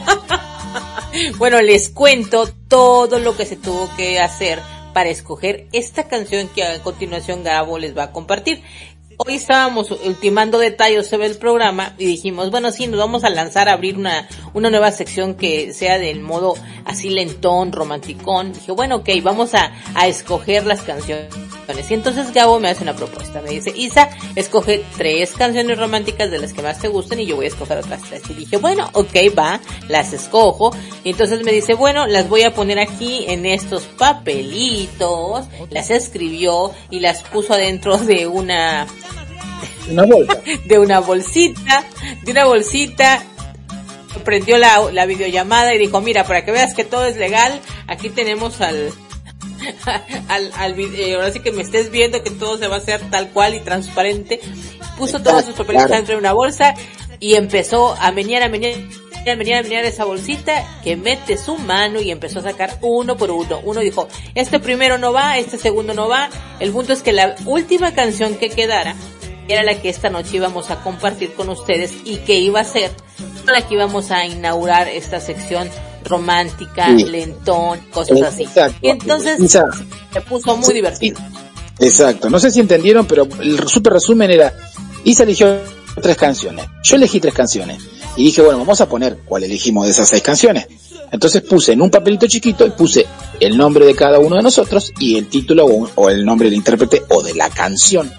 Bueno, 1.38 1.61
les 1.61 1.89
cuento 1.89 2.48
todo 2.68 3.18
lo 3.18 3.35
que 3.35 3.45
se 3.45 3.56
tuvo 3.56 3.89
que 3.95 4.19
hacer 4.19 4.60
para 4.94 5.10
escoger 5.10 5.68
esta 5.72 6.07
canción 6.07 6.48
que 6.49 6.64
a 6.64 6.84
continuación 6.84 7.44
Gabo 7.44 7.80
les 7.80 7.98
va 7.98 8.03
a 8.03 8.11
compartir. 8.11 8.61
Hoy 9.19 9.34
estábamos 9.34 9.89
ultimando 9.89 10.60
detalles 10.60 11.07
sobre 11.07 11.26
el 11.26 11.38
programa 11.38 11.95
y 11.98 12.06
dijimos, 12.06 12.52
bueno, 12.52 12.69
sí, 12.72 12.85
nos 12.85 12.99
vamos 12.99 13.23
a 13.23 13.31
lanzar 13.31 13.68
a 13.68 13.73
abrir 13.73 13.98
una, 13.98 14.30
una 14.53 14.69
nueva 14.69 14.91
sección 14.91 15.34
que 15.34 15.73
sea 15.73 15.98
del 15.98 16.22
modo 16.22 16.53
así 16.85 17.10
lentón, 17.10 17.72
romanticón. 17.72 18.53
Dije, 18.53 18.72
bueno, 18.72 18.98
ok, 18.98 19.10
vamos 19.23 19.56
a, 19.56 19.73
a 19.95 20.07
escoger 20.07 20.68
las 20.68 20.84
canciones. 20.84 21.34
Y 21.89 21.94
entonces 21.94 22.31
Gabo 22.31 22.60
me 22.60 22.69
hace 22.69 22.84
una 22.84 22.95
propuesta. 22.95 23.41
Me 23.41 23.49
dice, 23.49 23.73
Isa, 23.76 24.10
escoge 24.35 24.85
tres 24.95 25.34
canciones 25.34 25.77
románticas 25.77 26.31
de 26.31 26.38
las 26.39 26.53
que 26.53 26.61
más 26.61 26.80
te 26.80 26.88
gusten 26.88 27.19
y 27.19 27.26
yo 27.26 27.35
voy 27.35 27.45
a 27.45 27.49
escoger 27.49 27.80
otras 27.80 28.03
tres. 28.03 28.22
Y 28.30 28.34
dije, 28.35 28.57
bueno, 28.57 28.89
ok, 28.94 29.15
va, 29.38 29.60
las 29.89 30.14
escojo. 30.14 30.72
Y 31.03 31.10
entonces 31.10 31.44
me 31.44 31.52
dice, 31.52 31.73
bueno, 31.73 32.07
las 32.07 32.30
voy 32.30 32.44
a 32.44 32.53
poner 32.53 32.80
aquí 32.80 33.26
en 33.27 33.45
estos 33.45 33.84
papelitos. 33.84 35.45
Las 35.69 35.89
escribió 35.89 36.72
y 36.89 36.99
las 37.02 37.23
puso 37.23 37.53
adentro 37.53 37.98
de 37.98 38.27
una, 38.27 38.88
Una 39.90 40.06
bolsa. 40.06 40.42
de 40.66 40.80
una 40.80 41.00
bolsita, 41.00 41.84
de 42.24 42.32
una 42.32 42.46
bolsita. 42.46 43.24
Prendió 44.24 44.58
la, 44.58 44.92
la 44.92 45.06
videollamada 45.06 45.74
y 45.74 45.78
dijo, 45.78 46.02
mira, 46.02 46.24
para 46.26 46.44
que 46.44 46.52
veas 46.52 46.74
que 46.74 46.84
todo 46.84 47.06
es 47.06 47.18
legal, 47.18 47.62
aquí 47.88 48.10
tenemos 48.10 48.60
al, 48.62 48.92
al, 50.28 50.52
al 50.56 50.74
video, 50.74 51.20
ahora 51.20 51.32
sí 51.32 51.40
que 51.40 51.52
me 51.52 51.62
estés 51.62 51.92
viendo 51.92 52.24
que 52.24 52.32
todo 52.32 52.58
se 52.58 52.68
va 52.68 52.76
a 52.76 52.80
hacer 52.80 53.00
tal 53.12 53.30
cual 53.30 53.54
y 53.56 53.60
transparente. 53.60 54.40
Puso 54.98 55.22
todos 55.22 55.46
sus 55.46 55.54
papelitos 55.54 55.86
Claro. 55.88 55.96
dentro 55.98 56.16
de 56.16 56.20
una 56.20 56.34
bolsa 56.34 56.74
y 57.20 57.36
empezó 57.36 57.96
a 58.00 58.12
menear, 58.12 58.42
a 58.44 58.50
menear, 58.50 58.74
a 58.76 59.36
menear, 59.36 59.60
a 59.60 59.64
menear 59.64 59.86
esa 59.86 60.04
bolsita 60.06 60.66
que 60.84 60.96
mete 60.96 61.38
su 61.38 61.58
mano 61.58 62.02
y 62.02 62.10
empezó 62.12 62.40
a 62.40 62.44
sacar 62.44 62.80
uno 62.82 63.18
por 63.18 63.30
uno. 63.32 63.60
Uno 63.64 63.82
dijo, 63.82 64.08
este 64.34 64.60
primero 64.60 64.98
no 64.98 65.14
va, 65.14 65.38
este 65.38 65.58
segundo 65.58 65.94
no 65.94 66.10
va. 66.10 66.30
El 66.60 66.72
punto 66.72 66.92
es 66.94 67.02
que 67.04 67.14
la 67.14 67.36
última 67.46 67.94
canción 67.94 68.36
que 68.36 68.50
quedara 68.50 68.96
era 69.48 69.64
la 69.64 69.82
que 69.82 69.90
esta 69.90 70.10
noche 70.10 70.38
íbamos 70.38 70.69
a 70.72 70.82
compartir 70.82 71.34
con 71.34 71.49
ustedes 71.49 71.91
y 72.06 72.18
que 72.18 72.40
iba 72.40 72.60
a 72.60 72.64
ser 72.64 72.91
la 73.45 73.65
que 73.65 73.76
íbamos 73.76 74.11
a 74.11 74.26
inaugurar 74.26 74.88
esta 74.90 75.19
sección 75.22 75.69
romántica, 76.03 76.88
Sí. 76.98 77.06
lentón, 77.06 77.80
cosas 77.91 78.22
así. 78.22 78.44
Exacto. 78.44 78.78
Y 78.82 78.90
entonces 78.90 79.40
se 79.52 80.22
puso 80.22 80.56
muy 80.57 80.74
divertido. 80.74 81.19
Exacto. 81.80 82.30
No 82.30 82.40
sé 82.40 82.52
si 82.52 82.60
entendieron, 82.60 83.06
pero 83.06 83.28
el 83.41 83.68
super 83.68 83.94
resumen 83.94 84.32
era, 84.32 84.53
Isa 85.03 85.24
eligió 85.24 85.57
tres 86.02 86.18
canciones. 86.18 86.65
Yo 86.84 86.95
elegí 86.95 87.19
tres 87.19 87.34
canciones. 87.34 87.78
Y 88.15 88.26
dije, 88.26 88.41
bueno, 88.41 88.60
vamos 88.60 88.82
a 88.82 88.90
poner 88.90 89.19
cuál 89.26 89.44
elegimos 89.44 89.86
de 89.86 89.91
esas 89.91 90.10
seis 90.10 90.24
canciones. 90.24 90.68
Entonces 91.11 91.41
puse 91.44 91.74
en 91.74 91.82
un 91.82 91.90
papelito 91.90 92.28
chiquito 92.28 92.65
y 92.65 92.72
puse 92.72 93.06
el 93.40 93.56
nombre 93.57 93.86
de 93.86 93.95
cada 93.95 94.19
uno 94.19 94.36
de 94.36 94.41
nosotros 94.44 94.91
y 94.99 95.18
el 95.18 95.28
título 95.28 95.65
o, 95.65 95.90
o 95.95 96.10
el 96.10 96.26
nombre 96.26 96.49
del 96.49 96.57
intérprete 96.57 97.03
o 97.10 97.22
de 97.22 97.34
la 97.36 97.49
canción. 97.49 98.11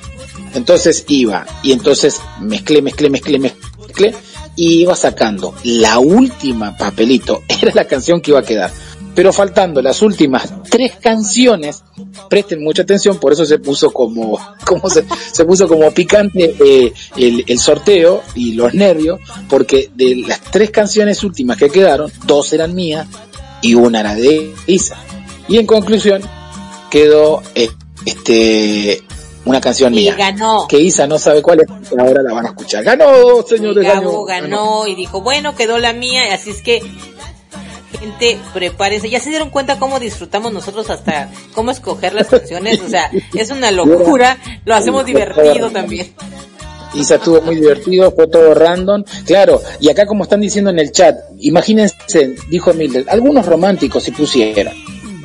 Entonces 0.54 1.04
iba 1.08 1.46
y 1.62 1.72
entonces 1.72 2.20
mezclé, 2.40 2.82
mezclé, 2.82 3.10
mezclé, 3.10 3.38
mezclé 3.38 4.14
y 4.56 4.80
iba 4.82 4.96
sacando 4.96 5.54
la 5.64 5.98
última 5.98 6.76
papelito. 6.76 7.42
Era 7.62 7.72
la 7.74 7.86
canción 7.86 8.20
que 8.20 8.32
iba 8.32 8.40
a 8.40 8.44
quedar. 8.44 8.70
Pero 9.14 9.32
faltando 9.32 9.82
las 9.82 10.00
últimas 10.02 10.52
tres 10.70 10.94
canciones, 10.96 11.82
presten 12.30 12.62
mucha 12.62 12.82
atención, 12.82 13.18
por 13.18 13.32
eso 13.32 13.44
se 13.44 13.58
puso 13.58 13.90
como, 13.90 14.38
como 14.64 14.88
se, 14.88 15.04
se 15.32 15.44
puso 15.44 15.66
como 15.66 15.90
picante 15.90 16.54
eh, 16.64 16.92
el, 17.16 17.58
sorteo 17.58 18.22
y 18.36 18.52
los 18.52 18.74
nervios, 18.74 19.18
porque 19.48 19.90
de 19.94 20.22
las 20.26 20.40
tres 20.40 20.70
canciones 20.70 21.24
últimas 21.24 21.56
que 21.56 21.68
quedaron, 21.68 22.12
dos 22.26 22.52
eran 22.52 22.76
mías 22.76 23.08
y 23.60 23.74
una 23.74 24.00
era 24.00 24.14
de 24.14 24.54
Isa. 24.68 24.96
Y 25.48 25.58
en 25.58 25.66
conclusión, 25.66 26.22
quedó 26.88 27.42
eh, 27.56 27.70
este 28.06 29.02
una 29.48 29.60
canción 29.60 29.92
Y 29.94 29.96
mía. 29.98 30.14
ganó. 30.16 30.66
Que 30.68 30.78
Isa 30.78 31.06
no 31.06 31.18
sabe 31.18 31.42
cuál 31.42 31.60
es, 31.60 31.66
ahora 31.98 32.22
la 32.22 32.34
van 32.34 32.46
a 32.46 32.48
escuchar. 32.48 32.84
¡Ganó, 32.84 33.42
señores! 33.46 33.84
Gabo 33.84 34.24
ganó! 34.24 34.48
ganó 34.48 34.86
y 34.86 34.94
dijo, 34.94 35.22
bueno, 35.22 35.54
quedó 35.56 35.78
la 35.78 35.92
mía, 35.92 36.34
así 36.34 36.50
es 36.50 36.62
que 36.62 36.82
gente, 37.98 38.38
prepárense. 38.54 39.10
Ya 39.10 39.20
se 39.20 39.30
dieron 39.30 39.50
cuenta 39.50 39.78
cómo 39.78 39.98
disfrutamos 39.98 40.52
nosotros 40.52 40.88
hasta 40.90 41.30
cómo 41.54 41.70
escoger 41.70 42.14
las 42.14 42.28
canciones, 42.28 42.80
o 42.80 42.88
sea, 42.88 43.10
es 43.34 43.50
una 43.50 43.70
locura, 43.70 44.38
lo 44.64 44.74
hacemos 44.74 45.04
divertido 45.04 45.70
también. 45.70 46.12
Isa 46.94 47.16
estuvo 47.16 47.42
muy 47.42 47.56
divertido, 47.56 48.10
fue 48.12 48.28
todo 48.28 48.54
random. 48.54 49.04
Claro, 49.26 49.60
y 49.78 49.90
acá 49.90 50.06
como 50.06 50.24
están 50.24 50.40
diciendo 50.40 50.70
en 50.70 50.78
el 50.78 50.90
chat, 50.90 51.16
imagínense, 51.38 52.34
dijo 52.48 52.72
Mildred, 52.72 53.08
algunos 53.08 53.44
románticos 53.44 54.04
si 54.04 54.10
pusieran. 54.10 54.74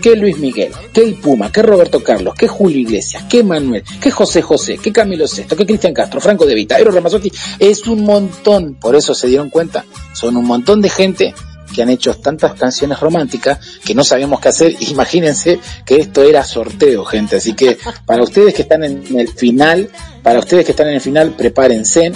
Que 0.03 0.15
Luis 0.17 0.37
Miguel, 0.37 0.71
que 0.93 1.01
el 1.01 1.15
Puma, 1.15 1.49
que 1.51 1.61
Roberto 1.63 2.03
Carlos, 2.03 2.35
que 2.35 2.47
Julio 2.47 2.77
Iglesias, 2.79 3.23
que 3.29 3.41
Manuel, 3.41 3.83
que 4.01 4.11
José 4.11 4.41
José, 4.41 4.77
que 4.77 4.91
Camilo 4.91 5.25
Sesto, 5.27 5.55
que 5.55 5.65
Cristian 5.65 5.93
Castro, 5.93 6.19
Franco 6.19 6.45
De 6.45 6.53
Vita, 6.53 6.77
Eros 6.77 6.93
Ramazzotti, 6.93 7.31
es 7.57 7.87
un 7.87 8.03
montón, 8.03 8.75
por 8.75 8.95
eso 8.97 9.15
se 9.15 9.27
dieron 9.27 9.49
cuenta, 9.49 9.85
son 10.13 10.35
un 10.35 10.45
montón 10.45 10.81
de 10.81 10.89
gente 10.89 11.33
que 11.73 11.81
han 11.81 11.89
hecho 11.89 12.13
tantas 12.15 12.53
canciones 12.53 12.99
románticas 12.99 13.57
que 13.83 13.95
no 13.95 14.03
sabíamos 14.03 14.39
qué 14.41 14.49
hacer. 14.49 14.75
Imagínense 14.91 15.59
que 15.85 15.95
esto 15.95 16.21
era 16.21 16.43
sorteo, 16.43 17.03
gente. 17.05 17.37
Así 17.37 17.53
que 17.53 17.79
para 18.05 18.21
ustedes 18.23 18.53
que 18.53 18.61
están 18.63 18.83
en 18.83 19.19
el 19.19 19.29
final, 19.29 19.89
para 20.21 20.37
ustedes 20.39 20.65
que 20.65 20.71
están 20.71 20.89
en 20.89 20.95
el 20.95 21.01
final, 21.01 21.31
prepárense 21.35 22.11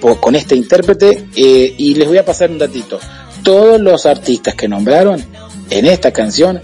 po- 0.00 0.16
con 0.20 0.34
este 0.34 0.56
intérprete 0.56 1.28
eh, 1.36 1.74
y 1.78 1.94
les 1.94 2.08
voy 2.08 2.18
a 2.18 2.24
pasar 2.24 2.50
un 2.50 2.58
datito. 2.58 2.98
Todos 3.44 3.80
los 3.80 4.04
artistas 4.04 4.56
que 4.56 4.66
nombraron 4.66 5.24
en 5.70 5.86
esta 5.86 6.12
canción 6.12 6.60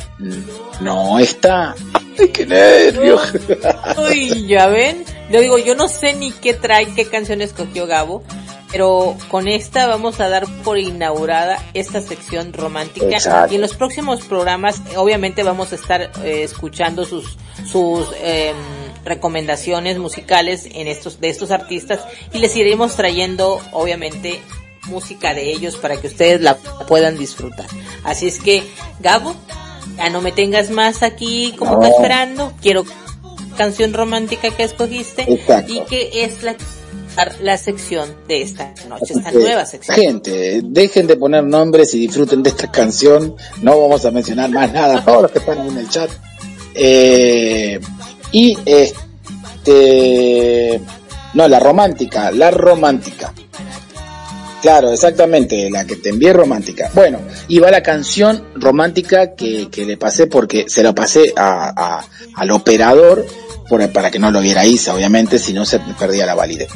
no 0.80 1.18
está. 1.18 1.74
¡Ay, 2.18 2.28
qué 2.28 2.46
nervios! 2.46 3.22
Uy, 3.98 4.46
ya 4.46 4.68
ven, 4.68 5.04
yo 5.30 5.40
digo, 5.40 5.58
yo 5.58 5.74
no 5.74 5.88
sé 5.88 6.14
ni 6.14 6.30
qué 6.30 6.54
trae, 6.54 6.86
qué 6.94 7.06
canción 7.06 7.40
escogió 7.40 7.86
Gabo, 7.86 8.22
pero 8.74 9.16
con 9.28 9.46
esta 9.46 9.86
vamos 9.86 10.20
a 10.20 10.28
dar 10.28 10.46
por 10.64 10.78
inaugurada 10.78 11.58
esta 11.74 12.00
sección 12.00 12.52
romántica 12.52 13.06
Exacto. 13.06 13.52
y 13.52 13.56
en 13.56 13.60
los 13.60 13.74
próximos 13.74 14.24
programas 14.24 14.80
eh, 14.90 14.96
obviamente 14.96 15.44
vamos 15.44 15.70
a 15.70 15.76
estar 15.76 16.10
eh, 16.24 16.42
escuchando 16.42 17.04
sus 17.04 17.38
sus 17.70 18.08
em, 18.20 18.56
recomendaciones 19.04 19.98
musicales 19.98 20.66
en 20.72 20.88
estos 20.88 21.20
de 21.20 21.28
estos 21.28 21.52
artistas 21.52 22.00
y 22.32 22.38
les 22.38 22.56
iremos 22.56 22.96
trayendo 22.96 23.60
obviamente 23.72 24.40
música 24.86 25.34
de 25.34 25.50
ellos 25.52 25.76
para 25.76 26.00
que 26.00 26.06
ustedes 26.08 26.40
la 26.40 26.56
puedan 26.56 27.16
disfrutar. 27.18 27.66
Así 28.04 28.26
es 28.28 28.38
que 28.38 28.62
Gabo, 29.00 29.34
ya 29.96 30.10
no 30.10 30.20
me 30.20 30.32
tengas 30.32 30.70
más 30.70 31.02
aquí 31.02 31.54
como 31.58 31.80
que 31.80 31.88
No. 31.88 31.94
esperando, 31.96 32.52
quiero 32.60 32.84
canción 33.56 33.92
romántica 33.92 34.50
que 34.50 34.64
escogiste 34.64 35.32
Exacto. 35.32 35.72
y 35.72 35.80
que 35.84 36.24
es 36.24 36.42
la 36.42 36.56
la 37.42 37.56
sección 37.58 38.12
de 38.26 38.42
esta 38.42 38.74
noche, 38.88 39.14
esta 39.14 39.30
nueva 39.30 39.64
sección. 39.66 39.96
Gente, 39.96 40.60
dejen 40.64 41.06
de 41.06 41.16
poner 41.16 41.44
nombres 41.44 41.94
y 41.94 42.00
disfruten 42.00 42.42
de 42.42 42.50
esta 42.50 42.72
canción. 42.72 43.36
No 43.62 43.80
vamos 43.80 44.04
a 44.04 44.10
mencionar 44.10 44.50
más 44.50 44.72
nada, 44.72 45.04
todos 45.04 45.22
los 45.22 45.30
que 45.30 45.38
están 45.38 45.64
en 45.64 45.78
el 45.78 45.88
chat. 45.88 46.10
Eh, 46.74 47.78
y 48.32 48.58
este, 49.64 50.80
no, 51.34 51.46
la 51.46 51.60
romántica, 51.60 52.32
la 52.32 52.50
romántica. 52.50 53.32
Claro, 54.64 54.90
exactamente, 54.92 55.68
la 55.70 55.84
que 55.84 55.96
te 55.96 56.08
envié 56.08 56.32
romántica. 56.32 56.90
Bueno, 56.94 57.18
y 57.48 57.58
va 57.58 57.70
la 57.70 57.82
canción 57.82 58.42
romántica 58.54 59.34
que, 59.34 59.68
que 59.70 59.84
le 59.84 59.98
pasé 59.98 60.26
porque 60.26 60.64
se 60.70 60.82
la 60.82 60.94
pasé 60.94 61.34
a, 61.36 62.02
al 62.34 62.50
operador 62.50 63.26
por- 63.68 63.86
para 63.92 64.10
que 64.10 64.18
no 64.18 64.30
lo 64.30 64.40
viera 64.40 64.64
Isa, 64.64 64.94
obviamente, 64.94 65.38
si 65.38 65.52
no 65.52 65.66
se 65.66 65.80
perdía 65.98 66.24
la 66.24 66.34
validez. 66.34 66.70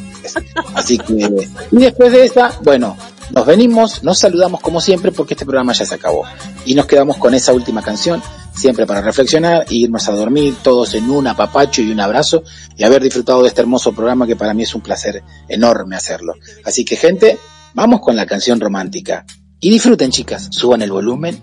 Así 0.75 0.99
que, 0.99 1.47
y 1.73 1.77
después 1.79 2.13
de 2.13 2.27
esa, 2.27 2.53
bueno, 2.63 2.95
nos 3.31 3.47
venimos, 3.47 4.03
nos 4.05 4.19
saludamos 4.19 4.61
como 4.61 4.83
siempre 4.83 5.11
porque 5.11 5.33
este 5.33 5.47
programa 5.47 5.73
ya 5.73 5.87
se 5.87 5.95
acabó. 5.95 6.25
Y 6.67 6.75
nos 6.75 6.85
quedamos 6.85 7.17
con 7.17 7.33
esa 7.33 7.55
última 7.55 7.81
canción, 7.81 8.23
siempre 8.55 8.85
para 8.85 9.01
reflexionar 9.01 9.65
e 9.71 9.75
irnos 9.77 10.07
a 10.11 10.13
dormir 10.13 10.57
todos 10.63 10.93
en 10.93 11.09
un 11.09 11.27
apapacho 11.27 11.81
y 11.81 11.91
un 11.91 12.01
abrazo 12.01 12.43
y 12.77 12.85
haber 12.85 13.03
disfrutado 13.03 13.41
de 13.41 13.49
este 13.49 13.63
hermoso 13.63 13.95
programa 13.95 14.27
que 14.27 14.37
para 14.37 14.53
mí 14.53 14.65
es 14.65 14.75
un 14.75 14.83
placer 14.83 15.23
enorme 15.49 15.97
hacerlo. 15.97 16.35
Así 16.67 16.85
que 16.85 16.95
gente, 16.97 17.39
vamos 17.75 18.01
con 18.01 18.17
la 18.17 18.27
canción 18.27 18.61
romántica. 18.61 19.25
Y 19.61 19.71
disfruten 19.71 20.11
chicas, 20.11 20.49
suban 20.51 20.83
el 20.83 20.93
volumen 20.93 21.43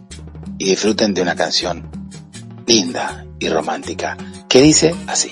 y 0.58 0.66
disfruten 0.66 1.14
de 1.14 1.22
una 1.22 1.36
canción 1.36 1.90
linda 2.66 3.26
y 3.40 3.50
romántica 3.50 4.18
que 4.48 4.62
dice 4.62 4.96
así. 5.08 5.32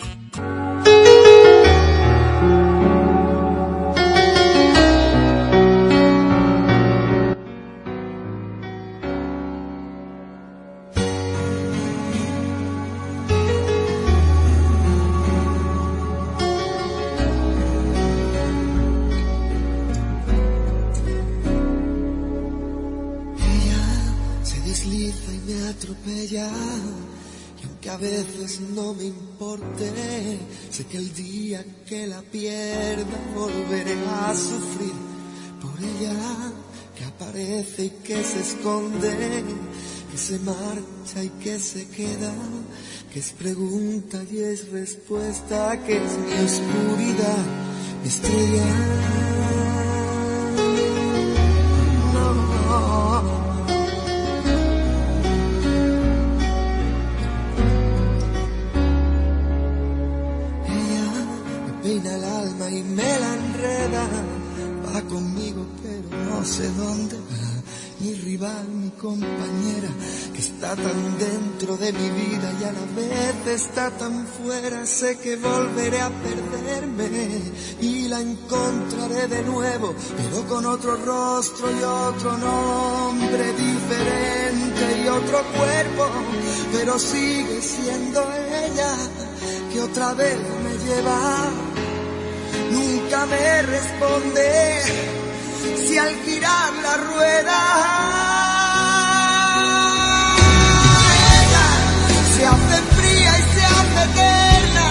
No 28.76 28.94
me 28.94 29.06
importe, 29.06 29.92
sé 30.72 30.86
que 30.86 30.98
el 30.98 31.14
día 31.14 31.64
que 31.86 32.08
la 32.08 32.22
pierda 32.22 33.20
volveré 33.36 33.98
a 34.08 34.34
sufrir 34.36 34.94
por 35.62 35.78
ella, 35.80 36.52
que 36.98 37.06
aparece 37.06 37.86
y 37.86 37.90
que 37.90 38.24
se 38.24 38.40
esconde, 38.40 39.44
que 40.12 40.18
se 40.18 40.40
marcha 40.40 41.24
y 41.24 41.30
que 41.44 41.60
se 41.60 41.88
queda, 41.88 42.34
que 43.12 43.20
es 43.20 43.32
pregunta 43.32 44.24
y 44.32 44.40
es 44.40 44.70
respuesta, 44.70 45.80
que 45.86 45.98
es 45.98 46.18
mi 46.18 46.34
oscuridad, 46.46 47.46
mi 48.02 48.10
estrella. 48.10 49.73
Y 62.74 62.84
me 62.84 63.20
la 63.20 63.34
enreda. 63.36 64.08
Va 64.86 65.02
conmigo, 65.04 65.66
pero 65.82 66.24
no 66.30 66.46
sé 66.46 66.68
dónde 66.70 67.18
va. 67.18 67.54
Mi 68.00 68.14
rival, 68.16 68.68
mi 68.68 68.90
compañera, 68.92 69.90
que 70.34 70.40
está 70.40 70.76
tan 70.76 71.18
dentro 71.18 71.78
de 71.78 71.94
mi 71.94 72.10
vida 72.10 72.52
y 72.60 72.64
a 72.66 72.72
la 72.74 72.86
vez 72.96 73.62
está 73.62 73.92
tan 73.92 74.28
fuera. 74.28 74.86
Sé 74.86 75.18
que 75.20 75.38
volveré 75.38 76.02
a 76.02 76.10
perderme 76.10 77.08
y 77.80 78.08
la 78.10 78.20
encontraré 78.20 79.28
de 79.28 79.44
nuevo, 79.44 79.96
pero 80.18 80.48
con 80.48 80.66
otro 80.66 80.98
rostro 80.98 81.72
y 81.72 81.84
otro 81.84 82.38
nombre 82.38 83.54
diferente 83.54 85.04
y 85.04 85.08
otro 85.08 85.40
cuerpo, 85.58 86.06
pero 86.74 87.00
sigue 87.00 87.62
siendo 87.62 88.22
ella 88.68 88.96
que 89.72 89.82
otra 89.82 90.14
vez 90.14 90.38
me 90.38 90.86
lleva. 90.86 91.73
Nunca 92.74 93.26
me 93.28 93.62
responde 93.62 94.82
si 95.88 95.98
al 95.98 96.14
girar 96.26 96.74
la 96.86 96.96
rueda 97.10 97.60
ella 101.38 101.68
se 102.36 102.46
hace 102.54 102.78
fría 102.98 103.32
y 103.40 103.44
se 103.54 103.64
hace 103.78 104.02
eterna. 104.10 104.88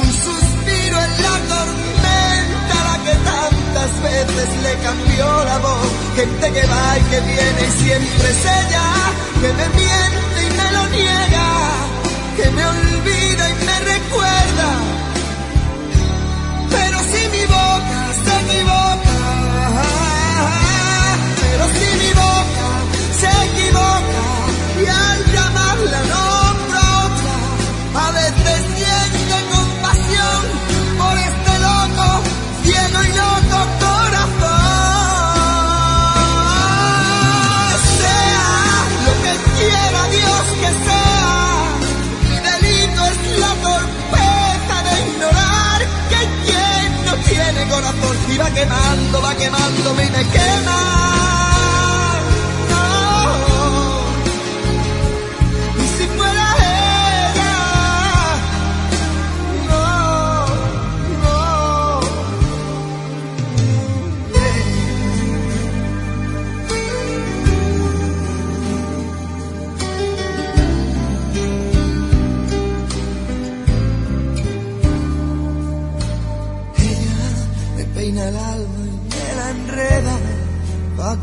Un 0.00 0.08
suspiro 0.26 0.96
en 1.06 1.12
la 1.26 1.36
tormenta, 1.52 2.76
la 2.88 2.96
que 3.04 3.14
tantas 3.32 3.90
veces 4.02 4.48
le 4.64 4.72
cambió 4.86 5.44
la 5.44 5.58
voz. 5.58 5.88
Gente 6.14 6.46
que 6.52 6.66
va 6.66 6.98
y 6.98 7.02
que 7.10 7.20
viene 7.20 7.60
y 7.68 7.72
siempre 7.84 8.30
es 8.34 8.44
ella 8.60 8.86
que 9.40 9.50
me 9.58 9.68
miente 9.80 10.38
y 10.46 10.50
me 10.60 10.68
lo 10.76 10.86
niega, 10.88 11.48
que 12.36 12.50
me 12.50 12.66
olvida 12.66 13.50
y 13.50 13.54
me 13.64 13.76
recuerda. 13.94 14.97
Mi 17.32 17.42
boca 17.46 18.00
se 18.24 18.32
equivoca, 18.40 18.98
pero 19.04 19.07
corazón 47.78 48.16
y 48.28 48.38
va 48.38 48.50
quemando, 48.50 49.22
va 49.22 49.34
quemándome 49.36 50.04
y 50.04 50.10
me 50.10 50.26
quema. 50.26 51.37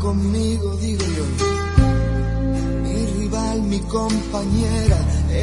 Conmigo, 0.06 0.76
digo 0.76 1.04
yo. 1.18 1.26
Mi 2.84 3.06
rival, 3.18 3.62
mi 3.62 3.80
compañera, 3.80 4.98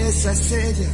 esa 0.07 0.31
es 0.31 0.52
ella. 0.52 0.91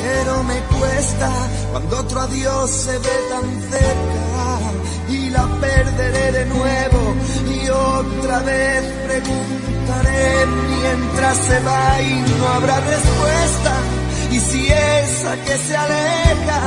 Pero 0.00 0.32
me 0.44 0.58
cuesta 0.78 1.28
cuando 1.72 1.98
otro 1.98 2.20
adiós 2.20 2.70
se 2.70 2.96
ve 3.06 3.16
tan 3.32 3.46
cerca 3.72 4.24
y 5.08 5.30
la 5.30 5.44
perderé 5.60 6.26
de 6.38 6.44
nuevo 6.46 7.00
y 7.56 7.60
otra 7.68 8.38
vez 8.50 8.82
preguntaré 9.08 10.46
mientras 10.80 11.36
se 11.48 11.58
va 11.68 12.02
y 12.02 12.14
no 12.38 12.48
habrá 12.56 12.76
respuesta. 12.94 13.72
Y 14.30 14.38
si 14.38 14.60
esa 14.68 15.32
que 15.44 15.56
se 15.66 15.76
aleja, 15.76 16.62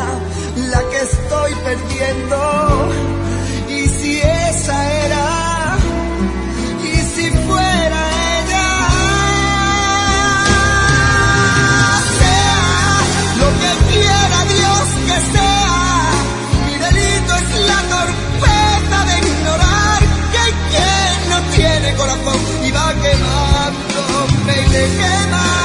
la 0.74 0.82
que 0.90 1.00
estoy 1.10 1.52
perdiendo, 1.68 2.40
y 3.70 3.88
si 3.88 4.20
esa 4.20 4.78
era, 5.06 5.51
corazón 21.96 22.40
y 22.64 22.72
va 22.72 22.94
quemándome 23.02 24.54
y 24.54 24.70
me 24.70 24.98
quema. 24.98 25.61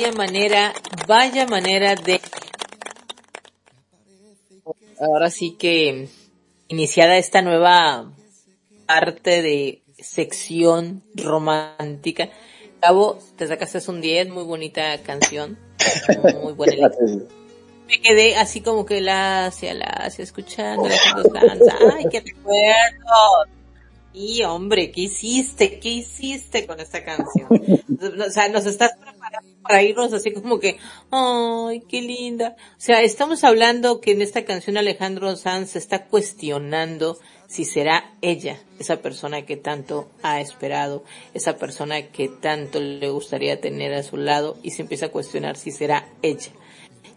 Vaya 0.00 0.12
manera, 0.12 0.72
vaya 1.06 1.46
manera 1.46 1.94
de... 1.94 2.22
Ahora 4.98 5.30
sí 5.30 5.56
que 5.58 6.08
iniciada 6.68 7.18
esta 7.18 7.42
nueva 7.42 8.10
parte 8.86 9.42
de 9.42 9.82
sección 9.98 11.02
romántica. 11.14 12.30
Cabo, 12.80 13.18
te 13.36 13.46
sacaste 13.46 13.78
un 13.90 14.00
10, 14.00 14.30
muy 14.30 14.44
bonita 14.44 14.96
canción, 15.02 15.58
muy 16.42 16.54
buena. 16.54 16.90
Me 17.86 18.00
quedé 18.00 18.36
así 18.36 18.62
como 18.62 18.86
que 18.86 19.02
la 19.02 19.46
hacia 19.46 19.74
la 19.74 19.84
hacia 19.84 20.22
escuchando 20.22 20.88
la. 20.88 21.58
Ay, 21.94 22.04
qué 22.10 22.20
recuerdo. 22.20 23.59
Y 24.12 24.42
hombre, 24.42 24.90
¿qué 24.90 25.02
hiciste? 25.02 25.78
¿Qué 25.78 25.88
hiciste 25.90 26.66
con 26.66 26.80
esta 26.80 27.04
canción? 27.04 27.48
O 28.00 28.30
sea, 28.30 28.48
nos 28.48 28.64
estás 28.64 28.92
preparando 28.98 29.50
para 29.62 29.82
irnos 29.82 30.14
así 30.14 30.32
como 30.32 30.58
que, 30.58 30.78
ay, 31.10 31.82
qué 31.86 32.00
linda. 32.00 32.56
O 32.78 32.80
sea, 32.80 33.02
estamos 33.02 33.44
hablando 33.44 34.00
que 34.00 34.12
en 34.12 34.22
esta 34.22 34.46
canción 34.46 34.78
Alejandro 34.78 35.36
Sanz 35.36 35.72
se 35.72 35.78
está 35.78 36.06
cuestionando 36.06 37.18
si 37.46 37.66
será 37.66 38.14
ella, 38.22 38.58
esa 38.78 39.02
persona 39.02 39.42
que 39.42 39.56
tanto 39.56 40.08
ha 40.22 40.40
esperado, 40.40 41.04
esa 41.34 41.58
persona 41.58 42.08
que 42.08 42.28
tanto 42.28 42.80
le 42.80 43.10
gustaría 43.10 43.60
tener 43.60 43.92
a 43.92 44.02
su 44.02 44.16
lado 44.16 44.56
y 44.62 44.70
se 44.70 44.82
empieza 44.82 45.06
a 45.06 45.10
cuestionar 45.10 45.58
si 45.58 45.72
será 45.72 46.08
ella. 46.22 46.52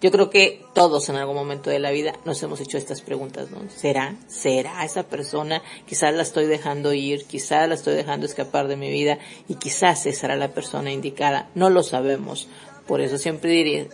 Yo 0.04 0.12
creo 0.12 0.30
que 0.30 0.62
todos 0.74 1.08
en 1.08 1.16
algún 1.16 1.38
momento 1.38 1.70
de 1.70 1.80
la 1.80 1.90
vida 1.92 2.12
nos 2.26 2.44
hemos 2.44 2.60
hecho 2.60 2.78
estas 2.78 3.00
preguntas, 3.00 3.50
¿no? 3.52 3.60
¿Será? 3.74 4.18
¿Será 4.28 4.84
esa 4.84 5.04
persona? 5.04 5.64
Quizás 5.88 6.14
la 6.14 6.24
estoy 6.24 6.46
dejando 6.46 6.92
ir, 6.92 7.24
quizás 7.24 7.70
la 7.70 7.76
estoy 7.76 7.96
dejando 7.96 8.26
escapar 8.26 8.68
de 8.68 8.76
mi 8.76 8.92
vida 8.92 9.18
y 9.48 9.56
quizás 9.56 10.06
esa 10.06 10.20
será 10.20 10.36
la 10.36 10.50
persona 10.50 10.92
indicada. 10.92 11.50
No 11.56 11.70
lo 11.70 11.84
sabemos. 11.84 12.50
Por 12.86 13.00
eso 13.00 13.18
siempre 13.18 13.52
diría 13.52 13.88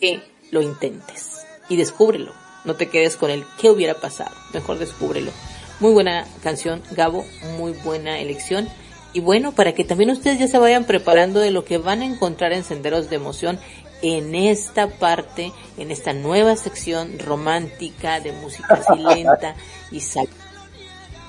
que 0.00 0.22
lo 0.50 0.62
intentes 0.62 1.44
y 1.68 1.76
descúbrelo. 1.76 2.32
No 2.64 2.74
te 2.74 2.88
quedes 2.88 3.18
con 3.18 3.30
el 3.30 3.44
qué 3.60 3.68
hubiera 3.68 4.00
pasado. 4.00 4.34
Mejor 4.54 4.78
descúbrelo. 4.78 5.30
Muy 5.78 5.92
buena 5.92 6.26
canción, 6.42 6.82
Gabo. 6.92 7.26
Muy 7.58 7.72
buena 7.72 8.18
elección. 8.18 8.70
Y 9.12 9.20
bueno, 9.20 9.52
para 9.52 9.74
que 9.74 9.84
también 9.84 10.10
ustedes 10.10 10.40
ya 10.40 10.48
se 10.48 10.58
vayan 10.58 10.86
preparando 10.86 11.38
de 11.38 11.52
lo 11.52 11.64
que 11.64 11.78
van 11.78 12.02
a 12.02 12.04
encontrar 12.04 12.52
en 12.52 12.64
Senderos 12.64 13.10
de 13.10 13.16
Emoción 13.16 13.60
en 14.04 14.34
esta 14.34 14.88
parte, 14.88 15.50
en 15.78 15.90
esta 15.90 16.12
nueva 16.12 16.56
sección 16.56 17.18
romántica 17.18 18.20
de 18.20 18.32
música 18.32 18.74
así 18.74 19.00
lenta 19.02 19.56
y 19.90 20.00
sal 20.00 20.28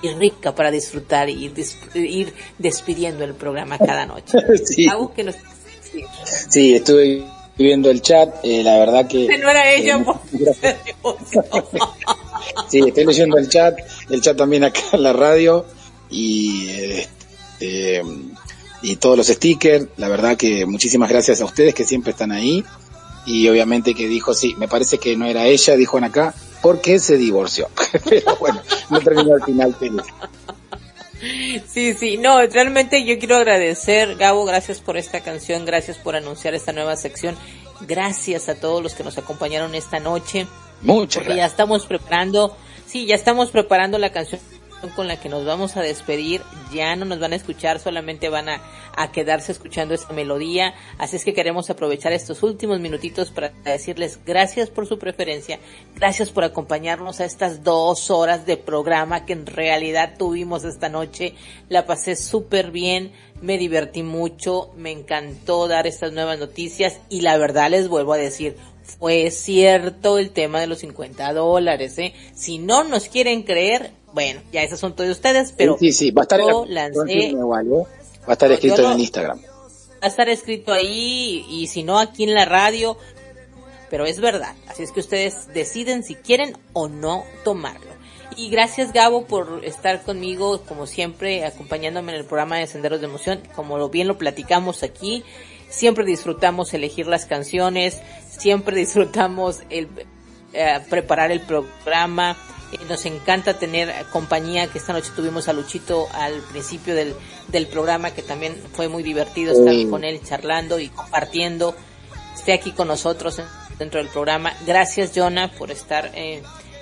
y 0.01 0.09
rica 0.09 0.53
para 0.53 0.71
disfrutar 0.71 1.29
y 1.29 1.45
ir, 1.45 1.53
ir 1.93 2.33
despidiendo 2.57 3.23
el 3.23 3.33
programa 3.33 3.77
cada 3.77 4.05
noche. 4.05 4.37
Sí. 4.65 4.87
Gabo, 4.87 5.13
que 5.13 5.23
nos 5.23 5.35
Sí, 6.49 6.75
estuve 6.75 7.23
viendo 7.57 7.89
el 7.89 8.01
chat, 8.01 8.43
eh, 8.43 8.61
la 8.61 8.77
verdad 8.77 9.07
que... 9.07 9.25
no 9.37 9.49
era 9.49 9.71
ella, 9.71 9.97
eh, 10.61 10.95
por 11.01 11.17
Sí, 12.69 12.81
estoy 12.85 13.05
leyendo 13.05 13.37
el 13.37 13.47
chat, 13.47 13.79
el 14.09 14.19
chat 14.19 14.35
también 14.35 14.65
acá 14.65 14.81
en 14.91 15.03
la 15.03 15.13
radio 15.13 15.65
y 16.09 16.69
este, 16.69 18.01
y 18.85 18.97
todos 18.97 19.17
los 19.17 19.27
stickers. 19.27 19.87
La 19.97 20.07
verdad 20.07 20.37
que 20.37 20.65
muchísimas 20.65 21.09
gracias 21.09 21.41
a 21.41 21.45
ustedes 21.45 21.73
que 21.73 21.83
siempre 21.83 22.11
están 22.11 22.31
ahí 22.31 22.63
y 23.25 23.47
obviamente 23.49 23.95
que 23.95 24.07
dijo 24.07 24.33
sí, 24.35 24.55
me 24.59 24.67
parece 24.67 24.99
que 24.99 25.17
no 25.17 25.25
era 25.25 25.45
ella, 25.45 25.75
dijo 25.75 25.97
acá, 25.97 26.35
porque 26.61 26.99
se 26.99 27.17
divorció. 27.17 27.67
Pero 28.09 28.35
bueno, 28.37 28.61
no 28.89 29.01
terminó 29.01 29.33
al 29.33 29.43
final 29.43 29.75
feliz. 29.75 30.03
Sí, 31.67 31.95
sí, 31.95 32.17
no, 32.17 32.39
realmente 32.45 33.03
yo 33.03 33.17
quiero 33.17 33.37
agradecer, 33.37 34.15
Gabo, 34.15 34.45
gracias 34.45 34.79
por 34.79 34.95
esta 34.97 35.21
canción, 35.21 35.65
gracias 35.65 35.97
por 35.97 36.15
anunciar 36.15 36.53
esta 36.53 36.71
nueva 36.71 36.95
sección, 36.97 37.35
gracias 37.87 38.47
a 38.47 38.55
todos 38.55 38.83
los 38.83 38.93
que 38.93 39.03
nos 39.03 39.17
acompañaron 39.17 39.73
esta 39.73 39.99
noche. 39.99 40.45
Muchas 40.81 41.23
porque 41.23 41.37
ya 41.37 41.47
estamos 41.47 41.87
preparando, 41.87 42.55
sí, 42.85 43.07
ya 43.07 43.15
estamos 43.15 43.49
preparando 43.49 43.97
la 43.97 44.11
canción 44.11 44.39
con 44.89 45.07
la 45.07 45.19
que 45.19 45.29
nos 45.29 45.45
vamos 45.45 45.77
a 45.77 45.81
despedir, 45.81 46.41
ya 46.73 46.95
no 46.95 47.05
nos 47.05 47.19
van 47.19 47.33
a 47.33 47.35
escuchar, 47.35 47.79
solamente 47.79 48.29
van 48.29 48.49
a, 48.49 48.61
a 48.95 49.11
quedarse 49.11 49.51
escuchando 49.51 49.93
esta 49.93 50.13
melodía, 50.13 50.73
así 50.97 51.15
es 51.15 51.25
que 51.25 51.33
queremos 51.33 51.69
aprovechar 51.69 52.13
estos 52.13 52.43
últimos 52.43 52.79
minutitos 52.79 53.31
para 53.31 53.49
decirles 53.63 54.19
gracias 54.25 54.69
por 54.69 54.87
su 54.87 54.99
preferencia, 54.99 55.59
gracias 55.95 56.31
por 56.31 56.43
acompañarnos 56.43 57.19
a 57.19 57.25
estas 57.25 57.63
dos 57.63 58.11
horas 58.11 58.45
de 58.45 58.57
programa 58.57 59.25
que 59.25 59.33
en 59.33 59.45
realidad 59.45 60.15
tuvimos 60.17 60.63
esta 60.63 60.89
noche, 60.89 61.35
la 61.69 61.85
pasé 61.85 62.15
súper 62.15 62.71
bien, 62.71 63.11
me 63.41 63.57
divertí 63.57 64.03
mucho, 64.03 64.71
me 64.75 64.91
encantó 64.91 65.67
dar 65.67 65.87
estas 65.87 66.13
nuevas 66.13 66.39
noticias 66.39 66.99
y 67.09 67.21
la 67.21 67.37
verdad 67.37 67.69
les 67.69 67.87
vuelvo 67.87 68.13
a 68.13 68.17
decir, 68.17 68.55
fue 68.85 69.31
cierto 69.31 70.17
el 70.17 70.29
tema 70.31 70.59
de 70.59 70.67
los 70.67 70.79
50 70.79 71.33
dólares, 71.33 71.97
¿eh? 71.97 72.13
Si 72.33 72.59
no 72.59 72.83
nos 72.83 73.09
quieren 73.09 73.43
creer, 73.43 73.91
bueno, 74.15 74.41
ya 74.51 74.63
esos 74.63 74.79
son 74.79 74.95
todos 74.95 75.11
ustedes, 75.11 75.53
pero 75.55 75.77
sí, 75.77 75.91
sí, 75.93 76.09
va 76.09 76.21
a 76.21 76.23
estar 76.23 76.39
en 76.39 76.47
yo 76.49 76.65
la- 76.67 76.89
lancé, 76.89 77.13
igual, 77.13 77.67
¿eh? 77.67 77.83
Va 78.27 78.29
a 78.29 78.33
estar 78.33 78.49
No, 78.49 78.55
escrito 78.55 78.91
en 78.91 78.99
Instagram. 78.99 79.39
va 79.39 79.47
a 80.01 80.07
estar 80.07 80.27
escrito 80.29 80.73
ahí 80.73 81.45
y 81.47 81.67
si 81.67 81.83
no 81.83 81.99
aquí 81.99 82.23
en 82.23 82.33
la 82.33 82.45
radio, 82.45 82.97
pero 83.91 84.05
es 84.07 84.19
verdad. 84.19 84.55
Así 84.67 84.81
es 84.81 84.91
que 84.91 84.99
ustedes 85.01 85.47
deciden 85.53 86.01
si 86.03 86.15
quieren 86.15 86.57
o 86.73 86.87
no 86.87 87.23
tomarlo. 87.43 87.93
Y 88.37 88.49
gracias 88.49 88.91
Gabo 88.91 89.25
por 89.27 89.63
estar 89.63 90.01
conmigo, 90.03 90.61
como 90.63 90.87
siempre, 90.87 91.45
acompañándome 91.45 92.11
en 92.13 92.17
el 92.19 92.25
programa 92.25 92.57
de 92.57 92.67
Senderos 92.67 92.99
de 92.99 93.05
Emoción. 93.05 93.41
Como 93.55 93.77
lo 93.77 93.89
bien 93.89 94.07
lo 94.07 94.17
platicamos 94.17 94.81
aquí, 94.83 95.23
siempre 95.69 96.03
disfrutamos 96.03 96.73
elegir 96.73 97.07
las 97.07 97.25
canciones, 97.25 98.01
siempre 98.29 98.75
disfrutamos 98.75 99.59
el 99.69 99.87
eh, 100.53 100.79
preparar 100.89 101.31
el 101.31 101.41
programa. 101.41 102.35
Eh, 102.71 102.77
nos 102.89 103.05
encanta 103.05 103.57
tener 103.59 103.93
compañía, 104.11 104.67
que 104.67 104.77
esta 104.79 104.93
noche 104.93 105.11
tuvimos 105.15 105.47
a 105.47 105.53
Luchito 105.53 106.07
al 106.13 106.33
principio 106.51 106.95
del, 106.95 107.13
del 107.47 107.67
programa, 107.67 108.11
que 108.11 108.21
también 108.21 108.55
fue 108.73 108.87
muy 108.87 109.03
divertido 109.03 109.53
estar 109.53 109.73
Sí. 109.73 109.87
con 109.89 110.03
él 110.03 110.21
charlando 110.23 110.79
y 110.79 110.89
compartiendo. 110.89 111.75
Esté 112.35 112.53
aquí 112.53 112.71
con 112.71 112.87
nosotros 112.87 113.39
en- 113.39 113.45
dentro 113.79 113.99
del 113.99 114.09
programa. 114.09 114.53
Gracias, 114.65 115.11
Jonah, 115.15 115.51
por 115.51 115.69
estar 115.71 116.11
eh, 116.15 116.41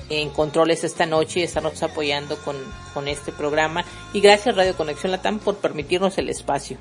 en 0.09 0.29
controles 0.29 0.83
esta 0.83 1.05
noche 1.05 1.39
y 1.39 1.43
estarnos 1.43 1.81
apoyando 1.83 2.37
con, 2.37 2.55
con 2.93 3.07
este 3.07 3.31
programa. 3.31 3.83
Y 4.13 4.19
gracias, 4.21 4.55
Radio 4.55 4.75
Conexión 4.75 5.11
Latam, 5.11 5.39
por 5.39 5.57
permitirnos 5.57 6.17
el 6.17 6.29
espacio. 6.29 6.77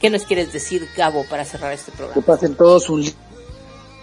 ¿Qué 0.00 0.10
nos 0.10 0.24
quieres 0.24 0.52
decir, 0.52 0.86
Gabo, 0.96 1.24
para 1.30 1.44
cerrar 1.44 1.72
este 1.72 1.90
Que 1.92 1.96
programa? 1.96 2.22
pasen 2.26 2.54
todos 2.54 2.90
un 2.90 3.02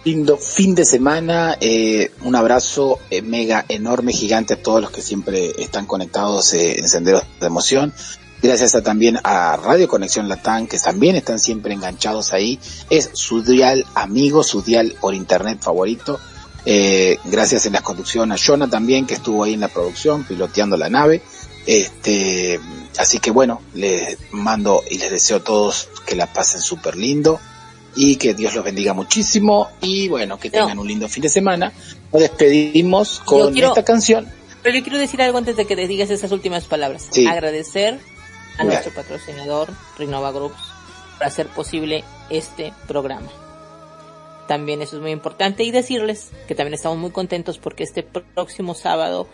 lindo 0.03 0.37
fin 0.37 0.75
de 0.75 0.85
semana. 0.85 1.57
eh, 1.59 2.11
un 2.23 2.35
abrazo 2.35 2.99
eh, 3.09 3.21
mega 3.21 3.65
enorme, 3.69 4.13
gigante 4.13 4.55
a 4.55 4.61
todos 4.61 4.81
los 4.81 4.91
que 4.91 5.01
siempre 5.01 5.51
están 5.57 5.85
conectados 5.85 6.53
eh, 6.53 6.79
en 6.79 6.87
Senderos 6.87 7.23
de 7.39 7.47
Emoción. 7.47 7.93
Gracias 8.41 8.75
a, 8.75 8.83
también 8.83 9.17
a 9.23 9.55
Radio 9.55 9.87
Conexión 9.87 10.27
Latam, 10.27 10.67
que 10.67 10.77
también 10.77 11.15
están 11.15 11.39
siempre 11.39 11.73
enganchados 11.73 12.33
ahí. 12.33 12.59
Es 12.89 13.11
su 13.13 13.41
dial 13.41 13.85
amigo, 13.95 14.43
su 14.43 14.61
dial 14.61 14.95
por 14.99 15.13
internet 15.13 15.59
favorito. 15.61 16.19
Eh, 16.65 17.17
gracias 17.25 17.65
en 17.65 17.73
la 17.73 17.81
conducción 17.81 18.31
a 18.33 18.35
Jonah 18.37 18.69
también, 18.69 19.05
que 19.05 19.13
estuvo 19.13 19.45
ahí 19.45 19.53
en 19.53 19.61
la 19.61 19.69
producción, 19.69 20.25
piloteando 20.25 20.75
la 20.75 20.89
nave. 20.89 21.21
Este, 21.65 22.59
así 22.97 23.19
que 23.19 23.31
bueno, 23.31 23.61
les 23.73 24.17
mando 24.31 24.83
y 24.91 24.97
les 24.97 25.11
deseo 25.11 25.37
a 25.37 25.43
todos 25.43 25.87
que 26.05 26.15
la 26.15 26.31
pasen 26.33 26.59
súper 26.59 26.97
lindo 26.97 27.39
y 27.95 28.15
que 28.15 28.33
Dios 28.33 28.55
los 28.55 28.63
bendiga 28.63 28.93
muchísimo 28.93 29.69
y 29.81 30.07
bueno, 30.07 30.39
que 30.39 30.49
tengan 30.49 30.79
un 30.79 30.87
lindo 30.87 31.07
fin 31.07 31.23
de 31.23 31.29
semana. 31.29 31.71
Nos 32.11 32.21
despedimos 32.21 33.19
con 33.19 33.53
quiero- 33.53 33.69
esta 33.69 33.83
canción. 33.83 34.27
Pero 34.61 34.77
yo 34.77 34.83
quiero 34.83 34.97
decir 34.99 35.21
algo 35.21 35.37
antes 35.37 35.57
de 35.57 35.65
que 35.65 35.75
te 35.75 35.87
digas 35.87 36.09
esas 36.09 36.31
últimas 36.31 36.65
palabras. 36.65 37.07
Sí. 37.11 37.27
Agradecer 37.27 37.95
a 38.53 38.55
Claro. 38.57 38.69
nuestro 38.69 38.93
patrocinador, 38.93 39.69
Renova 39.97 40.31
Groups, 40.31 40.61
por 41.17 41.27
hacer 41.27 41.47
posible 41.47 42.03
este 42.29 42.73
programa. 42.87 43.27
También 44.47 44.81
eso 44.81 44.97
es 44.97 45.01
muy 45.01 45.11
importante 45.11 45.63
y 45.63 45.71
decirles 45.71 46.29
que 46.47 46.55
también 46.55 46.73
estamos 46.73 46.97
muy 46.97 47.11
contentos 47.11 47.57
porque 47.57 47.83
este 47.83 48.03
próximo 48.03 48.73
sábado 48.75 49.27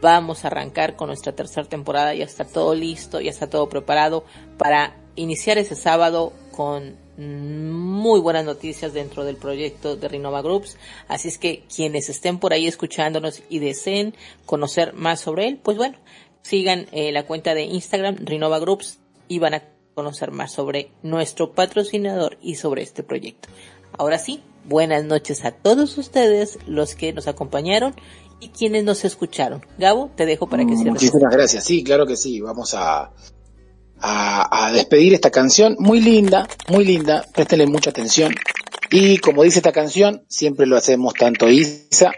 vamos 0.00 0.44
a 0.44 0.48
arrancar 0.48 0.96
con 0.96 1.08
nuestra 1.08 1.32
tercera 1.34 1.66
temporada, 1.68 2.14
ya 2.14 2.24
está 2.24 2.44
todo 2.44 2.74
listo, 2.74 3.20
ya 3.20 3.30
está 3.30 3.48
todo 3.48 3.68
preparado 3.68 4.24
para 4.58 4.96
iniciar 5.16 5.58
ese 5.58 5.76
sábado 5.76 6.32
con 6.50 6.96
muy 7.16 8.20
buenas 8.20 8.44
noticias 8.44 8.92
dentro 8.92 9.24
del 9.24 9.36
proyecto 9.36 9.96
de 9.96 10.08
Renova 10.08 10.42
Groups. 10.42 10.76
Así 11.08 11.28
es 11.28 11.38
que 11.38 11.64
quienes 11.74 12.08
estén 12.08 12.38
por 12.38 12.52
ahí 12.52 12.66
escuchándonos 12.66 13.42
y 13.48 13.60
deseen 13.60 14.14
conocer 14.46 14.94
más 14.94 15.20
sobre 15.20 15.46
él, 15.46 15.60
pues 15.62 15.76
bueno, 15.76 15.96
sigan 16.42 16.86
eh, 16.92 17.12
la 17.12 17.24
cuenta 17.24 17.54
de 17.54 17.62
Instagram 17.62 18.16
Renova 18.24 18.58
Groups 18.58 18.98
y 19.28 19.38
van 19.38 19.54
a 19.54 19.62
conocer 19.94 20.32
más 20.32 20.52
sobre 20.52 20.90
nuestro 21.02 21.52
patrocinador 21.52 22.36
y 22.42 22.56
sobre 22.56 22.82
este 22.82 23.02
proyecto. 23.02 23.48
Ahora 23.96 24.18
sí, 24.18 24.42
buenas 24.64 25.04
noches 25.04 25.44
a 25.44 25.52
todos 25.52 25.96
ustedes, 25.98 26.58
los 26.66 26.96
que 26.96 27.12
nos 27.12 27.28
acompañaron 27.28 27.94
y 28.40 28.48
quienes 28.48 28.82
nos 28.82 29.04
escucharon. 29.04 29.64
Gabo, 29.78 30.10
te 30.16 30.26
dejo 30.26 30.48
para 30.48 30.64
que 30.64 30.74
cierres. 30.74 30.94
Muchísimas 30.94 31.32
gracias. 31.32 31.64
Sí, 31.64 31.84
claro 31.84 32.06
que 32.06 32.16
sí. 32.16 32.40
Vamos 32.40 32.74
a, 32.74 33.12
a, 34.04 34.70
despedir 34.72 35.14
esta 35.14 35.30
canción. 35.30 35.76
Muy 35.78 36.00
linda, 36.00 36.46
muy 36.68 36.84
linda. 36.84 37.24
Préstenle 37.32 37.66
mucha 37.66 37.90
atención. 37.90 38.34
Y 38.90 39.18
como 39.18 39.42
dice 39.42 39.58
esta 39.58 39.72
canción, 39.72 40.24
siempre 40.28 40.66
lo 40.66 40.76
hacemos 40.76 41.14
tanto 41.14 41.50
Isa, 41.50 42.12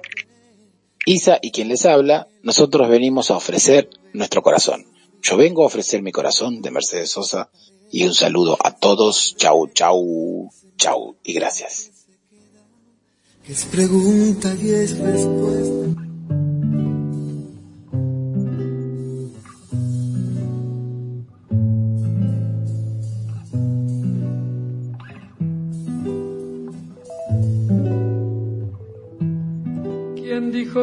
Isa 1.06 1.38
y 1.40 1.52
quien 1.52 1.68
les 1.68 1.86
habla, 1.86 2.26
nosotros 2.42 2.88
venimos 2.88 3.30
a 3.30 3.36
ofrecer 3.36 3.88
nuestro 4.12 4.42
corazón. 4.42 4.84
Yo 5.22 5.36
vengo 5.36 5.62
a 5.62 5.66
ofrecer 5.66 6.02
mi 6.02 6.12
corazón 6.12 6.60
de 6.60 6.70
Mercedes 6.70 7.10
Sosa 7.10 7.50
y 7.90 8.04
un 8.04 8.14
saludo 8.14 8.58
a 8.62 8.72
todos. 8.72 9.36
Chau, 9.36 9.68
chau, 9.72 10.50
chau 10.76 11.16
y 11.22 11.32
gracias. 11.34 11.92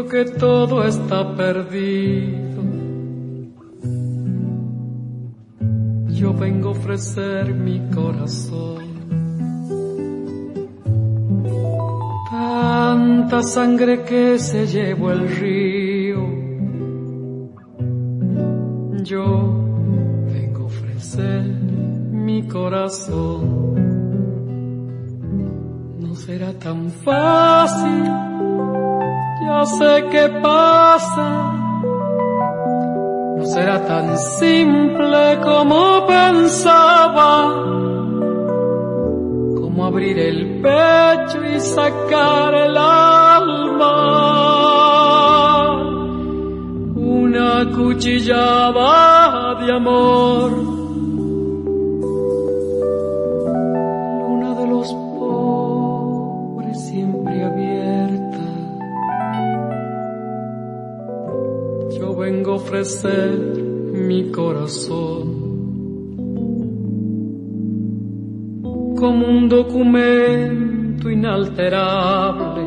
Que 0.01 0.25
todo 0.25 0.83
está 0.83 1.35
perdido? 1.35 2.63
Yo 6.07 6.33
vengo 6.33 6.69
a 6.69 6.71
ofrecer 6.71 7.53
mi 7.53 7.79
corazón. 7.93 8.81
Tanta 12.31 13.43
sangre 13.43 14.03
que 14.03 14.39
se 14.39 14.65
llevó 14.65 15.11
el 15.11 15.29
río. 15.29 16.21
Yo 19.03 19.25
vengo 20.33 20.63
a 20.63 20.65
ofrecer 20.65 21.43
mi 21.43 22.47
corazón. 22.47 23.75
No 25.99 26.15
será 26.15 26.51
tan 26.53 26.89
fácil 26.89 28.33
ya 29.45 29.65
sé 29.65 30.05
qué 30.11 30.29
pasa. 30.41 31.29
No 33.37 33.45
será 33.45 33.85
tan 33.85 34.17
simple 34.17 35.39
como 35.43 36.05
pensaba. 36.07 37.53
Como 39.59 39.85
abrir 39.85 40.17
el 40.19 40.61
pecho 40.61 41.43
y 41.43 41.59
sacar 41.59 42.53
el 42.55 42.77
alma. 42.77 43.95
Una 46.95 47.69
cuchillada 47.75 49.55
de 49.55 49.73
amor. 49.73 50.72
Ofrecer 62.73 63.37
mi 63.93 64.31
corazón 64.31 65.43
como 68.97 69.27
un 69.27 69.47
documento 69.47 71.07
inalterable. 71.07 72.63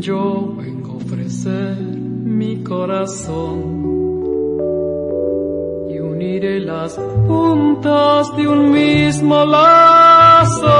Yo 0.00 0.54
vengo 0.56 0.92
a 0.92 0.96
ofrecer 0.96 1.76
mi 1.82 2.62
corazón 2.62 3.58
y 5.90 5.98
uniré 5.98 6.60
las 6.60 6.98
puntas 7.26 8.34
de 8.36 8.48
un 8.48 8.70
mismo 8.70 9.44
lazo. 9.44 10.78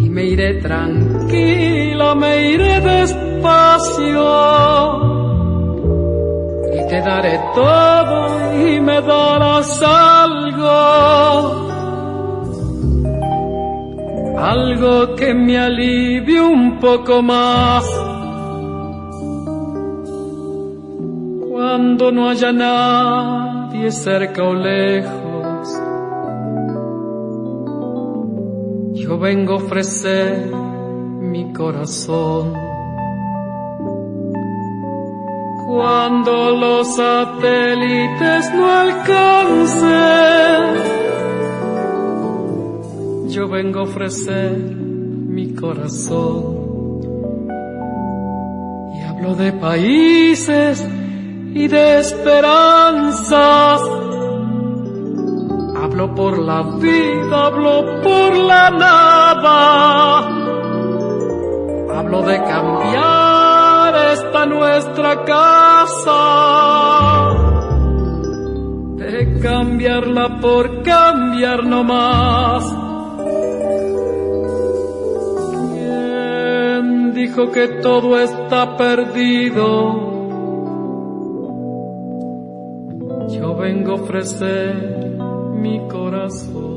Y 0.00 0.10
me 0.10 0.24
iré 0.24 0.60
tranquila, 0.60 2.16
me 2.16 2.50
iré 2.50 2.80
despacio 2.80 3.23
y 6.72 6.88
te 6.88 7.00
daré 7.00 7.40
todo 7.54 8.66
y 8.66 8.80
me 8.80 9.00
darás 9.00 9.82
algo 9.82 11.64
algo 14.44 15.14
que 15.14 15.32
me 15.32 15.58
alivie 15.58 16.40
un 16.40 16.78
poco 16.78 17.22
más. 17.22 17.84
Cuando 21.50 22.12
no 22.12 22.28
haya 22.28 22.52
nadie 22.52 23.90
cerca 23.90 24.42
o 24.42 24.54
lejos, 24.54 25.68
yo 28.94 29.18
vengo 29.18 29.54
a 29.54 29.56
ofrecer 29.56 30.50
mi 31.20 31.52
corazón. 31.52 32.73
Cuando 35.74 36.52
los 36.52 36.94
satélites 36.94 38.54
no 38.54 38.70
alcancen, 38.70 39.82
yo 43.28 43.48
vengo 43.48 43.80
a 43.80 43.82
ofrecer 43.82 44.56
mi 44.56 45.52
corazón. 45.52 47.00
Y 48.94 49.02
hablo 49.02 49.34
de 49.34 49.52
países 49.54 50.86
y 51.54 51.66
de 51.66 51.98
esperanzas. 51.98 53.80
Hablo 55.82 56.14
por 56.14 56.38
la 56.38 56.62
vida, 56.78 57.46
hablo 57.46 58.00
por 58.00 58.36
la 58.36 58.70
nada. 58.70 60.18
Hablo 61.98 62.22
de 62.22 62.36
cambiar 62.44 63.13
nuestra 64.44 65.24
casa. 65.24 66.20
De 68.96 69.40
cambiarla 69.40 70.40
por 70.40 70.82
cambiar 70.82 71.64
no 71.64 71.84
más. 71.84 72.84
dijo 77.26 77.50
que 77.50 77.68
todo 77.80 78.20
está 78.20 78.76
perdido. 78.76 79.64
Yo 83.30 83.56
vengo 83.56 83.92
a 83.92 83.94
ofrecer 83.94 85.16
mi 85.54 85.88
corazón. 85.88 86.73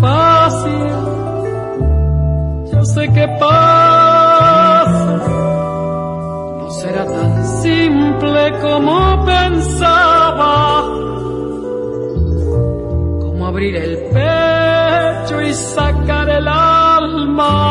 Fácil 0.00 1.16
yo 2.76 2.84
sé 2.84 3.08
que 3.08 3.26
pasa. 3.40 5.16
No 6.58 6.70
será 6.70 7.04
tan 7.06 7.46
simple 7.62 8.52
como 8.60 9.24
pensaba. 9.24 10.82
Como 13.22 13.46
abrir 13.46 13.76
el 13.76 13.96
pecho 14.12 15.40
y 15.40 15.54
sacar 15.54 16.28
el 16.28 16.46
alma. 16.48 17.62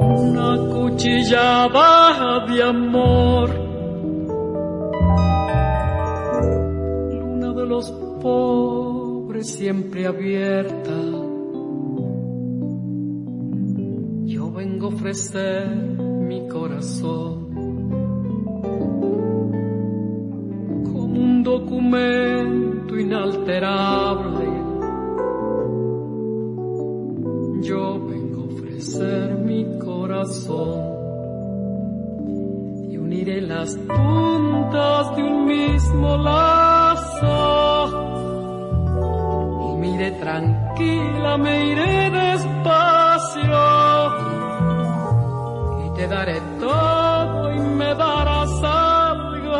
Una 0.00 0.56
cuchillada 0.74 2.46
de 2.48 2.62
amor. 2.64 2.87
Siempre 9.68 10.06
abierta. 10.06 10.96
Yo 14.24 14.50
vengo 14.50 14.86
a 14.86 14.88
ofrecer 14.88 15.68
mi 16.26 16.48
corazón 16.48 17.50
como 20.84 21.20
un 21.20 21.42
documento 21.42 22.98
inalterable. 22.98 24.46
Yo 27.60 28.06
vengo 28.06 28.40
a 28.40 28.44
ofrecer 28.46 29.36
mi 29.44 29.78
corazón 29.78 30.80
y 32.90 32.96
uniré 32.96 33.42
las 33.42 33.76
puntas 33.76 35.14
de 35.14 35.22
un 35.22 35.44
mismo 35.44 36.16
lazo. 36.16 36.47
Iré 39.98 40.12
tranquila, 40.12 41.36
me 41.38 41.72
iré 41.72 42.10
despacio 42.10 43.58
te 45.96 46.06
daré 46.06 46.40
todo 46.60 47.52
y 47.52 47.58
me 47.58 47.92
darás 47.96 48.62
algo, 48.62 49.54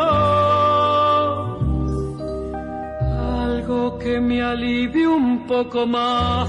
algo 3.43 3.98
que 3.98 4.20
me 4.20 4.40
alivie 4.40 5.09
un 5.09 5.44
poco 5.48 5.85
más. 5.85 6.48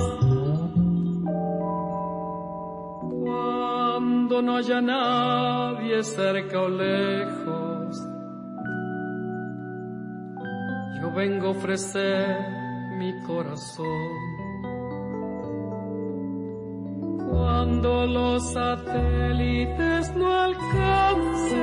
Cuando 3.23 4.43
no 4.43 4.57
haya 4.57 4.79
nadie 4.79 6.03
cerca 6.03 6.61
o 6.61 6.69
lejos, 6.69 8.07
yo 11.01 11.11
vengo 11.15 11.47
a 11.47 11.51
ofrecer 11.51 12.58
mi 12.99 13.13
corazón. 13.21 13.87
Cuando 17.29 18.05
los 18.05 18.51
satélites 18.51 20.13
no 20.15 20.27
alcancen, 20.47 21.61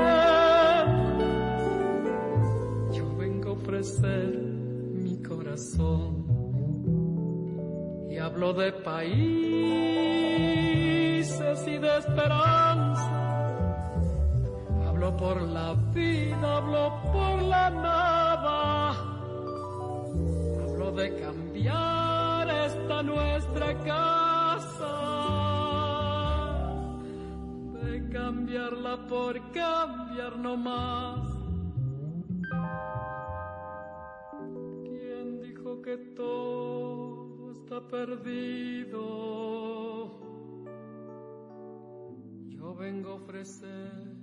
yo 2.92 3.16
vengo 3.18 3.50
a 3.50 3.52
ofrecer 3.52 4.30
mi 4.94 5.22
corazón. 5.22 6.24
Y 8.10 8.16
hablo 8.16 8.54
de 8.54 8.72
países 8.72 9.28
y 11.68 11.76
de 11.76 11.98
esperanza. 11.98 13.12
Hablo 14.86 15.14
por 15.18 15.42
la 15.42 15.74
vida, 15.92 16.56
hablo 16.56 17.02
por 17.12 17.42
la 17.42 17.68
nada. 17.70 19.15
De 20.96 21.14
cambiar 21.20 22.48
esta 22.48 23.02
nuestra 23.02 23.78
casa 23.84 24.96
de 27.74 28.08
cambiarla 28.08 29.06
por 29.06 29.38
cambiar 29.52 30.38
no 30.38 30.56
más. 30.56 31.28
¿Quién 34.84 35.42
dijo 35.42 35.82
que 35.82 35.98
todo 36.16 37.52
está 37.52 37.86
perdido? 37.88 39.02
Yo 42.48 42.74
vengo 42.74 43.10
a 43.10 43.14
ofrecer 43.16 44.15